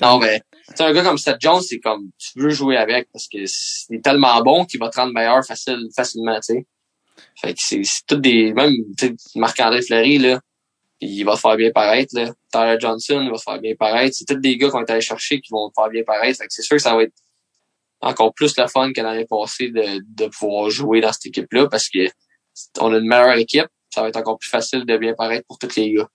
Non, 0.00 0.18
mais 0.18 0.42
c'est 0.68 0.80
un 0.82 0.92
gars 0.92 1.02
comme 1.02 1.18
Seth 1.18 1.38
Jones, 1.40 1.60
c'est 1.60 1.80
comme 1.80 2.10
tu 2.18 2.38
veux 2.38 2.50
jouer 2.50 2.76
avec 2.76 3.08
parce 3.12 3.26
que 3.26 3.38
c'est 3.46 4.00
tellement 4.02 4.40
bon 4.42 4.64
qu'il 4.64 4.78
va 4.78 4.88
te 4.90 5.00
rendre 5.00 5.12
meilleur 5.12 5.44
facile, 5.44 5.88
facilement, 5.94 6.36
tu 6.36 6.54
sais. 6.54 6.66
Fait 7.40 7.54
que 7.54 7.60
c'est 7.60 7.82
c'est 7.84 8.06
tout 8.06 8.16
des. 8.16 8.52
Même 8.52 8.74
tu 8.96 9.08
sais, 9.08 9.14
Marc-André 9.34 9.82
Fleury, 9.82 10.18
là, 10.18 10.40
il 11.00 11.24
va 11.24 11.34
te 11.34 11.40
faire 11.40 11.56
bien 11.56 11.70
paraître, 11.72 12.14
là. 12.14 12.32
Tyler 12.52 12.76
Johnson, 12.78 13.20
il 13.22 13.30
va 13.30 13.36
te 13.36 13.42
faire 13.42 13.58
bien 13.60 13.74
paraître. 13.74 14.16
C'est 14.16 14.24
tous 14.24 14.40
des 14.40 14.56
gars 14.56 14.70
qu'on 14.70 14.84
est 14.84 14.90
allé 14.90 15.00
chercher 15.00 15.40
qui 15.40 15.50
vont 15.50 15.68
te 15.68 15.74
faire 15.74 15.90
bien 15.90 16.04
paraître. 16.04 16.38
Fait 16.38 16.46
que 16.46 16.52
c'est 16.52 16.62
sûr 16.62 16.76
que 16.76 16.82
ça 16.82 16.94
va 16.94 17.02
être 17.02 17.14
encore 18.00 18.34
plus 18.34 18.56
le 18.56 18.66
fun 18.68 18.92
que 18.92 19.00
l'année 19.00 19.26
passée 19.26 19.70
de, 19.70 20.00
de 20.00 20.28
pouvoir 20.28 20.70
jouer 20.70 21.00
dans 21.00 21.12
cette 21.12 21.26
équipe-là 21.26 21.68
parce 21.68 21.88
que 21.88 22.08
on 22.80 22.92
a 22.92 22.98
une 22.98 23.06
meilleure 23.06 23.36
équipe. 23.36 23.68
ça 23.90 24.02
va 24.02 24.08
être 24.08 24.16
encore 24.16 24.38
plus 24.38 24.48
facile 24.48 24.84
de 24.84 24.96
bien 24.96 25.14
paraître 25.14 25.46
pour 25.46 25.58
tous 25.58 25.74
les 25.76 25.92
gars. 25.92 26.08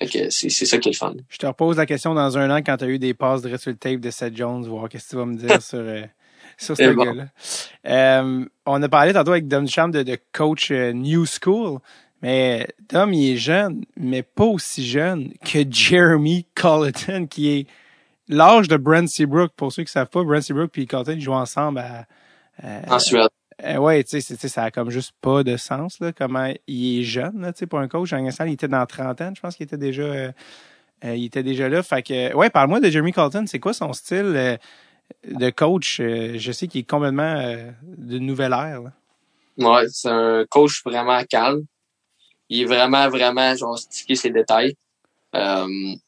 C'est, 0.00 0.50
ça 0.50 0.78
qui 0.78 0.88
est 0.88 0.92
le 0.92 0.96
fun. 0.96 1.14
Je 1.28 1.38
te 1.38 1.46
repose 1.46 1.76
la 1.76 1.86
question 1.86 2.14
dans 2.14 2.38
un 2.38 2.50
an 2.50 2.58
quand 2.58 2.76
tu 2.76 2.84
as 2.84 2.88
eu 2.88 2.98
des 2.98 3.14
passes 3.14 3.42
de 3.42 3.48
résultat 3.50 3.90
tape 3.90 4.00
de 4.00 4.10
Seth 4.10 4.36
Jones, 4.36 4.66
voir 4.66 4.88
qu'est-ce 4.88 5.06
que 5.06 5.10
tu 5.10 5.16
vas 5.16 5.26
me 5.26 5.36
dire 5.36 5.60
sur, 5.62 5.78
euh, 5.78 6.02
sur 6.56 6.76
ce 6.76 6.92
bon. 6.94 7.04
gars-là. 7.04 7.26
Euh, 7.86 8.44
on 8.66 8.82
a 8.82 8.88
parlé 8.88 9.12
tantôt 9.12 9.32
avec 9.32 9.48
Dom 9.48 9.64
Duchamp 9.64 9.88
de, 9.88 10.02
de 10.02 10.18
coach 10.32 10.70
euh, 10.70 10.92
New 10.92 11.24
School, 11.26 11.80
mais 12.22 12.68
Dom, 12.88 13.12
il 13.12 13.32
est 13.32 13.36
jeune, 13.36 13.84
mais 13.96 14.22
pas 14.22 14.44
aussi 14.44 14.86
jeune 14.86 15.32
que 15.44 15.58
Jeremy 15.68 16.46
Colleton, 16.54 17.26
qui 17.28 17.48
est 17.50 17.66
l'âge 18.28 18.68
de 18.68 18.76
Brent 18.76 19.08
Seabrook. 19.08 19.52
Pour 19.56 19.72
ceux 19.72 19.84
qui 19.84 19.92
savent 19.92 20.08
pas, 20.08 20.22
Brent 20.22 20.42
Seabrook 20.42 20.76
et 20.78 20.86
Colleton 20.86 21.12
ils 21.12 21.20
jouent 21.22 21.32
ensemble 21.32 21.78
à... 21.78 22.06
euh, 22.64 22.80
En 22.88 22.98
Suède. 22.98 23.28
Euh, 23.64 23.76
ouais, 23.76 24.04
tu 24.04 24.20
sais, 24.20 24.48
ça 24.48 24.64
a 24.64 24.70
comme 24.70 24.90
juste 24.90 25.12
pas 25.20 25.42
de 25.42 25.56
sens, 25.56 25.98
là, 26.00 26.12
comment 26.12 26.52
il 26.66 27.00
est 27.00 27.02
jeune, 27.02 27.40
là, 27.40 27.52
tu 27.52 27.60
sais, 27.60 27.66
pour 27.66 27.80
un 27.80 27.88
coach. 27.88 28.12
Instant, 28.12 28.44
il 28.44 28.52
était 28.52 28.68
dans 28.68 28.78
la 28.78 28.86
trentaine, 28.86 29.34
je 29.34 29.40
pense 29.40 29.56
qu'il 29.56 29.64
était 29.64 29.76
déjà, 29.76 30.02
euh, 30.02 30.32
euh, 31.04 31.16
il 31.16 31.24
était 31.24 31.42
déjà 31.42 31.68
là. 31.68 31.82
Fait 31.82 32.02
que, 32.02 32.34
ouais, 32.34 32.50
parle-moi 32.50 32.80
de 32.80 32.88
Jeremy 32.88 33.12
Colton. 33.12 33.44
C'est 33.46 33.58
quoi 33.58 33.72
son 33.72 33.92
style 33.92 34.32
euh, 34.36 34.56
de 35.24 35.50
coach? 35.50 36.00
Euh, 36.00 36.38
je 36.38 36.52
sais 36.52 36.68
qu'il 36.68 36.82
est 36.82 36.88
complètement 36.88 37.56
d'une 37.82 38.26
nouvelle 38.26 38.52
ère, 38.52 38.82
là. 38.82 38.92
Ouais, 39.56 39.88
c'est 39.90 40.08
un 40.08 40.44
coach 40.48 40.82
vraiment 40.84 41.20
calme. 41.24 41.64
Il 42.48 42.62
est 42.62 42.64
vraiment, 42.64 43.08
vraiment, 43.08 43.56
genre, 43.56 43.78
stické 43.78 44.14
ses 44.14 44.30
détails. 44.30 44.76
Tu 45.32 45.98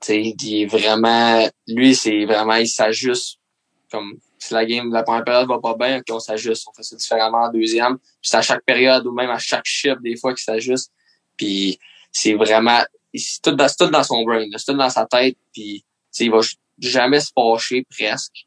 sais, 0.00 0.22
il 0.22 0.62
est 0.62 0.66
vraiment, 0.66 1.46
lui, 1.68 1.94
c'est 1.94 2.24
vraiment, 2.24 2.54
il 2.54 2.66
s'ajuste. 2.66 3.38
Comme, 3.90 4.18
si 4.38 4.54
la 4.54 4.64
game, 4.64 4.92
la 4.92 5.02
première 5.02 5.24
période 5.24 5.48
va 5.48 5.58
pas 5.58 5.74
bien, 5.76 6.02
on 6.10 6.20
s'ajuste. 6.20 6.66
On 6.68 6.72
fait 6.72 6.82
ça 6.82 6.96
différemment 6.96 7.44
en 7.44 7.50
deuxième. 7.50 7.98
C'est 8.22 8.36
à 8.36 8.42
chaque 8.42 8.64
période 8.64 9.06
ou 9.06 9.12
même 9.12 9.30
à 9.30 9.38
chaque 9.38 9.64
shift, 9.64 10.00
des 10.02 10.16
fois, 10.16 10.34
qu'il 10.34 10.42
s'ajuste. 10.42 10.92
Puis 11.36 11.78
c'est 12.12 12.34
vraiment, 12.34 12.82
c'est 13.14 13.42
tout, 13.42 13.52
dans- 13.52 14.02
son 14.02 14.24
brain, 14.24 14.44
c'est 14.56 14.72
tout 14.72 14.78
dans 14.78 14.90
sa 14.90 15.06
tête. 15.06 15.36
Puis, 15.52 15.84
il 16.18 16.30
va 16.30 16.40
jamais 16.78 17.20
se 17.20 17.30
fâcher, 17.34 17.86
presque. 17.90 18.46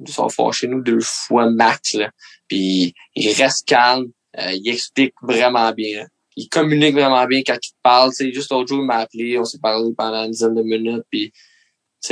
Il 0.00 0.06
va 0.10 0.28
se 0.28 0.34
fâcher, 0.34 0.68
nous, 0.68 0.82
deux 0.82 1.00
fois 1.00 1.50
max, 1.50 1.94
là. 1.94 2.10
Puis 2.48 2.94
il 3.14 3.32
reste 3.32 3.66
calme, 3.66 4.10
euh, 4.38 4.52
il 4.52 4.68
explique 4.68 5.14
vraiment 5.22 5.72
bien. 5.72 6.06
Il 6.36 6.48
communique 6.48 6.92
vraiment 6.94 7.24
bien 7.26 7.40
quand 7.46 7.56
il 7.62 7.70
te 7.70 7.76
parle. 7.82 8.10
Tu 8.10 8.16
sais, 8.16 8.32
juste 8.32 8.50
l'autre 8.50 8.68
jour, 8.68 8.80
il 8.82 8.86
m'a 8.86 8.96
appelé, 8.98 9.38
on 9.38 9.44
s'est 9.44 9.58
parlé 9.58 9.90
pendant 9.96 10.24
une 10.24 10.32
dizaine 10.32 10.54
de 10.54 10.62
minutes. 10.62 11.04
Puis, 11.10 11.32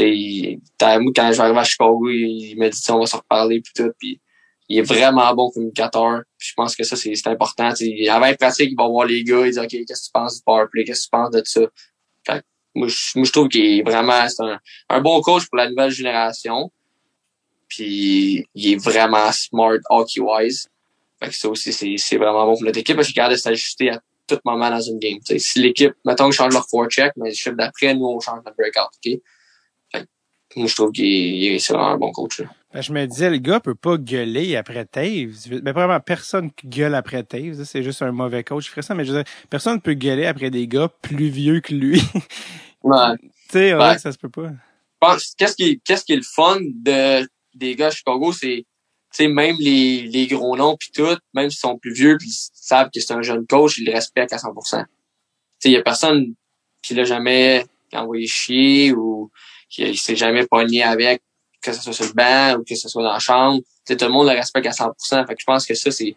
moi, 0.02 1.12
quand 1.14 1.32
je 1.32 1.36
vais 1.36 1.40
arriver 1.40 1.58
à 1.58 1.64
Chicago, 1.64 2.08
il, 2.08 2.56
m'a 2.56 2.68
dit, 2.68 2.80
on 2.90 2.98
va 2.98 3.06
se 3.06 3.16
reparler, 3.16 3.60
puis 3.60 3.72
tout. 3.74 3.92
Puis, 3.98 4.20
il 4.68 4.78
est 4.78 4.82
vraiment 4.82 5.34
bon 5.34 5.50
communicateur. 5.50 6.22
Je 6.38 6.52
pense 6.56 6.74
que 6.74 6.84
ça, 6.84 6.96
c'est 6.96 7.14
important. 7.26 7.72
Tu 7.74 7.86
sais, 7.86 8.08
avant 8.08 8.26
les 8.26 8.36
pratiques, 8.36 8.70
il 8.70 8.76
va 8.76 8.88
voir 8.88 9.06
les 9.06 9.22
gars, 9.22 9.46
il 9.46 9.52
dit, 9.52 9.58
OK, 9.58 9.68
qu'est-ce 9.68 10.02
que 10.02 10.06
tu 10.06 10.12
penses 10.12 10.36
du 10.36 10.42
powerplay? 10.44 10.84
Qu'est-ce 10.84 11.02
que 11.02 11.06
tu 11.06 11.10
penses 11.10 11.30
de 11.30 11.42
ça? 11.44 11.60
Fait 12.26 12.42
moi, 12.74 12.88
je, 12.88 12.96
moi, 13.16 13.24
je 13.24 13.32
trouve 13.32 13.48
qu'il 13.48 13.78
est 13.78 13.82
vraiment, 13.82 14.28
c'est 14.28 14.42
un, 14.42 14.58
un 14.88 15.00
bon 15.00 15.20
coach 15.20 15.46
pour 15.46 15.58
la 15.58 15.68
nouvelle 15.68 15.90
génération. 15.90 16.72
Puis, 17.68 18.46
il 18.54 18.72
est 18.72 18.82
vraiment 18.82 19.30
smart 19.32 19.78
hockey-wise. 19.90 20.68
Fait 21.22 21.28
que 21.28 21.36
ça 21.36 21.48
aussi, 21.48 21.72
c'est, 21.72 22.16
vraiment 22.16 22.46
bon 22.46 22.54
pour 22.54 22.64
notre 22.64 22.78
équipe 22.78 22.96
parce 22.96 23.08
qu'il 23.08 23.14
est 23.14 23.22
capable 23.22 23.34
de 23.34 23.40
s'ajuster 23.40 23.90
à 23.90 24.00
tout 24.26 24.38
moment 24.44 24.70
dans 24.70 24.80
une 24.80 24.98
game. 24.98 25.18
T'sais, 25.20 25.38
si 25.38 25.60
l'équipe, 25.60 25.92
mettons 26.04 26.30
changent 26.30 26.54
leur 26.54 26.66
forecheck, 26.68 27.12
mais 27.16 27.28
le 27.28 27.34
shift 27.34 27.56
d'après, 27.56 27.94
nous, 27.94 28.06
on 28.06 28.20
change 28.20 28.40
notre 28.44 28.56
breakout, 28.56 28.90
OK? 29.04 29.20
Moi, 30.56 30.66
je 30.66 30.74
trouve 30.74 30.92
qu'il 30.92 31.44
est, 31.44 31.58
c'est 31.58 31.72
vraiment 31.72 31.90
un 31.90 31.98
bon 31.98 32.12
coach. 32.12 32.40
Là. 32.40 32.46
Ben, 32.72 32.80
je 32.82 32.92
me 32.92 33.06
disais, 33.06 33.30
le 33.30 33.38
gars 33.38 33.60
peut 33.60 33.74
pas 33.74 33.96
gueuler 33.96 34.56
après 34.56 34.84
Taves. 34.84 35.48
Ben, 35.62 35.72
vraiment, 35.72 35.98
personne 36.00 36.50
gueule 36.64 36.94
après 36.94 37.22
Taves. 37.22 37.64
C'est 37.64 37.82
juste 37.82 38.02
un 38.02 38.12
mauvais 38.12 38.44
coach 38.44 38.64
qui 38.64 38.70
ferait 38.70 38.82
ça. 38.82 38.94
Mais 38.94 39.04
je 39.04 39.12
veux 39.12 39.22
dire, 39.22 39.32
personne 39.50 39.80
peut 39.80 39.94
gueuler 39.94 40.26
après 40.26 40.50
des 40.50 40.66
gars 40.68 40.88
plus 41.02 41.28
vieux 41.28 41.60
que 41.60 41.74
lui. 41.74 42.00
tu 42.12 42.20
Ouais. 42.82 43.14
sais, 43.50 43.74
ouais, 43.74 43.98
ça 43.98 44.12
se 44.12 44.18
peut 44.18 44.28
pas. 44.28 44.50
Je 45.18 45.24
qu'est-ce 45.36 45.56
qui, 45.56 45.80
qu'est-ce 45.84 46.04
qui 46.04 46.12
est 46.12 46.16
le 46.16 46.22
fun 46.22 46.58
de, 46.60 47.26
des 47.54 47.74
gars 47.76 47.88
à 47.88 47.90
Chicago, 47.90 48.32
c'est, 48.32 48.64
tu 48.64 48.66
sais, 49.12 49.28
même 49.28 49.56
les, 49.60 50.02
les 50.02 50.26
gros 50.26 50.56
noms 50.56 50.76
pis 50.76 50.90
tout, 50.92 51.16
même 51.34 51.50
s'ils 51.50 51.58
sont 51.60 51.78
plus 51.78 51.92
vieux 51.92 52.16
pis 52.18 52.26
ils 52.28 52.50
savent 52.54 52.88
que 52.92 53.00
c'est 53.00 53.12
un 53.12 53.22
jeune 53.22 53.46
coach, 53.46 53.78
ils 53.78 53.84
le 53.86 53.92
respectent 53.92 54.32
à 54.32 54.36
100%. 54.38 54.52
Tu 54.54 54.86
sais, 55.58 55.68
il 55.68 55.72
y 55.72 55.76
a 55.76 55.82
personne 55.82 56.34
qui 56.82 56.94
l'a 56.94 57.04
jamais 57.04 57.64
envoyé 57.92 58.26
chier 58.26 58.92
ou 58.92 59.30
qui 59.68 59.82
il 59.82 59.98
s'est 59.98 60.16
jamais 60.16 60.46
pogné 60.46 60.82
avec, 60.82 61.22
que 61.60 61.72
ce 61.72 61.82
soit 61.82 61.92
sur 61.92 62.06
le 62.06 62.12
banc 62.12 62.58
ou 62.58 62.64
que 62.64 62.74
ce 62.74 62.88
soit 62.88 63.02
dans 63.02 63.12
la 63.12 63.18
chambre. 63.18 63.60
Tu 63.60 63.92
sais, 63.92 63.96
tout 63.96 64.04
le 64.04 64.12
monde 64.12 64.28
le 64.28 64.34
respecte 64.34 64.66
à 64.66 64.70
100%. 64.70 65.26
Fait 65.26 65.34
que 65.34 65.40
je 65.40 65.44
pense 65.44 65.66
que 65.66 65.74
ça, 65.74 65.90
c'est 65.90 66.16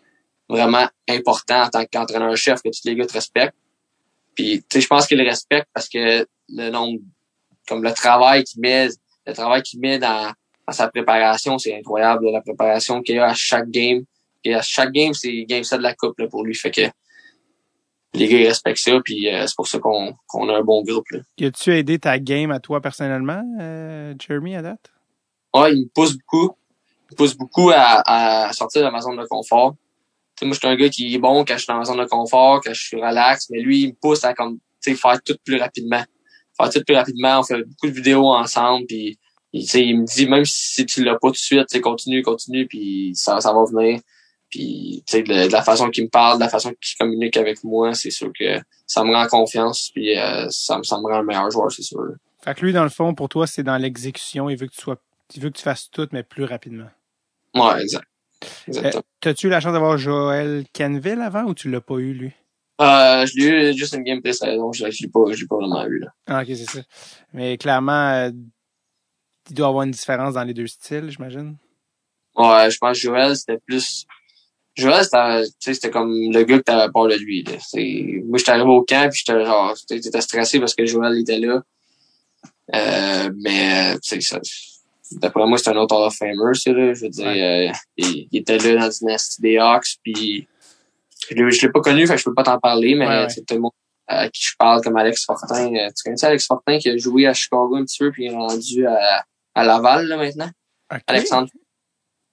vraiment 0.50 0.88
important 1.10 1.64
en 1.64 1.70
tant 1.70 1.86
qu'entraîneur-chef 1.86 2.62
que 2.62 2.70
tous 2.70 2.82
les 2.86 2.96
gars 2.96 3.06
te 3.06 3.14
respectent. 3.14 3.56
Puis, 4.36 4.60
tu 4.62 4.66
sais, 4.74 4.82
je 4.82 4.88
pense 4.88 5.08
qu'ils 5.08 5.18
le 5.18 5.24
respectent 5.24 5.70
parce 5.74 5.90
que 5.90 6.28
le 6.50 6.70
nombre, 6.70 7.00
comme 7.68 7.84
le 7.84 7.92
travail 7.92 8.44
qu'il 8.44 8.62
met, 8.62 8.90
le 9.26 9.34
travail 9.34 9.62
qu'il 9.64 9.80
met 9.80 10.00
dans, 10.00 10.32
dans 10.68 10.74
sa 10.74 10.90
préparation, 10.90 11.58
c'est 11.58 11.76
incroyable. 11.76 12.30
la 12.30 12.42
préparation 12.42 13.02
qu'il 13.02 13.20
a 13.20 13.30
à 13.30 13.34
chaque 13.34 13.70
game. 13.70 14.04
Et 14.44 14.54
à 14.54 14.62
chaque 14.62 14.92
game, 14.92 15.14
c'est 15.14 15.44
game 15.44 15.64
ça 15.64 15.78
de 15.78 15.84
la 15.84 15.94
coupe 15.94 16.20
là, 16.20 16.28
pour 16.28 16.44
lui. 16.44 16.56
Fait 16.56 16.72
que 16.72 16.82
les 18.18 18.28
gars 18.28 18.40
ils 18.40 18.48
respectent 18.48 18.80
ça, 18.80 19.00
puis 19.04 19.28
euh, 19.28 19.46
c'est 19.48 19.56
pour 19.56 19.68
ça 19.68 19.80
qu'on 19.80 20.50
a 20.50 20.58
un 20.58 20.64
bon 20.64 20.84
groupe. 20.84 21.06
Là. 21.12 21.20
As-tu 21.42 21.76
aidé 21.76 22.00
ta 22.00 22.20
game 22.20 22.52
à 22.52 22.60
toi 22.60 22.82
personnellement, 22.82 23.44
euh, 23.60 24.14
Jeremy, 24.20 24.56
à 24.56 24.62
date? 24.62 24.92
Ouais, 25.54 25.74
il 25.74 25.84
me 25.84 25.90
pousse 25.94 26.18
beaucoup. 26.18 26.56
Il 27.10 27.14
me 27.14 27.16
pousse 27.16 27.36
beaucoup 27.36 27.72
à, 27.74 28.48
à 28.48 28.54
sortir 28.54 28.84
de 28.84 28.90
ma 28.90 29.02
zone 29.02 29.18
de 29.18 29.26
confort. 29.26 29.76
Tu 30.36 30.42
sais, 30.42 30.46
moi, 30.46 30.54
je 30.54 30.60
suis 30.60 30.68
un 30.68 30.76
gars 30.76 30.90
qui 30.90 31.16
est 31.16 31.20
bon 31.20 31.44
quand 31.46 31.54
je 31.54 31.60
suis 31.60 31.68
dans 31.68 31.78
ma 31.78 31.86
zone 31.86 32.00
de 32.00 32.06
confort, 32.06 32.62
quand 32.64 32.74
je 32.74 32.82
suis 32.82 32.98
relax, 32.98 33.50
mais 33.50 33.60
lui, 33.60 33.84
il 33.84 33.88
me 33.90 33.94
pousse 33.94 34.24
à 34.24 34.34
comme 34.34 34.60
tu 34.84 34.92
sais, 34.92 34.96
faire 34.96 35.22
tout 35.24 35.36
plus 35.44 35.58
rapidement. 35.58 36.04
Faire 36.58 36.70
tout 36.70 36.84
plus 36.86 36.96
rapidement. 36.96 37.40
On 37.40 37.44
fait 37.44 37.64
beaucoup 37.64 37.88
de 37.88 37.96
vidéos 37.96 38.28
ensemble, 38.28 38.86
puis 38.88 39.18
il, 39.54 40.00
me 40.00 40.06
dit 40.06 40.28
même 40.28 40.46
si 40.46 40.86
tu 40.86 41.04
l'as 41.04 41.14
pas 41.14 41.30
tout 41.30 41.34
de 41.34 41.38
suite, 41.38 41.82
continue, 41.82 42.22
continue, 42.22 42.68
puis 42.68 43.12
ça, 43.16 43.40
ça 43.40 43.54
va 43.54 43.64
venir. 43.66 44.00
Puis 44.50 45.04
tu 45.06 45.12
sais, 45.18 45.24
de, 45.24 45.48
de 45.48 45.52
la 45.52 45.62
façon 45.62 45.90
qu'il 45.90 46.06
me 46.06 46.10
parle, 46.10 46.38
de 46.38 46.44
la 46.44 46.50
façon 46.50 46.70
qu'il 46.82 46.98
communique 47.00 47.36
avec 47.38 47.64
moi, 47.64 47.94
c'est 47.94 48.12
sûr 48.12 48.32
que 48.38 48.60
ça 48.86 49.04
me 49.04 49.14
rend 49.14 49.28
confiance, 49.28 49.90
puis 49.94 50.18
euh, 50.18 50.48
ça, 50.50 50.78
me- 50.78 50.84
ça 50.84 50.98
me 50.98 51.04
rend 51.04 51.16
un 51.20 51.24
meilleur 51.24 51.52
joueur, 51.52 51.72
c'est 51.72 51.82
sûr. 51.84 52.00
Fait 52.44 52.54
que 52.56 52.66
lui, 52.66 52.72
dans 52.72 52.84
le 52.84 52.90
fond, 52.90 53.14
pour 53.14 53.28
toi, 53.30 53.46
c'est 53.48 53.64
dans 53.64 53.78
l'exécution. 53.78 54.50
Il 54.50 54.58
veut 54.58 54.68
que 54.68 54.74
tu 54.74 54.82
sois, 54.82 54.98
il 55.36 55.42
veut 55.42 55.50
que 55.50 55.58
tu 55.58 55.64
fasses 55.64 55.90
tout, 55.90 56.08
mais 56.14 56.24
plus 56.24 56.46
rapidement. 56.46 56.90
Ouais, 57.56 57.82
exact. 57.82 58.06
Exactement. 58.68 59.04
T'as-tu 59.20 59.48
eu 59.48 59.50
la 59.50 59.60
chance 59.60 59.74
d'avoir 59.74 59.98
Joël 59.98 60.64
Canville 60.74 61.22
avant 61.22 61.44
ou 61.44 61.54
tu 61.54 61.70
l'as 61.70 61.82
pas 61.82 61.96
eu, 61.96 62.14
lui? 62.14 62.32
Euh, 62.80 63.26
je 63.26 63.36
l'ai 63.36 63.72
eu 63.72 63.78
juste 63.78 63.96
une 63.96 64.04
game 64.04 64.22
pré-saison, 64.22 64.72
je, 64.72 64.90
je 64.92 65.02
l'ai 65.04 65.10
pas, 65.10 65.22
je 65.32 65.42
l'ai 65.42 65.48
pas 65.48 65.56
vraiment 65.58 65.84
eu, 65.88 66.00
là. 66.00 66.08
Ah, 66.28 66.42
ok, 66.44 66.48
c'est 66.50 66.70
ça. 66.70 66.80
Mais 67.34 67.58
clairement, 67.58 68.10
euh, 68.12 68.30
il 69.50 69.56
doit 69.56 69.66
y 69.66 69.70
avoir 69.70 69.84
une 69.84 69.92
différence 69.92 70.36
dans 70.36 70.44
les 70.44 70.54
deux 70.54 70.68
styles, 70.68 71.10
j'imagine. 71.10 71.58
Ouais, 72.36 72.70
je 72.70 72.78
pense 72.78 72.98
que 72.98 73.02
Joël, 73.04 73.36
c'était 73.36 73.58
plus... 73.58 74.06
Joël, 74.78 75.04
c'était, 75.60 75.90
comme 75.90 76.12
le 76.14 76.44
gars 76.44 76.58
que 76.58 76.64
t'avais 76.64 76.92
peur 76.92 77.08
de 77.08 77.16
lui, 77.16 77.44
là. 77.44 77.54
Moi, 78.26 78.38
j'étais 78.38 78.52
arrivé 78.52 78.70
au 78.70 78.84
camp, 78.84 79.10
puis 79.10 79.24
j'étais 79.26 79.44
genre, 79.46 79.76
j'étais 79.90 80.22
stressé 80.22 80.60
parce 80.60 80.76
que 80.76 80.86
Joël 80.86 81.18
était 81.20 81.40
là. 81.40 81.62
Euh, 82.76 83.30
mais, 83.44 83.96
ça, 84.02 84.40
d'après 85.12 85.46
moi, 85.48 85.58
c'est 85.58 85.70
un 85.70 85.78
autre 85.78 85.96
Hall 85.96 86.08
of 86.08 86.16
Famer, 86.16 86.54
ça, 86.54 86.72
là. 86.74 86.94
Je 86.94 87.02
veux 87.02 87.10
dire, 87.10 87.28
euh, 87.28 87.72
il, 87.98 88.28
il 88.32 88.40
était 88.40 88.58
là 88.58 88.74
dans 88.76 88.80
la 88.82 88.90
dynastie 88.90 89.42
des 89.42 89.58
Hawks, 89.58 89.96
puis 90.04 90.48
je 91.30 91.36
l'ai, 91.36 91.52
je 91.52 91.66
l'ai 91.66 91.72
pas 91.72 91.82
connu, 91.82 92.06
fait 92.06 92.14
que 92.14 92.20
je 92.20 92.26
peux 92.26 92.34
pas 92.34 92.44
t'en 92.44 92.60
parler, 92.60 92.94
mais, 92.96 93.08
Ouais, 93.08 93.26
ouais. 93.26 93.44
tout 93.48 93.56
le 93.56 93.60
monde 93.62 93.72
à 94.10 94.30
qui 94.30 94.42
je 94.44 94.54
parle, 94.58 94.82
comme 94.82 94.96
Alex 94.96 95.26
Fortin. 95.26 95.74
euh, 95.76 95.90
tu 95.90 96.04
connais 96.04 96.24
Alex 96.24 96.46
Fortin 96.46 96.78
qui 96.78 96.90
a 96.90 96.98
joué 96.98 97.28
à 97.28 97.34
Chicago 97.34 97.76
un 97.76 97.84
petit 97.84 97.98
peu, 98.00 98.12
puis 98.12 98.26
il 98.26 98.32
est 98.32 98.36
rendu 98.36 98.86
à, 98.88 99.24
à 99.56 99.64
Laval, 99.66 100.08
là, 100.08 100.18
maintenant? 100.18 100.50
Ok. 100.94 101.02
Alexandre 101.08 101.50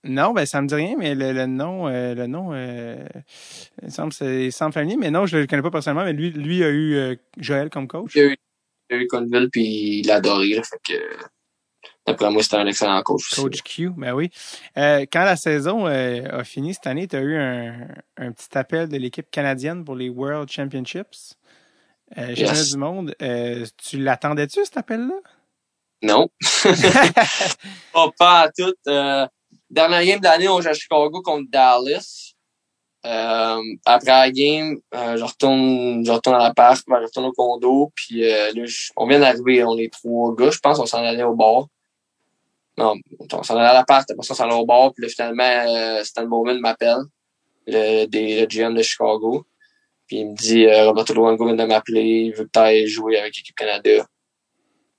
Non, 0.04 0.32
ben 0.32 0.44
ça 0.44 0.60
me 0.60 0.66
dit 0.68 0.74
rien, 0.74 0.94
mais 0.98 1.14
le, 1.14 1.32
le 1.32 1.46
nom, 1.46 1.88
euh, 1.88 2.14
le 2.14 2.26
nom, 2.26 2.50
euh, 2.52 2.96
il 3.82 3.90
semble, 3.90 4.12
il 4.20 4.52
semble 4.52 4.72
familier, 4.72 4.96
mais 4.98 5.10
non, 5.10 5.24
je 5.26 5.38
le 5.38 5.46
connais 5.46 5.62
pas 5.62 5.70
personnellement, 5.70 6.04
mais 6.04 6.12
lui, 6.12 6.30
lui 6.30 6.62
a 6.62 6.68
eu 6.68 6.94
euh, 6.94 7.14
Joël 7.38 7.70
comme 7.70 7.88
coach. 7.88 8.12
Il 8.14 8.20
a 8.20 8.24
eu, 8.26 8.36
il 8.90 8.96
a 8.96 9.00
eu 9.00 9.06
Conville, 9.06 9.48
puis 9.50 10.00
il 10.00 10.06
l'a 10.06 10.16
adoré. 10.16 10.48
Là, 10.50 10.62
fait 10.62 10.78
que, 10.86 10.94
d'après 12.06 12.30
moi, 12.30 12.42
c'était 12.42 12.56
un 12.56 12.66
excellent 12.66 13.02
coach. 13.02 13.32
aussi. 13.32 13.40
Coach 13.40 13.62
Q, 13.62 13.90
ben 13.96 14.12
oui. 14.12 14.30
Euh, 14.76 15.06
quand 15.10 15.24
la 15.24 15.36
saison 15.36 15.86
euh, 15.86 16.22
a 16.40 16.44
fini 16.44 16.74
cette 16.74 16.86
année, 16.86 17.08
tu 17.08 17.16
as 17.16 17.20
eu 17.22 17.36
un, 17.36 17.88
un 18.18 18.32
petit 18.32 18.58
appel 18.58 18.88
de 18.88 18.98
l'équipe 18.98 19.30
canadienne 19.30 19.84
pour 19.84 19.96
les 19.96 20.10
World 20.10 20.50
Championships. 20.50 21.34
Euh, 22.18 22.34
Yes. 22.36 22.72
du 22.72 22.76
monde. 22.76 23.14
Euh, 23.22 23.64
tu 23.78 23.98
l'attendais-tu, 23.98 24.64
cet 24.66 24.76
appel-là? 24.76 25.14
Non. 26.02 26.28
pas, 27.92 28.10
pas 28.18 28.40
à 28.42 28.48
tout. 28.50 28.74
Dernière 29.74 30.04
game 30.04 30.20
de 30.20 30.24
l'année, 30.24 30.48
on 30.48 30.60
joue 30.60 30.68
à 30.68 30.72
Chicago 30.72 31.20
contre 31.20 31.50
Dallas. 31.50 32.32
Euh, 33.04 33.60
après 33.84 34.10
la 34.12 34.30
game, 34.30 34.78
euh, 34.94 35.16
je 35.16 35.24
retourne, 35.24 36.06
je 36.06 36.12
retourne 36.12 36.36
à 36.36 36.44
l'appart, 36.44 36.80
je 36.86 36.94
retourne 36.94 37.26
au 37.26 37.32
condo, 37.32 37.92
puis 37.94 38.24
euh, 38.24 38.52
là, 38.54 38.64
je- 38.64 38.92
on 38.96 39.06
vient 39.08 39.18
d'arriver, 39.18 39.64
on 39.64 39.76
est 39.76 39.92
trois 39.92 40.32
gars, 40.36 40.50
je 40.50 40.58
pense, 40.60 40.78
on 40.78 40.86
s'en 40.86 40.98
allait 41.04 41.24
au 41.24 41.34
bar. 41.34 41.66
Non, 42.78 42.94
on 43.32 43.42
s'en 43.42 43.56
allait 43.56 43.68
à 43.68 43.74
l'appart, 43.74 44.08
après 44.08 44.24
ça, 44.24 44.32
on 44.32 44.36
s'en 44.36 44.44
allait 44.44 44.54
au 44.54 44.64
bar, 44.64 44.92
puis 44.94 45.02
là, 45.04 45.08
finalement, 45.08 45.42
euh, 45.42 46.04
Stan 46.04 46.24
Bowman 46.24 46.60
m'appelle, 46.60 47.02
le, 47.66 48.06
le 48.06 48.46
GM 48.46 48.74
de 48.74 48.82
Chicago. 48.82 49.44
Puis 50.06 50.18
il 50.18 50.30
me 50.30 50.34
dit, 50.36 50.66
euh, 50.66 50.86
Roberto 50.86 51.14
Luongo 51.14 51.46
vient 51.46 51.56
de 51.56 51.64
m'appeler, 51.64 52.02
il 52.26 52.32
veut 52.34 52.44
que 52.44 52.50
t'ailles 52.50 52.86
jouer 52.86 53.18
avec 53.18 53.36
l'équipe 53.36 53.56
Canada. 53.56 54.06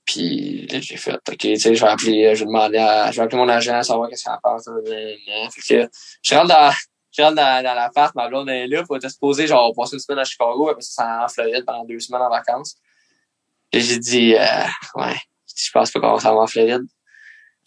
Puis 0.06 0.66
là, 0.68 0.80
j'ai 0.80 0.96
fait, 0.96 1.14
OK, 1.14 1.36
tu 1.36 1.56
sais, 1.56 1.74
je 1.74 1.84
vais 1.84 1.90
appeler, 1.90 2.34
je 2.34 2.40
vais 2.40 2.46
demander 2.46 2.78
à, 2.78 3.10
je 3.10 3.16
vais 3.16 3.24
appeler 3.24 3.38
mon 3.38 3.48
agent, 3.48 3.82
savoir 3.82 4.08
qu'est-ce 4.08 4.22
qu'il 4.22 4.32
en 4.32 4.38
pense. 4.40 4.64
Fait 4.86 5.62
que, 5.68 5.90
je 6.22 6.34
rentre 6.34 6.48
dans, 6.48 6.72
je 7.10 7.22
rentre 7.22 7.34
dans, 7.34 7.64
dans 7.64 7.74
l'appart, 7.74 8.14
ma 8.14 8.28
blonde 8.28 8.48
est 8.48 8.68
là, 8.68 8.84
pour 8.84 8.96
être 8.96 9.10
supposé, 9.10 9.48
genre, 9.48 9.74
passer 9.74 9.94
une 9.94 10.00
semaine 10.00 10.20
à 10.20 10.24
Chicago, 10.24 10.68
après 10.68 10.82
ça, 10.82 11.24
en 11.24 11.28
Floride 11.28 11.64
pendant 11.66 11.84
deux 11.84 11.98
semaines 11.98 12.22
en 12.22 12.30
vacances. 12.30 12.76
Et 13.72 13.80
j'ai 13.80 13.98
dit, 13.98 14.34
euh, 14.36 14.64
ouais, 14.94 15.16
je 15.56 15.70
pense 15.72 15.90
pas 15.90 16.00
qu'on 16.00 16.18
s'en 16.18 16.34
va 16.34 16.42
en 16.42 16.46
Floride. 16.46 16.84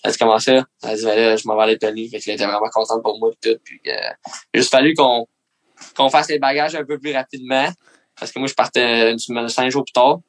Elle 0.03 0.11
dit 0.11 0.17
comment 0.17 0.39
ça? 0.39 0.65
Elle 0.83 0.97
dit, 0.97 1.05
ben 1.05 1.37
je 1.37 1.45
m'en 1.45 1.57
vais 1.57 1.63
à 1.63 1.67
Lettonie. 1.67 2.09
Fait 2.09 2.19
qu'elle 2.19 2.35
était 2.35 2.45
vraiment 2.45 2.69
contente 2.69 3.03
pour 3.03 3.19
moi 3.19 3.31
et 3.31 3.49
tout. 3.49 3.59
Puis, 3.63 3.81
euh, 3.87 3.91
il 4.53 4.59
a 4.59 4.61
juste 4.61 4.71
fallu 4.71 4.93
qu'on, 4.93 5.27
qu'on 5.93 6.09
fasse 6.09 6.29
les 6.29 6.39
bagages 6.39 6.73
un 6.75 6.85
peu 6.85 6.97
plus 6.97 7.11
rapidement. 7.13 7.67
Parce 8.17 8.31
que 8.31 8.39
moi, 8.39 8.47
je 8.47 8.53
partais 8.53 9.11
une 9.11 9.19
semaine, 9.19 9.49
cinq 9.49 9.69
jours 9.69 9.83
plus 9.83 9.91
tard. 9.91 10.19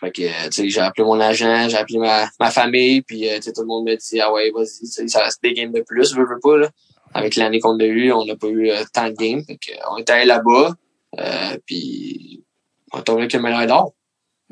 Fait 0.00 0.10
que, 0.10 0.46
tu 0.48 0.52
sais, 0.52 0.68
j'ai 0.68 0.80
appelé 0.80 1.04
mon 1.04 1.18
agent, 1.20 1.68
j'ai 1.68 1.76
appelé 1.76 1.98
ma, 1.98 2.28
ma 2.38 2.50
famille, 2.50 3.02
puis, 3.02 3.28
euh, 3.28 3.36
tu 3.36 3.42
sais, 3.42 3.52
tout 3.52 3.62
le 3.62 3.66
monde 3.66 3.86
me 3.86 3.96
dit, 3.96 4.20
ah 4.20 4.32
ouais, 4.32 4.50
vas-y, 4.50 5.08
ça 5.08 5.22
reste 5.22 5.42
des 5.42 5.54
games 5.54 5.72
de 5.72 5.80
plus, 5.80 6.12
je 6.14 6.20
veux 6.20 6.26
pas, 6.42 6.56
là. 6.58 6.68
Avec 7.14 7.36
l'année 7.36 7.60
qu'on 7.60 7.78
a 7.78 7.84
eu, 7.84 8.12
on 8.12 8.24
n'a 8.24 8.36
pas 8.36 8.48
eu 8.48 8.70
euh, 8.70 8.82
tant 8.92 9.08
de 9.08 9.14
games. 9.14 9.42
Fait 9.46 9.56
que, 9.56 9.72
on 9.90 9.96
était 9.96 10.12
allé 10.12 10.26
là-bas, 10.26 10.74
euh, 11.18 11.56
puis, 11.64 12.44
on 12.92 12.98
est 12.98 13.02
tombé 13.02 13.22
avec 13.22 13.34
une 13.34 13.42
médaille 13.42 13.66
d'or. 13.66 13.94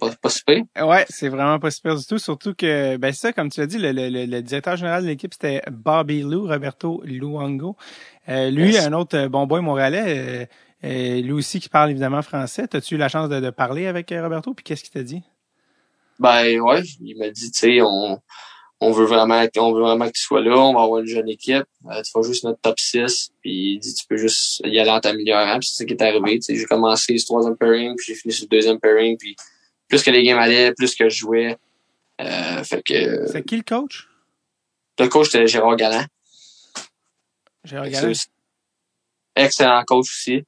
Pas, 0.01 0.11
pas 0.11 0.29
super. 0.29 0.63
Ouais, 0.81 1.05
c'est 1.09 1.29
vraiment 1.29 1.59
pas 1.61 1.71
super 1.71 1.95
du 1.95 2.05
tout. 2.05 2.19
Surtout 2.19 2.55
que, 2.55 2.97
ben 2.97 3.13
ça, 3.13 3.33
comme 3.33 3.51
tu 3.51 3.61
l'as 3.61 3.67
dit, 3.67 3.79
le, 3.79 3.93
le, 3.93 4.09
le, 4.09 4.43
directeur 4.43 4.77
général 4.77 5.03
de 5.03 5.09
l'équipe, 5.09 5.33
c'était 5.33 5.63
Bobby 5.71 6.23
Lou, 6.23 6.49
Roberto 6.49 7.01
Luango. 7.05 7.77
Euh, 8.29 8.51
lui, 8.51 8.73
yes. 8.73 8.87
un 8.87 8.93
autre 8.93 9.29
bon 9.29 9.47
boy 9.47 9.61
montréalais, 9.61 10.49
euh, 10.85 11.19
euh, 11.19 11.21
lui 11.21 11.33
aussi 11.33 11.61
qui 11.61 11.69
parle 11.69 11.91
évidemment 11.91 12.23
français. 12.23 12.69
T'as-tu 12.69 12.95
eu 12.95 12.99
la 12.99 13.09
chance 13.09 13.29
de, 13.29 13.41
de, 13.41 13.51
parler 13.51 13.87
avec 13.87 14.11
Roberto? 14.11 14.55
Puis 14.55 14.65
qu'est-ce 14.65 14.83
qu'il 14.83 14.93
t'a 14.93 15.03
dit? 15.03 15.23
Ben 16.19 16.61
ouais, 16.61 16.83
il 17.01 17.19
m'a 17.19 17.31
dit, 17.31 17.51
tu 17.51 17.59
sais, 17.59 17.81
on, 17.83 18.21
on 18.81 18.91
veut 18.93 19.07
vraiment 19.07 19.45
on 19.57 19.73
veut 19.73 19.81
vraiment 19.81 20.07
que 20.07 20.13
tu 20.13 20.23
sois 20.23 20.41
là, 20.41 20.57
on 20.57 20.75
va 20.75 20.83
avoir 20.83 21.01
une 21.01 21.07
jeune 21.07 21.29
équipe. 21.29 21.65
Euh, 21.91 22.03
tu 22.03 22.11
vas 22.15 22.23
juste 22.23 22.45
notre 22.45 22.61
top 22.61 22.79
6. 22.79 23.33
Puis 23.41 23.75
il 23.75 23.79
dit 23.79 23.95
tu 23.95 24.07
peux 24.07 24.17
juste 24.17 24.61
y 24.65 24.79
aller 24.79 24.91
en 24.91 25.01
t'améliorant. 25.01 25.59
Puis 25.59 25.69
c'est 25.69 25.85
ce 25.85 25.87
qui 25.87 25.95
est 25.95 26.03
arrivé. 26.03 26.39
Tu 26.39 26.43
sais, 26.43 26.57
j'ai 26.57 26.65
commencé 26.67 27.17
ce 27.17 27.27
troisième 27.27 27.57
pairing, 27.57 27.97
puis 27.97 28.07
j'ai 28.09 28.15
fini 28.15 28.33
sur 28.33 28.45
le 28.45 28.57
deuxième 28.57 28.79
pairing, 28.79 29.17
puis 29.17 29.37
plus 29.89 30.03
que 30.03 30.11
les 30.11 30.23
games 30.23 30.39
allaient, 30.39 30.73
plus 30.75 30.95
que 30.95 31.09
je 31.09 31.17
jouais. 31.17 31.57
Euh, 32.21 32.63
fait 32.65 32.83
que. 32.83 33.27
C'est 33.27 33.43
qui 33.43 33.57
le 33.57 33.63
coach? 33.63 34.09
Le 34.99 35.09
coach 35.09 35.31
c'était 35.31 35.47
Gérard 35.47 35.77
Galland. 35.77 36.05
Gérard 37.65 37.89
Galland. 37.89 38.13
Excellent 39.37 39.83
coach 39.85 40.07
aussi. 40.07 40.45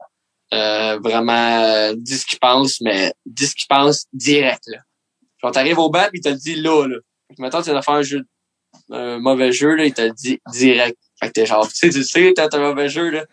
Euh, 0.54 0.98
vraiment 1.00 1.64
euh, 1.64 1.94
dit 1.96 2.16
ce 2.16 2.24
qu'il 2.24 2.38
pense, 2.38 2.80
mais 2.80 3.12
dit 3.24 3.46
ce 3.46 3.54
qu'il 3.56 3.66
pense 3.68 4.06
direct 4.12 4.62
là. 4.68 4.78
Quand 5.42 5.50
t'arrives 5.50 5.78
au 5.78 5.90
banc, 5.90 6.06
il 6.12 6.20
te 6.20 6.28
le 6.28 6.36
dit 6.36 6.54
là, 6.54 6.86
là. 6.86 6.96
Maintenant, 7.38 7.62
tu 7.62 7.70
vas 7.70 7.82
faire 7.82 7.94
un 7.94 8.02
jeu 8.02 8.24
un 8.90 9.18
mauvais 9.18 9.52
jeu, 9.52 9.74
là, 9.74 9.84
il 9.84 9.94
te 9.94 10.02
le 10.02 10.12
dit 10.12 10.40
direct. 10.52 10.98
Fait 11.20 11.28
que 11.28 11.32
t'es 11.32 11.46
genre, 11.46 11.66
tu 11.66 11.74
sais, 11.74 11.90
tu 11.90 12.04
sais, 12.04 12.32
t'as 12.34 12.48
un 12.52 12.60
mauvais 12.60 12.88
jeu, 12.88 13.10
là. 13.10 13.24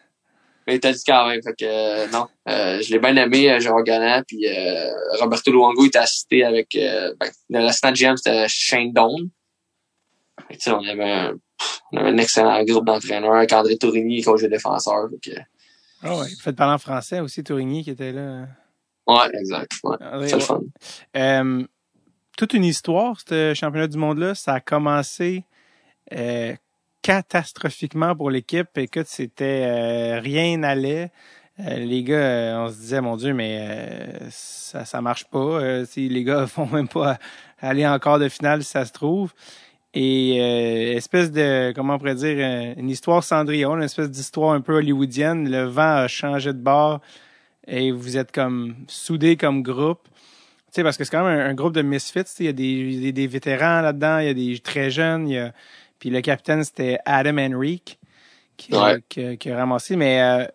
Mais 0.66 0.76
il 0.76 0.80
t'a 0.80 0.94
dit 0.94 1.04
quand 1.06 1.28
même. 1.28 1.42
Fait 1.44 1.54
que 1.54 1.66
euh, 1.66 2.08
non. 2.08 2.28
Euh, 2.48 2.82
je 2.82 2.92
l'ai 2.92 3.00
bien 3.00 3.16
aimé, 3.18 3.52
euh, 3.52 3.60
Jérôme 3.60 3.84
Galland. 3.84 4.24
Puis 4.26 4.48
euh, 4.48 4.90
Roberto 5.20 5.52
Luongo 5.52 5.86
était 5.86 5.98
assisté 5.98 6.46
avec 6.46 6.70
ben, 6.74 7.30
l'assistant 7.50 7.92
GM, 7.92 8.16
c'était 8.16 8.46
Shane 8.48 8.94
Doan. 8.94 9.30
Fait 10.48 10.58
que, 10.58 10.70
on 10.72 10.88
avait 10.88 11.12
un 11.12 11.34
on 11.92 11.98
avait 11.98 12.10
un 12.10 12.18
excellent 12.18 12.64
groupe 12.64 12.86
d'entraîneurs 12.86 13.36
avec 13.36 13.52
André 13.52 13.78
Tourigny, 13.78 14.22
coach 14.22 14.42
de 14.42 14.48
défenseur. 14.48 15.10
Fait 15.10 15.32
que, 15.32 15.40
ah 16.04 16.18
ouais. 16.18 16.28
Fait 16.42 16.54
parler 16.54 16.74
en 16.74 16.78
français 16.78 17.20
aussi, 17.20 17.44
Tourigny 17.44 17.84
qui 17.84 17.92
était 17.92 18.12
là. 18.12 18.48
Ouais, 19.08 19.30
exact. 19.34 19.72
Ouais. 19.84 19.98
C'est 20.28 20.36
le 20.36 20.42
fun. 20.42 20.62
Euh, 21.18 21.66
toute 22.38 22.54
une 22.54 22.64
histoire, 22.64 23.18
ce 23.28 23.54
championnat 23.54 23.88
du 23.88 23.98
monde-là. 23.98 24.36
Ça 24.36 24.54
a 24.54 24.60
commencé 24.60 25.46
euh, 26.14 26.54
catastrophiquement 27.02 28.16
pour 28.16 28.30
l'équipe. 28.30 28.70
Écoute, 28.78 29.08
c'était 29.08 29.66
euh, 29.66 30.20
rien 30.20 30.58
n'allait. 30.58 31.12
Euh, 31.60 31.76
les 31.76 32.04
gars, 32.04 32.16
euh, 32.16 32.66
on 32.66 32.70
se 32.70 32.76
disait, 32.78 33.02
mon 33.02 33.16
Dieu, 33.16 33.34
mais 33.34 33.60
euh, 33.62 34.28
ça, 34.32 34.86
ça 34.86 35.02
marche 35.02 35.26
pas. 35.26 35.86
si 35.86 36.10
les 36.10 36.24
gars 36.24 36.46
vont 36.56 36.68
même 36.68 36.88
pas 36.88 37.20
aller 37.60 37.86
encore 37.86 38.20
de 38.20 38.30
finale 38.30 38.64
si 38.64 38.72
ça 38.72 38.86
se 38.86 38.92
trouve. 38.92 39.34
Et 39.96 40.38
espèce 40.96 41.32
de, 41.32 41.72
comment 41.76 41.96
on 41.96 41.98
pourrait 42.00 42.16
dire, 42.16 42.38
une 42.78 42.90
histoire 42.90 43.24
Cendrillon, 43.24 43.76
une 43.76 43.84
espèce 43.84 44.10
d'histoire 44.10 44.54
un 44.54 44.62
peu 44.62 44.74
hollywoodienne. 44.76 45.50
Le 45.52 45.64
vent 45.66 45.98
a 45.98 46.08
changé 46.08 46.52
de 46.52 46.58
bord 46.58 47.00
et 47.68 47.92
vous 47.92 48.18
êtes 48.18 48.32
comme 48.32 48.76
soudés 48.88 49.38
comme 49.38 49.62
groupe. 49.62 50.02
Tu 50.04 50.80
sais, 50.80 50.84
parce 50.84 50.98
que 50.98 51.04
c'est 51.04 51.12
quand 51.12 51.24
même 51.24 51.40
un, 51.40 51.50
un 51.50 51.54
groupe 51.54 51.74
de 51.74 51.84
misfits. 51.84 52.22
Il 52.40 52.46
y 52.48 52.50
a 52.50 52.54
des, 52.54 53.00
des, 53.00 53.12
des 53.12 53.28
vétérans 53.28 53.82
là-dedans, 53.82 54.18
il 54.18 54.26
y 54.26 54.30
a 54.30 54.34
des 54.34 54.58
très 54.58 54.90
jeunes, 54.90 55.28
y 55.28 55.38
a 55.38 55.54
puis 56.04 56.10
le 56.10 56.20
capitaine, 56.20 56.66
c'était 56.66 57.00
Adam 57.06 57.38
Henrique 57.38 57.98
qui, 58.58 58.76
ouais. 58.76 59.02
qui, 59.08 59.38
qui, 59.38 59.50
a 59.50 59.56
ramassé. 59.56 59.96
Mais 59.96 60.22
euh, 60.22 60.46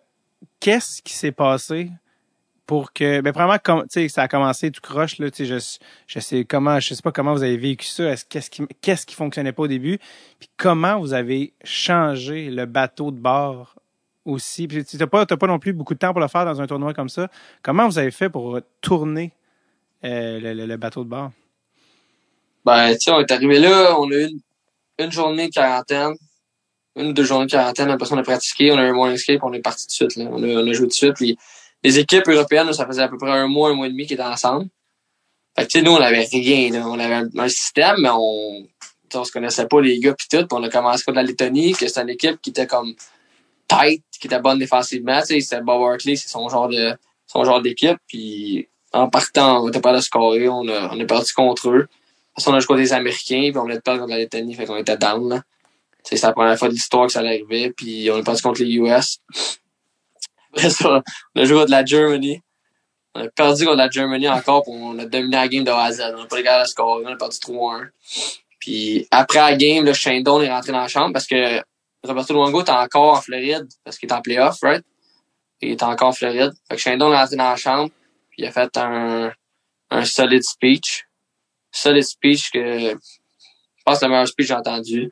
qu'est-ce 0.59 1.01
qui 1.01 1.13
s'est 1.13 1.31
passé 1.31 1.89
pour 2.69 2.93
que. 2.93 3.21
Ben, 3.21 3.31
vraiment, 3.31 3.57
tu 3.57 3.73
sais, 3.89 4.09
ça 4.09 4.21
a 4.21 4.27
commencé 4.27 4.69
tout 4.69 4.79
croche, 4.79 5.17
là. 5.17 5.31
Tu 5.31 5.37
sais, 5.37 5.45
je, 5.59 5.77
je 6.05 6.19
sais 6.19 6.45
comment, 6.45 6.79
je 6.79 6.93
sais 6.93 7.01
pas 7.01 7.11
comment 7.11 7.33
vous 7.33 7.41
avez 7.41 7.57
vécu 7.57 7.87
ça. 7.87 8.13
Qu'est-ce 8.29 8.51
qui, 8.51 8.61
qu'est-ce 8.79 9.07
qui 9.07 9.15
fonctionnait 9.15 9.53
pas 9.53 9.63
au 9.63 9.67
début? 9.67 9.97
Puis 10.37 10.49
comment 10.55 10.99
vous 10.99 11.13
avez 11.13 11.53
changé 11.63 12.51
le 12.51 12.67
bateau 12.67 13.09
de 13.09 13.17
bord 13.17 13.73
aussi? 14.23 14.67
Puis 14.67 14.85
tu 14.85 14.97
n'as 14.97 15.07
pas, 15.07 15.25
pas 15.25 15.47
non 15.47 15.57
plus 15.57 15.73
beaucoup 15.73 15.95
de 15.95 15.99
temps 15.99 16.11
pour 16.11 16.19
le 16.19 16.27
faire 16.27 16.45
dans 16.45 16.61
un 16.61 16.67
tournoi 16.67 16.93
comme 16.93 17.09
ça. 17.09 17.27
Comment 17.63 17.87
vous 17.87 17.97
avez 17.97 18.11
fait 18.11 18.29
pour 18.29 18.59
tourner 18.81 19.33
euh, 20.03 20.53
le, 20.53 20.77
bateau 20.77 21.03
de 21.03 21.09
bord? 21.09 21.31
Ben, 22.65 22.91
tu 22.91 22.99
sais, 22.99 23.11
on 23.11 23.19
est 23.19 23.31
arrivé 23.31 23.57
là, 23.57 23.95
on 23.97 24.11
a 24.11 24.15
eu 24.15 24.29
une 24.99 25.11
journée 25.11 25.47
de 25.47 25.53
quarantaine, 25.53 26.13
une 26.95 27.07
ou 27.07 27.13
deux 27.13 27.23
journées 27.23 27.47
de 27.47 27.51
quarantaine, 27.51 27.89
après 27.89 28.13
on 28.13 28.17
a 28.19 28.21
pratiqué, 28.21 28.71
on 28.71 28.77
a 28.77 28.83
eu 28.83 28.89
un 28.89 28.93
morning 28.93 29.17
skate, 29.17 29.39
on 29.41 29.53
est 29.53 29.59
parti 29.59 29.87
tout 29.87 30.05
de 30.05 30.11
suite. 30.11 30.23
Là. 30.23 30.29
On, 30.31 30.43
a, 30.43 30.73
joué 30.73 30.85
de 30.85 30.91
suite. 30.91 31.15
Puis 31.15 31.35
les 31.83 31.99
équipes 31.99 32.27
européennes, 32.27 32.71
ça 32.73 32.85
faisait 32.85 33.03
à 33.03 33.07
peu 33.07 33.17
près 33.17 33.31
un 33.31 33.47
mois, 33.47 33.69
un 33.69 33.73
mois 33.73 33.87
et 33.87 33.89
demi 33.89 34.05
qu'ils 34.05 34.15
étaient 34.15 34.23
ensemble. 34.23 34.67
Fait 35.57 35.67
que, 35.67 35.79
nous, 35.79 35.91
on 35.91 36.01
avait 36.01 36.27
rien. 36.31 36.71
Là. 36.71 36.87
On 36.87 36.99
avait 36.99 37.27
un, 37.35 37.49
système, 37.49 37.97
mais 37.99 38.09
on, 38.11 38.67
on 39.13 39.23
se 39.23 39.31
connaissait 39.31 39.67
pas 39.67 39.81
les 39.81 39.99
gars 39.99 40.13
puis 40.13 40.27
tout. 40.29 40.45
Puis 40.45 40.47
on 40.51 40.63
a 40.63 40.69
commencé 40.69 41.03
contre 41.03 41.17
la 41.17 41.23
Lettonie, 41.23 41.73
que 41.73 41.87
c'était 41.87 42.01
une 42.01 42.09
équipe 42.09 42.41
qui 42.41 42.51
était 42.51 42.67
comme 42.67 42.93
tight, 43.67 44.03
qui 44.19 44.27
était 44.27 44.39
bonne 44.39 44.59
défensivement. 44.59 45.21
C'était 45.23 45.61
Bob 45.61 45.81
Hartley, 45.81 46.15
c'est 46.15 46.29
son 46.29 46.49
genre 46.49 46.69
de 46.69 46.93
son 47.27 47.43
genre 47.43 47.61
d'équipe. 47.61 47.97
Puis 48.07 48.67
en 48.93 49.09
partant, 49.09 49.63
on 49.63 49.69
était 49.69 49.81
pas 49.81 49.93
de 49.93 50.01
scorer, 50.01 50.49
on, 50.49 50.67
a, 50.67 50.95
est 50.95 51.05
parti 51.05 51.33
contre 51.33 51.69
eux 51.69 51.87
on 52.47 52.53
a 52.53 52.59
joué 52.59 52.67
contre 52.67 52.81
des 52.81 52.93
Américains, 52.93 53.49
puis 53.49 53.57
on 53.57 53.63
venait 53.63 53.75
de 53.75 53.81
perdre 53.81 54.01
contre 54.01 54.11
la 54.11 54.19
Lettonie, 54.19 54.53
fait 54.53 54.65
qu'on 54.65 54.77
était 54.77 54.97
down, 54.97 55.27
là. 55.29 55.43
C'est 56.03 56.21
la 56.21 56.31
première 56.31 56.57
fois 56.57 56.69
de 56.69 56.73
l'histoire 56.73 57.07
que 57.07 57.11
ça 57.11 57.19
arrivait, 57.19 57.71
puis 57.75 58.09
on 58.11 58.17
est 58.17 58.23
parti 58.23 58.41
contre 58.41 58.63
les 58.63 58.73
US. 58.75 59.19
On 60.55 61.41
a 61.41 61.45
joué 61.45 61.57
contre 61.57 61.71
la 61.71 61.85
Germany. 61.85 62.41
On 63.15 63.21
a 63.21 63.29
perdu 63.29 63.65
contre 63.65 63.77
la 63.77 63.89
Germany 63.89 64.29
encore, 64.29 64.67
on 64.67 64.97
a 64.99 65.05
dominé 65.05 65.35
la 65.35 65.47
game 65.47 65.63
de 65.63 65.71
A 65.71 65.83
à 65.83 65.91
Z. 65.91 66.01
On 66.15 66.19
n'a 66.19 66.25
pas 66.25 66.37
les 66.37 66.43
gars 66.43 66.59
à 66.59 66.65
score, 66.65 67.01
on 67.03 67.07
a 67.07 67.15
perdu 67.15 67.37
3-1. 67.37 67.89
Puis 68.59 69.07
après 69.11 69.39
la 69.39 69.55
game, 69.55 69.85
le 69.85 69.93
Shane 69.93 70.23
Doan 70.23 70.41
est 70.41 70.51
rentré 70.51 70.71
dans 70.71 70.81
la 70.81 70.87
chambre 70.87 71.13
parce 71.13 71.25
que 71.25 71.61
Roberto 72.03 72.33
Luongo 72.33 72.61
est 72.61 72.69
encore 72.69 73.17
en 73.17 73.21
Floride, 73.21 73.67
parce 73.83 73.97
qu'il 73.97 74.09
est 74.09 74.13
en 74.13 74.21
playoff, 74.21 74.57
right? 74.61 74.83
Il 75.61 75.71
est 75.71 75.83
encore 75.83 76.09
en 76.09 76.13
Floride. 76.13 76.51
Fait 76.69 76.75
que 76.75 76.81
Shane 76.81 76.99
Doan 76.99 77.11
est 77.13 77.17
rentré 77.17 77.35
dans 77.35 77.49
la 77.49 77.55
chambre, 77.55 77.89
puis 78.29 78.43
il 78.43 78.45
a 78.45 78.51
fait 78.51 78.77
un, 78.77 79.31
un 79.89 80.05
solid 80.05 80.43
speech 80.43 81.05
solid 81.71 82.03
speech 82.03 82.51
que 82.51 82.59
je 82.59 83.83
pense 83.85 83.99
que 83.99 84.05
le 84.05 84.11
meilleur 84.11 84.27
speech 84.27 84.47
que 84.47 84.53
j'ai 84.53 84.59
entendu 84.59 85.11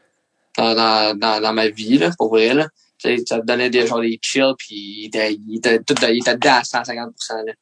dans, 0.58 1.18
dans, 1.18 1.54
ma 1.54 1.68
vie, 1.70 1.98
là, 1.98 2.12
pour 2.18 2.30
vrai. 2.30 2.54
Là. 2.54 2.68
Ça 2.98 3.40
te 3.40 3.46
donnait 3.46 3.70
des 3.70 3.86
genre 3.86 4.02
des 4.02 4.20
chills 4.22 4.54
puis 4.58 4.76
il 4.76 5.06
était, 5.08 5.34
il 5.34 5.58
était 5.58 5.80
tout 5.80 5.96
il 6.02 6.20
était 6.20 6.36
dedans 6.36 6.56
à 6.56 6.64
150 6.64 7.14
là. 7.46 7.54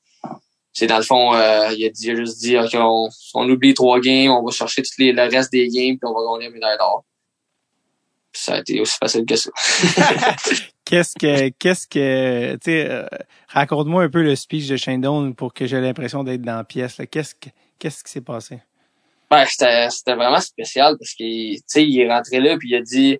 C'est 0.73 0.87
dans 0.87 0.97
le 0.97 1.03
fond, 1.03 1.33
euh, 1.33 1.71
il, 1.71 1.85
a 1.85 1.89
dit, 1.89 2.07
il 2.07 2.11
a 2.11 2.15
juste 2.15 2.41
dit 2.41 2.57
OK, 2.57 2.71
on, 2.73 3.07
on 3.33 3.49
oublie 3.49 3.73
trois 3.73 4.01
games, 4.01 4.29
on 4.31 4.43
va 4.43 4.51
chercher 4.51 4.81
tout 4.81 4.91
les, 4.97 5.13
le 5.13 5.21
reste 5.21 5.49
des 5.49 5.69
games, 5.69 5.97
puis 5.97 6.01
on 6.03 6.13
va 6.13 6.33
gagner 6.33 6.49
la 6.49 6.53
médaille 6.53 6.77
d'or. 6.77 7.05
Ça 8.33 8.55
a 8.55 8.59
été 8.59 8.81
aussi 8.81 8.97
facile 8.97 9.25
que 9.25 9.37
ça. 9.37 9.49
qu'est-ce 10.85 11.13
que 11.17 11.49
qu'est-ce 11.49 11.87
que 11.87 12.55
tu 12.55 12.59
sais 12.65 12.89
euh, 12.89 13.05
raconte-moi 13.47 14.03
un 14.03 14.09
peu 14.09 14.21
le 14.21 14.35
speech 14.35 14.67
de 14.67 14.75
Shane 14.75 15.33
pour 15.33 15.53
que 15.53 15.65
j'ai 15.65 15.79
l'impression 15.79 16.25
d'être 16.25 16.41
dans 16.41 16.57
la 16.57 16.63
pièce. 16.65 17.01
Qu'est-ce 17.09 17.35
que 17.35 17.49
qu'est-ce 17.79 18.03
qui 18.03 18.11
s'est 18.11 18.21
passé? 18.21 18.59
Ben, 19.31 19.45
c'était, 19.45 19.89
c'était 19.89 20.15
vraiment 20.15 20.41
spécial 20.41 20.97
parce 20.99 21.13
qu'il, 21.13 21.55
tu 21.55 21.63
sais, 21.67 21.83
il 21.83 21.99
est 21.99 22.11
rentré 22.11 22.39
là 22.39 22.57
puis 22.57 22.69
il 22.69 22.75
a 22.75 22.81
dit, 22.81 23.17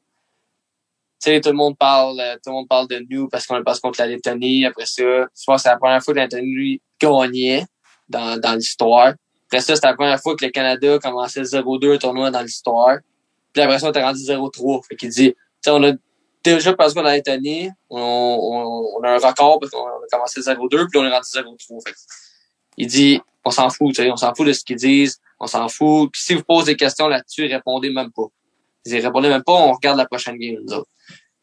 sais, 1.20 1.42
tout 1.42 1.50
le 1.50 1.56
monde 1.56 1.78
parle, 1.78 2.18
tout 2.44 2.50
le 2.50 2.54
monde 2.54 2.68
parle 2.68 2.88
de 2.88 3.06
nous 3.10 3.28
parce 3.30 3.46
qu'on 3.46 3.64
passe 3.64 3.80
contre 3.80 4.00
la 4.00 4.08
Lettonie. 4.08 4.66
Après 4.66 4.86
ça, 4.86 5.04
je 5.04 5.58
c'est 5.58 5.70
la 5.70 5.78
première 5.78 6.04
fois 6.04 6.14
que 6.14 6.20
la 6.20 6.26
Lettonie 6.26 6.82
gagnait 7.00 7.66
dans, 8.10 8.40
dans 8.40 8.56
l'histoire. 8.56 9.14
Après 9.48 9.62
ça, 9.62 9.76
c'était 9.76 9.88
la 9.88 9.96
première 9.96 10.20
fois 10.20 10.36
que 10.36 10.46
le 10.46 10.52
Canada 10.52 11.00
commençait 11.00 11.42
0-2 11.42 12.00
tournoi 12.00 12.32
dans 12.32 12.42
l'histoire. 12.42 12.98
Puis 13.54 13.62
après 13.62 13.80
ça, 13.80 13.88
on 13.88 13.90
était 13.90 14.04
rendu 14.04 14.20
0-3. 14.20 14.88
Fait 14.88 14.96
qu'il 14.96 15.10
dit, 15.10 15.32
tu 15.32 15.38
sais, 15.62 15.72
on 15.72 15.84
a, 15.84 15.94
déjà 16.44 16.74
Pascal 16.74 17.08
Anthony, 17.08 17.70
on, 17.90 18.00
on, 18.00 19.00
on, 19.00 19.04
a 19.04 19.12
un 19.12 19.18
record 19.18 19.60
parce 19.60 19.72
qu'on 19.72 19.86
a 19.86 20.08
commencé 20.12 20.42
0-2, 20.42 20.90
puis 20.90 21.00
on 21.00 21.06
est 21.06 21.12
rendu 21.12 21.28
0-3. 21.28 21.88
Fait. 21.88 21.96
Il 22.78 22.88
dit, 22.88 23.22
on 23.44 23.52
s'en 23.52 23.70
fout, 23.70 23.96
tu 23.96 24.04
sais, 24.04 24.12
on 24.12 24.18
s'en 24.18 24.34
fout 24.34 24.48
de 24.48 24.54
ce 24.54 24.64
qu'ils 24.64 24.78
disent, 24.78 25.20
on 25.40 25.48
s'en 25.48 25.68
fout. 25.70 26.12
Si 26.16 26.34
vous 26.34 26.44
posez 26.44 26.74
des 26.74 26.78
questions 26.78 27.08
là-dessus, 27.08 27.46
répondez 27.46 27.92
même 27.92 28.12
pas. 28.12 28.26
Il 28.86 28.92
dit, 28.92 29.00
répondez 29.00 29.30
même 29.30 29.44
pas, 29.44 29.54
on 29.54 29.74
regarde 29.74 29.98
la 29.98 30.06
prochaine 30.06 30.38
game, 30.38 30.58
nous 30.64 30.74
autres. 30.74 30.90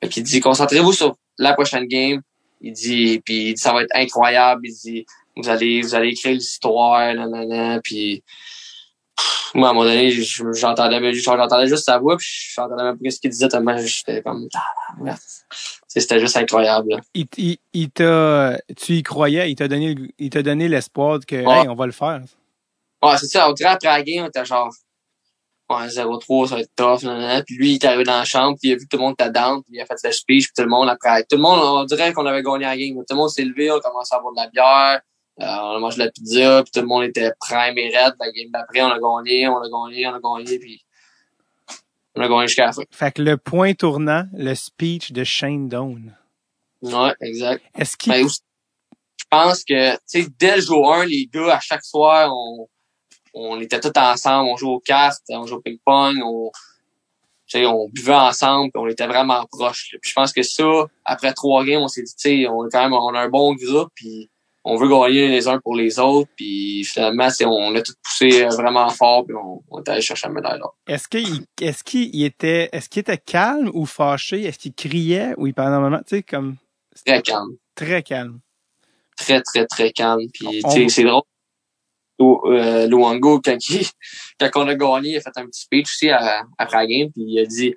Fait 0.03 0.09
qu'il 0.09 0.22
dit, 0.22 0.40
concentrez-vous 0.40 0.93
sur 0.93 1.16
la 1.38 1.55
prochaine 1.55 1.86
game. 1.86 2.20
Il 2.61 2.72
dit, 2.72 3.20
puis 3.24 3.49
il 3.49 3.55
dit, 3.55 3.61
ça 3.61 3.72
va 3.72 3.82
être 3.82 3.95
incroyable. 3.95 4.62
Il 4.64 4.74
dit, 4.74 5.07
vous 5.36 5.49
allez, 5.49 5.82
vous 5.82 5.95
allez 5.95 6.11
écrire 6.11 6.32
l'histoire, 6.32 7.14
nanana, 7.14 7.80
puis 7.82 8.22
moi, 9.55 9.68
à 9.68 9.70
un 9.70 9.74
moment 9.74 9.84
donné, 9.84 10.11
j'entendais, 10.11 11.12
j'entendais 11.14 11.66
juste 11.66 11.84
sa 11.84 11.99
voix, 11.99 12.16
puis 12.16 12.26
j'entendais 12.55 12.84
même 12.84 12.99
pas 12.99 13.11
ce 13.11 13.20
qu'il 13.20 13.30
disait 13.30 13.49
tellement 13.49 13.76
j'étais 13.76 14.22
comme, 14.22 14.49
ah, 15.07 15.16
c'était 15.86 16.20
juste 16.20 16.36
incroyable. 16.36 17.01
Il, 17.12 17.26
il, 17.36 17.59
il 17.74 17.90
t'a, 17.90 18.59
tu 18.76 18.95
y 18.95 19.03
croyais, 19.03 19.51
il 19.51 19.55
t'a 19.55 19.68
donné, 19.68 19.95
il 20.18 20.30
t'a 20.30 20.43
donné 20.43 20.68
l'espoir 20.68 21.18
que, 21.26 21.36
hey, 21.36 21.68
on 21.68 21.74
va 21.74 21.86
le 21.86 21.93
faire. 21.93 22.22
Ouais, 23.03 23.16
c'est 23.18 23.26
ça. 23.26 23.51
On 23.51 23.53
dirait 23.53 23.70
après 23.70 23.88
la 23.88 24.03
game, 24.03 24.24
on 24.24 24.28
était 24.28 24.45
genre, 24.45 24.72
ouais, 25.76 25.88
0-3, 25.88 26.48
ça 26.48 26.54
va 26.56 26.60
être 26.60 26.74
tough, 26.76 27.02
nanana. 27.02 27.42
Puis 27.42 27.56
lui, 27.56 27.70
il 27.70 27.74
est 27.74 27.84
arrivé 27.84 28.04
dans 28.04 28.18
la 28.18 28.24
chambre, 28.24 28.56
puis 28.60 28.70
il 28.70 28.72
a 28.72 28.76
vu 28.76 28.84
que 28.84 28.88
tout 28.88 28.96
le 28.96 29.02
monde 29.02 29.14
était 29.18 29.30
down, 29.30 29.62
puis 29.62 29.76
il 29.76 29.80
a 29.80 29.86
fait 29.86 29.96
le 30.04 30.12
speech, 30.12 30.46
puis 30.46 30.52
tout 30.56 30.62
le 30.62 30.68
monde 30.68 30.88
après, 30.88 31.22
tout 31.24 31.36
le 31.36 31.42
monde, 31.42 31.60
on 31.62 31.84
dirait 31.84 32.12
qu'on 32.12 32.26
avait 32.26 32.42
gagné 32.42 32.64
la 32.64 32.76
game. 32.76 32.96
Tout 32.96 33.04
le 33.10 33.16
monde 33.16 33.30
s'est 33.30 33.44
levé, 33.44 33.70
on 33.70 33.80
commençait 33.80 34.14
à 34.14 34.20
boire 34.20 34.32
de 34.32 34.40
la 34.40 34.48
bière. 34.48 35.00
Euh, 35.40 35.44
on 35.44 35.76
a 35.76 35.78
mangé 35.78 35.98
de 35.98 36.04
la 36.04 36.10
pizza, 36.10 36.62
puis 36.62 36.72
tout 36.72 36.80
le 36.80 36.86
monde 36.86 37.04
était 37.04 37.32
prime 37.40 37.76
et 37.78 37.88
raide. 37.88 38.14
La 38.20 38.30
game 38.30 38.50
d'après, 38.52 38.82
on 38.82 38.90
a 38.90 38.98
gagné, 38.98 39.48
on 39.48 39.56
a 39.58 39.68
gagné, 39.68 40.06
on 40.06 40.14
a 40.14 40.20
gagné, 40.20 40.58
puis 40.58 40.84
on 42.14 42.20
a 42.20 42.28
gagné 42.28 42.46
jusqu'à 42.46 42.66
la 42.66 42.72
fin. 42.72 42.82
Fait 42.90 43.12
que 43.12 43.22
le 43.22 43.36
point 43.36 43.72
tournant, 43.72 44.26
le 44.34 44.54
speech 44.54 45.12
de 45.12 45.24
Shane 45.24 45.68
Doan. 45.68 46.14
Ouais, 46.82 47.14
exact. 47.20 47.64
Est-ce 47.76 47.96
qu'il... 47.96 48.12
Ben, 48.12 48.28
je 48.28 49.24
pense 49.30 49.64
que, 49.64 49.92
tu 49.92 49.98
sais, 50.04 50.26
dès 50.38 50.56
le 50.56 50.62
jour 50.62 50.92
1, 50.92 51.06
les 51.06 51.26
gars, 51.32 51.56
à 51.56 51.60
chaque 51.60 51.84
soir, 51.84 52.30
on, 52.34 52.68
on 53.34 53.60
était 53.60 53.80
tous 53.80 53.98
ensemble, 53.98 54.50
on 54.50 54.56
jouait 54.56 54.72
au 54.72 54.80
cast, 54.80 55.24
on 55.30 55.46
jouait 55.46 55.58
au 55.58 55.60
ping-pong, 55.60 56.20
on, 56.22 56.50
on 57.54 57.88
buvait 57.88 58.14
ensemble, 58.14 58.70
puis 58.72 58.82
on 58.82 58.86
était 58.88 59.06
vraiment 59.06 59.44
proches. 59.50 59.94
Je 60.00 60.12
pense 60.12 60.32
que 60.32 60.42
ça, 60.42 60.86
après 61.04 61.32
trois 61.32 61.64
games, 61.64 61.82
on 61.82 61.88
s'est 61.88 62.02
dit, 62.02 62.14
tu 62.14 62.28
sais, 62.28 62.48
on 62.48 62.66
est 62.66 62.70
quand 62.70 62.82
même, 62.82 62.92
on 62.92 63.14
a 63.14 63.20
un 63.20 63.28
bon 63.28 63.54
groupe, 63.54 63.90
puis 63.94 64.30
on 64.64 64.76
veut 64.76 64.88
gagner 64.88 65.28
les 65.28 65.48
uns 65.48 65.58
pour 65.58 65.74
les 65.74 65.98
autres, 65.98 66.30
puis 66.36 66.84
finalement, 66.84 67.30
c'est, 67.30 67.44
on 67.44 67.74
a 67.74 67.82
tout 67.82 67.94
poussé 68.04 68.44
vraiment 68.44 68.88
fort, 68.90 69.24
puis 69.26 69.34
on, 69.34 69.62
on 69.70 69.82
est 69.82 69.88
allé 69.88 70.00
chercher 70.00 70.28
la 70.28 70.34
médaille 70.34 70.60
là. 70.60 70.66
Est-ce 70.86 71.08
qu'il, 71.08 71.44
est-ce 71.60 71.82
qu'il 71.82 72.24
était, 72.24 72.68
est-ce 72.70 72.88
qu'il 72.88 73.00
était 73.00 73.18
calme 73.18 73.70
ou 73.74 73.86
fâché? 73.86 74.44
Est-ce 74.44 74.58
qu'il 74.58 74.72
criait? 74.72 75.34
Ou 75.36 75.48
il 75.48 75.54
parlait 75.54 75.72
normalement? 75.72 76.02
Tu 76.06 76.16
sais, 76.16 76.22
comme. 76.22 76.56
Très 77.04 77.22
calme. 77.22 77.56
Très 77.74 78.02
calme. 78.02 78.38
Très, 79.16 79.42
très, 79.42 79.66
très 79.66 79.90
calme. 79.90 80.26
Puis, 80.32 80.62
tu 80.62 80.70
sais, 80.70 80.88
c'est 80.88 81.04
drôle. 81.04 81.22
Euh, 82.46 82.86
Luango, 82.86 83.40
quand, 83.40 83.56
il, 83.68 83.86
quand 84.40 84.64
on 84.64 84.68
a 84.68 84.74
gagné, 84.74 85.10
il 85.10 85.16
a 85.16 85.20
fait 85.20 85.36
un 85.36 85.46
petit 85.46 85.62
speech 85.62 85.86
aussi 85.86 86.10
à, 86.10 86.42
après 86.58 86.78
la 86.78 86.86
game, 86.86 87.10
puis 87.12 87.24
il 87.26 87.40
a 87.40 87.46
dit, 87.46 87.74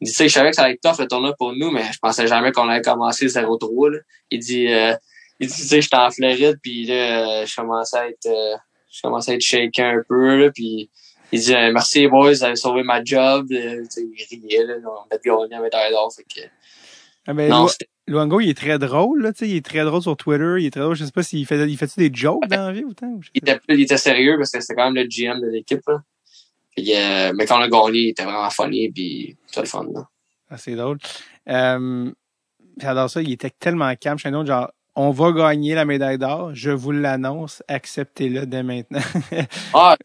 il 0.00 0.06
dit, 0.06 0.14
je 0.18 0.28
savais 0.28 0.50
que 0.50 0.56
ça 0.56 0.64
allait 0.64 0.74
être 0.74 0.80
tough 0.80 0.98
le 0.98 1.06
tournoi 1.06 1.34
pour 1.38 1.52
nous, 1.52 1.70
mais 1.70 1.84
je 1.92 1.98
pensais 2.00 2.26
jamais 2.26 2.52
qu'on 2.52 2.68
allait 2.68 2.82
commencer 2.82 3.26
0-3. 3.26 4.00
Il 4.30 4.40
dit, 4.40 4.68
euh, 4.68 4.94
il 5.38 5.48
dit, 5.48 5.54
tu 5.54 5.62
sais, 5.62 5.80
j'étais 5.80 5.96
en 5.96 6.10
Floride, 6.10 6.58
puis 6.62 6.86
là, 6.86 7.44
je 7.44 7.54
commençais 7.54 7.98
à 7.98 8.08
être, 8.08 8.26
euh, 8.26 8.56
je 8.90 9.30
à 9.30 9.34
être 9.34 9.40
shaké 9.42 9.82
un 9.82 10.02
peu, 10.08 10.36
là, 10.36 10.50
puis 10.50 10.90
il 11.32 11.40
dit, 11.40 11.54
euh, 11.54 11.70
merci 11.72 12.06
boys, 12.08 12.32
vous 12.32 12.44
avez 12.44 12.56
sauvé 12.56 12.82
ma 12.82 13.04
job, 13.04 13.46
il 13.50 13.86
riait, 14.30 14.66
on 14.84 15.14
a 15.14 15.18
gagné 15.18 15.48
la 15.50 15.60
médaille 15.60 15.92
d'or, 15.92 16.12
fait 16.14 16.24
que... 16.24 16.46
Ah 17.26 17.34
ben, 17.34 17.50
non, 17.50 17.66
Luango, 18.06 18.40
il 18.40 18.48
est 18.48 18.56
très 18.56 18.78
drôle, 18.78 19.22
là, 19.22 19.32
tu 19.32 19.40
sais, 19.40 19.50
il 19.50 19.56
est 19.56 19.64
très 19.64 19.84
drôle 19.84 20.02
sur 20.02 20.16
Twitter, 20.16 20.56
il 20.58 20.66
est 20.66 20.70
très 20.70 20.80
drôle, 20.80 20.96
je 20.96 21.04
sais 21.04 21.12
pas 21.12 21.22
s'il 21.22 21.46
fait, 21.46 21.68
il 21.68 21.76
fait 21.76 21.98
des 21.98 22.10
jokes 22.12 22.46
dans 22.48 22.66
la 22.66 22.72
vie 22.72 22.82
ou 22.82 22.94
tant? 22.94 23.20
Il 23.34 23.38
était, 23.38 23.60
il 23.68 23.80
était 23.80 23.98
sérieux 23.98 24.36
parce 24.38 24.50
que 24.50 24.60
c'était 24.60 24.74
quand 24.74 24.90
même 24.90 24.94
le 24.94 25.08
GM 25.08 25.40
de 25.40 25.48
l'équipe, 25.48 25.82
euh, 25.88 27.32
mais 27.36 27.46
quand 27.46 27.58
on 27.58 27.62
a 27.62 27.68
gagné, 27.68 27.98
il 27.98 28.08
était 28.08 28.24
vraiment 28.24 28.50
funny, 28.50 28.90
puis 28.90 29.36
c'était 29.46 29.60
le 29.60 29.66
fun, 29.66 29.86
là. 29.92 30.08
Ah, 30.50 30.58
c'est 30.58 30.74
drôle. 30.74 30.98
Euh, 31.48 32.10
j'adore 32.78 33.10
ça, 33.10 33.22
il 33.22 33.32
était 33.32 33.50
tellement 33.50 33.94
calme, 33.94 34.18
chez 34.18 34.30
nous, 34.30 34.44
genre, 34.44 34.70
on 34.96 35.10
va 35.10 35.32
gagner 35.32 35.74
la 35.74 35.84
médaille 35.84 36.18
d'or. 36.18 36.50
Je 36.54 36.70
vous 36.70 36.90
l'annonce. 36.90 37.62
Acceptez-le 37.68 38.46
dès 38.46 38.62
maintenant. 38.62 39.00
ah. 39.74 39.96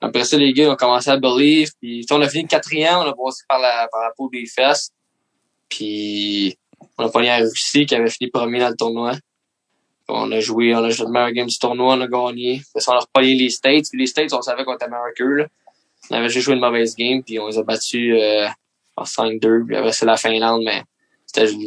Après 0.00 0.24
ça, 0.24 0.36
les 0.36 0.52
gars 0.52 0.72
ont 0.72 0.76
commencé 0.76 1.10
à 1.10 1.16
believe. 1.16 1.70
Puis, 1.80 2.04
on 2.10 2.20
a 2.20 2.28
fini 2.28 2.46
quatrième. 2.46 2.98
On 2.98 3.08
a 3.08 3.14
passé 3.14 3.44
par 3.48 3.60
la, 3.60 3.88
par 3.90 4.02
la 4.02 4.10
peau 4.16 4.28
des 4.30 4.46
fesses. 4.46 4.90
Puis, 5.68 6.56
on 6.98 7.06
a 7.06 7.08
pogné 7.10 7.28
la 7.28 7.38
Russie 7.38 7.86
qui 7.86 7.94
avait 7.94 8.10
fini 8.10 8.30
premier 8.30 8.60
dans 8.60 8.68
le 8.68 8.76
tournoi. 8.76 9.12
On 10.08 10.30
a 10.30 10.40
joué, 10.40 10.74
on 10.74 10.84
a 10.84 10.90
joué 10.90 11.06
le 11.06 11.12
meilleur 11.12 11.32
game 11.32 11.46
du 11.46 11.58
tournoi, 11.58 11.94
on 11.94 12.00
a 12.00 12.06
gagné. 12.06 12.62
Puis, 12.74 12.84
on 12.88 12.92
a 12.92 13.00
repogné 13.00 13.34
les 13.34 13.50
States. 13.50 13.86
Puis, 13.90 14.00
les 14.00 14.06
States, 14.06 14.32
on 14.32 14.42
savait 14.42 14.64
qu'on 14.64 14.74
était 14.74 14.88
meilleur 14.88 15.12
qu'eux, 15.16 15.46
On 16.10 16.16
avait 16.16 16.28
juste 16.28 16.44
joué 16.44 16.54
une 16.54 16.60
mauvaise 16.60 16.94
game. 16.94 17.22
Puis, 17.22 17.38
on 17.38 17.48
les 17.48 17.58
a 17.58 17.62
battus, 17.62 18.14
euh, 18.18 18.46
en 18.96 19.04
5-2. 19.04 19.66
Puis, 19.66 19.76
c'est 19.92 20.06
la 20.06 20.16
Finlande, 20.16 20.62
mais 20.64 20.82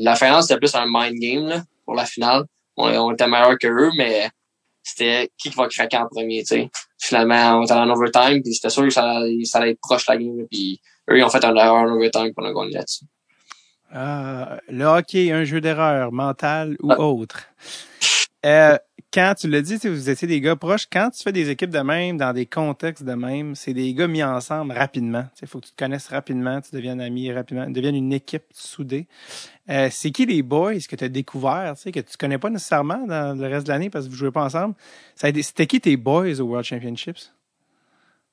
la 0.01 0.15
Finlande, 0.15 0.43
c'était 0.43 0.57
plus 0.57 0.73
un 0.75 0.85
mind 0.87 1.19
game, 1.19 1.47
là 1.47 1.63
pour 1.89 1.95
la 1.95 2.05
finale. 2.05 2.45
On, 2.77 2.87
on 2.87 3.13
était 3.13 3.27
meilleur 3.27 3.57
que 3.57 3.67
eux, 3.67 3.89
mais 3.97 4.29
c'était 4.83 5.31
qui 5.39 5.49
va 5.49 5.67
craquer 5.67 5.97
en 5.97 6.07
premier, 6.07 6.41
tu 6.41 6.49
sais. 6.49 6.69
Finalement, 6.99 7.59
on 7.59 7.63
était 7.63 7.73
en 7.73 7.89
overtime, 7.89 8.43
puis 8.43 8.53
c'était 8.53 8.69
sûr 8.69 8.83
que 8.83 8.91
ça, 8.91 9.17
allait 9.17 9.71
être 9.71 9.79
proche 9.81 10.05
la 10.07 10.15
game, 10.15 10.45
puis 10.51 10.79
eux, 11.09 11.17
ils 11.17 11.23
ont 11.23 11.29
fait 11.29 11.43
un 11.43 11.55
erreur 11.55 11.73
en 11.73 11.95
overtime 11.95 12.31
pour 12.35 12.43
nous 12.43 12.53
gagner 12.53 12.75
là-dessus. 12.75 13.05
Euh, 13.95 14.57
le 14.69 14.85
hockey, 14.85 15.31
un 15.31 15.43
jeu 15.43 15.61
d'erreur, 15.61 16.11
mentale 16.11 16.77
ou 16.81 16.91
ah. 16.91 16.99
autre. 16.99 17.45
Euh, 18.45 18.77
quand 19.11 19.33
tu 19.37 19.49
l'as 19.49 19.61
dit, 19.61 19.77
vous 19.83 20.09
étiez 20.09 20.27
des 20.27 20.39
gars 20.39 20.55
proches, 20.55 20.85
quand 20.91 21.09
tu 21.09 21.23
fais 21.23 21.31
des 21.31 21.49
équipes 21.49 21.71
de 21.71 21.79
même, 21.79 22.17
dans 22.17 22.31
des 22.31 22.45
contextes 22.45 23.03
de 23.03 23.13
même, 23.13 23.55
c'est 23.55 23.73
des 23.73 23.91
gars 23.93 24.07
mis 24.07 24.23
ensemble 24.23 24.71
rapidement. 24.71 25.25
Il 25.41 25.47
faut 25.47 25.59
que 25.59 25.65
tu 25.65 25.71
te 25.71 25.77
connaisses 25.77 26.07
rapidement, 26.07 26.61
tu 26.61 26.75
deviennes 26.75 27.01
amis 27.01 27.31
rapidement, 27.31 27.65
tu 27.65 27.73
deviennes 27.73 27.95
une 27.95 28.13
équipe 28.13 28.43
soudée. 28.53 29.07
Euh, 29.69 29.89
c'est 29.91 30.11
qui 30.11 30.27
les 30.27 30.43
boys 30.43 30.79
que 30.87 30.95
tu 30.95 31.03
as 31.03 31.09
découvert, 31.09 31.73
que 31.83 31.99
tu 31.99 32.17
connais 32.19 32.37
pas 32.37 32.51
nécessairement 32.51 33.05
dans 33.07 33.37
le 33.37 33.47
reste 33.47 33.65
de 33.65 33.71
l'année 33.71 33.89
parce 33.89 34.05
que 34.05 34.11
vous 34.11 34.15
jouez 34.15 34.31
pas 34.31 34.43
ensemble? 34.43 34.75
C'était 35.15 35.65
qui 35.65 35.81
tes 35.81 35.97
boys 35.97 36.39
au 36.39 36.43
World 36.43 36.65
Championships? 36.65 37.31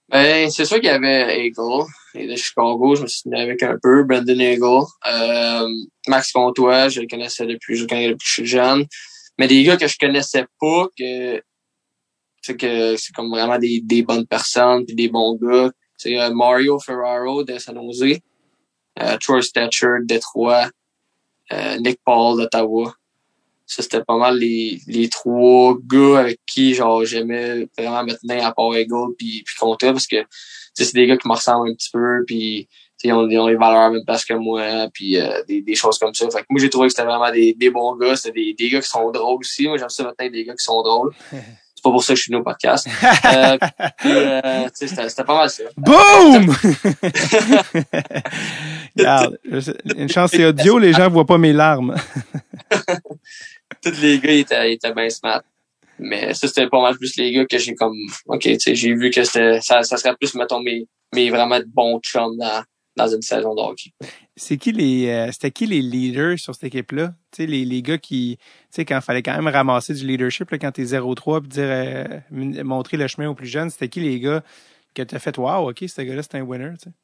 Ben, 0.08 0.48
c'est 0.50 0.64
sûr 0.64 0.76
qu'il 0.76 0.86
y 0.86 0.88
avait 0.88 1.46
Eagle, 1.46 1.84
et 2.14 2.28
de 2.28 2.36
Chicago, 2.36 2.94
je 2.94 3.02
me 3.02 3.06
suis 3.08 3.22
tenu 3.22 3.36
avec 3.36 3.62
un 3.62 3.76
peu, 3.82 4.04
Brandon 4.04 4.38
Eagle, 4.38 4.84
euh, 5.06 5.68
Max 6.06 6.30
Comtois, 6.30 6.88
je 6.88 7.00
le 7.00 7.08
connaissais 7.08 7.44
depuis, 7.46 7.86
que 7.86 7.96
je 8.22 8.32
suis 8.32 8.46
jeune. 8.46 8.86
Mais 9.38 9.48
des 9.48 9.62
gars 9.64 9.76
que 9.76 9.86
je 9.86 9.98
connaissais 9.98 10.46
pas 10.60 10.86
que 10.98 11.42
c'est 12.40 12.56
que 12.56 12.96
c'est 12.96 13.12
comme 13.12 13.30
vraiment 13.30 13.58
des, 13.58 13.80
des 13.82 14.02
bonnes 14.02 14.26
personnes 14.26 14.84
puis 14.86 14.94
des 14.94 15.08
bons 15.08 15.36
gars. 15.36 15.70
C'est 15.96 16.18
euh, 16.18 16.32
Mario 16.32 16.78
Ferraro 16.78 17.42
de 17.42 17.58
San 17.58 17.74
Jose. 17.74 18.18
Euh, 19.00 19.16
Troy 19.18 19.42
Stetcher 19.42 20.00
de 20.00 20.06
Détroit 20.06 20.70
euh, 21.52 21.78
Nick 21.78 22.00
Paul 22.04 22.38
d'Ottawa 22.38 22.94
ça 23.66 23.82
c'était 23.82 24.04
pas 24.04 24.16
mal 24.16 24.38
les, 24.38 24.80
les 24.86 25.08
trois 25.08 25.76
gars 25.84 26.20
avec 26.20 26.40
qui 26.46 26.74
genre 26.74 27.04
j'aimais 27.04 27.68
vraiment 27.76 28.04
me 28.04 28.12
tenir 28.14 28.46
à 28.46 28.54
part 28.54 28.76
Eagle 28.76 29.14
puis 29.18 29.42
puis 29.44 29.56
compter 29.58 29.92
parce 29.92 30.06
que 30.06 30.24
c'est 30.74 30.94
des 30.94 31.06
gars 31.06 31.16
qui 31.16 31.26
me 31.26 31.34
ressemblent 31.34 31.70
un 31.70 31.74
petit 31.74 31.90
peu 31.90 32.24
puis 32.26 32.68
ils 33.04 33.12
ont, 33.12 33.28
ils 33.28 33.38
ont 33.38 33.46
les 33.46 33.56
valeurs 33.56 33.90
même 33.90 34.04
place 34.04 34.24
que 34.24 34.34
moi, 34.34 34.88
puis 34.92 35.18
euh, 35.18 35.42
des, 35.48 35.62
des 35.62 35.74
choses 35.74 35.98
comme 35.98 36.14
ça. 36.14 36.28
Fait 36.30 36.40
que 36.40 36.46
moi, 36.48 36.60
j'ai 36.60 36.70
trouvé 36.70 36.88
que 36.88 36.94
c'était 36.94 37.06
vraiment 37.06 37.30
des, 37.30 37.54
des 37.54 37.70
bons 37.70 37.96
gars. 37.96 38.16
C'était 38.16 38.40
des, 38.40 38.54
des 38.54 38.70
gars 38.70 38.80
qui 38.80 38.88
sont 38.88 39.10
drôles 39.10 39.40
aussi. 39.40 39.68
Moi, 39.68 39.78
j'aime 39.78 39.88
ça 39.88 40.02
maintenant 40.04 40.28
des 40.28 40.44
gars 40.44 40.54
qui 40.54 40.64
sont 40.64 40.82
drôles. 40.82 41.12
C'est 41.76 41.82
pas 41.82 41.90
pour 41.90 42.02
ça 42.02 42.14
que 42.14 42.16
je 42.16 42.22
suis 42.22 42.32
venu 42.32 42.40
au 42.40 42.44
podcast. 42.44 42.88
euh, 43.26 43.58
euh, 44.06 44.68
c'était, 44.72 45.10
c'était 45.10 45.24
pas 45.24 45.36
mal 45.36 45.50
ça. 45.50 45.64
Boom! 45.76 46.56
Regarde, 48.96 49.38
une 49.94 50.08
chance 50.08 50.30
c'est 50.30 50.46
audio, 50.46 50.78
les 50.78 50.94
gens 50.94 51.10
voient 51.10 51.26
pas 51.26 51.36
mes 51.36 51.52
larmes. 51.52 51.94
Tous 53.86 54.00
les 54.00 54.18
gars 54.18 54.32
ils 54.32 54.40
étaient, 54.40 54.72
étaient 54.72 54.92
bien 54.92 55.08
smart. 55.08 55.42
Mais 55.98 56.34
ça, 56.34 56.48
c'était 56.48 56.68
pas 56.68 56.82
mal 56.82 56.96
plus 56.96 57.16
les 57.16 57.32
gars 57.32 57.46
que 57.46 57.58
j'ai 57.58 57.74
comme, 57.74 57.96
OK, 58.26 58.42
tu 58.42 58.58
sais, 58.58 58.74
j'ai 58.74 58.94
vu 58.94 59.10
que 59.10 59.24
c'était, 59.24 59.60
ça, 59.60 59.82
ça 59.82 59.96
serait 59.96 60.14
plus, 60.16 60.34
mettons, 60.34 60.60
mes, 60.60 60.86
mes 61.14 61.30
vraiment 61.30 61.60
bons 61.66 62.00
chums 62.00 62.36
dans, 62.36 62.62
dans 62.96 63.08
une 63.08 63.22
saison 63.22 63.54
de 63.54 63.60
hockey. 63.60 63.92
C'est 64.36 64.56
qui 64.56 64.72
les 64.72 65.08
euh, 65.08 65.30
c'était 65.32 65.50
qui 65.50 65.66
les 65.66 65.80
leaders 65.80 66.38
sur 66.38 66.54
cette 66.54 66.64
équipe-là? 66.64 67.14
Tu 67.30 67.44
sais, 67.44 67.46
les, 67.46 67.64
les 67.64 67.80
gars 67.80 67.98
qui, 67.98 68.38
tu 68.38 68.46
sais, 68.70 68.84
quand 68.84 68.96
il 68.96 69.02
fallait 69.02 69.22
quand 69.22 69.34
même 69.36 69.48
ramasser 69.48 69.94
du 69.94 70.06
leadership, 70.06 70.50
là, 70.50 70.58
quand 70.58 70.72
t'es 70.72 70.84
0-3 70.84 71.40
puis 71.40 71.48
dire 71.48 71.64
euh, 71.64 72.04
montrer 72.64 72.96
le 72.96 73.06
chemin 73.06 73.28
aux 73.28 73.34
plus 73.34 73.46
jeunes, 73.46 73.70
c'était 73.70 73.88
qui 73.88 74.00
les 74.00 74.18
gars 74.20 74.42
que 74.94 75.02
t'as 75.02 75.18
fait 75.18 75.38
Wow, 75.38 75.70
ok, 75.70 75.84
ce 75.86 76.02
gars-là, 76.02 76.22
c'est 76.22 76.36
un 76.36 76.42
winner, 76.42 76.72
tu 76.82 76.90
sais? 76.90 76.94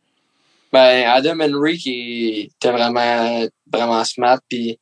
Ben, 0.72 1.06
Adam 1.06 1.38
Henry 1.40 1.76
qui 1.76 2.50
était 2.56 2.72
vraiment 2.72 3.46
vraiment 3.70 4.02
smart 4.04 4.40
puis 4.48 4.78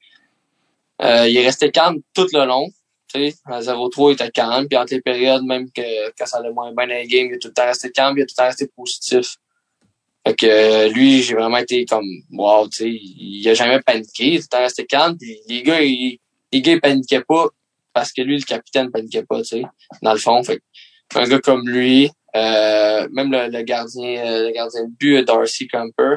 euh, 1.02 1.28
il 1.28 1.36
est 1.36 1.44
resté 1.44 1.70
calme 1.70 1.98
tout 2.14 2.26
le 2.32 2.44
long. 2.44 2.68
Tu 3.12 3.30
sais, 3.30 3.34
à 3.46 3.60
0-3, 3.60 4.10
il 4.10 4.12
était 4.12 4.30
calme, 4.30 4.68
puis 4.68 4.78
entre 4.78 4.94
les 4.94 5.00
périodes, 5.00 5.42
même 5.44 5.70
que 5.72 6.10
quand 6.16 6.26
ça 6.26 6.38
allait 6.38 6.52
moins 6.52 6.72
bien 6.72 6.86
dans 6.86 6.94
les 6.94 7.06
games, 7.08 7.28
il 7.28 7.34
a 7.34 7.38
tout 7.38 7.48
le 7.48 7.54
temps 7.54 7.66
resté 7.66 7.90
calme, 7.90 8.16
il 8.16 8.22
a 8.22 8.26
tout 8.26 8.34
le 8.36 8.42
temps 8.42 8.46
resté 8.46 8.68
positif. 8.68 9.36
Fait 10.26 10.34
que 10.34 10.46
euh, 10.46 10.88
lui, 10.88 11.22
j'ai 11.22 11.34
vraiment 11.34 11.56
été 11.56 11.84
comme 11.86 12.06
wow, 12.30 12.68
tu 12.68 12.76
sais, 12.76 12.90
il, 12.90 13.48
a 13.48 13.54
jamais 13.54 13.80
paniqué, 13.80 14.34
il 14.34 14.34
était 14.36 14.58
resté 14.58 14.84
calme, 14.84 15.16
puis 15.18 15.40
les 15.48 15.62
gars, 15.62 15.80
ils, 15.80 16.18
les 16.52 16.62
gars, 16.62 16.78
paniquaient 16.78 17.24
pas 17.26 17.48
parce 17.92 18.12
que 18.12 18.22
lui, 18.22 18.36
le 18.36 18.44
capitaine, 18.44 18.90
paniquait 18.90 19.24
pas, 19.24 19.38
tu 19.38 19.48
sais, 19.48 19.62
dans 20.02 20.12
le 20.12 20.18
fond. 20.18 20.42
Fait 20.44 20.60
un 21.14 21.26
gars 21.26 21.40
comme 21.40 21.68
lui, 21.68 22.10
euh, 22.36 23.08
même 23.10 23.32
le, 23.32 23.48
le 23.48 23.62
gardien, 23.62 24.24
euh, 24.24 24.46
le 24.46 24.52
gardien 24.52 24.84
de 24.84 24.90
but, 24.90 25.24
Darcy 25.24 25.66
Camper, 25.66 26.16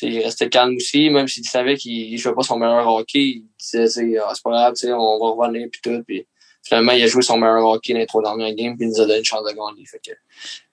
il 0.00 0.20
restait 0.20 0.48
calme 0.48 0.76
aussi, 0.76 1.10
même 1.10 1.28
s'il 1.28 1.44
savait 1.44 1.76
qu'il 1.76 2.16
jouait 2.18 2.34
pas 2.34 2.42
son 2.42 2.58
meilleur 2.58 2.86
hockey, 2.86 3.20
il 3.20 3.44
disait, 3.58 3.88
c'est 3.88 4.18
ah, 4.18 4.32
c'est 4.34 4.42
pas 4.42 4.50
grave, 4.50 4.74
tu 4.74 4.86
sais, 4.86 4.92
on 4.92 5.18
va 5.18 5.44
revenir 5.46 5.68
puis 5.70 5.80
tout, 5.82 6.02
puis 6.06 6.26
finalement, 6.62 6.92
il 6.92 7.02
a 7.02 7.06
joué 7.06 7.22
son 7.22 7.38
meilleur 7.38 7.64
hockey 7.64 7.92
dans 7.92 7.98
les 7.98 8.06
trois 8.06 8.22
dernières 8.22 8.54
games, 8.54 8.76
puis 8.76 8.86
il 8.86 8.90
nous 8.90 9.00
a 9.00 9.06
donné 9.06 9.18
une 9.18 9.24
chance 9.24 9.44
de 9.44 9.54
gagner. 9.54 9.86
Fait 9.86 10.00
que, 10.04 10.12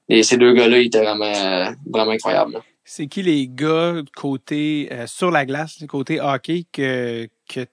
et 0.08 0.24
ces 0.24 0.38
deux 0.38 0.54
gars-là, 0.54 0.80
ils 0.80 0.88
étaient 0.88 1.04
vraiment, 1.04 1.74
vraiment 1.88 2.12
incroyables. 2.12 2.54
là. 2.54 2.62
C'est 2.84 3.06
qui 3.06 3.22
les 3.22 3.48
gars 3.48 4.02
côté 4.16 4.90
euh, 4.92 5.06
sur 5.06 5.30
la 5.30 5.46
glace, 5.46 5.78
côté 5.88 6.20
hockey, 6.20 6.66
que, 6.72 7.30
que 7.48 7.68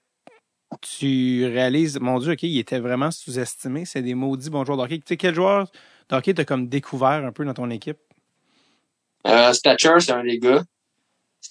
tu 0.81 1.45
réalises, 1.47 1.99
mon 1.99 2.19
Dieu, 2.19 2.33
OK, 2.33 2.43
il 2.43 2.59
était 2.59 2.79
vraiment 2.79 3.09
sous-estimé. 3.09 3.85
C'est 3.85 4.03
des 4.03 4.13
maudits 4.13 4.51
bons 4.51 4.63
joueurs 4.63 4.77
de 4.77 4.83
hockey. 4.83 4.97
Tu 4.99 5.05
sais, 5.07 5.17
quel 5.17 5.33
joueur 5.33 5.71
de 6.09 6.15
hockey 6.15 6.35
t'as 6.35 6.45
comme 6.45 6.67
découvert 6.67 7.25
un 7.25 7.31
peu 7.31 7.43
dans 7.45 7.55
ton 7.55 7.71
équipe? 7.71 7.97
Euh, 9.25 9.53
Stature, 9.53 9.99
c'est 10.01 10.11
un 10.11 10.23
des 10.23 10.37
gars. 10.37 10.63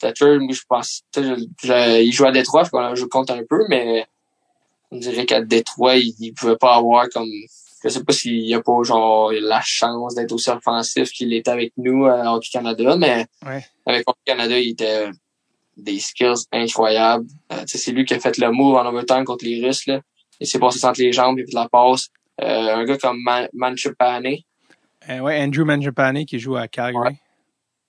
Moi, 0.03 0.53
je 0.53 0.61
pense, 0.69 1.03
il 1.17 2.13
jouait 2.13 2.29
à 2.29 2.33
Détroit, 2.33 2.65
fait 2.65 2.71
qu'on 2.71 2.95
joue 2.95 3.09
compte 3.09 3.31
un 3.31 3.43
peu, 3.49 3.65
mais 3.69 4.07
on 4.91 4.99
dirait 4.99 5.27
qu'à 5.27 5.41
Détroit, 5.41 5.97
il, 5.97 6.15
il 6.21 6.33
pouvait 6.33 6.57
pas 6.57 6.75
avoir 6.77 7.09
comme, 7.09 7.29
je 7.83 7.89
sais 7.89 8.05
pas 8.05 8.13
s'il 8.13 8.41
y 8.47 8.55
a 8.55 8.61
pas, 8.63 8.83
genre, 8.85 9.33
la 9.33 9.61
chance 9.65 10.15
d'être 10.15 10.33
aussi 10.33 10.51
offensif 10.51 11.11
qu'il 11.11 11.33
était 11.35 11.51
avec 11.51 11.73
nous 11.77 12.07
à 12.07 12.35
Hockey 12.35 12.49
Canada, 12.53 12.97
mais 12.97 13.27
Ouais. 13.45 13.65
avec 13.87 14.09
Hockey 14.09 14.21
Canada, 14.27 14.59
il 14.59 14.71
était 14.71 15.09
des 15.77 15.99
skills 15.99 16.47
incroyables. 16.53 17.27
Euh, 17.53 17.63
c'est 17.67 17.93
lui 17.93 18.05
qui 18.05 18.15
a 18.15 18.21
fait 18.21 18.39
le 18.39 18.51
move 18.51 18.77
en 18.77 18.87
overtime 18.87 19.25
contre 19.25 19.45
les 19.45 19.65
Russes, 19.65 19.87
là. 19.87 20.01
Il 20.41 20.47
s'est 20.47 20.59
passé 20.59 20.85
entre 20.87 21.01
les 21.01 21.13
jambes, 21.13 21.39
il 21.39 21.43
a 21.43 21.45
fait 21.47 21.51
de 21.53 21.57
la 21.57 21.69
passe. 21.69 22.09
Euh, 22.43 22.75
un 22.77 22.85
gars 22.85 22.99
comme 22.99 23.19
Man 23.23 23.49
Manchupane, 23.55 24.27
Euh, 25.09 25.19
ouais, 25.21 25.41
Andrew 25.43 25.65
Mangiapane 25.65 26.25
qui 26.27 26.39
joue 26.39 26.57
à 26.57 26.67
Calgary. 26.69 26.99
Ouais, 27.13 27.17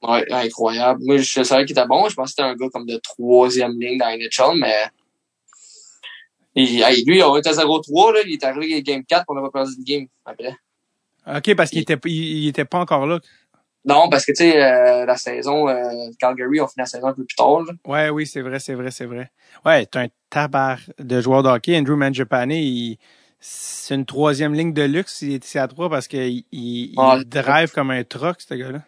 incroyable. 0.07 1.01
Moi, 1.03 1.17
je 1.17 1.43
savais 1.43 1.65
qu'il 1.65 1.77
était 1.77 1.87
bon. 1.87 2.07
Je 2.09 2.15
pensais 2.15 2.27
que 2.27 2.29
c'était 2.37 2.41
un 2.43 2.55
gars 2.55 2.67
comme 2.71 2.85
de 2.85 2.97
troisième 2.97 3.79
ligne 3.79 3.97
dans 3.97 4.07
NHL, 4.07 4.57
mais 4.59 4.73
il, 6.55 6.81
hey, 6.81 7.03
lui, 7.05 7.21
on 7.23 7.35
était 7.37 7.51
0-3, 7.51 8.13
là. 8.13 8.19
Il 8.25 8.33
est 8.33 8.43
arrivé 8.43 8.75
à 8.75 8.81
Game 8.81 9.03
4, 9.03 9.25
on 9.27 9.35
n'a 9.35 9.41
pas 9.41 9.51
perdu 9.51 9.73
de 9.77 9.83
game 9.83 10.07
après. 10.25 10.55
OK, 11.35 11.55
parce 11.55 11.69
qu'il 11.69 11.79
était, 11.79 11.97
il, 12.05 12.43
il 12.43 12.47
était 12.47 12.65
pas 12.65 12.79
encore 12.79 13.05
là. 13.05 13.19
Non, 13.85 14.09
parce 14.09 14.25
que, 14.25 14.31
tu 14.31 14.37
sais, 14.37 14.61
euh, 14.61 15.05
la 15.05 15.15
saison, 15.15 15.69
euh, 15.69 16.09
Calgary, 16.19 16.59
on 16.59 16.67
finit 16.67 16.79
la 16.81 16.85
saison 16.85 17.07
un 17.07 17.13
peu 17.13 17.23
plus 17.25 17.35
tard, 17.35 17.61
là. 17.61 17.73
Ouais, 17.85 18.09
oui, 18.09 18.25
c'est 18.25 18.41
vrai, 18.41 18.59
c'est 18.59 18.73
vrai, 18.73 18.91
c'est 18.91 19.05
vrai. 19.05 19.31
Ouais, 19.65 19.85
t'as 19.85 20.01
un 20.03 20.07
tabar 20.29 20.79
de 20.99 21.21
joueurs 21.21 21.43
de 21.43 21.49
hockey. 21.49 21.77
Andrew 21.77 21.95
Mangiapane, 21.95 22.51
il, 22.51 22.97
c'est 23.39 23.95
une 23.95 24.05
troisième 24.05 24.53
ligne 24.53 24.73
de 24.73 24.81
luxe. 24.83 25.21
Il 25.21 25.33
est 25.33 25.45
ici 25.45 25.57
à 25.59 25.67
trois 25.67 25.89
parce 25.89 26.07
qu'il 26.07 26.43
il, 26.51 26.91
il 26.93 26.99
Ouais. 26.99 27.23
drive 27.23 27.71
comme 27.71 27.91
un 27.91 28.03
truck, 28.03 28.41
ce 28.41 28.55
gars-là. 28.55 28.81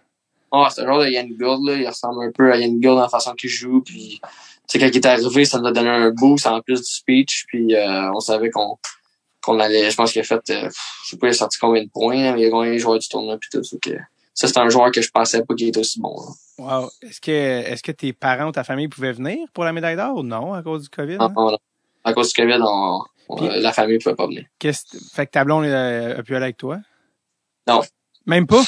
Ah, 0.52 0.70
c'est 0.74 0.82
un 0.82 0.86
genre 0.88 1.00
de 1.02 1.08
Yann 1.10 1.28
Gould, 1.38 1.68
là. 1.68 1.76
Il 1.76 1.88
ressemble 1.88 2.24
un 2.26 2.32
peu 2.32 2.52
à 2.52 2.58
Yann 2.58 2.80
Gould 2.80 2.96
dans 2.96 3.02
la 3.02 3.10
façon 3.10 3.34
qu'il 3.34 3.50
joue, 3.50 3.82
puis... 3.82 4.20
Tu 4.68 4.78
sais, 4.78 4.80
quand 4.80 4.88
il 4.88 4.98
est 4.98 5.06
arrivé, 5.06 5.46
ça 5.46 5.60
nous 5.60 5.66
a 5.68 5.72
donné 5.72 5.90
un 5.90 6.12
boost 6.12 6.46
en 6.46 6.62
plus 6.62 6.80
du 6.82 6.92
speech, 6.92 7.46
puis 7.48 7.76
euh, 7.76 8.12
on 8.14 8.20
savait 8.20 8.50
qu'on 8.52 8.78
qu'on 9.42 9.60
allait... 9.60 9.90
Je 9.90 9.96
pense 9.96 10.12
qu'il 10.12 10.22
a 10.22 10.24
fait... 10.24 10.50
euh, 10.50 10.70
je 11.06 11.10
sais 11.12 11.18
pas, 11.18 11.28
il 11.28 11.32
a 11.32 11.34
sorti 11.34 11.58
combien 11.60 11.84
de 11.84 11.90
points, 11.90 12.22
là, 12.22 12.34
mais 12.34 12.42
il 12.42 12.46
a 12.46 12.50
gagné 12.50 12.72
les 12.72 12.80
joueurs 12.80 13.00
du 13.00 13.08
tournoi, 13.08 13.38
puis 13.40 13.50
tout. 13.52 13.64
fait 13.64 13.80
que 13.80 13.98
ça, 14.34 14.48
c'est 14.48 14.58
un 14.58 14.70
joueur 14.70 14.92
que 14.92 15.02
je 15.02 15.10
pensais 15.12 15.44
pas 15.44 15.56
qu'il 15.56 15.68
était 15.70 15.80
aussi 15.80 16.00
bon, 16.00 16.16
là. 16.16 16.34
Wow. 16.60 16.90
Est-ce 17.02 17.22
que, 17.22 17.32
est-ce 17.32 17.82
que 17.82 17.92
tes 17.94 18.12
parents 18.12 18.48
ou 18.48 18.52
ta 18.52 18.64
famille 18.66 18.90
pouvaient 18.90 19.14
venir 19.14 19.38
pour 19.54 19.64
la 19.64 19.72
médaille 19.72 19.96
d'or 19.96 20.18
ou 20.18 20.24
non 20.24 20.54
à 20.54 20.62
cause 20.62 20.84
du 20.84 20.90
COVID? 20.90 21.16
Non, 21.18 21.26
hein? 21.26 21.34
non, 21.36 21.52
non. 21.52 21.58
À 22.04 22.14
cause 22.14 22.34
du 22.34 22.42
COVID, 22.42 22.60
on, 22.62 23.00
on- 23.30 23.36
Puis- 23.38 23.62
la 23.62 23.72
famille 23.72 23.98
pouvait 23.98 24.16
pas 24.16 24.28
venir. 24.28 24.46
Qu'est-ce, 24.60 24.84
fait 25.14 25.26
que 25.26 25.32
ta 25.32 25.46
blonde 25.46 25.66
euh, 25.66 26.20
a 26.20 26.24
pu 26.24 26.36
aller 26.36 26.44
avec 26.46 26.58
toi? 26.58 26.80
Non. 27.68 27.82
Même 28.26 28.46
pas? 28.46 28.62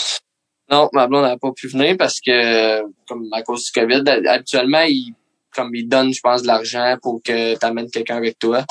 Non, 0.71 0.89
ma 0.93 1.07
blonde 1.07 1.23
n'a 1.23 1.37
pas 1.37 1.51
pu 1.51 1.67
venir 1.67 1.97
parce 1.97 2.21
que, 2.21 2.81
comme 3.05 3.27
à 3.33 3.41
cause 3.41 3.65
du 3.65 3.71
COVID, 3.73 4.03
habituellement, 4.27 4.83
ils, 4.87 5.13
comme 5.53 5.75
ils 5.75 5.87
donnent, 5.87 6.13
je 6.13 6.21
pense, 6.21 6.43
de 6.43 6.47
l'argent 6.47 6.95
pour 7.01 7.21
que 7.21 7.57
tu 7.57 7.65
amènes 7.65 7.91
quelqu'un 7.91 8.17
avec 8.17 8.39
toi. 8.39 8.63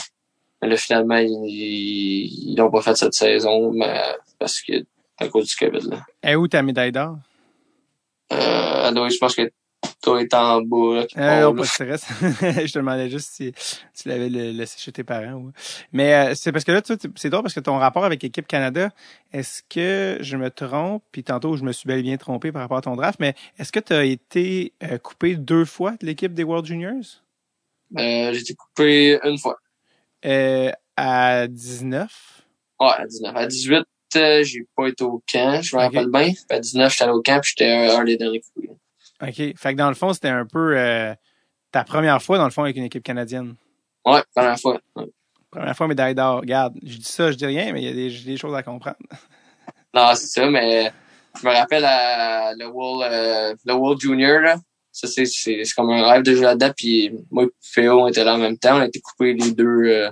Mais 0.63 0.69
là, 0.69 0.77
finalement, 0.77 1.19
ils, 1.19 2.55
l'ont 2.57 2.71
pas 2.71 2.81
fait 2.81 2.97
cette 2.97 3.15
saison, 3.15 3.73
mais 3.73 4.01
parce 4.39 4.63
que, 4.63 4.73
à 5.19 5.29
cause 5.29 5.49
du 5.49 5.57
COVID, 5.57 5.91
là. 5.91 6.01
Et 6.23 6.37
où 6.37 6.49
ta 6.49 6.63
médaille 6.63 6.93
d'or? 6.93 7.19
Euh, 8.33 9.09
je 9.09 9.19
pense 9.19 9.35
que 9.35 9.51
toi 10.03 10.21
est 10.23 10.33
en 10.35 10.63
bas, 10.63 10.95
là, 10.95 11.07
Euh, 11.17 11.43
non, 11.43 11.55
pas 11.55 11.63
de 11.63 11.67
stress. 11.67 12.07
je 12.21 12.73
te 12.73 12.79
demandais 12.79 13.11
juste 13.11 13.31
si 13.33 13.53
tu 13.95 14.09
l'avais 14.09 14.29
laissé 14.29 14.79
chez 14.79 14.93
tes 14.93 15.05
parents. 15.05 15.35
ou- 15.35 15.53
Mais 15.93 16.15
euh, 16.15 16.35
c'est 16.35 16.53
parce 16.53 16.65
que 16.65 16.73
là, 16.73 16.81
c'est 17.17 17.29
drôle 17.31 17.43
parce 17.43 17.55
que 17.55 17.61
ton 17.61 17.77
rapport 17.79 18.05
avec 18.05 18.23
l'équipe 18.23 18.47
Canada, 18.47 18.91
est-ce 19.33 19.63
que 19.69 20.19
je 20.23 20.37
me 20.37 20.51
trompe, 20.51 21.03
puis 21.13 21.23
tantôt 21.25 21.57
je 21.57 21.65
me 21.65 21.73
suis 21.73 21.87
bel 21.87 21.99
et 21.99 22.03
bien 22.03 22.17
trompé 22.17 22.53
par 22.53 22.63
rapport 22.63 22.79
à 22.79 22.83
ton 22.83 22.97
draft, 22.97 23.21
mais 23.21 23.35
est-ce 23.59 23.73
que 23.73 23.81
tu 23.81 23.93
as 23.93 24.05
été 24.05 24.73
euh, 24.83 24.99
coupé 24.99 25.35
deux 25.37 25.65
fois 25.65 25.93
de 26.01 26.07
l'équipe 26.07 26.33
des 26.35 26.45
World 26.45 26.67
Juniors? 26.67 27.23
J'ai 27.97 28.39
été 28.39 28.55
coupé 28.55 29.19
une 29.25 29.39
fois. 29.39 29.59
À 30.97 31.47
19? 31.49 32.43
Ouais, 32.79 32.89
à 32.97 33.07
19. 33.07 33.37
À 33.37 33.47
18, 33.47 33.85
euh, 34.17 34.43
j'ai 34.45 34.67
pas 34.77 34.89
été 34.89 35.05
au 35.05 35.23
camp, 35.31 35.61
je 35.63 35.75
me 35.77 35.81
rappelle 35.83 36.09
bien. 36.11 36.33
À 36.51 36.59
19, 36.59 36.91
j'étais 36.93 37.05
allé 37.05 37.13
au 37.13 37.23
camp, 37.23 37.41
puis 37.41 37.55
j'étais 37.57 37.71
un, 37.71 37.99
un 38.01 38.05
des 38.05 38.17
derniers 38.17 38.41
coupés. 38.41 38.71
OK. 39.23 39.35
Fait 39.35 39.55
que 39.73 39.75
dans 39.75 39.89
le 39.89 39.95
fond, 39.95 40.13
c'était 40.13 40.29
un 40.29 40.47
peu 40.47 40.77
euh, 40.77 41.15
ta 41.73 41.85
première 41.85 42.23
fois, 42.23 42.39
dans 42.39 42.45
le 42.45 42.51
fond, 42.51 42.63
avec 42.63 42.77
une 42.77 42.85
équipe 42.85 43.03
canadienne. 43.03 43.55
Ouais, 44.05 44.23
première 44.35 44.59
fois. 44.59 44.81
Ouais. 44.97 45.07
Première 45.51 45.77
fois 45.77 45.89
médaille 45.89 46.15
d'or. 46.15 46.41
Regarde, 46.41 46.75
je 46.83 46.97
dis 46.97 47.05
ça, 47.05 47.31
je 47.31 47.37
dis 47.37 47.47
rien, 47.47 47.73
mais 47.73 47.83
il 47.83 47.87
y 47.87 48.07
a 48.07 48.25
des, 48.25 48.37
choses 48.37 48.55
à 48.55 48.63
comprendre. 48.63 48.97
Non, 49.93 50.13
c'est 50.15 50.29
ça, 50.29 50.49
mais 50.49 50.93
je 51.41 51.45
me 51.45 51.53
rappelle 51.53 51.85
à 51.85 52.55
le 52.55 52.69
World, 52.69 53.13
euh, 53.13 53.57
le 53.65 53.75
World 53.75 54.01
Junior, 54.01 54.39
là. 54.41 54.55
Ça, 54.93 55.09
c'est, 55.09 55.25
c'est, 55.25 55.65
c'est 55.65 55.75
comme 55.75 55.91
un 55.91 56.09
rêve 56.09 56.23
de 56.23 56.33
jouer 56.33 56.45
là-dedans. 56.45 56.71
Puis 56.77 57.11
moi 57.29 57.43
et 57.43 57.49
Féo, 57.61 58.03
on 58.03 58.07
était 58.07 58.23
là 58.23 58.35
en 58.35 58.39
même 58.39 58.57
temps. 58.57 58.77
On 58.77 58.83
a 58.83 58.87
été 58.87 59.01
coupés 59.01 59.33
les 59.33 59.51
deux, 59.51 59.65
euh, 59.65 60.11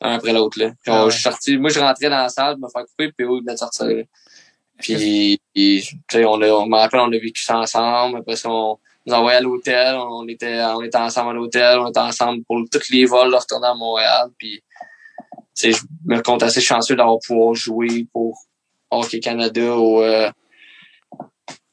un 0.00 0.14
après 0.14 0.32
l'autre, 0.32 0.56
là. 0.60 0.68
Puis 0.68 0.92
Ah 0.92 1.04
ouais. 1.04 1.10
je 1.10 1.14
suis 1.14 1.24
sorti, 1.24 1.58
moi, 1.58 1.70
je 1.70 1.80
rentrais 1.80 2.08
dans 2.08 2.18
la 2.18 2.28
salle, 2.28 2.58
me 2.58 2.68
faire 2.68 2.84
couper, 2.86 3.08
puis 3.08 3.24
Féo, 3.24 3.38
il 3.38 3.40
venait 3.40 3.54
de 3.54 3.58
sortir, 3.58 3.86
là. 3.86 4.02
Puis, 4.78 5.40
tu 5.54 5.80
sais, 6.10 6.24
on 6.24 6.40
a, 6.42 6.48
on 6.50 6.66
me 6.66 6.76
rappelle, 6.76 7.00
on 7.00 7.12
a 7.12 7.18
vécu 7.18 7.42
ça 7.42 7.58
ensemble. 7.58 8.18
Après 8.18 8.34
on 8.46 8.78
nous 9.06 9.14
a 9.14 9.18
envoyé 9.18 9.38
à 9.38 9.40
l'hôtel. 9.40 9.96
On 9.96 10.26
était, 10.28 10.60
on 10.62 10.82
était 10.82 10.98
ensemble 10.98 11.30
à 11.30 11.32
l'hôtel. 11.34 11.78
On 11.78 11.88
était 11.88 12.00
ensemble 12.00 12.44
pour 12.44 12.58
tous 12.70 12.90
les 12.90 13.06
vols 13.06 13.30
de 13.30 13.36
retourner 13.36 13.68
à 13.68 13.74
Montréal. 13.74 14.28
Puis, 14.38 14.62
tu 15.56 15.72
sais, 15.72 15.72
je 15.72 15.80
me 16.04 16.20
compte 16.20 16.42
assez 16.42 16.60
chanceux 16.60 16.96
d'avoir 16.96 17.18
pouvoir 17.26 17.54
jouer 17.54 18.06
pour 18.12 18.38
Hockey 18.90 19.20
Canada 19.20 19.76
au, 19.76 20.02
euh, 20.02 20.30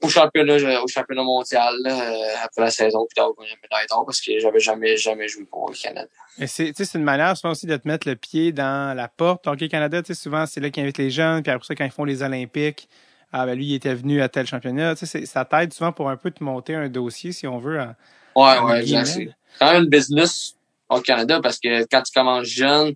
au 0.04 0.10
championnat, 0.10 0.82
au 0.84 0.88
championnat 0.88 1.24
mondial, 1.24 1.74
euh, 1.86 2.36
après 2.44 2.62
la 2.62 2.72
saison, 2.72 3.06
puis 3.10 3.16
d'avoir 3.16 3.36
gagné 3.36 3.52
une 3.52 3.58
médaille 3.64 3.88
d'or 3.90 4.06
parce 4.06 4.22
que 4.22 4.38
j'avais 4.38 4.60
jamais, 4.60 4.98
jamais 4.98 5.28
joué 5.28 5.46
pour 5.46 5.64
Hockey 5.64 5.80
Canada. 5.84 6.10
Mais 6.38 6.48
c'est, 6.48 6.74
une 6.94 7.04
manière 7.04 7.36
souvent 7.38 7.52
aussi 7.52 7.66
de 7.66 7.76
te 7.78 7.88
mettre 7.88 8.08
le 8.08 8.16
pied 8.16 8.52
dans 8.52 8.96
la 8.96 9.08
porte. 9.08 9.48
Hockey 9.48 9.70
Canada, 9.70 10.02
tu 10.04 10.14
sais, 10.14 10.22
souvent, 10.22 10.46
c'est 10.46 10.60
là 10.60 10.70
qu'ils 10.70 10.84
invitent 10.84 10.98
les 10.98 11.10
jeunes, 11.10 11.42
puis 11.42 11.52
après 11.52 11.66
ça, 11.66 11.76
quand 11.76 11.86
ils 11.86 11.92
font 11.92 12.04
les 12.04 12.22
Olympiques, 12.22 12.90
ah 13.32 13.46
ben 13.46 13.56
lui, 13.56 13.66
il 13.66 13.76
était 13.76 13.96
venu 13.96 14.22
à 14.22 14.30
tel 14.30 14.46
championnat. 14.46 14.94
Tu 14.96 15.06
sais, 15.06 15.20
c'est- 15.20 15.26
ça 15.26 15.44
t'aide 15.46 15.74
souvent 15.74 15.92
pour 15.92 16.10
un 16.10 16.18
peu 16.18 16.30
te 16.30 16.44
monter 16.44 16.76
un 16.76 16.90
dossier, 16.90 17.32
si 17.32 17.48
on 17.48 17.58
veut. 17.58 17.80
en- 17.80 17.96
Ouais, 18.36 18.58
en 18.60 18.68
ouais, 18.68 18.82
exact. 18.82 19.06
C'est 19.06 19.30
quand 19.60 19.72
même 19.74 19.84
une 19.84 19.90
business 19.90 20.56
au 20.90 21.00
Canada 21.02 21.40
parce 21.42 21.60
que 21.60 21.84
quand 21.86 22.02
tu 22.02 22.12
commences 22.14 22.48
jeune, 22.48 22.94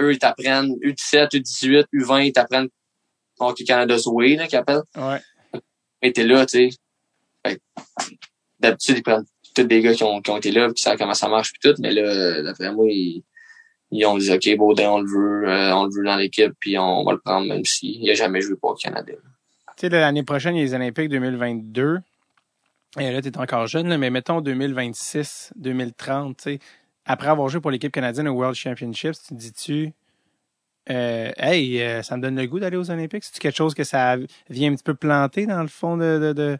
eux, 0.00 0.12
ils 0.12 0.18
t'apprennent 0.18 0.74
U17, 0.82 1.34
U18, 1.34 1.86
U20, 1.92 2.20
ils 2.26 2.32
t'apprennent 2.32 2.68
Hockey 3.38 3.64
Canada's 3.64 4.06
Way, 4.06 4.36
là, 4.36 4.46
qu'ils 4.46 4.58
appellent. 4.58 4.82
Ouais. 4.96 5.20
T'es 6.00 6.24
là, 6.24 6.46
tu 6.46 6.70
sais. 6.70 7.58
D'habitude, 8.58 8.98
ils 8.98 9.02
prennent 9.02 9.24
tous 9.54 9.64
des 9.64 9.80
gars 9.80 9.94
qui 9.94 10.04
ont, 10.04 10.20
qui 10.20 10.30
ont 10.30 10.36
été 10.36 10.50
là, 10.50 10.72
qui 10.72 10.82
savent 10.82 10.98
comment 10.98 11.14
ça 11.14 11.28
marche, 11.28 11.52
puis 11.52 11.60
tout. 11.62 11.80
Mais 11.80 11.92
là, 11.92 12.42
d'après 12.42 12.72
moi, 12.72 12.86
ils, 12.88 13.22
ils 13.90 14.06
ont 14.06 14.16
dit, 14.18 14.32
OK, 14.32 14.56
Baudin, 14.56 14.90
on 14.90 15.00
le 15.00 15.08
veut, 15.08 15.48
euh, 15.48 15.74
on 15.74 15.84
le 15.84 15.90
veut 15.90 16.04
dans 16.04 16.16
l'équipe, 16.16 16.52
puis 16.60 16.78
on 16.78 17.04
va 17.04 17.12
le 17.12 17.18
prendre, 17.18 17.48
même 17.48 17.64
s'il 17.64 18.04
n'a 18.04 18.14
jamais 18.14 18.40
joué 18.40 18.56
pour 18.56 18.72
le 18.72 18.76
Canada. 18.76 19.12
Tu 19.76 19.86
sais, 19.86 19.88
l'année 19.88 20.22
prochaine, 20.22 20.54
il 20.56 20.58
y 20.58 20.62
a 20.62 20.64
les 20.64 20.74
Olympiques 20.74 21.08
2022. 21.08 21.98
Et 22.98 23.12
là, 23.12 23.22
tu 23.22 23.28
es 23.28 23.38
encore 23.38 23.66
jeune, 23.66 23.96
mais 23.96 24.10
mettons 24.10 24.40
2026, 24.40 25.52
2030, 25.56 26.36
tu 26.36 26.42
sais, 26.42 26.58
après 27.04 27.28
avoir 27.28 27.48
joué 27.48 27.60
pour 27.60 27.70
l'équipe 27.70 27.92
canadienne 27.92 28.28
au 28.28 28.34
World 28.34 28.56
Championships, 28.56 29.22
tu 29.28 29.34
dis-tu, 29.34 29.92
euh, 30.88 31.30
hey, 31.36 31.80
euh, 31.82 32.02
ça 32.02 32.16
me 32.16 32.22
donne 32.22 32.36
le 32.36 32.46
goût 32.46 32.58
d'aller 32.60 32.76
aux 32.76 32.90
Olympiques? 32.90 33.24
C'est 33.24 33.38
quelque 33.38 33.56
chose 33.56 33.74
que 33.74 33.84
ça 33.84 34.16
vient 34.48 34.72
un 34.72 34.74
petit 34.74 34.82
peu 34.82 34.94
planter 34.94 35.46
dans 35.46 35.62
le 35.62 35.68
fond 35.68 35.96
de, 35.96 36.18
de, 36.18 36.32
de 36.32 36.58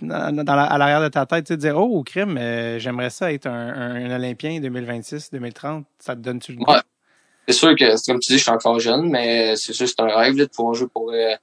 dans, 0.00 0.54
la- 0.54 0.64
à 0.64 0.78
l'arrière 0.78 1.02
de 1.02 1.08
ta 1.08 1.26
tête, 1.26 1.46
tu 1.46 1.52
sais, 1.52 1.56
de 1.56 1.60
dire, 1.60 1.76
oh, 1.76 2.02
crime, 2.04 2.36
euh, 2.38 2.78
j'aimerais 2.78 3.10
ça 3.10 3.32
être 3.32 3.46
un, 3.46 3.52
un, 3.52 4.10
un 4.10 4.16
Olympien 4.16 4.60
2026, 4.60 5.30
2030. 5.30 5.84
Ça 5.98 6.14
te 6.14 6.20
donne-tu 6.20 6.52
le 6.52 6.58
goût? 6.58 6.72
Ouais. 6.72 6.78
C'est 7.48 7.54
sûr 7.54 7.74
que, 7.74 8.06
comme 8.06 8.20
tu 8.20 8.32
dis, 8.32 8.38
je 8.38 8.42
suis 8.42 8.50
encore 8.52 8.78
jeune, 8.78 9.08
mais 9.08 9.56
c'est 9.56 9.72
sûr 9.72 9.86
que 9.86 9.90
c'est 9.90 10.00
un 10.00 10.14
rêve 10.16 10.36
là, 10.36 10.44
de 10.44 10.50
pouvoir 10.50 10.74
jouer 10.74 10.88
pour, 10.92 11.10
euh, 11.12 11.34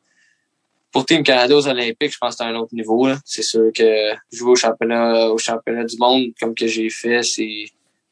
pour 0.91 1.05
Team 1.05 1.23
Canada 1.23 1.55
aux 1.57 1.67
Olympiques, 1.67 2.13
je 2.13 2.17
pense 2.17 2.35
que 2.35 2.43
c'est 2.43 2.49
un 2.49 2.55
autre 2.55 2.73
niveau. 2.73 3.09
C'est 3.25 3.41
sûr 3.41 3.71
que 3.75 4.13
jouer 4.31 4.51
au 4.51 4.55
championnat, 4.55 5.29
au 5.31 5.37
championnat 5.37 5.83
du 5.83 5.97
monde 5.97 6.27
comme 6.39 6.55
que 6.55 6.67
j'ai 6.67 6.89
fait, 6.89 7.23
c'est 7.23 7.65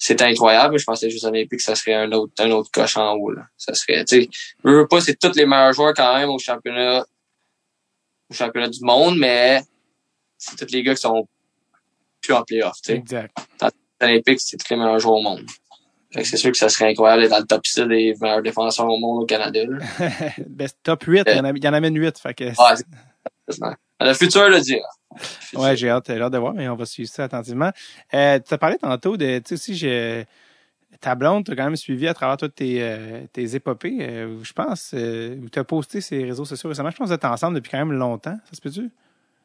c'était 0.06 0.26
incroyable. 0.26 0.78
Je 0.78 0.84
pense 0.84 1.00
que 1.00 1.06
les 1.06 1.12
Jeux 1.12 1.26
Olympiques, 1.26 1.62
ça 1.62 1.76
serait 1.76 1.94
un 1.94 2.12
autre, 2.12 2.34
un 2.40 2.52
autre 2.52 2.70
coche 2.72 2.98
en 2.98 3.14
haut. 3.14 3.32
Là. 3.32 3.44
Ça 3.58 3.74
serait, 3.74 4.04
tu 4.06 4.24
sais, 4.24 4.30
je 4.64 4.70
veux 4.70 4.88
pas, 4.88 5.00
c'est 5.00 5.18
tous 5.18 5.34
les 5.36 5.46
meilleurs 5.46 5.72
joueurs 5.74 5.94
quand 5.94 6.16
même 6.18 6.30
au 6.30 6.38
championnat, 6.40 7.06
au 8.30 8.34
championnat 8.34 8.68
du 8.70 8.80
monde, 8.82 9.18
mais 9.18 9.62
c'est 10.38 10.58
tous 10.58 10.74
les 10.74 10.84
gars 10.84 10.94
qui 10.96 11.02
sont 11.02 11.28
plus 12.22 12.34
en 12.34 12.44
playoff. 12.44 12.76
Tu 12.84 12.92
sais. 12.92 12.98
Exact. 12.98 13.38
Olympiques, 14.02 14.42
c'est 14.42 14.58
tous 14.58 14.70
les 14.72 14.76
meilleurs 14.76 15.00
joueurs 15.00 15.20
au 15.20 15.22
monde. 15.22 15.46
Fait 16.14 16.22
que 16.22 16.28
c'est 16.28 16.38
sûr 16.38 16.52
que 16.52 16.58
ça 16.58 16.68
serait 16.70 16.90
incroyable 16.92 17.22
d'être 17.24 17.32
dans 17.32 17.40
le 17.40 17.46
top 17.46 17.66
6 17.66 17.80
des 17.88 18.14
meilleurs 18.22 18.42
défenseurs 18.42 18.88
au 18.88 18.98
monde 19.00 19.24
au 19.24 19.26
Canada. 19.26 19.62
Là. 19.66 19.80
Ben, 20.48 20.68
top 20.84 21.04
8, 21.04 21.24
il 21.28 21.38
y 21.38 21.40
en, 21.40 21.46
a, 21.46 21.50
il 21.52 21.64
y 21.64 21.68
en 21.68 21.74
amène 21.74 21.96
8. 21.98 22.20
Fait 22.20 22.34
que, 22.34 22.44
Ouais, 22.44 22.52
c'est- 22.76 22.76
c'est- 22.76 22.86
le 24.00 24.14
futur 24.14 24.50
le 24.50 24.60
dira. 24.60 24.88
Ouais, 25.56 25.76
j'ai 25.78 25.90
hâte, 25.90 26.06
j'ai 26.08 26.20
hâte 26.22 26.34
de 26.34 26.38
voir, 26.38 26.54
mais 26.54 26.68
on 26.68 26.76
va 26.76 26.86
suivre 26.86 27.10
ça 27.10 27.26
attentivement. 27.26 27.72
Euh, 28.14 28.40
tu 28.40 28.54
as 28.54 28.58
parlé 28.58 28.78
tantôt 28.78 29.16
de, 29.18 29.38
tu 29.40 29.44
sais, 29.50 29.54
aussi, 29.54 29.76
j'ai, 29.76 30.26
ta 31.00 31.14
blonde, 31.16 31.46
t'as 31.46 31.56
quand 31.56 31.66
même 31.66 31.76
suivi 31.76 32.08
à 32.08 32.14
travers 32.14 32.38
toutes 32.38 32.56
tes, 32.56 32.82
euh, 32.82 33.22
tes 33.32 33.56
épopées, 33.56 33.98
euh, 34.02 34.44
je 34.44 34.54
pense, 34.54 34.92
euh, 34.96 35.36
où 35.38 35.50
t'as 35.50 35.64
posté 35.64 36.02
ces 36.02 36.24
réseaux 36.24 36.46
sociaux 36.46 36.70
récemment. 36.70 36.90
Je 36.90 36.96
pense 36.98 37.06
que 37.06 37.10
vous 37.10 37.14
êtes 37.16 37.26
ensemble 37.26 37.56
depuis 37.56 37.70
quand 37.72 37.78
même 37.78 37.92
longtemps, 37.94 38.38
ça 38.50 38.56
se 38.56 38.62
peut-tu? 38.62 38.90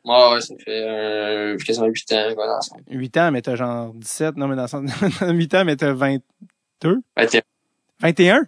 Ouais, 0.04 0.32
ouais, 0.32 0.40
ça 0.40 0.54
fait 0.64 0.82
euh, 0.88 1.56
quasiment 1.58 1.86
8 1.88 2.12
ans 2.12 2.34
quoi, 2.34 2.46
dans 2.46 2.60
son. 2.62 2.76
8 2.88 3.16
ans, 3.18 3.30
mais 3.30 3.42
t'as 3.42 3.56
genre 3.56 3.92
17, 3.92 4.36
non, 4.36 4.48
mais 4.48 4.56
dans 4.56 4.62
le 4.62 4.68
sens, 4.68 4.90
8 5.28 5.54
ans, 5.54 5.64
mais 5.66 5.76
t'as 5.76 5.92
22, 5.92 7.02
Ben, 7.16 7.26
t'es- 7.26 7.42
21? 8.00 8.46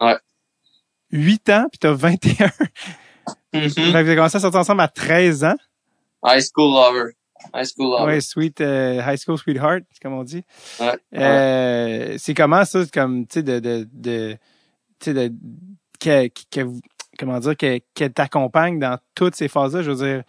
Ouais. 0.00 0.16
8 1.12 1.48
ans, 1.50 1.66
puis 1.70 1.78
t'as 1.78 1.92
21. 1.92 2.50
Fait 3.52 3.68
que 3.68 3.90
vous 3.90 3.96
avez 3.96 4.16
commencé 4.16 4.36
à 4.36 4.40
sortir 4.40 4.60
ensemble 4.60 4.80
à 4.80 4.88
13 4.88 5.44
ans. 5.44 5.56
High 6.24 6.40
school 6.40 6.72
lover. 6.72 7.12
High 7.54 7.66
school 7.66 7.90
lover. 7.90 8.12
Ouais, 8.12 8.20
sweet 8.20 8.60
euh, 8.60 9.02
high 9.06 9.18
school 9.18 9.38
sweetheart, 9.38 9.84
comme 10.00 10.14
on 10.14 10.24
dit. 10.24 10.44
Ouais. 10.80 10.98
Euh, 11.14 12.14
c'est 12.18 12.34
comment 12.34 12.64
ça, 12.64 12.80
comme 12.92 13.26
tu 13.26 13.34
sais 13.34 13.42
de 13.42 13.58
de 13.58 13.88
de 13.92 14.36
tu 14.98 15.12
sais 15.12 15.14
de 15.14 15.32
que, 16.00 16.28
que 16.50 16.68
comment 17.18 17.38
dire 17.40 17.56
que 17.56 17.80
qu'elle 17.94 18.12
t'accompagne 18.12 18.78
dans 18.78 18.98
toutes 19.14 19.34
ces 19.34 19.48
phases-là? 19.48 19.82
Je 19.82 19.90
veux 19.90 20.04
dire, 20.04 20.22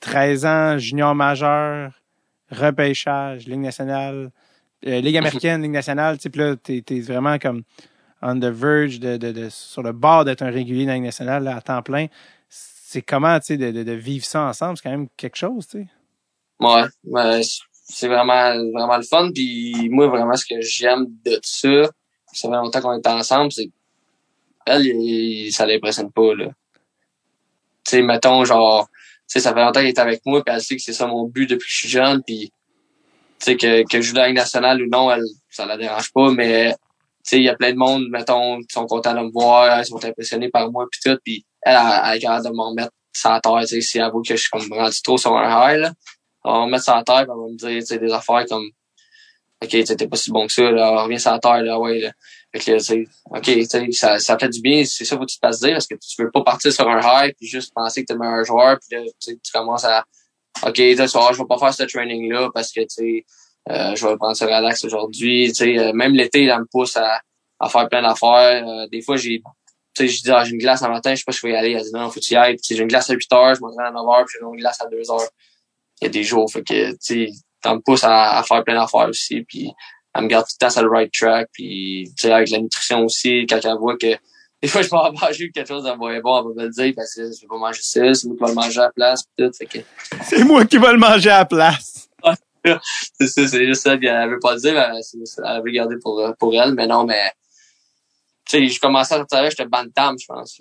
13 0.00 0.46
ans, 0.46 0.78
junior 0.78 1.14
majeur, 1.14 1.92
repêchage, 2.50 3.46
ligue 3.46 3.60
nationale, 3.60 4.30
euh, 4.86 5.00
ligue 5.00 5.16
américaine, 5.16 5.62
ligue 5.62 5.72
nationale. 5.72 6.18
Tu 6.18 6.30
sais, 6.30 6.38
là, 6.38 6.56
t'es 6.56 6.82
t'es 6.82 7.00
vraiment 7.00 7.38
comme 7.38 7.62
on 8.22 8.38
the 8.38 8.46
verge 8.46 9.00
de, 9.00 9.16
de, 9.16 9.32
de 9.32 9.48
sur 9.48 9.82
le 9.82 9.92
bord 9.92 10.24
d'être 10.24 10.42
un 10.42 10.50
régulier 10.50 10.86
dans 10.86 10.92
la 10.92 11.00
nationale 11.00 11.44
là, 11.44 11.56
à 11.56 11.60
temps 11.60 11.82
plein. 11.82 12.06
C'est 12.48 13.02
comment 13.02 13.38
tu 13.38 13.46
sais 13.46 13.56
de, 13.56 13.70
de, 13.70 13.82
de 13.82 13.92
vivre 13.92 14.24
ça 14.24 14.44
ensemble, 14.44 14.76
c'est 14.76 14.84
quand 14.84 14.90
même 14.90 15.08
quelque 15.16 15.36
chose, 15.36 15.66
tu 15.66 15.78
sais. 15.78 15.86
Ouais, 16.60 16.84
ben, 17.04 17.40
c'est 17.88 18.08
vraiment 18.08 18.54
vraiment 18.72 18.96
le 18.96 19.02
fun. 19.02 19.30
Puis 19.32 19.88
moi, 19.90 20.08
vraiment, 20.08 20.34
ce 20.34 20.44
que 20.44 20.60
j'aime 20.60 21.06
de 21.24 21.38
ça, 21.42 21.90
ça 22.32 22.48
fait 22.48 22.54
longtemps 22.54 22.80
qu'on 22.80 22.98
est 22.98 23.06
ensemble, 23.06 23.52
c'est 23.52 23.70
elle, 24.66 25.52
ça 25.52 25.66
l'impressionne 25.66 26.12
pas, 26.12 26.34
là. 26.34 26.46
Tu 27.84 27.96
sais, 27.96 28.02
mettons, 28.02 28.44
genre, 28.44 28.86
tu 28.86 29.24
sais, 29.26 29.40
ça 29.40 29.54
fait 29.54 29.60
longtemps 29.60 29.80
qu'elle 29.80 29.88
est 29.88 29.98
avec 29.98 30.20
moi, 30.26 30.44
puis 30.44 30.54
elle 30.54 30.60
sait 30.60 30.76
que 30.76 30.82
c'est 30.82 30.92
ça 30.92 31.06
mon 31.06 31.26
but 31.26 31.48
depuis 31.48 31.66
que 31.66 31.72
je 31.72 31.78
suis 31.78 31.88
jeune, 31.88 32.22
puis 32.22 32.52
tu 33.38 33.44
sais, 33.44 33.56
que, 33.56 33.88
que 33.88 34.00
je 34.00 34.08
joue 34.08 34.14
dans 34.14 34.22
la 34.22 34.32
nationale 34.32 34.82
ou 34.82 34.88
non, 34.90 35.10
elle, 35.10 35.24
ça 35.48 35.64
la 35.64 35.76
dérange 35.76 36.12
pas, 36.12 36.30
mais 36.30 36.74
sais, 37.22 37.36
il 37.38 37.44
y 37.44 37.48
a 37.48 37.56
plein 37.56 37.72
de 37.72 37.78
monde, 37.78 38.08
mettons, 38.10 38.58
qui 38.60 38.72
sont 38.72 38.86
contents 38.86 39.14
de 39.14 39.20
me 39.20 39.30
voir, 39.30 39.80
ils 39.80 39.84
sont 39.84 40.04
impressionnés 40.04 40.48
par 40.48 40.70
moi, 40.70 40.86
puis 40.90 41.00
tout, 41.04 41.18
puis 41.24 41.44
elle, 41.62 41.76
elle, 41.76 42.16
est 42.16 42.20
capable 42.20 42.46
de 42.46 42.50
me 42.50 42.62
remettre 42.62 42.92
sa 43.12 43.40
terre, 43.40 43.60
tu 43.60 43.66
sais, 43.66 43.80
si 43.80 43.98
elle 43.98 44.10
voit 44.10 44.22
que 44.22 44.36
je 44.36 44.40
suis 44.40 44.50
comme 44.50 44.72
rendu 44.72 45.02
trop 45.02 45.18
sur 45.18 45.36
un 45.36 45.72
high, 45.72 45.80
là, 45.80 45.92
elle 46.44 46.52
va 46.52 46.66
me 46.66 46.70
mettre 46.70 46.84
sa 46.84 47.02
terre, 47.02 47.24
puis 47.24 47.32
elle 47.32 47.40
va 47.40 47.48
me 47.48 47.56
dire, 47.56 47.80
tu 47.80 47.86
sais, 47.86 47.98
des 47.98 48.12
affaires 48.12 48.44
comme, 48.48 48.68
OK, 49.62 49.68
tu 49.68 49.84
t'es 49.84 50.08
pas 50.08 50.16
si 50.16 50.30
bon 50.30 50.46
que 50.46 50.52
ça, 50.52 50.70
là, 50.70 51.02
reviens 51.02 51.18
sur 51.18 51.32
la 51.32 51.38
terre, 51.40 51.62
là, 51.62 51.78
ouais, 51.78 51.98
là. 52.00 52.12
Fait 52.54 52.60
que, 52.60 53.04
OK, 53.36 53.92
ça, 53.92 54.18
ça 54.18 54.38
fait 54.38 54.48
du 54.48 54.60
bien, 54.60 54.84
c'est 54.84 55.04
ça, 55.04 55.16
faut 55.16 55.24
que 55.24 55.30
tu 55.30 55.38
te 55.38 55.46
fasses 55.46 55.60
dire, 55.60 55.72
parce 55.72 55.86
que 55.86 55.96
tu 55.96 56.22
veux 56.22 56.30
pas 56.30 56.42
partir 56.42 56.72
sur 56.72 56.88
un 56.88 57.00
high, 57.00 57.34
puis 57.36 57.46
juste 57.46 57.74
penser 57.74 58.02
que 58.02 58.06
t'es 58.06 58.14
le 58.14 58.20
meilleur 58.20 58.44
joueur, 58.44 58.78
puis 58.78 58.96
là, 58.96 59.04
tu 59.20 59.52
commences 59.52 59.84
à, 59.84 60.04
OK, 60.66 60.78
là, 60.78 61.06
vois, 61.06 61.32
je 61.32 61.38
vais 61.38 61.46
pas 61.48 61.58
faire 61.58 61.74
ce 61.74 61.82
training-là, 61.82 62.50
parce 62.54 62.72
que, 62.72 62.80
tu 62.80 63.24
euh, 63.70 63.94
je 63.94 64.06
vais 64.06 64.16
prendre 64.16 64.36
ça 64.36 64.46
relax 64.46 64.84
aujourd'hui, 64.84 65.48
tu 65.48 65.54
sais, 65.54 65.78
euh, 65.78 65.92
même 65.92 66.14
l'été, 66.14 66.44
elle 66.44 66.60
me 66.60 66.66
pousse 66.70 66.96
à, 66.96 67.20
à 67.60 67.68
faire 67.68 67.88
plein 67.88 68.02
d'affaires, 68.02 68.66
Euh, 68.66 68.86
des 68.88 69.02
fois, 69.02 69.16
j'ai, 69.16 69.42
tu 69.94 70.06
sais, 70.06 70.08
je 70.08 70.22
dis, 70.22 70.30
ah, 70.30 70.44
j'ai 70.44 70.52
une 70.52 70.58
glace 70.58 70.82
un 70.82 70.88
matin, 70.88 71.10
je 71.14 71.16
sais 71.16 71.24
pas 71.26 71.32
si 71.32 71.40
je 71.42 71.46
vais 71.46 71.52
y 71.52 71.56
aller, 71.56 71.72
elle 71.72 71.82
dit, 71.82 71.90
non, 71.92 72.10
faut 72.10 72.20
y 72.20 72.34
Puis, 72.34 72.58
sais, 72.62 72.76
j'ai 72.76 72.82
une 72.82 72.88
glace 72.88 73.10
à 73.10 73.14
8 73.14 73.32
heures, 73.32 73.54
je 73.54 73.60
m'entraîne 73.60 73.86
à 73.86 73.90
9 73.90 74.08
heures, 74.08 74.24
puis 74.26 74.36
j'ai 74.40 74.46
une 74.46 74.56
glace 74.56 74.80
à 74.80 74.86
2 74.86 75.10
heures. 75.10 75.28
Il 76.00 76.04
y 76.04 76.06
a 76.06 76.10
des 76.10 76.22
jours, 76.24 76.50
fait 76.50 76.62
que, 76.62 76.90
tu 76.92 76.96
sais, 77.00 77.28
ça 77.62 77.74
me 77.74 77.80
pousse 77.80 78.04
à, 78.04 78.38
à 78.38 78.42
faire 78.42 78.62
plein 78.64 78.74
d'affaires 78.80 79.08
aussi, 79.08 79.42
puis 79.42 79.70
elle 80.14 80.24
me 80.24 80.28
garde 80.28 80.46
tout 80.46 80.54
le 80.60 80.66
temps 80.66 80.70
sur 80.70 80.82
le 80.82 80.88
right 80.88 81.12
track, 81.12 81.48
puis 81.52 82.04
tu 82.16 82.22
sais, 82.22 82.32
avec 82.32 82.50
la 82.50 82.58
nutrition 82.58 83.04
aussi, 83.04 83.46
quand 83.46 83.60
elle 83.62 83.76
voit 83.78 83.96
que 83.96 84.16
des 84.60 84.68
fois 84.68 84.82
je 84.82 84.88
vais 84.88 85.20
manger 85.20 85.50
quelque 85.50 85.68
chose 85.68 85.84
de 85.84 85.92
moins 85.92 86.18
bon, 86.20 86.38
elle 86.38 86.44
va 86.44 86.54
me 86.54 86.68
le 86.68 86.70
dire, 86.70 86.92
parce 86.96 87.14
que 87.14 87.22
je 87.22 87.40
vais 87.40 87.46
pas 87.48 87.58
manger 87.58 87.80
ça, 87.82 88.14
c'est 88.14 88.26
moi 88.26 88.36
qui 88.36 88.42
vais 88.44 88.48
le 88.48 88.54
manger 88.54 88.80
à 88.80 88.84
la 88.84 88.90
place, 88.92 89.22
pis 89.22 89.44
tout, 89.44 89.52
fait 89.56 89.66
que 89.66 89.78
C'est 90.22 90.44
moi 90.44 90.64
qui 90.64 90.78
vais 90.78 90.92
le 90.92 90.98
manger 90.98 91.30
à 91.30 91.38
la 91.38 91.44
place. 91.44 91.97
C'est 92.64 93.26
ça, 93.26 93.46
c'est 93.48 93.66
juste 93.66 93.82
ça, 93.82 93.96
puis 93.96 94.06
elle 94.08 94.30
veut 94.30 94.38
pas 94.40 94.54
le 94.54 94.60
dire, 94.60 94.74
mais 94.74 95.00
elle 95.44 95.62
veut 95.62 95.70
garder 95.70 95.96
pour, 96.02 96.18
euh, 96.20 96.32
pour 96.38 96.54
elle, 96.54 96.74
mais 96.74 96.86
non, 96.86 97.04
mais 97.04 97.32
tu 98.44 98.58
sais, 98.58 98.68
je 98.68 98.80
commençais 98.80 99.14
à 99.14 99.18
sortir 99.18 99.50
j'étais 99.50 99.66
bantam, 99.66 100.16
je 100.18 100.26
pense. 100.26 100.60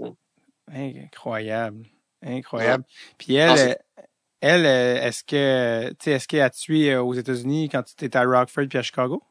Incroyable. 0.73 1.85
Incroyable. 2.25 2.83
Puis 3.17 3.35
elle, 3.35 3.49
Non, 3.49 3.57
euh, 3.57 3.75
elle, 4.41 4.65
euh, 4.65 5.01
est-ce 5.03 5.23
que, 5.23 5.89
tu 5.91 5.95
sais, 6.03 6.11
est-ce 6.11 6.27
qu'elle 6.27 6.41
a 6.41 6.49
tué 6.49 6.95
aux 6.97 7.13
États-Unis 7.13 7.69
quand 7.69 7.83
tu 7.83 8.05
étais 8.05 8.17
à 8.17 8.23
Rockford 8.23 8.67
puis 8.69 8.77
à 8.77 8.81
Chicago? 8.81 9.21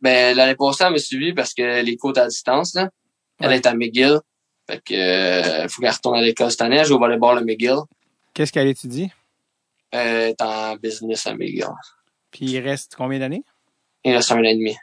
Ben, 0.00 0.36
l'année 0.36 0.54
passée, 0.54 0.84
elle 0.84 0.92
m'a 0.92 0.98
suivi 0.98 1.32
parce 1.32 1.54
que 1.54 1.82
les 1.82 1.96
côtes 1.96 2.18
à 2.18 2.26
distance, 2.28 2.74
là, 2.74 2.90
elle 3.40 3.48
Ouais. 3.48 3.56
est 3.56 3.66
à 3.66 3.74
McGill, 3.74 4.18
fait 4.68 4.80
que 4.82 4.94
euh, 4.94 5.68
faut 5.68 5.80
qu'elle 5.82 5.90
retourne 5.90 6.18
à 6.18 6.22
l'école 6.22 6.50
cette 6.50 6.62
année, 6.62 6.76
elle 6.76 6.86
joue 6.86 6.94
au 6.96 6.98
volleyball 6.98 7.38
à 7.38 7.42
McGill, 7.42 7.78
Qu'est-ce 8.32 8.52
qu'elle 8.52 8.66
étudie? 8.66 9.12
Euh, 9.94 10.28
est 10.28 10.42
en 10.42 10.76
business 10.76 11.26
à. 11.26 11.34
Puis 12.30 12.46
il 12.46 12.60
reste 12.60 12.94
combien 12.96 13.18
d'années? 13.18 13.44
Il 14.04 14.14
reste 14.14 14.32
un 14.32 14.38
an 14.38 14.42
et 14.44 14.54
demi. 14.54 14.76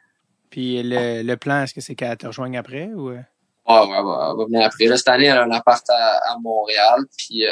Puis 0.50 0.82
le, 0.84 1.22
le 1.24 1.38
plan, 1.38 1.64
est-ce 1.64 1.74
que 1.74 1.82
c'est 1.82 1.96
qu'elle 1.96 2.18
te 2.18 2.28
rejoigne 2.28 2.58
après 2.58 2.88
ou? 2.88 3.10
euh? 3.10 3.20
Ouais, 3.68 3.76
ouais, 3.80 3.96
elle 3.98 4.04
va, 4.04 4.34
va 4.36 4.46
venir 4.46 4.66
après. 4.66 4.86
Là, 4.86 4.98
cette 4.98 5.08
année, 5.10 5.26
elle 5.26 5.38
a 5.38 5.44
un 5.44 5.52
appart 5.52 5.84
à, 5.90 6.34
à 6.34 6.38
Montréal, 6.40 7.06
puis 7.18 7.46
euh, 7.46 7.52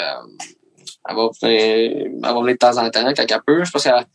elle, 1.08 1.16
va 1.16 1.30
venir, 1.42 1.52
elle 1.52 2.20
va 2.22 2.34
venir 2.34 2.54
de 2.54 2.58
temps 2.58 2.78
en 2.78 2.90
temps 2.90 3.14
quand 3.14 3.26
elle 3.30 3.42
peut. 3.46 3.64
Je 3.64 3.72
pense 3.72 3.84
qu'elle 3.84 4.06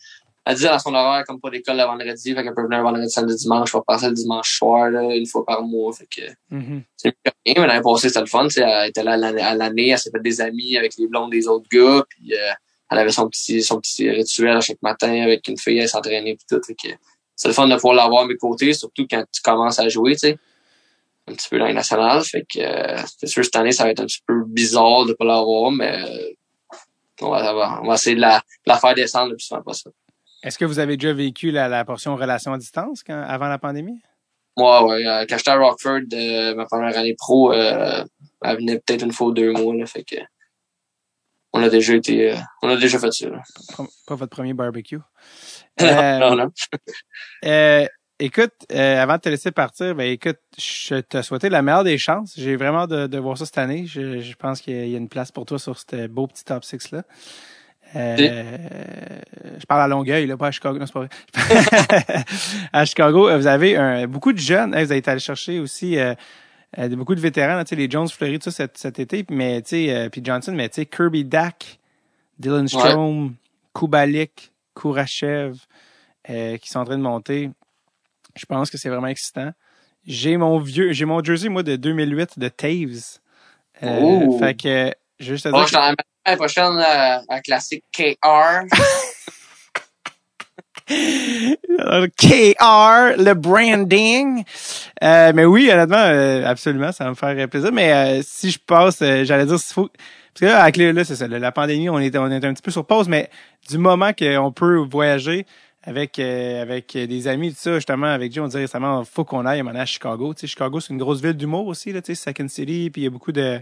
elle 0.47 0.57
dit 0.57 0.65
dans 0.65 0.79
son 0.79 0.93
horaire 0.95 1.25
comme 1.27 1.41
pas 1.41 1.49
d'école 1.49 1.79
le 1.79 1.85
vendredi, 1.85 2.35
fait 2.35 2.43
qu'elle 2.43 2.53
peut 2.55 2.65
venir 2.65 2.79
le 2.79 2.85
vendredi, 2.85 3.09
samedi, 3.09 3.35
dimanche. 3.37 3.71
Je 3.73 3.77
vais 3.79 3.83
passer 3.87 4.09
le 4.09 4.13
dimanche 4.13 4.59
soir, 4.59 4.91
là, 4.91 5.15
une 5.15 5.25
fois 5.27 5.47
par 5.47 5.63
mois. 5.63 5.93
Fait 5.95 6.07
que 6.07 6.23
Mhm. 6.51 6.83
c'est 6.97 7.15
rien. 7.47 7.55
Mais 7.63 7.67
l'année 7.67 7.83
passée, 7.83 8.09
c'était 8.09 8.21
le 8.21 8.27
fun. 8.27 8.49
Elle 8.57 8.89
était 8.91 9.03
là 9.03 9.13
à 9.13 9.17
l'année, 9.17 9.41
à 9.43 9.55
l'année, 9.55 9.89
elle 9.91 9.99
s'est 9.99 10.11
fait 10.11 10.21
des 10.23 10.41
amis 10.43 10.77
avec 10.77 10.97
les 10.99 11.07
blondes 11.09 11.31
des 11.31 11.47
autres 11.49 11.67
gars, 11.73 12.05
puis 12.11 12.35
euh, 12.35 12.53
elle 12.95 13.01
avait 13.01 13.11
son 13.11 13.29
petit 13.29 13.63
son 13.63 13.81
petit 13.81 14.09
rituel 14.09 14.57
à 14.57 14.61
chaque 14.61 14.81
matin 14.83 15.23
avec 15.23 15.47
une 15.49 15.59
fille, 15.59 15.79
elle 15.79 15.89
s'entraînait 15.89 16.37
puis 16.37 16.47
tout. 16.49 16.61
C'est 17.37 17.49
le 17.49 17.55
fun 17.55 17.67
de 17.67 17.75
pouvoir 17.75 17.95
l'avoir 17.95 18.23
à 18.23 18.27
mes 18.27 18.37
côtés, 18.37 18.73
surtout 18.73 19.07
quand 19.11 19.25
tu 19.33 19.43
commences 19.43 19.81
à 19.81 19.89
jouer, 19.89 20.13
tu 20.13 20.21
sais. 20.21 20.39
Un 21.27 21.33
petit 21.33 21.49
peu 21.49 21.59
dans 21.59 21.67
les 21.67 21.75
nationales. 21.75 22.23
Fait 22.23 22.43
que 22.43 22.61
euh, 22.61 23.03
c'est 23.19 23.27
sûr 23.27 23.45
cette 23.45 23.57
année, 23.57 23.73
ça 23.73 23.85
va 23.85 23.91
être 23.91 24.01
un 24.01 24.07
petit 24.07 24.23
peu 24.27 24.45
bizarre 24.47 25.07
de 25.07 25.15
pas 25.15 25.25
l'avoir, 25.25 25.71
mais 25.73 25.99
euh, 25.99 26.31
on, 27.23 27.31
va, 27.31 27.81
on 27.83 27.89
va 27.89 27.95
essayer 27.95 28.15
de 28.15 28.21
la, 28.21 28.39
de 28.39 28.43
la 28.67 28.79
faire 28.79 28.95
descendre 28.95 29.31
le 29.31 29.37
plus 29.37 29.47
souvent 29.47 29.63
possible. 29.63 29.95
Est-ce 30.45 30.59
que 30.59 30.67
vous 30.67 30.79
avez 30.79 30.97
déjà 30.97 31.13
vécu 31.13 31.51
la, 31.51 31.69
la 31.69 31.85
portion 31.85 32.15
relation 32.17 32.53
à 32.53 32.59
distance 32.59 33.03
quand, 33.03 33.21
avant 33.27 33.49
la 33.49 33.59
pandémie? 33.59 34.01
Moi, 34.57 34.85
ouais, 34.85 35.07
euh, 35.07 35.25
quand 35.29 35.37
j'étais 35.39 35.51
à 35.51 35.57
Rockford, 35.57 36.03
euh, 36.13 36.55
ma 36.55 36.67
première 36.67 36.97
année 36.97 37.15
pro, 37.15 37.53
euh, 37.53 38.05
elle 38.45 38.57
venait 38.59 38.79
peut-être 38.79 39.03
une 39.03 39.13
fois 39.13 39.29
ou 39.29 39.33
deux 39.33 39.51
mois, 39.51 39.75
là, 39.75 39.87
fait 39.87 40.05
que 40.05 40.17
on 41.55 41.63
a 41.63 41.69
déjà 41.69 41.95
été, 41.95 42.33
euh, 42.33 42.37
on 42.63 42.69
a 42.69 42.77
déjà 42.77 42.99
fait 42.99 43.13
ça. 43.13 43.29
Pas 43.77 43.85
pas 44.07 44.15
votre 44.17 44.31
premier 44.37 44.53
barbecue. 44.53 44.99
Euh, 45.81 46.19
non, 46.19 46.37
non. 46.37 46.53
Euh, 47.45 47.85
écoute, 48.21 48.53
euh, 48.71 49.03
avant 49.03 49.17
de 49.17 49.21
te 49.21 49.29
laisser 49.29 49.51
partir, 49.51 49.97
ben 49.97 50.09
écoute, 50.09 50.39
je 50.57 51.01
te 51.01 51.21
souhaitais 51.21 51.51
la 51.51 51.63
meilleure 51.63 51.83
des 51.83 51.99
chances. 51.99 52.35
J'ai 52.37 52.55
vraiment 52.55 52.87
de, 52.87 53.09
de 53.09 53.19
voir 53.19 53.37
ça 53.37 53.45
cette 53.45 53.59
année. 53.59 53.85
Je, 53.87 54.21
je 54.21 54.35
pense 54.37 54.61
qu'il 54.61 54.89
y 54.89 54.95
a 54.95 54.99
une 54.99 55.09
place 55.09 55.33
pour 55.33 55.47
toi 55.47 55.59
sur 55.59 55.77
ce 55.77 56.07
beau 56.07 56.29
petit 56.29 56.45
top 56.45 56.65
6 56.65 56.93
là. 56.93 57.03
Euh, 57.97 58.57
je 59.59 59.67
parle 59.67 59.83
à 59.83 59.89
Longueuil, 59.89 60.27
là, 60.27 60.37
pas 60.37 60.47
à 60.47 60.51
Chicago. 60.53 60.79
Non, 60.79 60.87
c'est 60.87 60.93
pas 60.93 61.01
vrai. 61.01 62.25
à 62.73 62.85
Chicago, 62.85 63.37
vous 63.37 63.47
avez 63.49 63.77
un, 63.77 64.07
beaucoup 64.07 64.33
de 64.33 64.39
jeunes. 64.39 64.71
Vous 64.71 64.77
avez 64.77 64.99
été 64.99 65.11
allé 65.11 65.21
chercher 65.21 65.59
aussi 65.59 65.99
euh, 66.79 66.91
euh, 66.91 66.97
beaucoup 66.97 67.15
de 67.15 67.21
vétérans, 67.21 67.57
là, 67.57 67.65
les 67.71 67.91
Jones 67.91 68.09
Fleury, 68.09 68.39
tout 68.39 68.51
ça 68.51 68.65
cet, 68.65 68.79
cet 68.79 68.99
été, 68.99 69.25
mais 69.31 69.63
tu 69.63 69.71
sais, 69.71 69.95
euh, 69.95 70.09
puis 70.09 70.21
Johnson, 70.25 70.53
mais 70.55 70.69
tu 70.69 70.77
sais, 70.77 70.87
Kirby 70.87 71.25
Dack, 71.25 71.79
Dylan 72.39 72.69
Strom, 72.69 73.35
Kubalik, 73.75 74.53
Kourachev, 74.75 75.57
euh, 76.31 76.57
qui 76.59 76.69
sont 76.69 76.81
en 76.81 76.85
train 76.85 76.97
de 76.99 77.03
monter. 77.03 77.51
Je 78.37 78.47
pense 78.47 78.71
que 78.71 78.79
c'est 78.79 78.89
vraiment 78.89 79.07
excitant. 79.07 79.53
J'ai 80.07 80.37
mon 80.37 80.59
vieux, 80.59 80.93
j'ai 80.93 81.05
mon 81.05 81.23
jersey, 81.23 81.49
moi, 81.49 81.63
de 81.63 81.77
2008 81.77 82.39
de 82.39 82.49
Taves. 82.49 83.19
Euh, 83.83 84.01
Oh. 84.01 84.39
Fait 84.39 84.55
que 84.55 84.93
Je 85.19 85.33
juste 85.33 85.45
te 85.45 85.49
Bon, 85.51 85.59
dire 85.59 85.67
je 85.67 85.75
suis 85.75 85.77
dans 85.77 85.95
la 86.27 86.37
prochaine 86.37 86.79
euh, 86.79 87.19
un 87.29 87.41
classique 87.41 87.85
KR. 87.93 88.65
KR, 92.17 93.17
le 93.19 93.35
branding. 93.35 94.45
Euh, 95.03 95.33
mais 95.35 95.45
oui, 95.45 95.71
honnêtement, 95.73 95.97
euh, 95.99 96.45
absolument, 96.47 96.93
ça 96.93 97.05
va 97.05 97.11
me 97.11 97.15
faire 97.15 97.49
plaisir. 97.49 97.73
Mais 97.73 97.93
euh, 97.93 98.23
si 98.25 98.51
je 98.51 98.59
passe, 98.59 99.01
euh, 99.03 99.25
j'allais 99.25 99.47
dire 99.47 99.59
s'il 99.59 99.75
faut. 99.75 99.89
Parce 99.89 100.41
que 100.41 100.47
là, 100.47 100.63
avec 100.63 100.77
là, 100.77 101.05
c'est 101.05 101.17
ça, 101.17 101.29
la 101.29 101.53
pandémie, 101.53 101.89
on 101.89 101.99
est, 102.01 102.17
on 102.17 102.31
est 102.31 102.45
un 102.45 102.53
petit 102.55 102.63
peu 102.63 102.73
sur 102.73 102.85
pause, 102.85 103.09
mais 103.09 103.31
du 103.69 103.79
moment 103.79 104.13
qu'on 104.13 104.51
peut 104.51 104.79
voyager 104.79 105.47
avec 105.85 106.19
euh, 106.19 106.63
avec 106.63 106.97
des 106.97 107.29
amis, 107.29 107.51
tout 107.51 107.59
ça, 107.59 107.75
justement, 107.75 108.07
avec 108.07 108.33
Joe, 108.33 108.45
on 108.45 108.49
dirait 108.49 108.63
récemment, 108.63 109.05
faut 109.05 109.25
qu'on 109.25 109.47
aille 109.47 109.63
maintenant 109.63 109.81
à 109.81 109.87
Chicago. 109.87 110.35
Tu 110.35 110.41
sais, 110.41 110.47
Chicago, 110.49 110.81
c'est 110.81 110.93
une 110.93 110.99
grosse 110.99 111.21
ville 111.21 111.35
d'humour 111.35 111.67
aussi, 111.67 111.93
là, 111.93 112.03
tu 112.03 112.15
sais, 112.15 112.31
Second 112.31 112.49
City, 112.49 112.91
puis 112.91 113.03
il 113.03 113.05
y 113.05 113.07
a 113.07 113.11
beaucoup 113.11 113.33
de. 113.33 113.61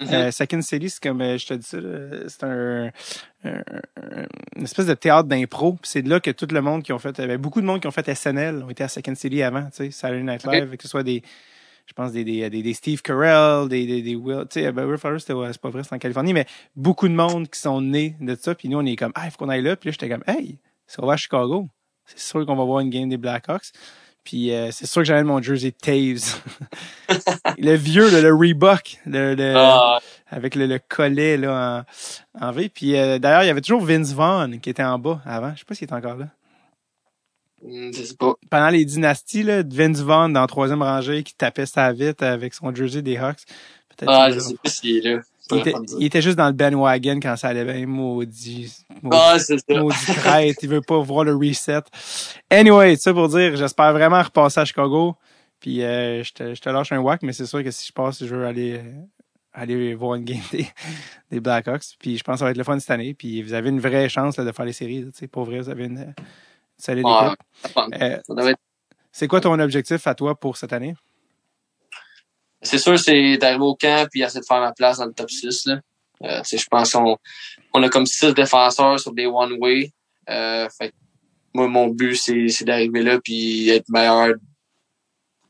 Mhm. 0.00 0.08
Euh, 0.12 0.30
Second 0.30 0.62
City, 0.62 0.88
c'est 0.90 1.02
comme 1.02 1.20
euh, 1.20 1.36
je 1.36 1.46
te 1.46 1.54
dis 1.54 1.66
ça, 1.66 1.78
c'est 2.28 2.44
un, 2.44 2.86
un- 3.44 3.50
un- 4.02 4.26
une 4.56 4.62
espèce 4.64 4.86
de 4.86 4.94
théâtre 4.94 5.28
d'impro. 5.28 5.78
C'est 5.82 6.02
de 6.02 6.08
là 6.08 6.20
que 6.20 6.30
tout 6.30 6.46
le 6.50 6.60
monde 6.62 6.82
qui 6.82 6.92
ont 6.92 6.98
fait, 6.98 7.18
avait 7.20 7.36
beaucoup 7.38 7.60
de 7.60 7.66
monde 7.66 7.80
qui 7.80 7.86
ont 7.86 7.90
fait 7.90 8.08
SNL 8.14 8.62
ont 8.62 8.70
été 8.70 8.82
à 8.82 8.88
Second 8.88 9.14
City 9.14 9.42
avant, 9.42 9.64
tu 9.64 9.68
sais, 9.84 9.90
Saturday 9.90 10.22
Night. 10.22 10.44
Live, 10.46 10.76
que 10.76 10.82
ce 10.82 10.88
soit 10.88 11.02
des, 11.02 11.22
je 11.86 11.92
pense 11.92 12.12
des 12.12 12.24
des, 12.24 12.48
des, 12.48 12.62
des 12.62 12.72
Steve 12.74 13.02
Carell, 13.02 13.68
des 13.68 13.86
des, 13.86 14.00
des 14.02 14.14
Will, 14.16 14.44
tu 14.50 14.60
sais, 14.60 14.72
ben, 14.72 14.86
Will 14.86 14.96
Ferrell 14.98 15.20
c'est 15.20 15.34
pas 15.60 15.70
vrai, 15.70 15.82
c'est 15.84 15.94
en 15.94 15.98
Californie, 15.98 16.32
mais 16.32 16.46
beaucoup 16.76 17.08
de 17.08 17.14
monde 17.14 17.48
qui 17.50 17.60
sont 17.60 17.80
nés 17.82 18.16
de 18.20 18.34
ça. 18.36 18.54
Puis 18.54 18.68
nous 18.68 18.78
on 18.78 18.86
est 18.86 18.96
comme, 18.96 19.12
ah, 19.14 19.26
il 19.26 19.30
faut 19.30 19.36
qu'on 19.38 19.48
aille 19.50 19.62
là. 19.62 19.76
Puis 19.76 19.88
là 19.88 19.92
j'étais 19.92 20.08
comme, 20.08 20.24
hey, 20.26 20.58
si 20.86 20.96
on 21.00 21.06
va 21.06 21.12
à 21.14 21.16
Chicago, 21.18 21.68
c'est 22.06 22.18
sûr 22.20 22.46
qu'on 22.46 22.56
va 22.56 22.64
voir 22.64 22.80
une 22.80 22.90
game 22.90 23.08
des 23.08 23.18
Blackhawks. 23.18 23.66
Puis 24.24 24.52
euh, 24.52 24.70
c'est 24.70 24.86
sûr 24.86 25.02
que 25.02 25.06
j'avais 25.06 25.24
mon 25.24 25.40
jersey 25.42 25.72
Taves. 25.72 26.40
le 27.58 27.74
vieux, 27.74 28.10
le, 28.10 28.20
le 28.20 28.34
Reebok, 28.34 28.98
le, 29.06 29.34
le- 29.34 29.54
Ah, 29.56 29.98
avec 30.28 30.54
le, 30.54 30.66
le 30.66 30.78
collet 30.78 31.36
là 31.36 31.84
en, 32.40 32.46
en 32.46 32.52
V. 32.52 32.68
Puis 32.68 32.96
euh, 32.96 33.18
d'ailleurs, 33.18 33.42
il 33.42 33.46
y 33.46 33.50
avait 33.50 33.60
toujours 33.62 33.82
Vince 33.82 34.12
Vaughn 34.12 34.60
qui 34.60 34.70
était 34.70 34.84
en 34.84 34.98
bas 34.98 35.20
avant. 35.24 35.52
Je 35.54 35.60
sais 35.60 35.64
pas 35.64 35.74
s'il 35.74 35.88
est 35.88 35.92
encore 35.94 36.16
là. 36.16 36.28
hmm, 37.62 37.92
je 37.92 38.02
sais 38.04 38.14
pas. 38.16 38.34
Pendant 38.50 38.68
les 38.68 38.84
dynasties, 38.84 39.42
là, 39.42 39.62
Vince 39.62 40.00
Vaughn 40.00 40.32
dans 40.32 40.40
la 40.42 40.46
troisième 40.46 40.82
rangée 40.82 41.22
qui 41.22 41.34
tapait 41.34 41.66
sa 41.66 41.92
vite 41.92 42.22
avec 42.22 42.54
son 42.54 42.74
jersey 42.74 43.02
des 43.02 43.16
Hawks. 43.16 43.44
Peut-être 43.96 44.12
Ah, 44.12 44.30
je 44.30 44.38
sais 44.38 44.54
plus 44.54 44.72
s'il 44.72 44.96
est 45.06 45.10
là. 45.16 45.20
Il, 45.56 45.60
était, 46.06 46.18
il 46.18 46.22
juste 46.22 46.36
dans 46.36 46.46
le 46.46 46.52
bandwagon 46.52 47.20
quand 47.20 47.36
ça 47.36 47.48
allait 47.48 47.64
bien. 47.64 47.86
Maudit. 47.86 48.84
maudit 49.02 49.16
Ah, 49.18 49.36
maudit 49.80 50.06
traite, 50.06 50.56
il 50.62 50.68
veut 50.68 50.80
pas 50.80 50.98
voir 50.98 51.24
le 51.24 51.34
reset. 51.34 51.80
Anyway, 52.50 52.96
ça 52.96 53.12
pour 53.12 53.28
dire, 53.28 53.56
j'espère 53.56 53.92
vraiment 53.92 54.22
repasser 54.22 54.60
à 54.60 54.64
Chicago. 54.64 55.14
Puis 55.60 55.82
euh, 55.82 56.22
je, 56.22 56.32
te, 56.32 56.54
je 56.54 56.60
te 56.60 56.68
lâche 56.70 56.90
un 56.92 56.98
whack, 56.98 57.22
mais 57.22 57.32
c'est 57.32 57.46
sûr 57.46 57.62
que 57.62 57.70
si 57.70 57.86
je 57.88 57.92
passe, 57.92 58.24
je 58.24 58.34
veux 58.34 58.46
aller 58.46 58.78
euh, 58.78 58.92
aller 59.52 59.94
voir 59.94 60.14
une 60.14 60.24
game 60.24 60.40
des, 60.50 60.66
des 61.30 61.40
Blackhawks. 61.40 61.82
Puis 61.98 62.16
je 62.16 62.22
pense 62.24 62.34
que 62.36 62.38
ça 62.40 62.44
va 62.46 62.50
être 62.52 62.56
le 62.56 62.64
fun 62.64 62.78
cette 62.78 62.90
année. 62.90 63.14
Puis 63.14 63.42
vous 63.42 63.52
avez 63.52 63.68
une 63.68 63.80
vraie 63.80 64.08
chance 64.08 64.36
là, 64.38 64.44
de 64.44 64.52
faire 64.52 64.64
les 64.64 64.72
séries. 64.72 65.06
Sais, 65.12 65.26
pour 65.26 65.44
vrai, 65.44 65.60
vous 65.60 65.68
avez 65.68 65.84
une, 65.84 65.98
une 65.98 66.14
solide 66.78 67.04
équipe. 67.26 67.38
Euh, 68.02 68.18
devait 68.34 68.50
être- 68.52 68.60
c'est 69.12 69.26
quoi 69.28 69.40
ton 69.40 69.58
objectif 69.58 70.06
à 70.06 70.14
toi 70.14 70.34
pour 70.38 70.56
cette 70.56 70.72
année? 70.72 70.94
C'est 72.62 72.78
sûr, 72.78 72.98
c'est 72.98 73.38
d'arriver 73.38 73.64
au 73.64 73.74
camp 73.74 74.08
puis 74.10 74.22
essayer 74.22 74.40
de 74.40 74.46
faire 74.46 74.60
ma 74.60 74.72
place 74.72 74.98
dans 74.98 75.06
le 75.06 75.12
top 75.12 75.30
6. 75.30 75.66
Là. 75.66 75.80
Euh, 76.22 76.42
je 76.44 76.66
pense 76.70 76.92
qu'on 76.92 77.16
on 77.72 77.82
a 77.82 77.88
comme 77.88 78.06
six 78.06 78.34
défenseurs 78.34 79.00
sur 79.00 79.12
des 79.12 79.26
one-way. 79.26 79.92
Euh, 80.28 80.68
fait 80.68 80.92
moi, 81.54 81.68
mon 81.68 81.88
but, 81.88 82.16
c'est, 82.16 82.64
d'arriver 82.64 83.02
là 83.02 83.18
puis 83.20 83.68
être 83.70 83.88
meilleur 83.88 84.34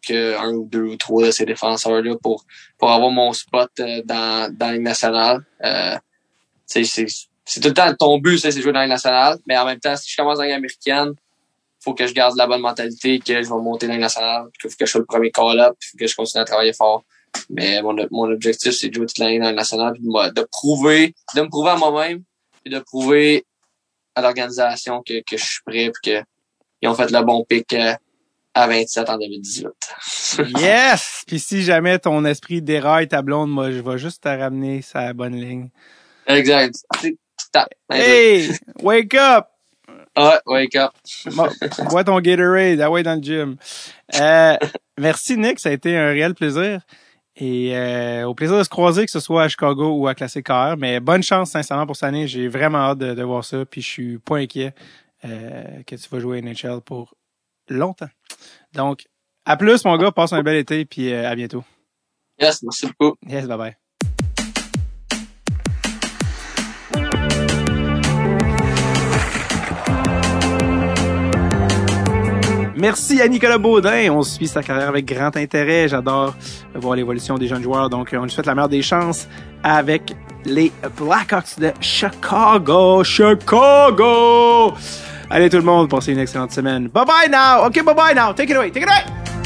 que 0.06 0.36
un 0.38 0.54
ou 0.54 0.66
deux 0.66 0.84
ou 0.84 0.96
trois 0.96 1.26
de 1.26 1.30
ces 1.30 1.44
défenseurs-là 1.44 2.14
pour, 2.22 2.44
pour 2.78 2.90
avoir 2.90 3.10
mon 3.10 3.32
spot 3.32 3.70
euh, 3.80 4.02
dans, 4.04 4.50
dans 4.54 4.80
nationale. 4.80 5.44
Euh, 5.62 5.96
c'est, 6.64 6.82
tout 6.84 7.68
le 7.68 7.74
temps 7.74 7.92
ton 7.94 8.18
but, 8.18 8.38
c'est 8.38 8.54
de 8.54 8.62
jouer 8.62 8.72
dans 8.72 8.78
la 8.78 8.86
Ligue 8.86 8.92
nationale. 8.92 9.38
Mais 9.46 9.58
en 9.58 9.66
même 9.66 9.80
temps, 9.80 9.96
si 9.96 10.10
je 10.10 10.16
commence 10.16 10.38
dans 10.38 10.44
la 10.44 10.48
Ligue 10.48 10.56
américaine, 10.56 11.12
faut 11.82 11.94
que 11.94 12.06
je 12.06 12.12
garde 12.12 12.36
la 12.36 12.46
bonne 12.46 12.60
mentalité, 12.60 13.18
que 13.18 13.42
je 13.42 13.48
vais 13.48 13.54
monter 13.54 13.86
dans 13.86 13.92
la 13.92 13.96
Ligue 13.96 14.02
nationale, 14.02 14.46
que 14.58 14.68
faut 14.68 14.76
que 14.78 14.86
je 14.86 14.90
sois 14.90 15.00
le 15.00 15.06
premier 15.06 15.30
call-up, 15.30 15.76
que 15.98 16.06
je 16.06 16.14
continue 16.14 16.42
à 16.42 16.44
travailler 16.44 16.72
fort. 16.72 17.04
Mais 17.48 17.80
mon, 17.82 17.94
mon 18.10 18.30
objectif, 18.30 18.72
c'est 18.72 18.88
de 18.88 18.94
jouer 18.94 19.06
toute 19.06 19.18
l'année 19.18 19.38
dans 19.38 19.44
la 19.44 19.50
Ligue 19.50 19.58
nationale, 19.58 19.92
puis 19.94 20.02
de, 20.02 20.08
me- 20.08 20.30
de 20.32 20.46
prouver, 20.50 21.14
de 21.34 21.40
me 21.42 21.48
prouver 21.48 21.70
à 21.70 21.76
moi-même, 21.76 22.22
puis 22.62 22.72
de 22.72 22.78
prouver 22.80 23.46
à 24.14 24.22
l'organisation 24.22 25.02
que, 25.02 25.22
que 25.22 25.36
je 25.36 25.44
suis 25.44 25.62
prêt, 25.64 25.90
puis 25.90 26.12
que 26.12 26.24
ils 26.82 26.88
ont 26.88 26.94
fait 26.94 27.10
le 27.10 27.22
bon 27.22 27.44
pick 27.44 27.72
euh, 27.74 27.94
à 28.54 28.66
27 28.66 29.08
en 29.10 29.18
2018. 29.18 29.68
Yes! 30.58 31.24
Puis 31.26 31.38
si 31.38 31.62
jamais 31.62 31.98
ton 31.98 32.24
esprit 32.24 32.62
déraille 32.62 33.08
ta 33.08 33.20
blonde, 33.20 33.50
moi, 33.50 33.70
je 33.70 33.80
vais 33.80 33.98
juste 33.98 34.22
te 34.22 34.28
ramener 34.28 34.80
sa 34.80 35.12
bonne 35.12 35.36
ligne. 35.36 35.68
exact. 36.26 36.74
Hey! 37.90 38.50
Wake 38.82 39.14
up! 39.14 39.49
Ah, 40.22 40.40
wake 40.46 40.74
up. 40.76 40.92
Bon, 41.34 41.48
bois 41.88 42.04
ton 42.04 42.20
Gatorade, 42.20 42.80
ah 42.80 42.90
ouais, 42.90 43.02
dans 43.02 43.14
le 43.14 43.22
gym. 43.22 43.56
Euh, 44.20 44.56
merci 44.98 45.36
Nick, 45.38 45.58
ça 45.58 45.70
a 45.70 45.72
été 45.72 45.96
un 45.96 46.08
réel 46.08 46.34
plaisir. 46.34 46.82
Et 47.36 47.74
euh, 47.74 48.24
au 48.26 48.34
plaisir 48.34 48.58
de 48.58 48.62
se 48.62 48.68
croiser, 48.68 49.06
que 49.06 49.10
ce 49.10 49.20
soit 49.20 49.44
à 49.44 49.48
Chicago 49.48 49.92
ou 49.96 50.06
à 50.08 50.14
Classic 50.14 50.44
KR. 50.44 50.76
Mais 50.76 51.00
bonne 51.00 51.22
chance, 51.22 51.52
sincèrement, 51.52 51.86
pour 51.86 51.96
cette 51.96 52.08
année. 52.08 52.26
J'ai 52.26 52.48
vraiment 52.48 52.78
hâte 52.78 52.98
de, 52.98 53.14
de 53.14 53.22
voir 53.22 53.44
ça. 53.44 53.64
Puis 53.64 53.80
je 53.80 53.88
suis 53.88 54.18
pas 54.18 54.36
inquiet 54.36 54.74
euh, 55.24 55.82
que 55.86 55.96
tu 55.96 56.08
vas 56.10 56.18
jouer 56.18 56.38
à 56.38 56.42
NHL 56.42 56.82
pour 56.84 57.14
longtemps. 57.68 58.10
Donc, 58.74 59.06
à 59.46 59.56
plus, 59.56 59.84
mon 59.86 59.96
gars. 59.96 60.12
Passe 60.12 60.34
un 60.34 60.42
bel 60.42 60.56
été, 60.56 60.84
puis 60.84 61.12
euh, 61.12 61.28
à 61.30 61.34
bientôt. 61.34 61.64
Yes, 62.38 62.62
merci 62.62 62.86
beaucoup. 62.86 63.16
Yes, 63.26 63.46
bye 63.46 63.56
bye. 63.56 63.89
Merci 72.80 73.20
à 73.20 73.28
Nicolas 73.28 73.58
Baudin. 73.58 74.10
On 74.10 74.22
suit 74.22 74.48
sa 74.48 74.62
carrière 74.62 74.88
avec 74.88 75.04
grand 75.04 75.36
intérêt. 75.36 75.86
J'adore 75.86 76.34
voir 76.74 76.96
l'évolution 76.96 77.36
des 77.36 77.46
jeunes 77.46 77.62
joueurs. 77.62 77.90
Donc, 77.90 78.14
on 78.18 78.22
lui 78.22 78.30
souhaite 78.30 78.46
la 78.46 78.54
meilleure 78.54 78.70
des 78.70 78.80
chances 78.80 79.28
avec 79.62 80.14
les 80.46 80.72
Blackhawks 80.98 81.58
de 81.58 81.72
Chicago. 81.80 83.04
Chicago! 83.04 84.72
Allez 85.28 85.50
tout 85.50 85.58
le 85.58 85.62
monde, 85.62 85.88
passez 85.88 86.12
une 86.12 86.18
excellente 86.18 86.52
semaine. 86.52 86.88
Bye 86.88 87.04
bye 87.04 87.28
now! 87.30 87.66
OK, 87.66 87.84
bye 87.84 87.94
bye 87.94 88.14
now! 88.14 88.32
Take 88.32 88.50
it 88.50 88.56
away, 88.56 88.70
take 88.70 88.82
it 88.82 88.88
away! 88.88 89.39